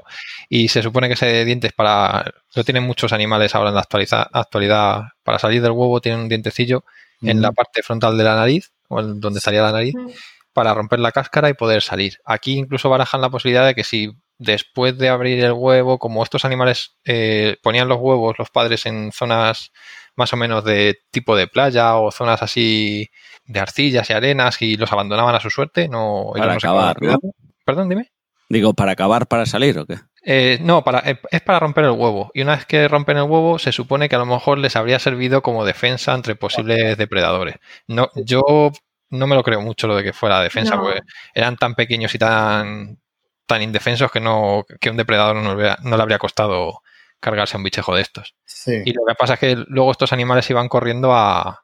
Y 0.49 0.67
se 0.69 0.81
supone 0.81 1.07
que 1.07 1.13
ese 1.13 1.45
diente 1.45 1.67
es 1.67 1.73
para... 1.73 2.25
Lo 2.55 2.63
tienen 2.63 2.83
muchos 2.83 3.13
animales 3.13 3.53
ahora 3.53 3.69
en 3.69 3.75
la 3.75 3.81
actualiza- 3.83 4.27
actualidad. 4.33 5.03
Para 5.23 5.37
salir 5.39 5.61
del 5.61 5.71
huevo 5.71 6.01
tienen 6.01 6.21
un 6.21 6.29
dientecillo 6.29 6.83
en 7.21 7.41
la 7.41 7.51
parte 7.51 7.83
frontal 7.83 8.17
de 8.17 8.23
la 8.23 8.35
nariz, 8.35 8.71
o 8.87 8.99
en 9.01 9.19
donde 9.19 9.37
estaría 9.37 9.61
la 9.61 9.71
nariz, 9.71 9.93
Mm. 9.95 10.09
para 10.53 10.73
romper 10.73 10.99
la 10.99 11.11
cáscara 11.11 11.49
y 11.49 11.53
poder 11.53 11.81
salir. 11.83 12.17
Aquí 12.25 12.57
incluso 12.57 12.89
barajan 12.89 13.21
la 13.21 13.29
posibilidad 13.29 13.65
de 13.67 13.75
que 13.75 13.83
si 13.83 14.11
después 14.39 14.97
de 14.97 15.09
abrir 15.09 15.43
el 15.43 15.51
huevo, 15.51 15.99
como 15.99 16.23
estos 16.23 16.43
animales 16.45 16.97
eh, 17.05 17.57
ponían 17.61 17.87
los 17.87 17.99
huevos 17.99 18.35
los 18.39 18.49
padres 18.49 18.85
en 18.85 19.11
zonas 19.11 19.71
más 20.15 20.33
o 20.33 20.37
menos 20.37 20.63
de 20.63 20.97
tipo 21.11 21.35
de 21.35 21.47
playa 21.47 21.95
o 21.97 22.09
zonas 22.11 22.41
así 22.41 23.09
de 23.45 23.59
arcillas 23.59 24.09
y 24.09 24.13
arenas 24.13 24.61
y 24.61 24.75
los 24.77 24.91
abandonaban 24.91 25.35
a 25.35 25.39
su 25.39 25.49
suerte, 25.49 25.87
no, 25.89 26.31
ellos 26.35 26.39
Para 26.39 26.53
no 26.55 26.59
se 26.59 26.67
quedaban 26.67 26.79
acabar, 26.89 26.95
¿no? 26.95 26.99
cuidando. 27.19 27.35
Perdón, 27.65 27.89
dime. 27.89 28.09
Digo, 28.49 28.73
¿para 28.73 28.93
acabar, 28.93 29.27
para 29.27 29.45
salir 29.45 29.77
o 29.79 29.85
qué? 29.85 29.95
Eh, 30.25 30.57
no, 30.61 30.83
para, 30.83 30.99
eh, 31.09 31.19
es 31.31 31.41
para 31.41 31.59
romper 31.59 31.85
el 31.85 31.91
huevo. 31.91 32.31
Y 32.33 32.41
una 32.41 32.55
vez 32.55 32.65
que 32.65 32.87
rompen 32.87 33.17
el 33.17 33.23
huevo, 33.23 33.59
se 33.59 33.71
supone 33.71 34.09
que 34.09 34.15
a 34.15 34.19
lo 34.19 34.25
mejor 34.25 34.57
les 34.57 34.75
habría 34.75 34.99
servido 34.99 35.41
como 35.41 35.63
defensa 35.65 36.13
entre 36.13 36.35
posibles 36.35 36.97
depredadores. 36.97 37.55
No, 37.87 38.09
yo 38.15 38.71
no 39.11 39.27
me 39.27 39.35
lo 39.35 39.43
creo 39.43 39.61
mucho 39.61 39.87
lo 39.87 39.95
de 39.95 40.03
que 40.03 40.13
fuera 40.13 40.41
defensa, 40.41 40.75
No. 40.75 40.81
porque 40.83 41.01
eran 41.33 41.57
tan 41.57 41.75
pequeños 41.75 42.13
y 42.15 42.19
tan, 42.19 42.99
tan 43.45 43.61
indefensos 43.61 44.11
que 44.11 44.19
no, 44.19 44.65
que 44.81 44.89
un 44.89 44.97
depredador 44.97 45.35
no, 45.37 45.53
hubiera- 45.53 45.77
no 45.83 45.95
le 45.95 46.01
habría 46.03 46.17
costado 46.19 46.81
cargarse 47.19 47.55
a 47.55 47.59
un 47.59 47.63
bichejo 47.63 47.95
de 47.95 48.01
estos. 48.01 48.35
sí. 48.45 48.81
Y 48.85 48.93
lo 48.93 49.01
que 49.07 49.15
pasa 49.15 49.33
es 49.35 49.39
que 49.39 49.55
luego 49.67 49.91
estos 49.91 50.11
animales 50.13 50.49
iban 50.49 50.67
corriendo 50.69 51.13
a, 51.13 51.63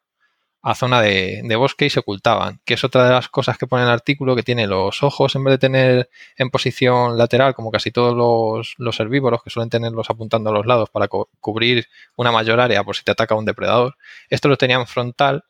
a 0.65 0.73
zona 0.73 0.99
de, 0.99 1.41
de 1.43 1.55
bosque 1.55 1.85
y 1.85 1.89
se 1.91 1.99
ocultaban, 1.99 2.59
que 2.65 2.73
es 2.73 2.83
otra 2.83 3.05
de 3.05 3.11
las 3.11 3.29
cosas 3.29 3.55
que 3.55 3.67
pone 3.67 3.83
el 3.83 3.89
artículo, 3.89 4.35
que 4.35 4.41
tiene 4.41 4.65
los 4.65 5.03
ojos, 5.03 5.35
en 5.35 5.43
vez 5.43 5.51
de 5.53 5.57
tener 5.59 6.09
en 6.37 6.49
posición 6.49 7.19
lateral, 7.19 7.53
como 7.53 7.69
casi 7.69 7.91
todos 7.91 8.15
los, 8.15 8.73
los 8.79 8.99
herbívoros, 8.99 9.43
que 9.43 9.51
suelen 9.51 9.69
tenerlos 9.69 10.09
apuntando 10.09 10.49
a 10.49 10.53
los 10.53 10.65
lados 10.65 10.89
para 10.89 11.07
cubrir 11.07 11.85
una 12.15 12.31
mayor 12.31 12.59
área 12.59 12.83
por 12.83 12.95
si 12.95 13.03
te 13.03 13.11
ataca 13.11 13.35
un 13.35 13.45
depredador, 13.45 13.95
estos 14.31 14.49
los 14.49 14.57
tenían 14.57 14.87
frontal 14.87 15.43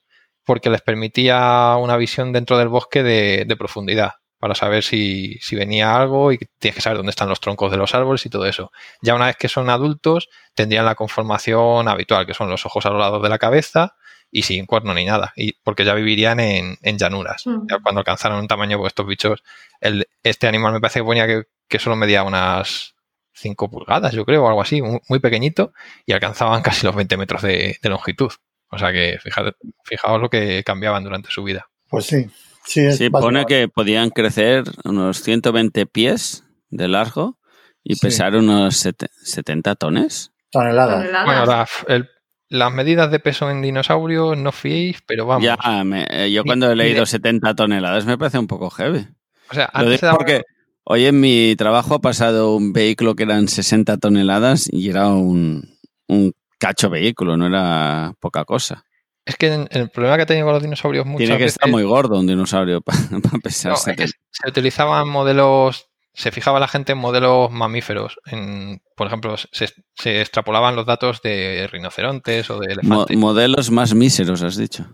porque 0.43 0.69
les 0.69 0.81
permitía 0.81 1.77
una 1.79 1.95
visión 1.95 2.33
dentro 2.33 2.57
del 2.57 2.67
bosque 2.67 3.01
de, 3.01 3.45
de 3.47 3.55
profundidad 3.55 4.15
para 4.37 4.53
saber 4.53 4.83
si, 4.83 5.35
si 5.35 5.55
venía 5.55 5.95
algo 5.95 6.33
y 6.33 6.39
tienes 6.59 6.75
que 6.75 6.81
saber 6.81 6.97
dónde 6.97 7.11
están 7.11 7.29
los 7.29 7.39
troncos 7.39 7.71
de 7.71 7.77
los 7.77 7.95
árboles 7.95 8.25
y 8.25 8.29
todo 8.29 8.45
eso. 8.45 8.69
Ya 9.01 9.15
una 9.15 9.27
vez 9.27 9.37
que 9.37 9.47
son 9.47 9.69
adultos, 9.69 10.27
tendrían 10.53 10.83
la 10.83 10.95
conformación 10.95 11.87
habitual, 11.87 12.25
que 12.25 12.33
son 12.33 12.49
los 12.49 12.65
ojos 12.65 12.85
a 12.85 12.89
los 12.89 12.99
lados 12.99 13.23
de 13.23 13.29
la 13.29 13.37
cabeza 13.37 13.95
y 14.37 14.41
sin 14.41 14.65
cuerno 14.65 14.93
ni 14.93 15.05
nada, 15.05 15.31
y 15.37 15.53
porque 15.63 15.85
ya 15.85 15.93
vivirían 15.93 16.39
en, 16.39 16.77
en 16.81 16.97
llanuras. 16.97 17.45
Mm. 17.47 17.67
Ya 17.69 17.79
cuando 17.79 17.99
alcanzaron 17.99 18.39
un 18.39 18.47
tamaño, 18.47 18.77
pues 18.77 18.91
estos 18.91 19.07
bichos, 19.07 19.43
el, 19.79 20.07
este 20.23 20.47
animal 20.47 20.73
me 20.73 20.81
parece 20.81 20.99
que 20.99 21.05
ponía 21.05 21.25
que, 21.25 21.43
que 21.69 21.79
solo 21.79 21.95
medía 21.95 22.23
unas 22.23 22.95
5 23.33 23.69
pulgadas, 23.71 24.11
yo 24.13 24.25
creo, 24.25 24.43
o 24.43 24.47
algo 24.47 24.61
así, 24.61 24.81
muy, 24.81 24.99
muy 25.07 25.19
pequeñito, 25.19 25.71
y 26.05 26.11
alcanzaban 26.13 26.61
casi 26.61 26.85
los 26.85 26.95
20 26.95 27.15
metros 27.17 27.41
de, 27.43 27.77
de 27.81 27.89
longitud. 27.89 28.31
O 28.69 28.77
sea 28.77 28.91
que 28.91 29.17
fíjate, 29.21 29.53
fijaos 29.85 30.19
lo 30.21 30.29
que 30.29 30.63
cambiaban 30.65 31.03
durante 31.03 31.29
su 31.31 31.43
vida. 31.43 31.67
Pues 31.89 32.05
sí. 32.05 32.25
Sí, 32.65 32.81
es 32.81 32.97
Sí, 32.97 33.09
pone 33.09 33.45
que 33.45 33.67
podían 33.69 34.09
crecer 34.09 34.63
unos 34.83 35.21
120 35.21 35.85
pies 35.85 36.43
de 36.69 36.87
largo 36.87 37.37
y 37.83 37.95
Sí. 37.95 38.01
pesar 38.01 38.35
unos 38.35 38.75
sete- 38.75 39.09
70 39.23 39.75
tones. 39.75 40.31
toneladas. 40.51 40.97
Toneladas. 41.03 41.25
Bueno, 41.25 41.45
la- 41.45 41.67
el- 41.95 42.09
las 42.57 42.73
medidas 42.73 43.11
de 43.11 43.19
peso 43.19 43.49
en 43.51 43.61
dinosaurios 43.61 44.37
no 44.37 44.51
fiéis, 44.51 44.97
pero 45.05 45.25
vamos. 45.25 45.43
Ya, 45.45 45.83
me- 45.83 46.05
eh, 46.09 46.31
yo 46.31 46.43
cuando 46.43 46.71
he 46.71 46.75
leído 46.75 47.01
de- 47.01 47.05
70 47.05 47.53
toneladas 47.55 48.05
me 48.05 48.17
parece 48.17 48.39
un 48.39 48.47
poco 48.47 48.69
heavy. 48.69 49.05
o 49.51 49.53
sea, 49.53 49.69
Lo 49.73 49.79
antes 49.79 49.89
digo 49.91 49.99
se 49.99 50.05
daba- 50.07 50.17
porque 50.17 50.41
hoy 50.83 51.05
en 51.05 51.19
mi 51.19 51.55
trabajo 51.57 51.95
ha 51.95 51.99
pasado 52.01 52.55
un 52.55 52.73
vehículo 52.73 53.15
que 53.15 53.23
eran 53.23 53.47
60 53.47 53.97
toneladas 53.97 54.67
y 54.71 54.89
era 54.89 55.07
un, 55.09 55.69
un 56.07 56.33
cacho 56.57 56.89
vehículo, 56.89 57.37
no 57.37 57.47
era 57.47 58.13
poca 58.19 58.45
cosa. 58.45 58.83
Es 59.25 59.35
que 59.37 59.67
el 59.71 59.89
problema 59.89 60.17
que 60.17 60.23
he 60.23 60.25
tenido 60.27 60.45
con 60.45 60.53
los 60.53 60.61
dinosaurios 60.63 61.05
muchas 61.05 61.17
Tiene 61.17 61.37
que 61.37 61.43
veces 61.45 61.55
estar 61.57 61.69
muy 61.69 61.83
gordo 61.83 62.19
un 62.19 62.27
dinosaurio 62.27 62.81
para, 62.81 62.99
pesar 63.43 63.71
no, 63.71 63.77
es 63.77 63.83
que 63.85 63.91
70. 64.07 64.13
se 64.29 64.49
utilizaban 64.49 65.07
modelos, 65.09 65.87
se 66.15 66.31
fijaba 66.31 66.59
la 66.59 66.67
gente 66.67 66.93
en 66.93 66.97
modelos 66.97 67.51
mamíferos. 67.51 68.17
En, 68.25 68.81
por 68.95 69.07
ejemplo, 69.07 69.35
se, 69.37 69.69
se 69.93 70.21
extrapolaban 70.21 70.75
los 70.75 70.85
datos 70.85 71.21
de 71.21 71.67
rinocerontes 71.71 72.49
o 72.49 72.59
de 72.59 72.67
Mo- 72.67 72.71
elefantes. 72.73 73.17
modelos 73.17 73.69
más 73.71 73.93
míseros, 73.93 74.41
has 74.41 74.55
dicho. 74.57 74.85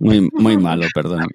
Muy, 0.00 0.28
muy 0.32 0.56
malo, 0.56 0.86
perdón. 0.94 1.26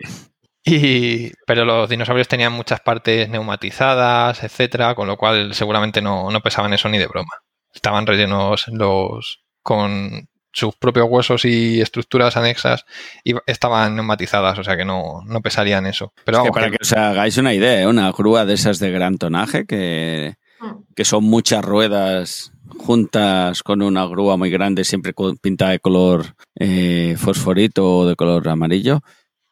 Y, 0.63 1.31
pero 1.47 1.65
los 1.65 1.89
dinosaurios 1.89 2.27
tenían 2.27 2.53
muchas 2.53 2.81
partes 2.81 3.27
neumatizadas, 3.29 4.43
etcétera, 4.43 4.93
con 4.95 5.07
lo 5.07 5.17
cual 5.17 5.53
seguramente 5.55 6.01
no, 6.01 6.29
no 6.29 6.41
pesaban 6.41 6.73
eso 6.73 6.89
ni 6.89 6.97
de 6.97 7.07
broma. 7.07 7.31
Estaban 7.73 8.05
rellenos 8.05 8.67
los 8.67 9.43
con 9.63 10.27
sus 10.53 10.75
propios 10.75 11.07
huesos 11.09 11.45
y 11.45 11.81
estructuras 11.81 12.35
anexas 12.37 12.85
y 13.23 13.33
estaban 13.47 13.95
neumatizadas, 13.95 14.57
o 14.59 14.63
sea 14.63 14.75
que 14.77 14.85
no, 14.85 15.21
no 15.25 15.41
pesarían 15.41 15.85
eso. 15.87 16.13
Pero 16.25 16.37
Es 16.39 16.43
que 16.43 16.49
vamos, 16.49 16.53
para 16.53 16.71
que- 16.71 16.77
que 16.77 16.83
os 16.83 16.93
hagáis 16.93 17.37
una 17.37 17.53
idea, 17.53 17.81
¿eh? 17.81 17.87
una 17.87 18.11
grúa 18.11 18.45
de 18.45 18.53
esas 18.53 18.79
de 18.79 18.91
gran 18.91 19.17
tonaje 19.17 19.65
que, 19.65 20.35
Mm. 20.59 20.93
que 20.95 21.05
son 21.05 21.23
muchas 21.23 21.63
ruedas 21.65 22.51
juntas 22.77 23.63
con 23.63 23.81
una 23.81 24.05
grúa 24.05 24.37
muy 24.37 24.49
grande, 24.49 24.83
siempre 24.83 25.13
pintada 25.41 25.71
de 25.71 25.79
color 25.79 26.35
eh, 26.59 27.15
fosforito 27.17 27.97
o 27.99 28.05
de 28.07 28.15
color 28.15 28.47
amarillo. 28.49 29.01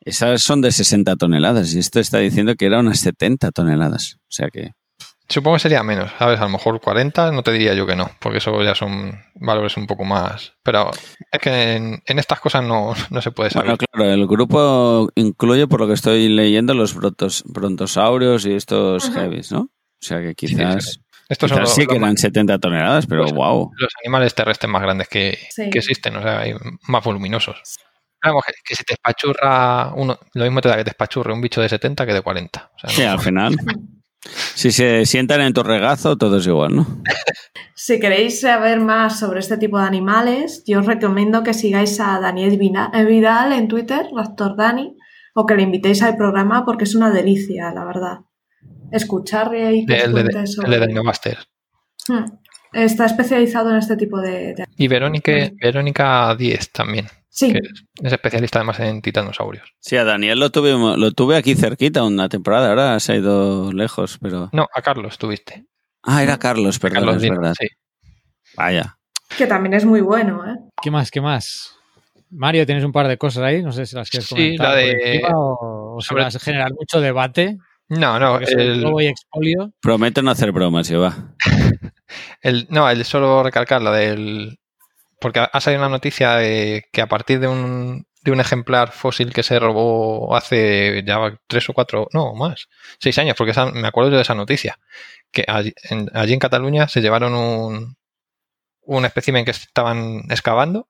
Esas 0.01 0.41
son 0.41 0.61
de 0.61 0.71
60 0.71 1.15
toneladas 1.17 1.73
y 1.73 1.79
esto 1.79 1.99
está 1.99 2.19
diciendo 2.19 2.55
que 2.55 2.65
eran 2.65 2.85
unas 2.87 2.99
70 2.99 3.51
toneladas. 3.51 4.17
O 4.23 4.31
sea 4.31 4.49
que 4.49 4.71
Supongo 5.29 5.57
que 5.57 5.61
sería 5.61 5.83
menos, 5.83 6.11
¿sabes? 6.17 6.39
A 6.39 6.43
lo 6.45 6.49
mejor 6.49 6.81
40, 6.81 7.31
no 7.31 7.43
te 7.43 7.51
diría 7.51 7.75
yo 7.75 7.85
que 7.85 7.95
no, 7.95 8.09
porque 8.19 8.39
eso 8.39 8.63
ya 8.63 8.73
son 8.73 9.11
valores 9.35 9.77
un 9.77 9.85
poco 9.85 10.03
más. 10.03 10.53
Pero 10.63 10.89
es 11.31 11.39
que 11.39 11.73
en, 11.75 12.01
en 12.05 12.17
estas 12.19 12.39
cosas 12.39 12.63
no, 12.63 12.93
no 13.11 13.21
se 13.21 13.29
puede 13.31 13.51
saber. 13.51 13.67
Bueno, 13.67 13.77
claro, 13.91 14.11
el 14.11 14.25
grupo 14.27 15.09
incluye, 15.15 15.67
por 15.67 15.81
lo 15.81 15.87
que 15.87 15.93
estoy 15.93 16.29
leyendo, 16.29 16.73
los 16.73 16.95
brontos- 16.95 17.43
brontosaurios 17.45 18.45
y 18.47 18.53
estos 18.55 19.07
Ajá. 19.09 19.21
heavies, 19.21 19.51
¿no? 19.51 19.59
O 19.61 19.69
sea 20.01 20.19
que 20.19 20.29
Sí, 20.37 20.47
sí, 20.47 20.55
quizás, 20.55 20.83
sí. 20.93 21.01
Estos 21.29 21.51
son 21.51 21.59
los, 21.59 21.75
sí 21.75 21.85
que 21.85 21.95
eran 21.97 22.17
70 22.17 22.57
toneladas, 22.57 23.05
pero 23.05 23.21
Pues- 23.21 23.33
wow. 23.33 23.69
los 23.77 23.91
animales 24.03 24.33
terrestres 24.33 24.71
más 24.71 24.81
grandes 24.81 25.07
que, 25.09 25.37
Sí. 25.51 25.69
que 25.69 25.77
existen, 25.77 26.15
o 26.15 26.23
sea, 26.23 26.39
hay 26.39 26.55
más 26.87 27.03
voluminosos. 27.03 27.61
Vamos, 28.25 28.43
que, 28.47 28.53
que 28.65 28.75
si 28.75 28.83
te 28.83 28.93
espachurra 28.95 29.93
uno, 29.95 30.17
lo 30.33 30.43
mismo 30.43 30.59
te 30.59 30.69
da 30.69 30.75
que 30.77 30.83
te 30.83 30.89
espachurre 30.89 31.31
un 31.31 31.39
bicho 31.41 31.61
de 31.61 31.69
70 31.69 32.05
que 32.07 32.13
de 32.15 32.21
40. 32.21 32.71
O 32.75 32.79
sea, 32.79 32.89
Sí, 32.89 33.03
no- 33.03 33.11
al 33.11 33.19
final. 33.19 33.55
Si 34.55 34.71
se 34.71 35.05
sientan 35.05 35.41
en 35.41 35.53
tu 35.53 35.63
regazo, 35.63 36.17
todo 36.17 36.37
es 36.37 36.47
igual, 36.47 36.75
¿no? 36.75 36.87
Si 37.75 37.97
queréis 37.99 38.41
saber 38.41 38.81
más 38.81 39.17
sobre 39.19 39.39
este 39.39 39.57
tipo 39.57 39.79
de 39.79 39.85
animales, 39.85 40.63
yo 40.67 40.81
os 40.81 40.85
recomiendo 40.85 41.43
que 41.43 41.53
sigáis 41.53 41.97
a 42.01 42.19
Daniel 42.19 42.59
eh, 42.61 43.05
Vidal 43.05 43.53
en 43.53 43.69
Twitter, 43.69 44.05
Raptor 44.13 44.57
Dani, 44.57 44.97
o 45.33 45.45
que 45.45 45.55
le 45.55 45.63
invitéis 45.63 46.03
al 46.03 46.17
programa 46.17 46.65
porque 46.65 46.83
es 46.83 46.93
una 46.93 47.09
delicia, 47.09 47.71
la 47.73 47.85
verdad. 47.85 48.17
Escucharle 48.91 49.75
y 49.77 49.85
que 49.85 49.95
el 49.95 50.13
de, 50.13 50.21
el 50.41 50.47
sobre... 50.47 50.69
de. 50.77 51.37
Hmm. 52.09 52.25
Está 52.73 53.05
especializado 53.05 53.71
en 53.71 53.77
este 53.77 53.95
tipo 53.95 54.19
de... 54.19 54.53
de- 54.55 54.65
Y 54.77 54.87
Verónica, 54.89 55.31
Verónica 55.61 56.35
10 56.35 56.71
también. 56.71 57.07
Sí, 57.31 57.53
que 57.53 57.59
es 58.03 58.11
especialista 58.13 58.59
además 58.59 58.79
en 58.79 59.01
titanosaurios. 59.01 59.73
Sí, 59.79 59.95
a 59.97 60.03
Daniel 60.03 60.39
lo, 60.39 60.49
tuvimos, 60.49 60.97
lo 60.97 61.11
tuve 61.11 61.37
aquí 61.37 61.55
cerquita 61.55 62.03
una 62.03 62.27
temporada, 62.27 62.69
ahora 62.69 62.99
se 62.99 63.13
ha 63.13 63.15
ido 63.17 63.71
lejos, 63.71 64.17
pero... 64.21 64.49
No, 64.51 64.67
a 64.73 64.81
Carlos 64.81 65.17
tuviste. 65.17 65.65
Ah, 66.03 66.23
era 66.23 66.37
Carlos, 66.39 66.79
perdón, 66.79 66.95
Carlos 66.99 67.15
es 67.17 67.21
Dino, 67.21 67.35
verdad. 67.39 67.53
sí. 67.59 67.67
Vaya. 68.55 68.97
que 69.37 69.45
también 69.45 69.73
es 69.75 69.85
muy 69.85 70.01
bueno, 70.01 70.43
¿eh? 70.49 70.55
¿Qué 70.81 70.89
más? 70.89 71.11
¿Qué 71.11 71.21
más? 71.21 71.75
Mario, 72.31 72.65
tienes 72.65 72.83
un 72.83 72.91
par 72.91 73.07
de 73.07 73.17
cosas 73.17 73.43
ahí, 73.43 73.61
no 73.63 73.71
sé 73.71 73.85
si 73.85 73.95
las 73.95 74.09
quieres 74.09 74.27
Sí, 74.27 74.35
comentar 74.35 74.67
la 74.67 74.73
por 74.73 74.79
de- 74.85 75.11
encima 75.13 75.29
o, 75.33 75.99
a 75.99 76.31
generar 76.39 76.71
mucho 76.73 76.99
debate. 77.01 77.57
No, 77.89 78.19
no, 78.19 78.37
el, 78.39 78.85
y 79.01 79.05
expolio. 79.07 79.71
Prometo 79.81 80.21
no 80.21 80.31
hacer 80.31 80.51
bromas, 80.51 80.89
Eva. 80.91 81.35
el- 82.41 82.67
no, 82.69 82.89
el 82.89 83.03
solo 83.05 83.43
recalcar 83.43 83.81
la 83.81 83.91
del... 83.91 84.57
Porque 85.19 85.39
ha 85.51 85.61
salido 85.61 85.81
una 85.81 85.89
noticia 85.89 86.35
de 86.35 86.85
que 86.91 87.01
a 87.01 87.07
partir 87.07 87.39
de 87.39 87.47
un, 87.47 88.05
de 88.21 88.31
un 88.31 88.39
ejemplar 88.39 88.91
fósil 88.91 89.33
que 89.33 89.43
se 89.43 89.59
robó 89.59 90.35
hace 90.35 91.03
ya 91.05 91.19
tres 91.47 91.69
o 91.69 91.73
cuatro, 91.73 92.07
no, 92.13 92.33
más, 92.35 92.67
seis 92.99 93.17
años, 93.17 93.35
porque 93.37 93.51
esa- 93.51 93.71
me 93.71 93.87
acuerdo 93.87 94.11
yo 94.11 94.15
de 94.17 94.21
esa 94.23 94.35
noticia, 94.35 94.79
que 95.31 95.43
allí 95.47 95.73
en, 95.89 96.09
allí 96.13 96.33
en 96.33 96.39
Cataluña 96.39 96.87
se 96.87 97.01
llevaron 97.01 97.33
un, 97.35 97.97
un 98.81 99.05
espécimen 99.05 99.45
que 99.45 99.51
estaban 99.51 100.21
excavando. 100.29 100.87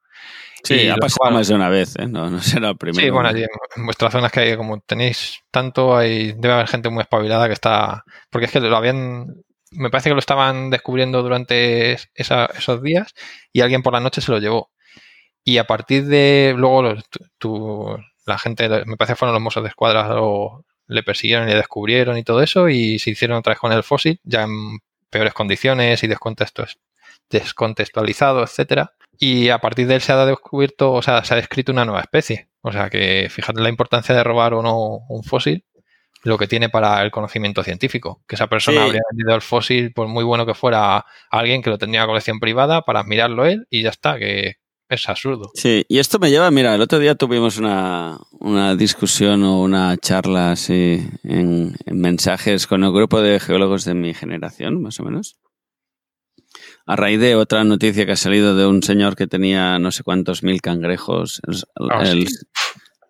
Sí, 0.63 0.89
ha 0.89 0.95
pasado 0.97 1.17
cual- 1.19 1.33
más 1.35 1.47
de 1.47 1.55
una 1.55 1.69
vez, 1.69 1.95
¿eh? 1.97 2.05
No, 2.07 2.29
no 2.29 2.41
será 2.41 2.69
el 2.71 2.77
primero. 2.77 3.01
Sí, 3.01 3.09
bueno, 3.09 3.29
allí 3.29 3.43
en, 3.43 3.49
en 3.77 3.85
vuestras 3.85 4.11
zonas 4.11 4.31
que 4.31 4.41
hay, 4.41 4.57
como 4.57 4.79
tenéis 4.81 5.39
tanto, 5.51 5.95
hay, 5.95 6.33
debe 6.33 6.53
haber 6.53 6.67
gente 6.67 6.89
muy 6.89 7.01
espabilada 7.01 7.47
que 7.47 7.53
está. 7.53 8.03
Porque 8.29 8.45
es 8.45 8.51
que 8.51 8.59
lo 8.59 8.75
habían. 8.75 9.25
Me 9.71 9.89
parece 9.89 10.09
que 10.09 10.13
lo 10.15 10.19
estaban 10.19 10.69
descubriendo 10.71 11.21
durante 11.21 11.93
esos 12.15 12.81
días 12.83 13.13
y 13.53 13.61
alguien 13.61 13.83
por 13.83 13.93
la 13.93 13.99
noche 13.99 14.21
se 14.21 14.31
lo 14.31 14.39
llevó. 14.39 14.71
Y 15.43 15.57
a 15.59 15.65
partir 15.67 16.05
de. 16.07 16.53
Luego, 16.57 16.95
la 18.25 18.37
gente, 18.37 18.69
me 18.85 18.97
parece 18.97 19.13
que 19.13 19.17
fueron 19.17 19.33
los 19.33 19.43
mozos 19.43 19.63
de 19.63 19.69
escuadra, 19.69 20.07
lo- 20.09 20.65
le 20.87 21.03
persiguieron 21.03 21.47
y 21.47 21.51
le 21.51 21.57
descubrieron 21.57 22.17
y 22.17 22.23
todo 22.23 22.41
eso 22.41 22.67
y 22.69 22.99
se 22.99 23.11
hicieron 23.11 23.37
otra 23.37 23.51
vez 23.53 23.59
con 23.59 23.71
el 23.71 23.83
fósil, 23.83 24.19
ya 24.23 24.43
en 24.43 24.79
peores 25.11 25.33
condiciones 25.33 26.03
y 26.03 26.07
descontextos, 26.07 26.79
descontextualizado, 27.29 28.43
etcétera. 28.43 28.93
Y 29.19 29.49
a 29.49 29.59
partir 29.59 29.87
de 29.87 29.95
él 29.95 30.01
se 30.01 30.11
ha 30.13 30.25
descubierto, 30.25 30.93
o 30.93 31.01
sea, 31.01 31.23
se 31.25 31.33
ha 31.33 31.37
descrito 31.37 31.71
una 31.71 31.85
nueva 31.85 32.01
especie. 32.01 32.49
O 32.61 32.71
sea 32.71 32.89
que 32.89 33.27
fíjate 33.29 33.61
la 33.61 33.69
importancia 33.69 34.15
de 34.15 34.23
robar 34.23 34.53
o 34.53 34.61
no 34.63 34.77
un 35.09 35.23
fósil, 35.23 35.65
lo 36.23 36.37
que 36.37 36.47
tiene 36.47 36.69
para 36.69 37.01
el 37.03 37.11
conocimiento 37.11 37.63
científico. 37.63 38.21
Que 38.27 38.35
esa 38.35 38.47
persona 38.47 38.81
Sí. 38.81 38.85
habría 38.87 39.01
vendido 39.11 39.35
el 39.35 39.41
fósil, 39.41 39.93
por 39.93 40.07
muy 40.07 40.23
bueno 40.23 40.45
que 40.45 40.53
fuera, 40.53 40.97
a 40.97 41.05
alguien 41.31 41.61
que 41.61 41.69
lo 41.69 41.77
tendría 41.77 42.01
en 42.01 42.07
colección 42.07 42.39
privada 42.39 42.81
para 42.81 42.99
admirarlo 43.01 43.45
él 43.45 43.65
y 43.69 43.83
ya 43.83 43.89
está, 43.89 44.17
que 44.19 44.55
es 44.89 45.07
absurdo. 45.07 45.51
Sí, 45.53 45.85
y 45.87 45.99
esto 45.99 46.17
me 46.19 46.31
lleva, 46.31 46.49
mira, 46.51 46.73
el 46.75 46.81
otro 46.81 46.97
día 46.99 47.13
tuvimos 47.15 47.57
una, 47.57 48.17
una 48.39 48.75
discusión 48.75 49.43
o 49.43 49.61
una 49.61 49.95
charla 49.97 50.51
así 50.51 51.07
en, 51.23 51.75
en 51.85 52.01
mensajes 52.01 52.65
con 52.67 52.83
el 52.83 52.91
grupo 52.91 53.21
de 53.21 53.39
geólogos 53.39 53.85
de 53.85 53.93
mi 53.93 54.13
generación, 54.15 54.81
más 54.81 54.99
o 54.99 55.03
menos. 55.03 55.37
A 56.87 56.95
raíz 56.95 57.19
de 57.19 57.35
otra 57.35 57.63
noticia 57.63 58.05
que 58.07 58.13
ha 58.13 58.17
salido 58.17 58.55
de 58.55 58.65
un 58.65 58.81
señor 58.81 59.15
que 59.15 59.27
tenía 59.27 59.77
no 59.77 59.91
sé 59.91 60.01
cuántos 60.03 60.41
mil 60.41 60.59
cangrejos, 60.59 61.39
el, 61.47 61.61
Ah, 61.91 62.01
el- 62.03 62.27
sí. 62.27 62.35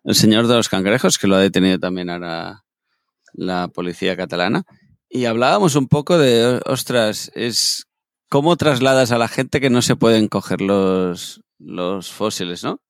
el 0.03 0.15
señor 0.15 0.47
de 0.47 0.55
los 0.55 0.67
cangrejos, 0.67 1.17
que 1.17 1.27
lo 1.27 1.37
ha 1.37 1.39
detenido 1.39 1.79
también 1.79 2.09
ahora 2.09 2.63
la 3.33 3.67
policía 3.67 4.15
catalana. 4.17 4.63
Y 5.09 5.25
hablábamos 5.25 5.75
un 5.75 5.87
poco 5.87 6.17
de, 6.17 6.61
ostras, 6.65 7.31
es 7.35 7.87
cómo 8.29 8.55
trasladas 8.57 9.11
a 9.11 9.17
la 9.17 9.27
gente 9.27 9.59
que 9.59 9.69
no 9.69 9.81
se 9.81 9.95
pueden 9.95 10.27
coger 10.27 10.61
los, 10.61 11.41
los 11.57 12.11
fósiles, 12.11 12.63
¿no? 12.63 12.81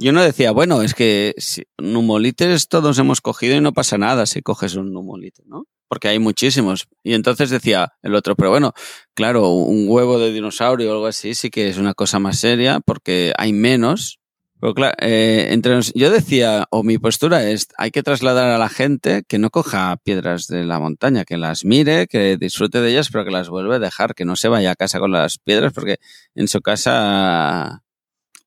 Y 0.00 0.08
uno 0.10 0.22
decía, 0.22 0.52
bueno, 0.52 0.82
es 0.82 0.94
que 0.94 1.34
si, 1.38 1.64
numolites 1.76 2.68
todos 2.68 2.96
hemos 3.00 3.20
cogido 3.20 3.56
y 3.56 3.60
no 3.60 3.72
pasa 3.72 3.98
nada 3.98 4.26
si 4.26 4.42
coges 4.42 4.76
un 4.76 4.92
numolite, 4.92 5.42
¿no? 5.46 5.64
Porque 5.88 6.06
hay 6.06 6.20
muchísimos. 6.20 6.86
Y 7.02 7.14
entonces 7.14 7.50
decía 7.50 7.94
el 8.02 8.14
otro, 8.14 8.36
pero 8.36 8.50
bueno, 8.50 8.74
claro, 9.14 9.48
un 9.48 9.86
huevo 9.88 10.20
de 10.20 10.32
dinosaurio 10.32 10.90
o 10.90 10.92
algo 10.92 11.06
así 11.06 11.34
sí 11.34 11.50
que 11.50 11.68
es 11.68 11.78
una 11.78 11.94
cosa 11.94 12.20
más 12.20 12.38
seria 12.38 12.78
porque 12.78 13.32
hay 13.36 13.52
menos. 13.52 14.20
Pero 14.60 14.74
claro, 14.74 14.96
eh, 15.00 15.48
entre 15.50 15.78
yo 15.94 16.10
decía, 16.10 16.66
o 16.70 16.82
mi 16.82 16.98
postura 16.98 17.48
es, 17.48 17.68
hay 17.76 17.92
que 17.92 18.02
trasladar 18.02 18.50
a 18.50 18.58
la 18.58 18.68
gente 18.68 19.22
que 19.28 19.38
no 19.38 19.50
coja 19.50 19.96
piedras 20.02 20.48
de 20.48 20.64
la 20.64 20.80
montaña, 20.80 21.24
que 21.24 21.36
las 21.36 21.64
mire, 21.64 22.08
que 22.08 22.36
disfrute 22.36 22.80
de 22.80 22.90
ellas, 22.90 23.08
pero 23.12 23.24
que 23.24 23.30
las 23.30 23.48
vuelva 23.48 23.76
a 23.76 23.78
dejar, 23.78 24.14
que 24.14 24.24
no 24.24 24.34
se 24.34 24.48
vaya 24.48 24.72
a 24.72 24.76
casa 24.76 24.98
con 24.98 25.12
las 25.12 25.38
piedras, 25.38 25.72
porque 25.72 25.98
en 26.34 26.48
su 26.48 26.60
casa 26.60 27.84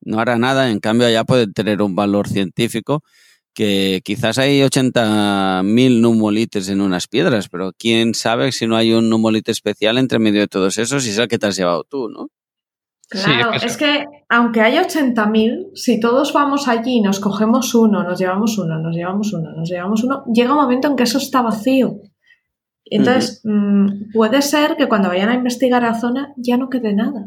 no 0.02 0.20
hará 0.20 0.36
nada, 0.36 0.70
en 0.70 0.80
cambio 0.80 1.06
allá 1.06 1.24
puede 1.24 1.46
tener 1.46 1.80
un 1.80 1.94
valor 1.96 2.28
científico 2.28 3.02
que 3.54 4.00
quizás 4.04 4.38
hay 4.38 4.60
80.000 4.60 6.00
numolites 6.00 6.68
en 6.68 6.80
unas 6.80 7.06
piedras, 7.08 7.48
pero 7.48 7.72
quién 7.78 8.14
sabe 8.14 8.52
si 8.52 8.66
no 8.66 8.76
hay 8.76 8.92
un 8.92 9.08
numolite 9.10 9.52
especial 9.52 9.98
entre 9.98 10.18
medio 10.18 10.40
de 10.40 10.48
todos 10.48 10.78
esos 10.78 11.06
y 11.06 11.10
es 11.10 11.18
el 11.18 11.28
que 11.28 11.38
te 11.38 11.46
has 11.46 11.56
llevado 11.56 11.84
tú, 11.84 12.08
¿no? 12.08 12.28
Sí, 13.12 13.24
Claro, 13.24 13.52
es 13.52 13.60
que 13.60 13.66
es 13.66 13.72
eso- 13.72 13.78
que 13.78 14.04
aunque 14.28 14.60
haya 14.62 14.82
80.000, 14.82 15.70
si 15.74 16.00
todos 16.00 16.32
vamos 16.32 16.66
allí 16.68 16.96
y 16.96 17.00
nos 17.00 17.20
cogemos 17.20 17.74
uno, 17.74 18.02
nos 18.02 18.18
llevamos 18.18 18.56
uno, 18.58 18.78
nos 18.80 18.96
llevamos 18.96 19.32
uno, 19.32 19.52
nos 19.52 19.68
llevamos 19.68 20.02
uno, 20.04 20.24
llega 20.32 20.52
un 20.52 20.60
momento 20.62 20.88
en 20.88 20.96
que 20.96 21.02
eso 21.02 21.18
está 21.18 21.42
vacío. 21.42 21.96
Entonces, 22.84 23.40
mm, 23.44 24.12
puede 24.12 24.42
ser 24.42 24.76
que 24.76 24.88
cuando 24.88 25.08
vayan 25.08 25.28
a 25.30 25.34
investigar 25.34 25.82
la 25.82 25.94
zona 25.98 26.32
ya 26.36 26.56
no 26.56 26.68
quede 26.68 26.92
nada. 26.94 27.26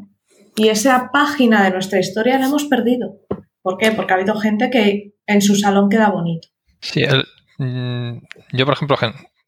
Y 0.55 0.69
esa 0.69 1.09
página 1.11 1.63
de 1.63 1.71
nuestra 1.71 1.99
historia 1.99 2.37
la 2.39 2.45
hemos 2.47 2.65
perdido. 2.65 3.17
¿Por 3.61 3.77
qué? 3.77 3.91
Porque 3.91 4.13
ha 4.13 4.17
habido 4.17 4.35
gente 4.35 4.69
que 4.69 5.13
en 5.27 5.41
su 5.41 5.55
salón 5.55 5.89
queda 5.89 6.09
bonito. 6.09 6.47
Sí, 6.81 7.01
el- 7.03 7.25
mm, 7.57 8.21
yo, 8.53 8.65
por 8.65 8.73
ejemplo, 8.75 8.95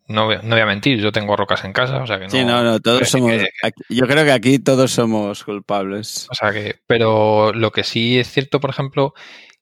no 0.08 0.26
voy, 0.26 0.38
no 0.43 0.49
voy 0.55 0.60
a 0.62 0.66
mentir, 0.66 0.99
yo 0.99 1.12
tengo 1.12 1.36
rocas 1.36 1.64
en 1.66 1.74
casa, 1.74 2.01
o 2.01 2.08
sea 2.08 2.18
que 2.18 2.26
no. 2.26 2.30
Sí, 2.32 2.43
no, 2.45 2.64
no, 2.64 2.80
todos 2.80 3.10
somos. 3.10 3.32
que- 3.32 3.49
yo 3.89 4.08
creo 4.08 4.24
que 4.26 4.32
aquí 4.32 4.60
todos 4.60 4.91
somos 4.91 5.43
culpables. 5.43 6.28
O 6.32 6.34
sea 6.36 6.51
que, 6.51 6.76
pero 6.88 7.53
lo 7.53 7.72
que 7.72 7.84
sí 7.84 8.20
es 8.20 8.32
cierto, 8.32 8.60
por 8.60 8.70
ejemplo, 8.70 9.14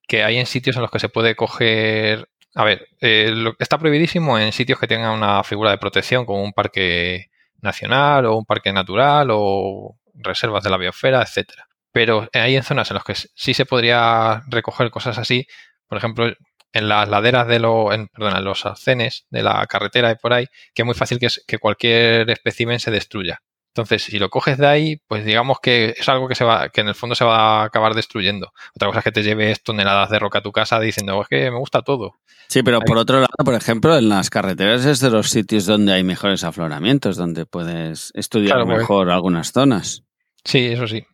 que 0.08 0.24
hay 0.24 0.38
en 0.38 0.46
sitios 0.46 0.76
en 0.76 0.84
los 0.84 0.92
que 0.92 1.00
se 1.00 1.10
puede 1.10 1.36
coger. 1.36 2.30
A 2.54 2.64
ver, 2.64 2.88
eh, 3.02 3.32
lo- 3.34 3.56
está 3.60 3.78
prohibidísimo 3.78 4.38
en 4.40 4.52
sitios 4.54 4.80
que 4.80 4.88
tengan 4.88 5.12
una 5.18 5.44
figura 5.44 5.72
de 5.72 5.78
protección, 5.78 6.26
como 6.26 6.44
un 6.44 6.54
parque 6.54 7.30
nacional 7.62 8.26
o 8.26 8.36
un 8.38 8.46
parque 8.46 8.72
natural 8.72 9.30
o 9.32 9.98
reservas 10.14 10.64
de 10.64 10.70
la 10.70 10.78
biosfera, 10.78 11.22
etcétera. 11.22 11.68
Pero 11.92 12.30
hay 12.34 12.56
en 12.56 12.64
zonas 12.64 12.90
en 12.92 12.96
las 12.96 13.04
que 13.04 13.16
sí 13.16 13.54
se 13.54 13.66
podría 13.66 14.44
recoger 14.48 14.90
cosas 14.92 15.18
así, 15.18 15.48
por 15.88 15.98
ejemplo, 15.98 16.32
en 16.76 16.90
las 16.90 17.08
laderas 17.08 17.48
de 17.48 17.60
los, 17.60 17.94
en, 17.94 18.08
perdón, 18.10 18.36
en 18.36 18.44
los 18.44 18.66
arcenes 18.66 19.26
de 19.30 19.42
la 19.42 19.66
carretera 19.66 20.12
y 20.12 20.16
por 20.16 20.34
ahí, 20.34 20.48
que 20.74 20.82
es 20.82 20.86
muy 20.86 20.94
fácil 20.94 21.20
que, 21.20 21.30
que 21.48 21.58
cualquier 21.58 22.30
espécimen 22.30 22.80
se 22.80 22.92
destruya. 22.92 23.42
Entonces, 23.70 24.04
si 24.04 24.20
lo 24.20 24.30
coges 24.30 24.58
de 24.58 24.68
ahí, 24.68 25.02
pues 25.08 25.26
digamos 25.26 25.60
que 25.62 25.96
es 25.98 26.08
algo 26.08 26.28
que 26.28 26.36
se 26.36 26.44
va, 26.44 26.70
que 26.70 26.82
en 26.82 26.90
el 26.90 26.96
fondo 26.96 27.16
se 27.16 27.26
va 27.26 27.62
a 27.62 27.64
acabar 27.66 27.94
destruyendo. 27.94 28.52
Otra 28.76 28.90
cosa 28.90 29.00
es 29.00 29.04
que 29.06 29.12
te 29.12 29.24
lleves 29.24 29.64
toneladas 29.64 30.10
de 30.10 30.20
roca 30.20 30.40
a 30.40 30.42
tu 30.42 30.52
casa 30.52 30.80
diciendo, 30.80 31.22
es 31.22 31.28
que 31.28 31.50
me 31.50 31.58
gusta 31.58 31.82
todo. 31.82 32.16
Sí, 32.48 32.62
pero 32.62 32.82
por 32.82 32.98
otro 32.98 33.20
lado, 33.20 33.34
por 33.44 33.54
ejemplo, 33.54 33.98
en 33.98 34.10
las 34.10 34.30
carreteras 34.30 34.86
es 34.86 35.00
de 35.00 35.10
los 35.10 35.30
sitios 35.30 35.66
donde 35.66 35.94
hay 35.94 36.04
mejores 36.04 36.44
afloramientos, 36.44 37.16
donde 37.16 37.46
puedes 37.46 38.12
estudiar 38.16 38.58
Claro, 38.58 38.66
mejor 38.66 39.10
algunas 39.10 39.52
zonas. 39.52 40.04
Sí, 40.44 40.68
eso 40.68 40.88
sí. 40.88 41.06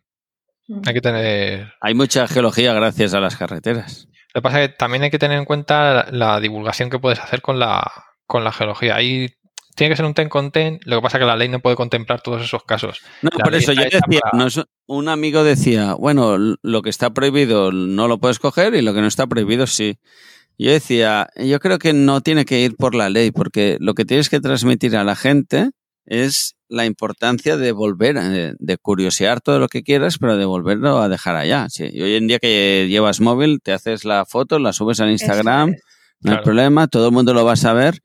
Hay 0.86 0.94
que 0.94 1.00
tener. 1.00 1.72
Hay 1.80 1.94
mucha 1.94 2.26
geología 2.28 2.72
gracias 2.74 3.14
a 3.14 3.20
las 3.20 3.36
carreteras. 3.36 4.08
Lo 4.34 4.40
que 4.40 4.42
pasa 4.42 4.62
es 4.62 4.68
que 4.70 4.74
también 4.76 5.02
hay 5.02 5.10
que 5.10 5.18
tener 5.18 5.38
en 5.38 5.44
cuenta 5.44 5.92
la, 5.94 6.06
la 6.10 6.40
divulgación 6.40 6.90
que 6.90 6.98
puedes 6.98 7.18
hacer 7.20 7.42
con 7.42 7.58
la, 7.58 7.90
con 8.26 8.44
la 8.44 8.52
geología. 8.52 8.96
Ahí 8.96 9.28
tiene 9.74 9.92
que 9.92 9.96
ser 9.96 10.04
un 10.06 10.14
ten 10.14 10.28
con 10.28 10.50
ten. 10.50 10.80
Lo 10.84 10.96
que 10.96 11.02
pasa 11.02 11.18
es 11.18 11.22
que 11.22 11.26
la 11.26 11.36
ley 11.36 11.48
no 11.48 11.60
puede 11.60 11.76
contemplar 11.76 12.20
todos 12.22 12.42
esos 12.42 12.62
casos. 12.64 13.00
No, 13.22 13.30
La 13.36 13.44
por 13.44 13.54
eso 13.54 13.72
yo 13.72 13.82
decía, 13.84 14.00
para- 14.00 14.48
un 14.86 15.08
amigo 15.08 15.44
decía, 15.44 15.94
bueno, 15.94 16.36
lo 16.62 16.82
que 16.82 16.90
está 16.90 17.10
prohibido 17.10 17.72
no 17.72 18.08
lo 18.08 18.18
puedes 18.18 18.38
coger 18.38 18.74
y 18.74 18.82
lo 18.82 18.92
que 18.94 19.00
no 19.00 19.06
está 19.06 19.26
prohibido 19.26 19.66
sí. 19.66 19.98
Yo 20.58 20.70
decía, 20.70 21.28
yo 21.36 21.58
creo 21.60 21.78
que 21.78 21.92
no 21.94 22.20
tiene 22.20 22.44
que 22.44 22.60
ir 22.60 22.76
por 22.76 22.94
la 22.94 23.08
ley, 23.08 23.30
porque 23.30 23.78
lo 23.80 23.94
que 23.94 24.04
tienes 24.04 24.28
que 24.28 24.40
transmitir 24.40 24.96
a 24.96 25.04
la 25.04 25.16
gente 25.16 25.70
es 26.06 26.56
la 26.68 26.86
importancia 26.86 27.56
de 27.56 27.72
volver, 27.72 28.18
a- 28.18 28.28
de, 28.28 28.54
de 28.58 28.78
curiosear 28.78 29.40
todo 29.40 29.58
lo 29.58 29.68
que 29.68 29.82
quieras, 29.82 30.18
pero 30.18 30.36
de 30.36 30.44
volverlo 30.44 30.98
a 30.98 31.08
dejar 31.08 31.36
allá. 31.36 31.66
Sí, 31.68 31.88
y 31.92 32.02
hoy 32.02 32.14
en 32.16 32.26
día 32.28 32.38
que 32.38 32.86
llevas 32.88 33.20
móvil, 33.20 33.60
te 33.62 33.72
haces 33.72 34.04
la 34.04 34.24
foto, 34.24 34.58
la 34.58 34.72
subes 34.72 35.00
al 35.00 35.10
Instagram, 35.10 35.70
es. 35.70 35.82
no 36.22 36.32
hay 36.32 36.38
problema, 36.42 36.86
todo 36.88 37.06
el 37.08 37.12
mundo 37.12 37.34
lo 37.34 37.44
va 37.44 37.52
a 37.52 37.56
saber. 37.56 37.98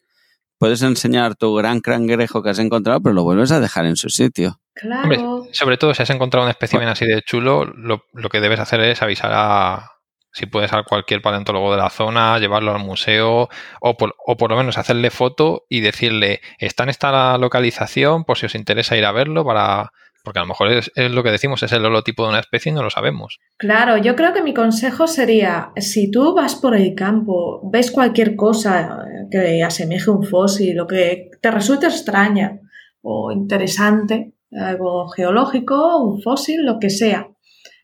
Puedes 0.59 0.81
enseñar 0.81 1.35
tu 1.35 1.53
gran 1.55 1.81
cangrejo 1.81 2.41
que 2.41 2.49
has 2.49 2.57
encontrado, 2.59 2.99
pero 3.01 3.13
lo 3.13 3.23
vuelves 3.23 3.51
a 3.51 3.59
dejar 3.59 3.85
en 3.85 3.95
su 3.95 4.09
sitio. 4.09 4.59
Hombre, 4.83 5.17
Claro. 5.17 5.47
sobre 5.51 5.77
todo 5.77 5.93
si 5.93 6.01
has 6.03 6.09
encontrado 6.09 6.45
un 6.45 6.49
espécimen 6.49 6.87
así 6.87 7.05
de 7.05 7.21
chulo, 7.21 7.63
lo, 7.65 8.03
lo 8.13 8.29
que 8.29 8.41
debes 8.41 8.59
hacer 8.59 8.79
es 8.81 9.01
avisar 9.03 9.31
a, 9.33 9.91
si 10.31 10.45
puedes, 10.45 10.73
a 10.73 10.83
cualquier 10.83 11.21
paleontólogo 11.21 11.71
de 11.71 11.77
la 11.77 11.89
zona, 11.89 12.37
llevarlo 12.39 12.71
al 12.71 12.83
museo 12.83 13.49
o 13.81 13.97
por, 13.97 14.15
o 14.25 14.37
por 14.37 14.51
lo 14.51 14.57
menos 14.57 14.77
hacerle 14.77 15.09
foto 15.09 15.65
y 15.69 15.81
decirle, 15.81 16.41
está 16.59 16.83
en 16.83 16.89
esta 16.89 17.37
localización 17.37 18.23
por 18.23 18.37
si 18.37 18.45
os 18.45 18.55
interesa 18.55 18.97
ir 18.97 19.05
a 19.05 19.11
verlo 19.11 19.45
para, 19.45 19.91
Porque 20.23 20.39
a 20.39 20.43
lo 20.43 20.49
mejor 20.49 20.71
es, 20.71 20.91
lo 20.95 21.23
que 21.23 21.31
decimos, 21.31 21.63
es 21.63 21.71
el 21.71 21.85
holotipo 21.85 22.23
de 22.23 22.29
una 22.29 22.39
especie 22.39 22.71
y 22.71 22.75
no 22.75 22.83
lo 22.83 22.89
sabemos. 22.89 23.39
Claro, 23.57 23.97
yo 23.97 24.15
creo 24.15 24.33
que 24.33 24.43
mi 24.43 24.53
consejo 24.53 25.07
sería, 25.07 25.71
si 25.77 26.11
tú 26.11 26.35
vas 26.35 26.55
por 26.55 26.75
el 26.75 26.93
campo, 26.95 27.61
ves 27.71 27.91
cualquier 27.91 28.35
cosa 28.35 28.99
que 29.31 29.63
asemeje 29.63 30.11
un 30.11 30.23
fósil 30.23 30.79
o 30.79 30.87
que 30.87 31.31
te 31.41 31.51
resulte 31.51 31.87
extraña 31.87 32.59
o 33.01 33.31
interesante, 33.31 34.33
algo 34.51 35.07
geológico, 35.09 35.97
un 35.97 36.21
fósil, 36.21 36.65
lo 36.65 36.79
que 36.79 36.89
sea, 36.89 37.29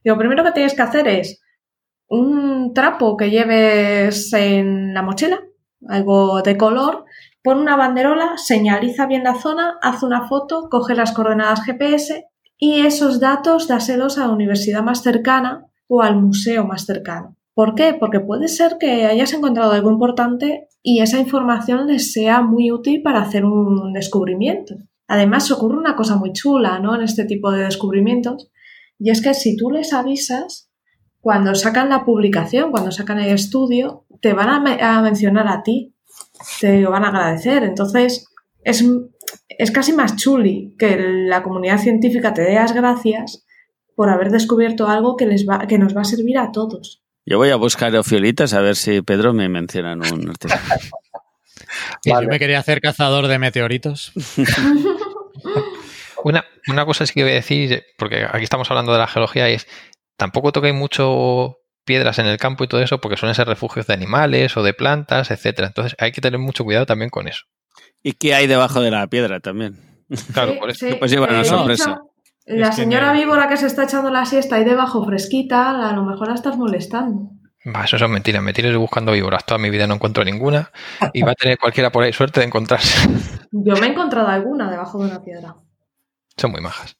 lo 0.03 0.17
primero 0.17 0.43
que 0.43 0.51
tienes 0.51 0.73
que 0.73 0.81
hacer 0.81 1.07
es 1.07 1.42
un 2.07 2.73
trapo 2.73 3.17
que 3.17 3.29
lleves 3.29 4.31
en 4.33 4.93
la 4.93 5.01
mochila, 5.01 5.41
algo 5.87 6.41
de 6.41 6.57
color, 6.57 7.05
pon 7.43 7.59
una 7.59 7.75
banderola, 7.75 8.37
señaliza 8.37 9.05
bien 9.05 9.23
la 9.23 9.35
zona, 9.35 9.77
haz 9.81 10.03
una 10.03 10.27
foto, 10.27 10.69
coge 10.69 10.95
las 10.95 11.11
coordenadas 11.11 11.65
GPS 11.65 12.25
y 12.57 12.85
esos 12.85 13.19
datos 13.19 13.67
dáselos 13.67 14.17
a 14.17 14.27
la 14.27 14.33
universidad 14.33 14.83
más 14.83 15.01
cercana 15.01 15.65
o 15.87 16.01
al 16.01 16.15
museo 16.21 16.65
más 16.65 16.85
cercano. 16.85 17.35
¿Por 17.53 17.75
qué? 17.75 17.95
Porque 17.99 18.19
puede 18.19 18.47
ser 18.47 18.77
que 18.79 19.05
hayas 19.05 19.33
encontrado 19.33 19.73
algo 19.73 19.91
importante 19.91 20.67
y 20.81 21.01
esa 21.01 21.19
información 21.19 21.87
les 21.87 22.11
sea 22.11 22.41
muy 22.41 22.71
útil 22.71 23.01
para 23.03 23.21
hacer 23.21 23.45
un 23.45 23.93
descubrimiento. 23.93 24.75
Además, 25.07 25.51
ocurre 25.51 25.77
una 25.77 25.95
cosa 25.95 26.15
muy 26.15 26.33
chula, 26.33 26.79
¿no? 26.79 26.95
En 26.95 27.01
este 27.01 27.25
tipo 27.25 27.51
de 27.51 27.65
descubrimientos, 27.65 28.49
y 28.97 29.11
es 29.11 29.21
que 29.21 29.33
si 29.33 29.55
tú 29.57 29.69
les 29.69 29.93
avisas, 29.93 30.71
cuando 31.23 31.55
sacan 31.55 31.87
la 31.87 32.03
publicación, 32.03 32.69
cuando 32.69 32.91
sacan 32.91 33.17
el 33.21 33.29
estudio, 33.33 34.03
te 34.21 34.33
van 34.33 34.49
a, 34.49 34.59
me- 34.59 34.83
a 34.83 35.01
mencionar 35.01 35.47
a 35.47 35.63
ti, 35.63 35.95
te 36.59 36.81
lo 36.81 36.91
van 36.91 37.05
a 37.05 37.07
agradecer. 37.07 37.63
Entonces, 37.63 38.27
es, 38.65 38.83
es 39.47 39.71
casi 39.71 39.93
más 39.93 40.17
chuli 40.17 40.75
que 40.77 40.97
la 40.99 41.41
comunidad 41.43 41.77
científica 41.79 42.33
te 42.33 42.41
dé 42.41 42.55
las 42.55 42.73
gracias 42.73 43.45
por 43.95 44.09
haber 44.09 44.31
descubierto 44.31 44.89
algo 44.89 45.15
que, 45.15 45.25
les 45.25 45.47
va, 45.47 45.59
que 45.65 45.77
nos 45.77 45.95
va 45.95 46.01
a 46.01 46.05
servir 46.05 46.37
a 46.37 46.51
todos. 46.51 47.01
Yo 47.25 47.37
voy 47.37 47.51
a 47.51 47.55
buscar 47.55 47.95
ofiolitas 47.95 48.53
a 48.53 48.59
ver 48.59 48.75
si 48.75 49.01
Pedro 49.01 49.31
me 49.33 49.47
menciona 49.47 49.93
en 49.93 49.99
un 50.01 50.29
artículo. 50.29 50.59
Vale. 52.05 52.25
Yo 52.25 52.29
me 52.29 52.37
quería 52.37 52.59
hacer 52.59 52.81
cazador 52.81 53.27
de 53.27 53.39
meteoritos. 53.39 54.11
Una, 56.25 56.45
una 56.69 56.85
cosa 56.85 57.05
sí 57.05 57.13
que 57.13 57.23
voy 57.23 57.33
a 57.33 57.35
decir, 57.35 57.83
porque 57.97 58.25
aquí 58.29 58.43
estamos 58.45 58.69
hablando 58.71 58.93
de 58.93 58.97
la 58.99 59.07
geología, 59.07 59.49
y 59.49 59.55
es 59.55 59.67
tampoco 60.17 60.51
toquéis 60.51 60.75
mucho 60.75 61.57
piedras 61.85 62.19
en 62.19 62.25
el 62.27 62.37
campo 62.37 62.63
y 62.63 62.67
todo 62.67 62.81
eso, 62.81 62.99
porque 63.01 63.17
suelen 63.17 63.35
ser 63.35 63.47
refugios 63.47 63.87
de 63.87 63.93
animales 63.93 64.55
o 64.57 64.63
de 64.63 64.73
plantas, 64.73 65.31
etcétera. 65.31 65.67
Entonces 65.67 65.95
hay 65.99 66.11
que 66.11 66.21
tener 66.21 66.39
mucho 66.39 66.63
cuidado 66.63 66.85
también 66.85 67.09
con 67.09 67.27
eso. 67.27 67.43
¿Y 68.01 68.13
qué 68.13 68.33
hay 68.35 68.47
debajo 68.47 68.81
de 68.81 68.91
la 68.91 69.07
piedra 69.07 69.39
también? 69.39 69.79
Claro, 70.33 70.53
Sí, 70.53 70.59
por 70.59 70.69
eso. 70.69 70.87
sí. 70.87 70.95
Pues 70.99 71.11
lleva 71.11 71.27
una 71.27 71.43
sorpresa. 71.43 71.91
hecho, 71.91 72.09
la 72.45 72.69
Es 72.69 72.75
señora 72.75 73.13
víbora 73.13 73.47
que 73.47 73.57
se 73.57 73.67
está 73.67 73.83
echando 73.85 74.09
la 74.11 74.25
siesta 74.25 74.57
ahí 74.57 74.63
debajo 74.63 75.03
fresquita, 75.05 75.89
a 75.89 75.93
lo 75.93 76.03
mejor 76.03 76.27
la 76.27 76.35
estás 76.35 76.57
molestando. 76.57 77.29
Va, 77.73 77.85
eso 77.85 77.97
son 77.97 78.11
mentiras. 78.11 78.43
Me 78.43 78.51
tires 78.53 78.75
buscando 78.75 79.13
víboras. 79.13 79.45
Toda 79.45 79.57
mi 79.57 79.69
vida 79.69 79.87
no 79.87 79.95
encuentro 79.95 80.23
ninguna. 80.25 80.69
Y 81.13 81.21
va 81.21 81.31
a 81.31 81.35
tener 81.35 81.57
cualquiera 81.57 81.91
por 81.91 82.03
ahí 82.03 82.11
suerte 82.11 82.41
de 82.41 82.45
encontrarse. 82.47 83.09
Yo 83.51 83.75
me 83.77 83.87
he 83.87 83.89
encontrado 83.91 84.27
alguna 84.27 84.69
debajo 84.69 84.99
de 84.99 85.05
una 85.09 85.23
piedra. 85.23 85.55
Son 86.35 86.51
muy 86.51 86.59
majas. 86.59 86.97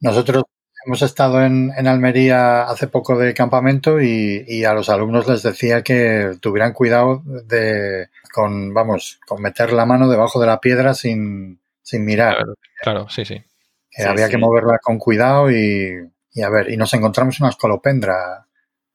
Nosotros 0.00 0.44
hemos 0.86 1.02
estado 1.02 1.42
en, 1.44 1.72
en 1.76 1.86
Almería 1.86 2.62
hace 2.64 2.86
poco 2.88 3.18
de 3.18 3.34
campamento 3.34 4.00
y, 4.00 4.44
y 4.46 4.64
a 4.64 4.74
los 4.74 4.88
alumnos 4.88 5.26
les 5.28 5.42
decía 5.42 5.82
que 5.82 6.36
tuvieran 6.40 6.72
cuidado 6.72 7.22
de 7.24 8.08
con, 8.32 8.74
vamos, 8.74 9.20
con 9.26 9.40
meter 9.42 9.72
la 9.72 9.86
mano 9.86 10.08
debajo 10.08 10.40
de 10.40 10.46
la 10.46 10.60
piedra 10.60 10.94
sin, 10.94 11.60
sin 11.82 12.04
mirar. 12.04 12.34
Claro, 12.36 12.54
claro, 12.82 13.08
sí, 13.08 13.24
sí. 13.24 13.42
Que 13.90 14.02
Sí, 14.02 14.08
había 14.08 14.26
sí. 14.26 14.32
que 14.32 14.38
moverla 14.38 14.78
con 14.82 14.98
cuidado 14.98 15.50
y, 15.50 16.10
y 16.32 16.42
a 16.42 16.50
ver, 16.50 16.70
y 16.70 16.76
nos 16.76 16.92
encontramos 16.94 17.38
una 17.40 17.50
escolopendra 17.50 18.46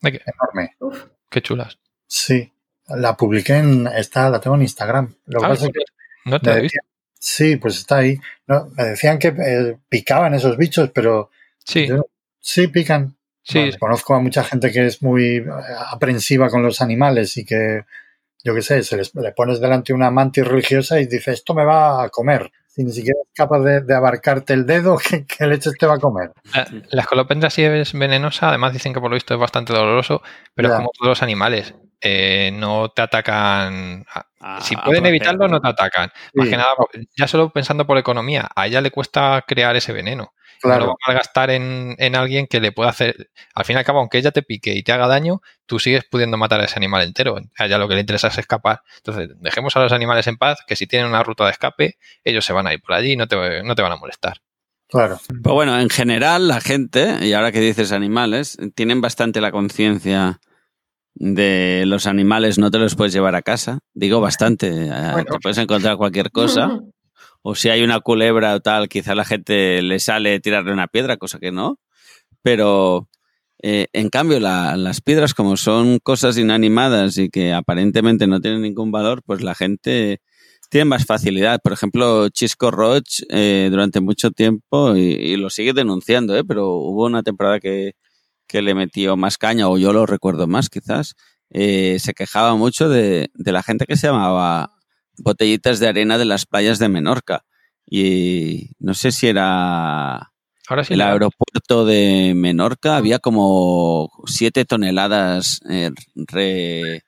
enorme. 0.02 0.76
Uf, 0.80 1.06
Qué 1.30 1.41
chulas. 1.41 1.80
Sí, 2.07 2.52
la 2.88 3.16
publiqué 3.16 3.57
en, 3.57 3.88
está, 3.88 4.30
la 4.30 4.40
tengo 4.41 4.56
en 4.56 4.64
Instagram. 4.64 5.16
Lo 5.28 5.40
que 5.40 5.45
Ah, 5.45 5.49
pasa 5.49 5.66
es 5.68 5.72
que 5.72 6.30
no 6.30 6.40
te 6.41 6.52
he 6.52 6.61
visto. 6.61 6.80
sí, 7.18 7.56
pues 7.57 7.78
está 7.78 7.98
ahí. 7.98 8.18
No, 8.48 8.70
me 8.76 8.84
decían 8.84 9.20
que 9.20 9.28
eh, 9.30 9.78
picaban 9.88 10.34
esos 10.34 10.57
bichos, 10.57 10.90
pero 10.94 11.30
Sí, 11.65 11.88
yo- 11.88 12.06
sí 12.40 12.68
pican. 12.68 13.15
sí. 13.44 13.60
Vale, 13.60 13.77
Conozco 13.80 14.15
a 14.15 14.19
mucha 14.19 14.44
gente 14.44 14.72
que 14.72 14.86
es 14.86 15.02
muy 15.02 15.38
eh, 15.38 15.45
aprensiva 15.91 16.49
con 16.49 16.64
los 16.64 16.81
animales 16.81 17.36
y 17.38 17.45
que, 17.45 17.84
yo 18.44 18.53
qué 18.56 18.61
sé, 18.61 18.84
se 18.84 18.98
les, 18.98 19.14
le 19.15 19.31
pones 19.34 19.60
delante 19.60 19.94
una 19.94 20.11
mantis 20.11 20.48
religiosa 20.48 20.99
y 20.99 21.07
dice, 21.07 21.31
esto 21.31 21.53
me 21.53 21.65
va 21.65 22.03
a 22.03 22.10
comer. 22.10 22.52
Si 22.68 22.84
ni 22.84 22.91
siquiera 22.91 23.19
es 23.22 23.30
capaz 23.34 23.60
de, 23.61 23.81
de 23.81 23.94
abarcarte 23.95 24.53
el 24.53 24.65
dedo, 24.65 24.98
¿qué, 25.10 25.26
qué 25.26 25.48
leches 25.48 25.73
te 25.77 25.86
va 25.86 25.95
a 25.95 25.99
comer? 25.99 26.31
La, 26.53 26.68
la 26.91 27.02
escolopendra 27.02 27.49
sí 27.49 27.64
es 27.64 27.94
venenosa, 27.94 28.49
además 28.49 28.73
dicen 28.73 28.94
que 28.94 28.99
por 29.02 29.10
lo 29.10 29.15
visto 29.15 29.34
es 29.34 29.40
bastante 29.40 29.73
doloroso, 29.73 30.22
pero 30.56 30.69
Ya. 30.69 30.76
como 30.77 30.90
todos 30.98 31.10
los 31.10 31.23
animales. 31.23 31.73
eh, 32.02 32.52
no 32.53 32.90
te 32.91 33.02
atacan. 33.02 34.06
A- 34.40 34.61
Si 34.61 34.76
Ah, 34.78 34.84
pueden 34.86 35.06
evitarlo, 35.06 35.40
pero- 35.40 35.52
no 35.52 35.61
te 35.61 35.68
atacan. 35.70 36.11
Más 36.34 36.45
Sí. 36.45 36.52
que 36.52 36.57
nada, 36.57 36.70
ya 37.18 37.28
solo 37.28 37.49
pensando 37.52 37.86
por 37.86 37.98
economía, 37.98 38.49
a 38.56 38.68
ella 38.68 38.82
le 38.82 38.91
cuesta 38.91 39.44
crear 39.48 39.76
ese 39.76 39.91
veneno. 39.94 40.34
No 40.61 40.70
lo 40.72 40.76
Claro, 40.76 40.88
va 40.88 40.91
a 40.94 41.07
malgastar 41.11 41.52
en, 41.52 41.95
en 41.99 42.18
alguien 42.18 42.45
que 42.45 42.60
le 42.60 42.74
pueda 42.74 42.90
hacer. 42.90 43.30
Al 43.56 43.64
fin 43.64 43.76
y 43.78 43.80
al 43.80 43.86
cabo, 43.86 43.99
aunque 43.99 44.18
ella 44.18 44.32
te 44.32 44.41
pique 44.41 44.74
y 44.74 44.84
te 44.84 44.91
haga 44.91 45.07
daño, 45.07 45.41
tú 45.66 45.80
sigues 45.80 46.03
pudiendo 46.03 46.36
matar 46.36 46.60
a 46.60 46.66
ese 46.66 46.76
animal 46.76 47.02
entero. 47.03 47.38
A 47.57 47.66
ella 47.66 47.78
lo 47.78 47.88
que 47.88 47.94
le 47.94 48.02
interesa 48.02 48.28
es 48.28 48.38
escapar. 48.40 48.82
Entonces, 48.98 49.30
dejemos 49.40 49.74
a 49.78 49.80
los 49.80 49.94
animales 49.94 50.28
en 50.28 50.36
paz, 50.36 50.60
que 50.68 50.76
si 50.76 50.86
tienen 50.86 51.07
una 51.07 51.24
ruta 51.24 51.45
de 51.45 51.52
escape, 51.52 51.98
ellos 52.26 52.44
se 52.44 52.52
van 52.52 52.68
a 52.68 52.74
ir 52.74 52.82
por 52.82 52.94
allí 52.94 53.14
y 53.14 53.16
no 53.16 53.26
te, 53.28 53.64
no 53.64 53.74
te 53.76 53.82
van 53.82 53.94
a 53.94 53.95
molestar. 53.95 54.38
claro. 54.90 55.20
Pues 55.44 55.53
bueno, 55.53 55.80
en 55.80 55.90
general 55.90 56.48
la 56.49 56.60
gente, 56.60 57.20
y 57.22 57.32
ahora 57.34 57.52
que 57.53 57.60
dices 57.61 57.91
animales, 57.94 58.57
tienen 58.76 58.99
bastante 59.02 59.40
la 59.40 59.52
conciencia 59.52 60.40
de 61.15 61.84
los 61.86 62.06
animales, 62.07 62.57
no 62.57 62.72
te 62.72 62.77
los 62.80 62.95
puedes 62.95 63.14
llevar 63.14 63.36
a 63.36 63.41
casa. 63.41 63.80
Digo 63.94 64.22
bastante, 64.22 64.68
eh, 64.69 65.10
Bueno. 65.14 65.26
te 65.31 65.40
puedes 65.41 65.57
encontrar 65.57 65.98
cualquier 65.98 66.31
cosa. 66.31 66.68
O 67.41 67.56
si 67.56 67.69
hay 67.69 67.84
una 67.84 68.02
culebra 68.02 68.53
o 68.53 68.60
tal, 68.60 68.90
quizá 68.90 69.14
a 69.14 69.15
la 69.15 69.23
gente 69.23 69.81
le 69.81 69.99
sale 69.99 70.41
tirarle 70.41 70.73
una 70.73 70.88
piedra, 70.88 71.15
cosa 71.15 71.40
que 71.40 71.53
no. 71.53 71.80
Pero 72.41 73.07
eh, 73.61 73.88
en 73.94 74.10
cambio, 74.10 74.40
la- 74.41 74.76
las 74.77 74.99
piedras, 75.02 75.34
como 75.34 75.56
son 75.57 75.99
cosas 75.99 76.38
inanimadas 76.38 77.18
y 77.18 77.30
que 77.30 77.53
aparentemente 77.53 78.27
no 78.27 78.41
tienen 78.41 78.61
ningún 78.61 78.91
valor, 78.91 79.22
pues 79.26 79.41
la 79.41 79.56
gente 79.56 80.22
tiene 80.69 80.86
más 80.86 81.06
facilidad. 81.06 81.60
Por 81.64 81.72
ejemplo, 81.73 82.27
Chisco 82.30 82.72
Roch 82.72 83.22
eh, 83.30 83.69
durante 83.72 84.02
mucho 84.02 84.31
tiempo, 84.31 84.95
y, 84.98 85.02
y 85.14 85.36
lo 85.38 85.49
sigue 85.49 85.73
denunciando, 85.73 86.36
¿eh? 86.38 86.44
pero 86.45 86.69
hubo 86.76 87.06
una 87.06 87.23
temporada 87.23 87.60
que, 87.61 87.94
que 88.49 88.61
le 88.61 88.73
metió 88.76 89.15
más 89.15 89.38
caña, 89.38 89.69
o 89.69 89.77
yo 89.77 89.93
lo 89.93 90.05
recuerdo 90.05 90.47
más 90.47 90.69
quizás, 90.69 91.15
eh, 91.51 91.97
se 91.99 92.13
quejaba 92.13 92.55
mucho 92.55 92.89
de, 92.89 93.30
de 93.34 93.51
la 93.53 93.63
gente 93.63 93.85
que 93.85 93.95
se 93.95 94.07
llamaba 94.07 94.71
botellitas 95.19 95.80
de 95.80 95.88
arena 95.88 96.17
de 96.17 96.26
las 96.26 96.45
playas 96.45 96.80
de 96.80 96.89
Menorca. 96.89 97.45
Y 97.85 98.71
no 98.80 98.93
sé 98.93 99.11
si 99.11 99.27
era 99.27 100.31
Ahora 100.67 100.84
sí. 100.84 100.93
el 100.93 101.01
aeropuerto 101.01 101.85
de 101.85 102.34
Menorca, 102.35 102.97
había 102.97 103.19
como 103.19 104.11
siete 104.26 104.65
toneladas 104.65 105.61
eh, 105.69 105.91
re- 106.15 107.03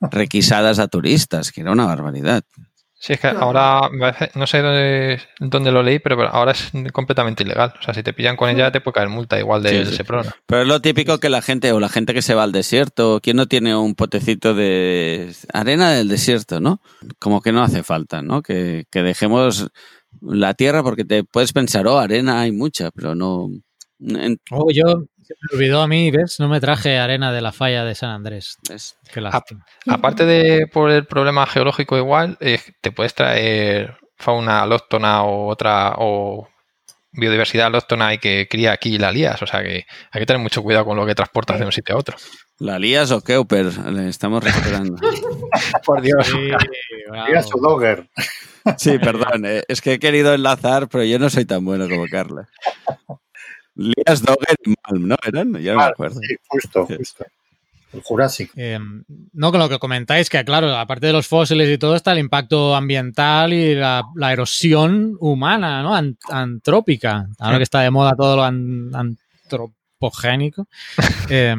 requisadas 0.00 0.78
a 0.78 0.88
turistas, 0.88 1.52
que 1.52 1.62
era 1.62 1.72
una 1.72 1.86
barbaridad. 1.86 2.44
Sí, 2.98 3.12
es 3.12 3.20
que 3.20 3.26
ahora 3.28 3.90
no 4.34 4.46
sé 4.46 4.62
dónde, 4.62 5.20
dónde 5.38 5.70
lo 5.70 5.82
leí, 5.82 5.98
pero 5.98 6.26
ahora 6.28 6.52
es 6.52 6.72
completamente 6.92 7.42
ilegal. 7.42 7.74
O 7.78 7.82
sea, 7.82 7.92
si 7.92 8.02
te 8.02 8.14
pillan 8.14 8.36
con 8.36 8.48
ella, 8.48 8.72
te 8.72 8.80
puede 8.80 8.94
caer 8.94 9.10
multa 9.10 9.38
igual 9.38 9.62
del 9.62 9.84
Sí, 9.84 9.90
sí. 9.90 9.96
Seprona. 9.98 10.34
Pero 10.46 10.62
es 10.62 10.68
lo 10.68 10.80
típico 10.80 11.18
que 11.18 11.28
la 11.28 11.42
gente, 11.42 11.72
o 11.72 11.78
la 11.80 11.90
gente 11.90 12.14
que 12.14 12.22
se 12.22 12.34
va 12.34 12.42
al 12.42 12.52
desierto, 12.52 13.20
¿quién 13.22 13.36
no 13.36 13.46
tiene 13.46 13.76
un 13.76 13.94
potecito 13.94 14.54
de 14.54 15.30
arena 15.52 15.90
del 15.92 16.08
desierto, 16.08 16.58
no? 16.60 16.80
Como 17.18 17.42
que 17.42 17.52
no 17.52 17.62
hace 17.62 17.82
falta, 17.82 18.22
¿no? 18.22 18.40
Que, 18.42 18.86
que 18.90 19.02
dejemos 19.02 19.68
la 20.22 20.54
tierra 20.54 20.82
porque 20.82 21.04
te 21.04 21.22
puedes 21.22 21.52
pensar, 21.52 21.86
oh, 21.86 21.98
arena 21.98 22.40
hay 22.40 22.50
mucha, 22.52 22.90
pero 22.92 23.14
no... 23.14 23.50
en- 24.00 24.40
Oh, 24.50 24.70
yo 24.72 25.04
se 25.26 25.34
me 25.34 25.56
olvidó 25.56 25.82
a 25.82 25.88
mí, 25.88 26.10
¿ves? 26.10 26.36
No 26.40 26.48
me 26.48 26.60
traje 26.60 26.98
arena 26.98 27.32
de 27.32 27.40
la 27.40 27.52
falla 27.52 27.84
de 27.84 27.94
San 27.94 28.10
Andrés. 28.10 28.56
es- 28.70 28.96
Qué 29.12 29.20
lástima. 29.20 29.64
Aparte 29.88 30.24
de 30.26 30.66
por 30.66 30.90
el 30.90 31.06
problema 31.06 31.46
geológico 31.46 31.96
igual, 31.98 32.36
eh, 32.40 32.60
te 32.80 32.92
puedes 32.92 33.14
traer 33.14 33.96
fauna 34.18 34.62
alóctona 34.62 35.22
o 35.24 35.48
otra 35.48 35.94
o 35.98 36.48
biodiversidad 37.12 37.66
alóctona 37.68 38.12
y 38.14 38.18
que 38.18 38.46
cría 38.48 38.72
aquí 38.72 38.94
y 38.94 38.98
la 38.98 39.10
lías. 39.12 39.40
O 39.42 39.46
sea 39.46 39.62
que 39.62 39.86
hay 40.10 40.20
que 40.20 40.26
tener 40.26 40.40
mucho 40.42 40.62
cuidado 40.62 40.84
con 40.84 40.96
lo 40.96 41.06
que 41.06 41.14
transportas 41.14 41.58
de 41.58 41.64
un 41.66 41.72
sitio 41.72 41.94
a 41.94 41.98
otro. 41.98 42.16
¿La 42.58 42.78
lías 42.78 43.10
o 43.10 43.20
Keuper? 43.22 43.66
Le 43.92 44.08
estamos 44.08 44.42
recuperando. 44.44 44.96
Por 45.84 46.00
Dios. 46.02 46.26
Sí, 46.26 46.36
Mira 46.38 47.42
su 47.42 47.58
bravo. 47.58 47.74
dogger. 47.78 48.08
Sí, 48.78 48.98
perdón, 48.98 49.44
eh, 49.46 49.62
es 49.68 49.80
que 49.80 49.92
he 49.94 49.98
querido 49.98 50.34
enlazar, 50.34 50.88
pero 50.88 51.04
yo 51.04 51.18
no 51.18 51.30
soy 51.30 51.44
tan 51.44 51.64
bueno 51.64 51.88
como 51.88 52.06
Carla. 52.10 52.48
Lías 53.76 54.22
Dogger 54.22 54.56
y 54.64 54.74
Malm, 54.90 55.08
¿no? 55.08 55.16
¿Eran? 55.26 55.52
Ya 55.62 55.72
no 55.74 55.78
me 55.80 55.84
acuerdo. 55.84 56.18
sí, 56.20 56.34
justo, 56.48 56.86
justo. 56.86 57.24
el 57.92 58.02
Jurásico. 58.02 58.52
Eh, 58.56 58.78
no, 59.32 59.50
con 59.50 59.60
lo 59.60 59.68
que 59.68 59.78
comentáis, 59.78 60.28
que 60.30 60.44
claro, 60.44 60.74
aparte 60.76 61.06
de 61.06 61.12
los 61.12 61.26
fósiles 61.26 61.68
y 61.68 61.78
todo, 61.78 61.94
está 61.94 62.12
el 62.12 62.18
impacto 62.18 62.74
ambiental 62.74 63.52
y 63.52 63.74
la, 63.74 64.02
la 64.14 64.32
erosión 64.32 65.16
humana, 65.20 65.82
¿no? 65.82 65.94
An- 65.94 66.16
antrópica. 66.30 67.26
Ahora 67.38 67.58
que 67.58 67.62
está 67.64 67.80
de 67.80 67.90
moda 67.90 68.14
todo 68.16 68.36
lo 68.36 68.44
an- 68.44 68.90
antropogénico. 68.94 70.66
Eh, 71.30 71.56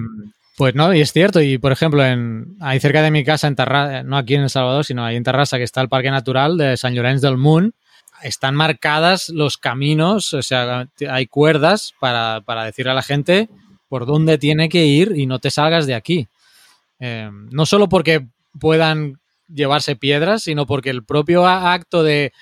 pues 0.55 0.73
no, 0.73 0.91
y 0.93 1.01
es 1.01 1.11
cierto. 1.11 1.39
Y 1.41 1.57
por 1.59 1.71
ejemplo, 1.71 2.03
en, 2.03 2.55
ahí 2.61 2.79
cerca 2.79 3.01
de 3.03 3.11
mi 3.11 3.23
casa, 3.23 3.47
en 3.47 3.55
Tarrasa, 3.55 4.01
no 4.03 4.17
aquí 4.17 4.33
en 4.35 4.41
El 4.41 4.49
Salvador, 4.49 4.83
sino 4.85 5.03
ahí 5.05 5.15
en 5.15 5.23
Tarrasa, 5.23 5.57
que 5.57 5.63
está 5.63 5.81
el 5.81 5.89
Parque 5.89 6.09
Natural 6.09 6.57
de 6.57 6.77
San 6.77 6.93
Llorenç 6.95 7.21
del 7.21 7.37
Munt, 7.37 7.75
están 8.21 8.55
marcadas 8.55 9.29
los 9.29 9.57
caminos, 9.57 10.33
o 10.33 10.41
sea, 10.41 10.87
hay 11.09 11.27
cuerdas 11.27 11.93
para, 11.99 12.41
para 12.45 12.63
decirle 12.63 12.91
a 12.91 12.95
la 12.95 13.03
gente 13.03 13.49
por 13.89 14.05
dónde 14.05 14.37
tiene 14.37 14.69
que 14.69 14.85
ir 14.85 15.13
y 15.15 15.25
no 15.25 15.39
te 15.39 15.51
salgas 15.51 15.87
de 15.87 15.95
aquí. 15.95 16.27
Eh, 16.99 17.29
no 17.31 17.65
solo 17.65 17.87
porque 17.89 18.25
puedan 18.59 19.19
llevarse 19.47 19.95
piedras, 19.95 20.43
sino 20.43 20.65
porque 20.65 20.89
el 20.89 21.03
propio 21.03 21.47
acto 21.47 22.03
de 22.03 22.33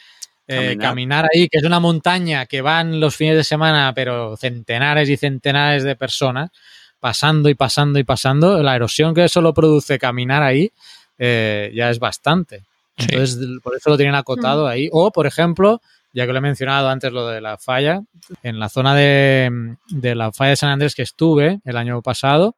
eh, 0.47 0.77
Caminar. 0.77 0.77
caminar 0.77 1.26
ahí, 1.34 1.47
que 1.49 1.57
es 1.57 1.64
una 1.64 1.80
montaña 1.80 2.45
que 2.45 2.61
van 2.61 2.99
los 2.99 3.15
fines 3.15 3.35
de 3.35 3.43
semana, 3.43 3.93
pero 3.95 4.38
centenares 4.38 5.10
y 5.10 5.18
centenares 5.18 5.84
de 5.84 5.95
personas, 5.95 6.52
pasando 6.99 7.49
y 7.49 7.56
pasando 7.56 7.99
y 7.99 8.03
pasando, 8.03 8.61
la 8.61 8.76
erosión 8.76 9.14
que 9.14 9.27
solo 9.27 9.53
produce 9.53 9.97
caminar 9.97 10.43
ahí 10.43 10.72
eh, 11.18 11.72
ya 11.73 11.89
es 11.89 11.99
bastante. 11.99 12.64
Sí. 12.98 13.08
Entonces, 13.12 13.38
por 13.62 13.76
eso 13.76 13.90
lo 13.90 13.98
tienen 13.98 14.16
acotado 14.16 14.68
ahí. 14.68 14.90
O, 14.92 15.12
por 15.12 15.28
ejemplo, 15.28 15.82
ya 16.14 16.26
que 16.26 16.32
lo 16.32 16.38
he 16.38 16.42
mencionado 16.42 16.90
antes, 16.90 17.12
lo 17.12 17.28
de 17.28 17.42
la 17.42 17.58
falla, 17.58 18.02
en 18.42 18.60
la 18.60 18.70
zona 18.70 18.96
de, 18.96 19.76
de 19.90 20.16
la 20.16 20.32
falla 20.32 20.52
de 20.52 20.56
San 20.56 20.70
Andrés 20.70 20.96
que 20.96 21.02
estuve 21.02 21.60
el 21.66 21.78
año 21.78 22.02
pasado, 22.02 22.56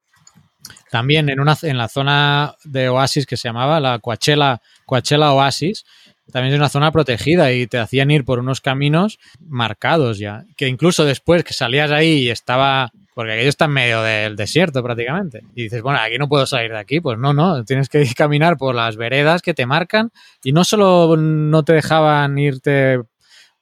también 0.92 1.30
en, 1.30 1.40
una, 1.40 1.58
en 1.62 1.78
la 1.78 1.88
zona 1.88 2.56
de 2.64 2.90
Oasis 2.90 3.26
que 3.26 3.38
se 3.38 3.48
llamaba 3.48 3.80
la 3.80 4.00
Coachella, 4.00 4.62
Coachella 4.86 5.34
Oasis, 5.34 5.86
también 6.32 6.54
es 6.54 6.60
una 6.60 6.70
zona 6.70 6.92
protegida 6.92 7.52
y 7.54 7.68
te 7.68 7.78
hacían 7.78 8.12
ir 8.12 8.26
por 8.26 8.40
unos 8.40 8.62
caminos 8.62 9.18
marcados 9.40 10.20
ya. 10.20 10.44
Que 10.56 10.68
incluso 10.68 11.06
después 11.06 11.44
que 11.44 11.54
salías 11.54 11.92
ahí 11.92 12.24
y 12.24 12.30
estaba. 12.30 12.92
Porque 13.18 13.31
aquello 13.31 13.49
está 13.49 13.65
en 13.65 13.72
medio 13.72 14.03
del 14.03 14.35
desierto 14.35 14.84
prácticamente. 14.84 15.41
Y 15.56 15.64
dices, 15.64 15.81
bueno, 15.81 15.98
aquí 15.99 16.19
no 16.19 16.30
puedo 16.30 16.45
salir 16.45 16.69
de 16.69 16.77
aquí. 16.77 17.02
Pues 17.02 17.18
no, 17.18 17.34
no. 17.34 17.65
Tienes 17.65 17.89
que 17.89 18.06
caminar 18.15 18.57
por 18.57 18.76
las 18.76 18.95
veredas 18.95 19.41
que 19.41 19.56
te 19.56 19.65
marcan. 19.65 20.11
Y 20.44 20.52
no 20.52 20.64
solo 20.64 21.18
no 21.18 21.64
te 21.64 21.73
dejaban 21.73 22.38
irte 22.38 23.02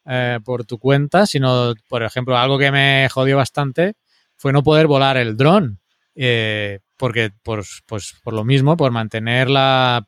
eh, 0.06 0.40
por 0.44 0.66
tu 0.66 0.78
cuenta, 0.78 1.26
sino, 1.26 1.74
por 1.88 2.04
ejemplo, 2.04 2.38
algo 2.38 2.60
que 2.60 2.70
me 2.70 3.08
jodió 3.10 3.38
bastante 3.38 3.94
fue 4.36 4.52
no 4.52 4.62
poder 4.62 4.88
volar 4.88 5.16
el 5.16 5.38
dron. 5.38 5.80
Eh, 6.16 6.80
porque, 6.98 7.32
pues, 7.42 7.82
pues, 7.86 8.14
por 8.26 8.34
lo 8.34 8.44
mismo, 8.44 8.76
por 8.76 8.92
mantener 8.92 9.50
la, 9.50 10.06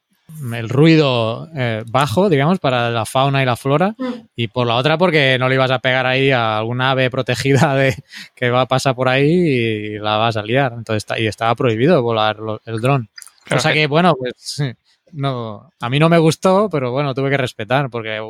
el 0.54 0.70
ruido 0.70 1.50
eh, 1.56 1.84
bajo, 1.90 2.30
digamos, 2.30 2.60
para 2.60 2.90
la 2.92 3.06
fauna 3.06 3.42
y 3.42 3.46
la 3.46 3.56
flora, 3.56 3.96
Mm. 3.98 4.14
y 4.36 4.48
por 4.50 4.68
la 4.68 4.76
otra 4.76 4.98
porque 4.98 5.38
no 5.40 5.48
le 5.50 5.56
ibas 5.56 5.72
a 5.72 5.80
pegar 5.80 6.06
ahí 6.06 6.32
a 6.32 6.58
alguna 6.58 6.92
ave 6.92 7.10
protegida 7.10 7.74
de 7.76 7.96
que 8.36 8.50
va 8.50 8.62
a 8.62 8.66
pasar 8.68 8.94
por 8.96 9.08
ahí 9.10 9.30
y 9.30 10.00
la 10.00 10.18
vas 10.18 10.38
a 10.38 10.44
liar. 10.44 10.74
Entonces, 10.78 10.98
está- 11.04 11.20
y 11.20 11.28
estaba 11.28 11.56
prohibido 11.56 12.02
volar 12.04 12.38
lo- 12.40 12.62
el 12.66 12.80
dron. 12.82 13.10
Claro 13.46 13.60
Cosa 13.60 13.74
que- 13.74 13.80
que, 13.82 13.88
bueno, 13.88 14.14
pues 14.16 14.34
sí, 14.38 14.72
no, 15.14 15.70
a 15.80 15.90
mí 15.90 16.00
no 16.00 16.10
me 16.10 16.18
gustó, 16.18 16.70
pero 16.70 16.92
bueno, 16.92 17.14
tuve 17.14 17.30
que 17.30 17.38
respetar 17.38 17.90
porque 17.90 18.22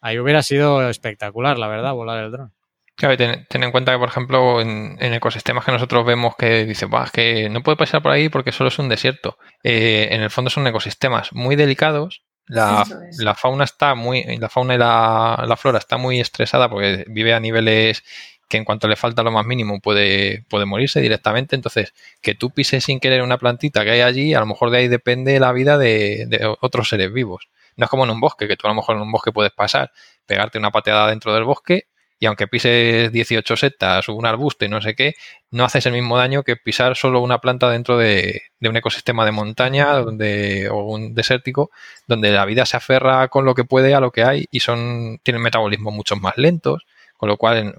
ahí 0.00 0.18
hubiera 0.18 0.42
sido 0.42 0.88
espectacular, 0.88 1.58
la 1.58 1.68
verdad, 1.68 1.92
volar 1.92 2.24
el 2.24 2.32
dron. 2.32 2.52
Claro, 2.96 3.16
ten, 3.16 3.44
ten 3.48 3.64
en 3.64 3.72
cuenta 3.72 3.92
que, 3.92 3.98
por 3.98 4.08
ejemplo, 4.08 4.60
en, 4.60 4.96
en 5.00 5.14
ecosistemas 5.14 5.64
que 5.64 5.72
nosotros 5.72 6.06
vemos 6.06 6.36
que 6.36 6.72
"Buah, 6.88 7.04
es 7.04 7.10
que 7.10 7.48
no 7.50 7.62
puede 7.62 7.76
pasar 7.76 8.02
por 8.02 8.12
ahí 8.12 8.28
porque 8.28 8.52
solo 8.52 8.68
es 8.68 8.78
un 8.78 8.88
desierto. 8.88 9.36
Eh, 9.64 10.08
en 10.12 10.22
el 10.22 10.30
fondo 10.30 10.48
son 10.50 10.66
ecosistemas 10.66 11.32
muy 11.32 11.56
delicados. 11.56 12.22
La, 12.46 12.84
es. 13.10 13.18
la 13.18 13.34
fauna 13.34 13.64
está 13.64 13.94
muy, 13.96 14.22
la 14.38 14.48
fauna 14.48 14.74
y 14.74 14.78
la, 14.78 15.44
la 15.46 15.56
flora 15.56 15.78
está 15.78 15.96
muy 15.96 16.20
estresada 16.20 16.68
porque 16.68 17.04
vive 17.08 17.32
a 17.34 17.40
niveles 17.40 18.04
que 18.48 18.58
en 18.58 18.64
cuanto 18.64 18.86
le 18.86 18.96
falta 18.96 19.22
lo 19.22 19.32
más 19.32 19.46
mínimo 19.46 19.80
puede, 19.80 20.44
puede 20.48 20.66
morirse 20.66 21.00
directamente. 21.00 21.56
Entonces, 21.56 21.94
que 22.22 22.34
tú 22.36 22.50
pises 22.50 22.84
sin 22.84 23.00
querer 23.00 23.22
una 23.22 23.38
plantita 23.38 23.82
que 23.82 23.90
hay 23.90 24.00
allí, 24.02 24.34
a 24.34 24.40
lo 24.40 24.46
mejor 24.46 24.70
de 24.70 24.78
ahí 24.78 24.88
depende 24.88 25.40
la 25.40 25.52
vida 25.52 25.78
de, 25.78 26.26
de 26.28 26.46
otros 26.60 26.88
seres 26.90 27.12
vivos. 27.12 27.48
No 27.76 27.84
es 27.86 27.90
como 27.90 28.04
en 28.04 28.10
un 28.10 28.20
bosque, 28.20 28.46
que 28.46 28.56
tú 28.56 28.66
a 28.68 28.70
lo 28.70 28.76
mejor 28.76 28.94
en 28.96 29.02
un 29.02 29.10
bosque 29.10 29.32
puedes 29.32 29.52
pasar, 29.52 29.90
pegarte 30.26 30.58
una 30.58 30.70
pateada 30.70 31.08
dentro 31.08 31.34
del 31.34 31.42
bosque 31.44 31.88
y 32.24 32.26
aunque 32.26 32.48
pises 32.48 33.12
18 33.12 33.54
setas 33.54 34.08
o 34.08 34.14
un 34.14 34.24
arbusto 34.24 34.64
y 34.64 34.68
no 34.70 34.80
sé 34.80 34.94
qué, 34.94 35.14
no 35.50 35.62
haces 35.66 35.84
el 35.84 35.92
mismo 35.92 36.16
daño 36.16 36.42
que 36.42 36.56
pisar 36.56 36.96
solo 36.96 37.20
una 37.20 37.38
planta 37.38 37.68
dentro 37.68 37.98
de, 37.98 38.40
un 38.62 38.76
ecosistema 38.78 39.26
de 39.26 39.30
montaña 39.30 40.00
o 40.00 40.84
un 40.84 41.14
desértico, 41.14 41.70
donde 42.06 42.30
la 42.32 42.46
vida 42.46 42.64
se 42.64 42.78
aferra 42.78 43.28
con 43.28 43.44
lo 43.44 43.54
que 43.54 43.64
puede 43.64 43.94
a 43.94 44.00
lo 44.00 44.10
que 44.10 44.24
hay 44.24 44.46
y 44.50 44.60
son 44.60 45.18
tienen 45.22 45.42
metabolismos 45.42 45.92
mucho 45.92 46.16
más 46.16 46.38
lentos, 46.38 46.86
con 47.18 47.28
lo 47.28 47.36
cual 47.36 47.78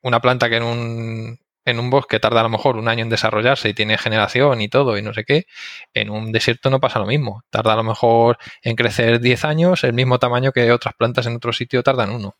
una 0.00 0.20
planta 0.20 0.48
que 0.48 0.58
en 0.58 0.62
un, 0.62 1.40
en 1.64 1.80
un 1.80 1.90
bosque 1.90 2.20
tarda 2.20 2.40
a 2.40 2.44
lo 2.44 2.50
mejor 2.50 2.76
un 2.76 2.86
año 2.86 3.02
en 3.02 3.10
desarrollarse 3.10 3.68
y 3.68 3.74
tiene 3.74 3.98
generación 3.98 4.60
y 4.60 4.68
todo 4.68 4.96
y 4.96 5.02
no 5.02 5.12
sé 5.12 5.24
qué, 5.24 5.46
en 5.92 6.10
un 6.10 6.30
desierto 6.30 6.70
no 6.70 6.78
pasa 6.78 7.00
lo 7.00 7.06
mismo. 7.06 7.42
Tarda 7.50 7.72
a 7.72 7.76
lo 7.76 7.82
mejor 7.82 8.38
en 8.62 8.76
crecer 8.76 9.18
10 9.20 9.44
años, 9.44 9.82
el 9.82 9.92
mismo 9.92 10.20
tamaño 10.20 10.52
que 10.52 10.70
otras 10.70 10.94
plantas 10.94 11.26
en 11.26 11.34
otro 11.34 11.52
sitio 11.52 11.82
tardan 11.82 12.10
uno. 12.10 12.36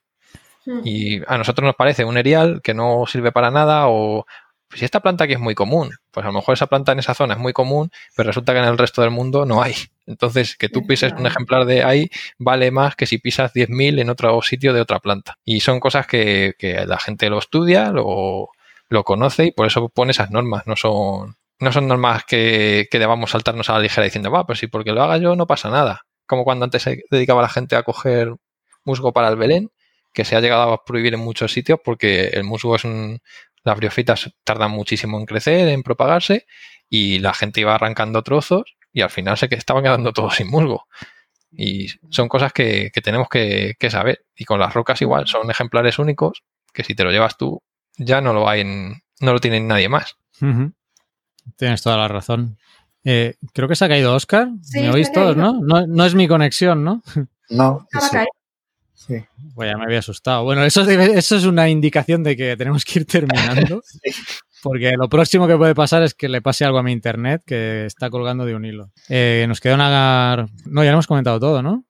Mm. 0.67 0.81
Y 0.85 1.23
a 1.27 1.39
nosotros 1.39 1.65
nos 1.65 1.77
parece 1.77 2.05
un 2.05 2.19
erial 2.19 2.61
que 2.63 2.75
no 2.75 3.05
sirve 3.07 3.33
para 3.33 3.51
nada 3.51 3.85
o 3.89 4.27
si 4.75 4.85
esta 4.85 5.01
planta 5.01 5.25
aquí 5.25 5.35
es 5.35 5.41
muy 5.41 5.55
común, 5.55 5.93
pues 6.11 6.25
a 6.25 6.29
lo 6.29 6.35
mejor 6.35 6.55
esa 6.55 6.67
planta 6.67 6.93
en 6.93 6.99
esa 6.99 7.15
zona 7.15 7.35
es 7.35 7.41
muy 7.41 7.53
común, 7.53 7.91
pero 8.17 8.29
resulta 8.29 8.53
que 8.53 8.59
en 8.59 8.65
el 8.65 8.79
resto 8.79 9.01
del 9.01 9.11
mundo 9.11 9.47
no 9.47 9.63
hay. 9.63 9.75
Entonces, 10.07 10.57
que 10.57 10.69
tú 10.69 10.87
pises 10.87 11.13
un 11.13 11.27
ejemplar 11.27 11.65
de 11.65 11.83
ahí 11.83 12.11
vale 12.39 12.71
más 12.71 12.97
que 12.97 13.07
si 13.07 13.19
pisas 13.19 13.53
10.000 13.53 14.01
en 14.01 14.11
otro 14.11 14.41
sitio 14.43 14.73
de 14.73 14.81
otra 14.81 14.99
planta. 15.01 15.39
Y 15.45 15.61
son 15.61 15.81
cosas 15.81 16.07
que, 16.07 16.55
que 16.59 16.85
la 16.87 16.99
gente 16.99 17.31
lo 17.31 17.39
estudia, 17.39 17.91
lo, 17.91 18.51
lo 18.89 19.05
conoce 19.05 19.47
y 19.47 19.51
por 19.53 19.67
eso 19.67 19.89
pone 19.89 20.13
esas 20.13 20.31
normas. 20.31 20.67
No 20.67 20.77
son, 20.77 21.37
no 21.59 21.73
son 21.73 21.89
normas 21.89 22.25
que, 22.25 22.89
que 22.91 22.99
debamos 22.99 23.31
saltarnos 23.31 23.71
a 23.71 23.75
la 23.75 23.81
ligera 23.81 24.05
diciendo, 24.05 24.31
va, 24.31 24.47
pues 24.47 24.59
si 24.59 24.67
porque 24.67 24.93
lo 24.93 25.03
haga 25.03 25.19
yo 25.19 25.37
no 25.37 25.47
pasa 25.47 25.71
nada. 25.71 26.03
Como 26.27 26.45
cuando 26.45 26.65
antes 26.65 26.83
se 26.83 27.05
dedicaba 27.11 27.43
la 27.43 27.49
gente 27.49 27.77
a 27.77 27.83
coger 27.83 28.35
musgo 28.85 29.13
para 29.13 29.29
el 29.29 29.37
Belén, 29.37 29.71
que 30.17 30.25
se 30.25 30.35
ha 30.35 30.41
llegado 30.41 30.73
a 30.73 30.83
prohibir 30.83 31.13
en 31.13 31.21
muchos 31.21 31.53
sitios 31.53 31.79
porque 31.85 32.29
el 32.29 32.43
musgo 32.43 32.75
es 32.75 32.85
un... 32.85 33.21
Las 33.65 33.77
briofitas 33.77 34.33
tardan 34.45 34.71
muchísimo 34.71 35.19
en 35.19 35.27
crecer, 35.27 35.69
en 35.69 35.83
propagarse, 35.83 36.47
y 36.89 37.19
la 37.19 37.35
gente 37.35 37.61
iba 37.61 37.75
arrancando 37.75 38.23
trozos 38.23 38.77
y 38.95 39.03
al 39.03 39.11
final 39.11 39.37
se 39.37 39.51
que 39.51 39.57
estaban 39.57 39.83
quedando 39.83 40.15
todos 40.15 40.37
sin 40.37 40.49
musgo. 40.49 40.87
Y 41.53 41.89
son 42.09 42.29
cosas 42.29 42.55
que, 42.55 42.91
que 42.95 43.03
tenemos 43.03 43.29
que, 43.29 43.75
que 43.79 43.91
saber. 43.91 44.25
Y 44.35 44.47
con 44.47 44.59
las 44.59 44.73
rocas 44.73 45.03
igual, 45.03 45.27
son 45.27 45.51
ejemplares 45.51 45.99
únicos 45.99 46.45
que 46.73 46.83
si 46.83 46.95
te 46.95 47.05
lo 47.05 47.11
llevas 47.11 47.37
tú, 47.37 47.63
ya 47.99 48.23
no 48.23 48.33
lo 48.33 48.49
hay 48.49 48.63
en, 48.63 49.03
no 49.21 49.35
lo 49.35 49.39
tiene 49.39 49.61
nadie 49.61 49.91
más. 49.91 50.17
Tienes 51.57 51.83
toda 51.83 51.99
la 51.99 52.09
razón. 52.09 52.57
Eh, 53.05 53.35
creo 53.53 53.69
que 53.69 53.77
se 53.77 53.85
ha 53.85 53.89
caído 53.89 54.15
Oscar. 54.15 54.49
Sí, 54.63 54.81
¿Me 54.81 54.91
oís 54.93 55.13
todos, 55.13 55.37
no? 55.37 55.61
no? 55.61 55.87
No 55.87 56.05
es 56.07 56.15
mi 56.15 56.27
conexión, 56.27 56.85
¿no? 56.85 57.03
No, 57.51 57.87
sí, 59.07 59.19
sí. 59.19 59.25
Pues 59.55 59.71
ya 59.71 59.77
me 59.77 59.85
había 59.85 59.99
asustado. 60.01 60.45
Bueno, 60.45 60.65
eso, 60.65 60.85
debe- 60.85 61.17
eso 61.17 61.37
es 61.37 61.45
una 61.45 61.69
indicación 61.69 62.23
de 62.23 62.37
que 62.37 62.57
tenemos 62.57 62.85
que 62.85 63.01
ir 63.01 63.07
terminando. 63.07 63.83
Porque 64.63 64.93
lo 64.99 65.09
próximo 65.09 65.47
que 65.47 65.57
puede 65.57 65.75
pasar 65.75 66.03
es 66.03 66.15
que 66.15 66.29
le 66.29 66.43
pase 66.43 66.65
algo 66.65 66.79
a 66.79 66.83
mi 66.83 66.91
internet 66.93 67.43
que 67.47 67.87
está 67.87 68.11
colgando 68.11 68.45
de 68.45 68.55
un 68.55 68.65
hilo. 68.65 68.91
Eh, 69.09 69.45
nos 69.49 69.61
queda 69.61 69.75
una... 69.75 70.49
No, 70.65 70.83
ya 70.83 70.91
lo 70.91 70.95
hemos 70.97 71.07
comentado 71.07 71.39
todo, 71.39 71.63
¿no? 71.63 71.85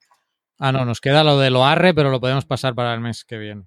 Ah, 0.58 0.72
no, 0.72 0.84
nos 0.84 1.00
queda 1.00 1.22
lo 1.24 1.38
de 1.38 1.50
lo 1.50 1.64
arre, 1.64 1.94
pero 1.94 2.10
lo 2.10 2.20
podemos 2.20 2.44
pasar 2.44 2.74
para 2.74 2.92
el 2.94 3.00
mes 3.00 3.24
que 3.24 3.38
viene. 3.38 3.62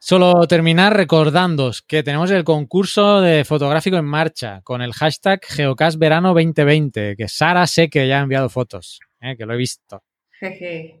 Solo 0.00 0.46
terminar 0.48 0.96
recordándos 0.96 1.82
que 1.82 2.02
tenemos 2.02 2.30
el 2.32 2.42
concurso 2.44 3.20
de 3.20 3.44
fotográfico 3.44 3.96
en 3.96 4.04
marcha 4.04 4.60
con 4.62 4.82
el 4.82 4.92
hashtag 4.92 5.40
Geocastverano 5.44 6.28
2020, 6.34 7.14
que 7.16 7.28
Sara 7.28 7.66
sé 7.68 7.88
que 7.88 8.06
ya 8.08 8.18
ha 8.18 8.22
enviado 8.22 8.48
fotos, 8.48 8.98
eh, 9.20 9.36
que 9.36 9.46
lo 9.46 9.54
he 9.54 9.56
visto. 9.56 10.02
Jeje. 10.40 11.00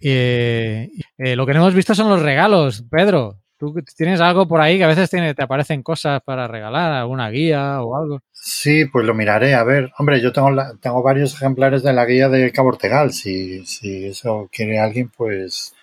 Eh, 0.00 0.90
eh, 1.18 1.36
lo 1.36 1.46
que 1.46 1.52
no 1.54 1.60
hemos 1.60 1.74
visto 1.74 1.94
son 1.94 2.08
los 2.08 2.22
regalos, 2.22 2.84
Pedro. 2.90 3.36
¿Tú 3.58 3.74
tienes 3.94 4.20
algo 4.22 4.48
por 4.48 4.62
ahí 4.62 4.78
que 4.78 4.84
a 4.84 4.88
veces 4.88 5.10
tiene- 5.10 5.34
te 5.34 5.42
aparecen 5.42 5.82
cosas 5.82 6.22
para 6.24 6.48
regalar, 6.48 6.92
alguna 6.92 7.28
guía 7.28 7.82
o 7.82 7.94
algo? 7.94 8.20
Sí, 8.32 8.86
pues 8.86 9.04
lo 9.04 9.12
miraré. 9.12 9.52
A 9.54 9.64
ver, 9.64 9.92
hombre, 9.98 10.20
yo 10.22 10.32
tengo, 10.32 10.50
la- 10.50 10.72
tengo 10.80 11.02
varios 11.02 11.34
ejemplares 11.34 11.82
de 11.82 11.92
la 11.92 12.06
guía 12.06 12.30
de 12.30 12.50
Cabo 12.52 12.68
Ortegal. 12.70 13.12
Si, 13.12 13.66
si 13.66 14.06
eso 14.06 14.48
quiere 14.50 14.78
alguien, 14.80 15.10
pues. 15.14 15.74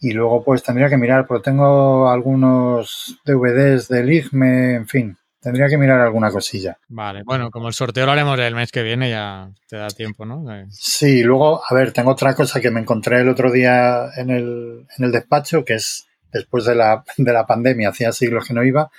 Y 0.00 0.12
luego, 0.12 0.42
pues 0.44 0.62
tendría 0.64 0.88
que 0.88 0.96
mirar, 0.96 1.26
pero 1.28 1.40
tengo 1.42 2.08
algunos 2.10 3.20
DVDs 3.24 3.88
del 3.88 4.12
IGME, 4.12 4.74
en 4.76 4.88
fin. 4.88 5.17
Tendría 5.40 5.68
que 5.68 5.78
mirar 5.78 6.00
alguna 6.00 6.30
cosilla. 6.30 6.78
Vale, 6.88 7.22
bueno, 7.24 7.50
como 7.50 7.68
el 7.68 7.74
sorteo 7.74 8.06
lo 8.06 8.12
haremos 8.12 8.38
el 8.40 8.54
mes 8.54 8.72
que 8.72 8.82
viene, 8.82 9.10
ya 9.10 9.50
te 9.68 9.76
da 9.76 9.88
tiempo, 9.88 10.26
¿no? 10.26 10.44
Sí, 10.70 11.22
luego, 11.22 11.62
a 11.64 11.74
ver, 11.74 11.92
tengo 11.92 12.10
otra 12.10 12.34
cosa 12.34 12.60
que 12.60 12.72
me 12.72 12.80
encontré 12.80 13.20
el 13.20 13.28
otro 13.28 13.52
día 13.52 14.08
en 14.16 14.30
el, 14.30 14.86
en 14.96 15.04
el 15.04 15.12
despacho, 15.12 15.64
que 15.64 15.74
es 15.74 16.08
después 16.32 16.64
de 16.64 16.74
la, 16.74 17.04
de 17.16 17.32
la 17.32 17.46
pandemia, 17.46 17.90
hacía 17.90 18.12
siglos 18.12 18.46
que 18.46 18.54
no 18.54 18.64
iba, 18.64 18.90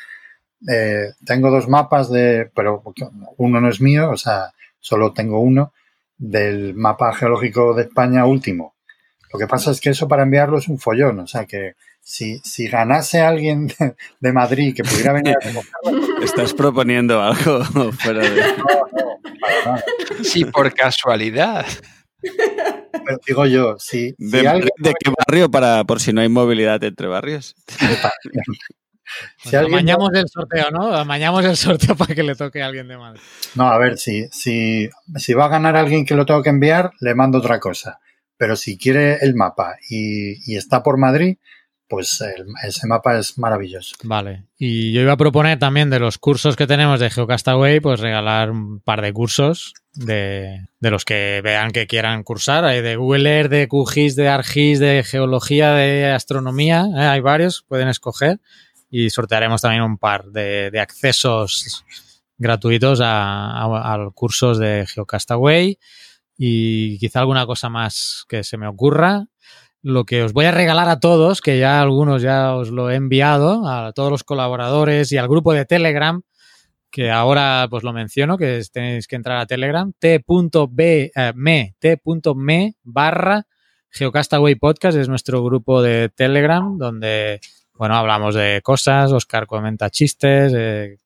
eh, 0.68 1.14
tengo 1.26 1.52
dos 1.52 1.68
mapas 1.68 2.10
de, 2.10 2.49
pero 2.53 2.84
uno 3.38 3.61
no 3.61 3.70
es 3.70 3.80
mío, 3.82 4.10
o 4.10 4.18
sea, 4.18 4.52
solo 4.80 5.14
tengo 5.14 5.40
uno 5.40 5.74
del 6.18 6.74
mapa 6.76 7.14
geológico 7.14 7.74
de 7.74 7.84
España 7.84 8.26
último. 8.26 8.76
Lo 9.32 9.40
que 9.40 9.48
pasa 9.48 9.72
es 9.72 9.80
que 9.80 9.91
eso 9.91 10.07
para 10.07 10.24
enviarlo 10.24 10.57
es 10.57 10.68
un 10.68 10.80
follón, 10.80 11.20
o 11.20 11.28
sea 11.28 11.45
que 11.45 11.76
si, 12.10 12.40
si 12.44 12.68
ganase 12.68 13.22
alguien 13.22 13.68
de, 13.68 13.95
de 14.19 14.34
Madrid 14.34 14.76
que 14.76 14.84
pudiera 14.84 15.14
venir 15.14 15.36
a 15.40 15.45
recogerlo, 15.45 16.19
Estás 16.23 16.56
proponiendo 16.56 17.22
algo 17.22 17.64
fuera 17.94 18.22
de... 18.27 18.41
no. 19.65 20.23
Sí, 20.23 20.44
por 20.45 20.73
casualidad. 20.73 21.65
Pero 22.22 23.19
digo 23.27 23.45
yo, 23.45 23.76
si, 23.77 24.10
si 24.10 24.15
¿De, 24.18 24.48
alguien, 24.48 24.69
de 24.77 24.94
qué 24.99 25.11
barrio 25.18 25.52
para 25.52 25.84
por 25.84 25.99
si 25.99 26.11
no 26.11 26.22
hay 26.22 26.30
movilidad 26.30 26.84
entre 26.84 27.07
barrios? 27.07 27.56
si 27.68 27.77
Pues 29.44 29.53
alguien- 29.53 29.73
amañamos 29.76 30.10
el 30.15 30.27
sorteo, 30.27 30.72
¿no? 30.72 30.94
Amañamos 30.95 31.45
el 31.45 31.56
sorteo 31.57 31.95
para 31.95 32.15
que 32.15 32.23
le 32.23 32.36
toque 32.36 32.61
a 32.64 32.65
alguien 32.68 32.88
de 32.88 32.98
Madrid. 32.98 33.22
No, 33.56 33.68
a 33.68 33.77
ver, 33.77 33.98
si, 33.99 34.27
si, 34.31 34.90
si 35.15 35.34
va 35.36 35.45
a 35.45 35.49
ganar 35.49 35.76
alguien 35.76 36.06
que 36.06 36.15
lo 36.15 36.26
tengo 36.26 36.41
que 36.41 36.49
enviar, 36.49 36.91
le 37.02 37.14
mando 37.14 37.38
otra 37.38 37.60
cosa. 37.60 37.99
Pero 38.38 38.56
si 38.56 38.77
quiere 38.77 39.18
el 39.22 39.36
mapa 39.36 39.76
y, 39.90 40.52
y 40.52 40.57
está 40.57 40.81
por 40.81 40.98
Madrid, 40.98 41.38
pues 41.90 42.22
el- 42.22 42.45
ese 42.66 42.88
mapa 42.88 43.18
es 43.18 43.38
maravilloso. 43.38 43.95
Vale. 44.03 44.44
Y 44.57 44.94
yo 44.94 45.02
iba 45.02 45.14
a 45.14 45.18
proponer 45.18 45.57
también 45.60 45.90
de 45.90 45.99
los 45.99 46.18
cursos 46.18 46.56
que 46.56 46.68
tenemos 46.68 46.99
de 46.99 47.10
Geocastaway, 47.10 47.80
pues 47.80 47.99
regalar 47.99 48.52
un 48.52 48.80
par 48.80 49.02
de 49.02 49.11
cursos 49.11 49.74
de, 49.94 50.68
de 50.80 50.91
los 50.91 51.03
que 51.03 51.41
vean 51.44 51.72
que 51.72 51.88
quieran 51.88 52.24
cursar. 52.24 52.64
Hay 52.64 52.82
de 52.82 52.95
Google 52.95 53.30
Earth, 53.38 53.49
de 53.52 53.68
QGIS, 53.68 54.16
de 54.16 54.28
ArcGIS, 54.30 54.80
de 54.80 55.03
Geología, 55.03 55.72
de 55.74 56.06
Astronomía. 56.11 56.86
¿eh? 56.95 56.99
Hay 57.02 57.20
varios, 57.22 57.64
pueden 57.68 57.88
escoger. 57.90 58.40
Y 58.91 59.10
sortearemos 59.10 59.61
también 59.61 59.84
un 59.84 59.98
par 59.98 60.26
de, 60.26 60.72
de 60.72 60.80
accesos 60.80 61.84
gratuitos 62.38 63.02
a, 63.02 63.52
a- 63.64 63.94
a 63.94 64.10
cursos 64.11 64.57
de 64.60 64.86
Geocastaway 64.88 65.78
y 66.38 66.98
quizá 66.99 67.20
alguna 67.20 67.45
cosa 67.45 67.70
más 67.70 68.26
que 68.30 68.44
se 68.44 68.57
me 68.57 68.68
ocurra. 68.68 69.26
Lo 69.81 70.03
que 70.06 70.23
os 70.23 70.34
voy 70.34 70.45
a 70.45 70.51
regalar 70.51 70.89
a 70.89 70.99
todos, 70.99 71.41
que 71.41 71.57
ya 71.57 71.81
algunos 71.81 72.22
ya 72.22 72.56
os 72.56 72.69
lo 72.69 72.89
he 72.89 72.95
enviado, 72.95 73.68
a 73.68 73.93
todos 73.93 74.11
los 74.11 74.23
colaboradores 74.23 75.11
y 75.11 75.18
al 75.18 75.30
grupo 75.30 75.53
de 75.53 75.65
Telegram, 75.65 76.22
que 76.91 77.11
ahora 77.11 77.68
pues 77.69 77.84
lo 77.84 77.93
menciono, 77.93 78.38
que 78.38 78.61
tenéis 78.72 79.07
que 79.07 79.15
entrar 79.15 79.38
a 79.38 79.45
Telegram, 79.45 79.91
t.b, 79.97 81.11
eh, 81.15 81.34
me, 81.35 81.76
t.me 81.80 82.76
barra 82.84 83.47
Geocastaway 83.91 84.56
Podcast, 84.56 84.97
es 84.97 85.07
nuestro 85.07 85.43
grupo 85.43 85.81
de 85.81 86.10
Telegram, 86.10 86.77
donde, 86.77 87.39
bueno, 87.73 87.95
hablamos 87.95 88.35
de 88.35 88.61
cosas, 88.64 89.11
Oscar 89.11 89.47
comenta 89.47 89.89
chistes, 89.89 90.53
eh, 90.56 90.97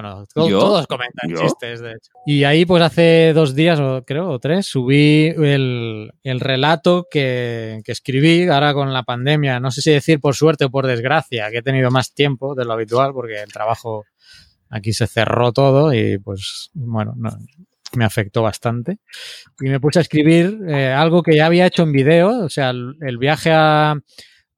bueno, 0.00 0.24
to- 0.32 0.48
¿Yo? 0.48 0.58
todos 0.60 0.86
comentan 0.86 1.28
¿Yo? 1.30 1.36
chistes, 1.40 1.80
de 1.80 1.90
hecho. 1.90 2.10
Y 2.26 2.44
ahí, 2.44 2.64
pues 2.64 2.82
hace 2.82 3.32
dos 3.34 3.54
días, 3.54 3.80
o 3.80 4.04
creo, 4.04 4.28
o 4.30 4.38
tres, 4.38 4.66
subí 4.66 5.26
el, 5.36 6.10
el 6.22 6.40
relato 6.40 7.06
que, 7.10 7.80
que 7.84 7.92
escribí 7.92 8.46
ahora 8.48 8.74
con 8.74 8.92
la 8.92 9.02
pandemia. 9.02 9.58
No 9.60 9.70
sé 9.70 9.82
si 9.82 9.90
decir 9.90 10.20
por 10.20 10.34
suerte 10.34 10.66
o 10.66 10.70
por 10.70 10.86
desgracia, 10.86 11.50
que 11.50 11.58
he 11.58 11.62
tenido 11.62 11.90
más 11.90 12.14
tiempo 12.14 12.54
de 12.54 12.64
lo 12.64 12.72
habitual, 12.74 13.12
porque 13.12 13.42
el 13.42 13.52
trabajo 13.52 14.04
aquí 14.70 14.92
se 14.92 15.06
cerró 15.06 15.52
todo 15.52 15.92
y, 15.92 16.18
pues, 16.18 16.70
bueno, 16.74 17.14
no- 17.16 17.36
me 17.94 18.04
afectó 18.04 18.42
bastante. 18.42 18.98
Y 19.60 19.68
me 19.70 19.80
puse 19.80 19.98
a 19.98 20.02
escribir 20.02 20.58
eh, 20.68 20.92
algo 20.92 21.22
que 21.22 21.34
ya 21.34 21.46
había 21.46 21.66
hecho 21.66 21.82
en 21.84 21.92
video, 21.92 22.44
o 22.44 22.48
sea, 22.50 22.70
el, 22.70 22.96
el 23.00 23.16
viaje 23.16 23.50
a, 23.50 23.96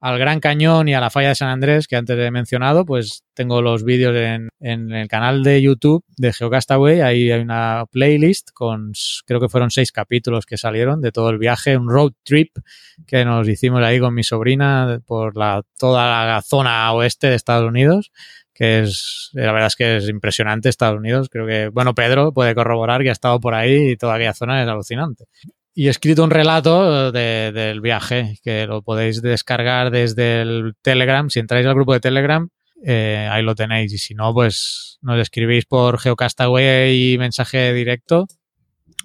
al 0.01 0.17
Gran 0.17 0.39
Cañón 0.39 0.89
y 0.89 0.95
a 0.95 0.99
la 0.99 1.11
falla 1.11 1.29
de 1.29 1.35
San 1.35 1.49
Andrés, 1.49 1.87
que 1.87 1.95
antes 1.95 2.17
he 2.17 2.31
mencionado, 2.31 2.85
pues 2.85 3.23
tengo 3.35 3.61
los 3.61 3.83
vídeos 3.83 4.15
en, 4.15 4.49
en 4.59 4.91
el 4.91 5.07
canal 5.07 5.43
de 5.43 5.61
YouTube 5.61 6.03
de 6.17 6.33
Geocastaway. 6.33 7.01
Ahí 7.01 7.31
hay 7.31 7.39
una 7.39 7.85
playlist 7.91 8.49
con, 8.51 8.93
creo 9.27 9.39
que 9.39 9.47
fueron 9.47 9.69
seis 9.69 9.91
capítulos 9.91 10.47
que 10.47 10.57
salieron 10.57 11.01
de 11.01 11.11
todo 11.11 11.29
el 11.29 11.37
viaje, 11.37 11.77
un 11.77 11.87
road 11.87 12.13
trip 12.23 12.57
que 13.05 13.23
nos 13.23 13.47
hicimos 13.47 13.83
ahí 13.83 13.99
con 13.99 14.15
mi 14.15 14.23
sobrina 14.23 14.99
por 15.05 15.37
la, 15.37 15.61
toda 15.77 16.25
la 16.25 16.41
zona 16.41 16.91
oeste 16.93 17.27
de 17.27 17.35
Estados 17.35 17.69
Unidos 17.69 18.11
que 18.53 18.81
es, 18.81 19.29
la 19.33 19.51
verdad 19.53 19.67
es 19.67 19.75
que 19.75 19.97
es 19.97 20.09
impresionante 20.09 20.69
Estados 20.69 20.99
Unidos. 20.99 21.29
Creo 21.29 21.47
que, 21.47 21.69
bueno, 21.69 21.95
Pedro 21.95 22.31
puede 22.31 22.53
corroborar 22.53 23.01
que 23.01 23.09
ha 23.09 23.13
estado 23.13 23.39
por 23.39 23.55
ahí 23.55 23.91
y 23.91 23.97
toda 23.97 24.15
aquella 24.15 24.33
zona 24.33 24.61
es 24.61 24.69
alucinante. 24.69 25.25
Y 25.73 25.87
he 25.87 25.89
escrito 25.89 26.23
un 26.23 26.31
relato 26.31 27.11
de- 27.11 27.51
del 27.53 27.79
viaje 27.81 28.37
que 28.43 28.67
lo 28.67 28.81
podéis 28.81 29.21
descargar 29.21 29.89
desde 29.91 30.41
el 30.41 30.73
Telegram. 30.81 31.29
Si 31.29 31.39
entráis 31.39 31.65
al 31.65 31.75
grupo 31.75 31.93
de 31.93 32.01
Telegram, 32.01 32.49
eh, 32.83 33.27
ahí 33.31 33.41
lo 33.43 33.55
tenéis. 33.55 33.93
Y 33.93 33.97
si 33.97 34.13
no, 34.13 34.33
pues 34.33 34.97
nos 35.01 35.19
escribís 35.19 35.65
por 35.65 35.97
Geocastaway 35.99 37.13
y 37.13 37.17
mensaje 37.17 37.73
directo 37.73 38.27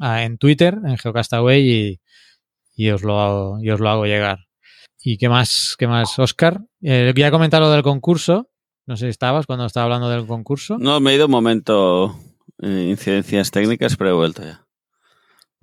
ah, 0.01 0.25
en 0.25 0.39
Twitter, 0.39 0.77
en 0.85 0.99
Geocastaway, 0.99 1.69
y, 1.71 2.01
y, 2.75 2.91
os 2.91 3.03
lo 3.03 3.21
hago, 3.21 3.59
y 3.63 3.71
os 3.71 3.79
lo 3.81 3.89
hago 3.89 4.07
llegar. 4.07 4.41
¿Y 5.05 5.19
qué 5.19 5.29
más, 5.29 5.77
qué 5.79 5.87
más 5.87 6.19
Oscar? 6.19 6.61
Eh, 6.83 7.13
voy 7.15 7.23
a 7.23 7.31
comentar 7.31 7.61
lo 7.63 7.71
del 7.71 7.83
concurso. 7.85 8.51
No 8.87 8.97
sé 8.97 9.07
si 9.07 9.11
estabas 9.11 9.47
cuando 9.47 9.67
estaba 9.67 9.85
hablando 9.85 10.11
del 10.11 10.27
concurso. 10.27 10.77
No, 10.79 10.99
me 11.01 11.13
he 11.13 11.15
ido 11.15 11.27
un 11.27 11.31
momento 11.33 12.19
eh, 12.61 12.89
incidencias 12.91 13.51
técnicas, 13.53 13.97
pero 13.97 14.11
he 14.11 14.15
vuelto 14.15 14.43
ya. 14.43 14.66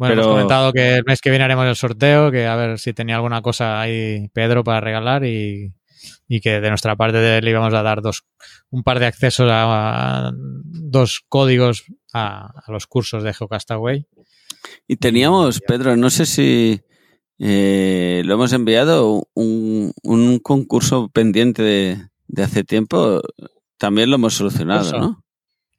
Bueno, 0.03 0.15
Pero- 0.15 0.23
hemos 0.23 0.33
comentado 0.35 0.73
que 0.73 0.95
el 0.97 1.03
mes 1.05 1.21
que 1.21 1.29
viene 1.29 1.45
haremos 1.45 1.65
el 1.65 1.75
sorteo, 1.75 2.29
que 2.31 2.45
a 2.45 2.55
ver 2.55 2.77
si 2.79 2.93
tenía 2.93 3.15
alguna 3.15 3.41
cosa 3.41 3.79
ahí 3.79 4.27
Pedro 4.33 4.63
para 4.63 4.81
regalar 4.81 5.23
y, 5.25 5.73
y 6.27 6.41
que 6.41 6.59
de 6.59 6.69
nuestra 6.69 6.95
parte 6.97 7.41
le 7.41 7.49
íbamos 7.49 7.73
a 7.73 7.81
dar 7.83 8.01
dos, 8.01 8.23
un 8.69 8.83
par 8.83 8.99
de 8.99 9.05
accesos 9.05 9.49
a, 9.49 10.27
a 10.27 10.31
dos 10.35 11.21
códigos 11.29 11.85
a, 12.13 12.51
a 12.65 12.71
los 12.71 12.85
cursos 12.87 13.23
de 13.23 13.33
Geocastaway. 13.33 14.05
Y 14.87 14.97
teníamos, 14.97 15.61
Pedro, 15.61 15.95
no 15.95 16.09
sé 16.09 16.25
si 16.25 16.81
eh, 17.39 18.21
lo 18.25 18.33
hemos 18.35 18.51
enviado, 18.53 19.27
un, 19.33 19.93
un 20.03 20.39
concurso 20.39 21.09
pendiente 21.09 21.61
de, 21.63 21.97
de 22.27 22.43
hace 22.43 22.63
tiempo, 22.63 23.21
también 23.77 24.09
lo 24.09 24.15
hemos 24.15 24.33
solucionado. 24.35 24.99
¿no? 24.99 25.22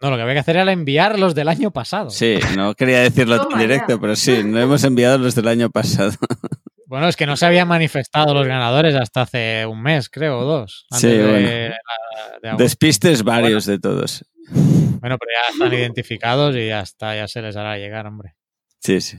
No, 0.01 0.11
lo 0.11 0.17
que 0.17 0.23
había 0.23 0.35
que 0.35 0.41
hacer 0.41 0.57
era 0.57 0.71
enviar 0.73 1.19
los 1.19 1.35
del 1.35 1.49
año 1.49 1.71
pasado. 1.71 2.11
Sí, 2.11 2.39
no 2.57 2.75
quería 2.75 3.01
decirlo 3.01 3.49
directo, 3.57 4.01
pero 4.01 4.15
sí, 4.17 4.43
no 4.45 4.59
hemos 4.61 4.85
enviado 4.85 5.19
los 5.19 5.35
del 5.35 5.49
año 5.49 5.71
pasado. 5.71 6.13
Bueno, 6.87 7.09
es 7.09 7.17
que 7.17 7.27
no 7.27 7.35
se 7.37 7.47
habían 7.47 7.67
manifestado 7.67 8.35
los 8.35 8.47
ganadores 8.47 8.95
hasta 8.95 9.23
hace 9.23 9.65
un 9.67 9.83
mes, 9.83 10.09
creo, 10.11 10.41
o 10.41 10.45
dos. 10.45 10.87
Antes 10.91 11.11
Sí, 11.11 11.17
de, 11.17 11.25
bueno. 11.25 11.49
la- 11.49 12.39
de 12.41 12.49
agosto. 12.51 12.63
Despistes 12.63 13.25
varios 13.25 13.65
de 13.67 13.79
todos. 13.81 14.25
Bueno, 14.51 15.17
pero 15.19 15.31
ya 15.35 15.53
están 15.55 15.73
identificados 15.73 16.55
y 16.55 16.69
ya 16.69 16.83
está, 16.83 17.17
ya 17.17 17.27
se 17.27 17.41
les 17.43 17.57
hará 17.57 17.79
llegar, 17.79 18.07
hombre. 18.07 18.37
Sí, 18.81 19.01
sí. 19.01 19.19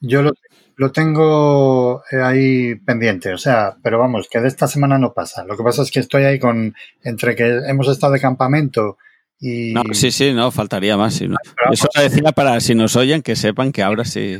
Yo 0.00 0.22
lo, 0.22 0.32
lo 0.76 0.92
tengo 0.92 2.02
eh, 2.10 2.22
ahí 2.22 2.76
pendiente, 2.76 3.34
o 3.34 3.38
sea, 3.38 3.76
pero 3.82 3.98
vamos, 3.98 4.28
que 4.30 4.40
de 4.40 4.48
esta 4.48 4.68
semana 4.68 4.96
no 4.96 5.12
pasa. 5.12 5.44
Lo 5.44 5.56
que 5.56 5.64
pasa 5.64 5.82
es 5.82 5.90
que 5.90 6.00
estoy 6.00 6.22
ahí 6.22 6.38
con, 6.38 6.74
entre 7.02 7.34
que 7.34 7.46
hemos 7.68 7.88
estado 7.88 8.12
de 8.14 8.20
campamento 8.20 8.96
y... 9.38 9.72
No, 9.72 9.82
sí, 9.92 10.10
sí, 10.10 10.32
no, 10.32 10.50
faltaría 10.50 10.96
más. 10.96 11.14
sí, 11.14 11.28
no. 11.28 11.36
Eso 11.70 11.88
lo 11.94 12.02
decía 12.02 12.32
para 12.32 12.60
si 12.60 12.74
nos 12.74 12.96
oyen, 12.96 13.22
que 13.22 13.36
sepan 13.36 13.72
que 13.72 13.82
ahora 13.82 14.04
sí, 14.04 14.38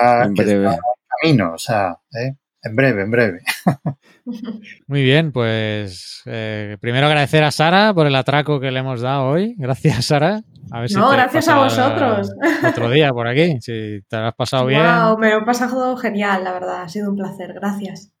en 0.00 0.34
breve. 0.34 0.66
en 0.66 0.78
camino, 1.20 1.52
o 1.54 1.58
sea, 1.58 1.98
¿eh? 2.12 2.36
en 2.62 2.76
breve, 2.76 3.02
en 3.02 3.10
breve. 3.10 3.40
Muy 4.86 5.02
bien, 5.02 5.32
pues 5.32 6.22
eh, 6.26 6.76
primero 6.80 7.06
agradecer 7.06 7.44
a 7.44 7.50
Sara 7.50 7.94
por 7.94 8.06
el 8.06 8.16
atraco 8.16 8.60
que 8.60 8.70
le 8.70 8.80
hemos 8.80 9.00
dado 9.00 9.28
hoy. 9.28 9.54
Gracias, 9.58 10.06
Sara. 10.06 10.42
A 10.70 10.80
ver 10.80 10.88
si 10.88 10.96
No, 10.96 11.10
gracias 11.10 11.48
a 11.48 11.58
vosotros. 11.58 12.30
Otro 12.68 12.90
día 12.90 13.10
por 13.10 13.26
aquí, 13.26 13.58
si 13.60 14.00
te 14.08 14.16
lo 14.16 14.26
has 14.26 14.34
pasado 14.34 14.66
bien. 14.66 14.82
Wow, 14.82 15.18
me 15.18 15.30
lo 15.30 15.38
he 15.38 15.44
pasado 15.44 15.96
genial, 15.96 16.44
la 16.44 16.52
verdad. 16.52 16.82
Ha 16.82 16.88
sido 16.88 17.10
un 17.10 17.16
placer. 17.16 17.54
Gracias. 17.54 18.12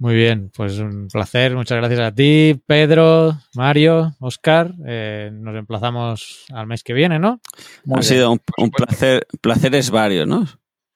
Muy 0.00 0.14
bien, 0.14 0.50
pues 0.54 0.78
un 0.78 1.08
placer. 1.08 1.56
Muchas 1.56 1.78
gracias 1.78 1.98
a 2.00 2.12
ti, 2.14 2.60
Pedro, 2.66 3.36
Mario, 3.54 4.14
Oscar. 4.20 4.72
Eh, 4.86 5.30
nos 5.32 5.56
emplazamos 5.56 6.44
al 6.52 6.68
mes 6.68 6.84
que 6.84 6.92
viene, 6.92 7.18
¿no? 7.18 7.40
Muy 7.84 7.96
ha 7.96 8.00
bien. 8.00 8.02
sido 8.04 8.30
un, 8.32 8.40
un 8.58 8.70
placer, 8.70 9.26
placeres 9.40 9.90
varios, 9.90 10.26
¿no? 10.28 10.46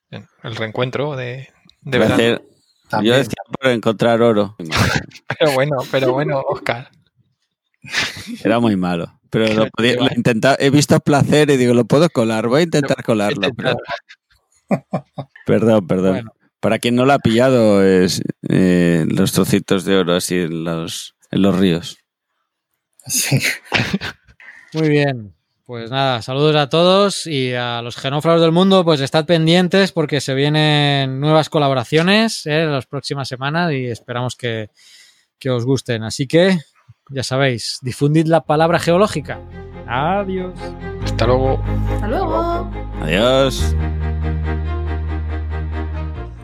El 0.09 0.55
reencuentro 0.55 1.15
de, 1.17 1.49
de 1.81 1.97
verano. 1.99 2.39
Yo 3.03 3.15
decía 3.15 3.33
por 3.59 3.71
encontrar 3.71 4.21
oro. 4.21 4.55
Pero 5.39 5.51
bueno, 5.53 5.77
pero 5.91 6.13
bueno, 6.13 6.39
Oscar. 6.47 6.89
Era 8.43 8.59
muy 8.59 8.75
malo. 8.77 9.19
Pero 9.31 9.51
lo 9.53 9.67
podía, 9.71 9.95
lo 9.95 10.01
va. 10.03 10.07
he 10.11 10.15
intentado- 10.15 10.57
he 10.59 10.69
visto 10.69 10.99
placer 10.99 11.49
y 11.49 11.57
digo, 11.57 11.73
lo 11.73 11.85
puedo 11.85 12.07
colar, 12.09 12.47
voy 12.47 12.61
a 12.61 12.63
intentar 12.63 13.03
colarlo. 13.03 13.49
pero- 13.57 13.77
perdón, 15.45 15.87
perdón. 15.87 16.11
Bueno. 16.13 16.31
Para 16.63 16.79
quien 16.79 16.95
no 16.95 17.05
lo 17.05 17.11
ha 17.11 17.19
pillado, 17.19 17.83
es 17.83 18.21
eh, 18.47 19.05
los 19.09 19.33
trocitos 19.33 19.83
de 19.83 19.97
oro 19.97 20.15
así 20.15 20.35
en 20.39 20.63
los, 20.63 21.13
en 21.29 21.41
los 21.41 21.59
ríos. 21.59 21.97
Sí. 23.05 23.37
Muy 24.73 24.87
bien. 24.87 25.33
Pues 25.65 25.91
nada, 25.91 26.21
saludos 26.21 26.55
a 26.55 26.69
todos 26.69 27.27
y 27.27 27.53
a 27.53 27.81
los 27.81 27.97
genófagos 27.97 28.39
del 28.39 28.53
mundo, 28.53 28.85
pues 28.85 29.01
estad 29.01 29.25
pendientes 29.25 29.91
porque 29.91 30.21
se 30.21 30.35
vienen 30.35 31.19
nuevas 31.19 31.49
colaboraciones 31.49 32.45
¿eh? 32.45 32.61
en 32.61 32.71
las 32.71 32.85
próximas 32.85 33.27
semanas 33.27 33.73
y 33.73 33.87
esperamos 33.87 34.37
que, 34.37 34.69
que 35.39 35.49
os 35.49 35.65
gusten. 35.65 36.03
Así 36.03 36.27
que 36.27 36.59
Ya 37.09 37.23
sabéis, 37.23 37.79
difundid 37.81 38.27
la 38.27 38.39
palabra 38.45 38.79
geológica. 38.79 39.41
Adiós. 39.85 40.57
Hasta 41.03 41.27
luego. 41.27 41.61
Hasta 41.89 42.07
luego. 42.07 42.71
Adiós. 43.01 43.75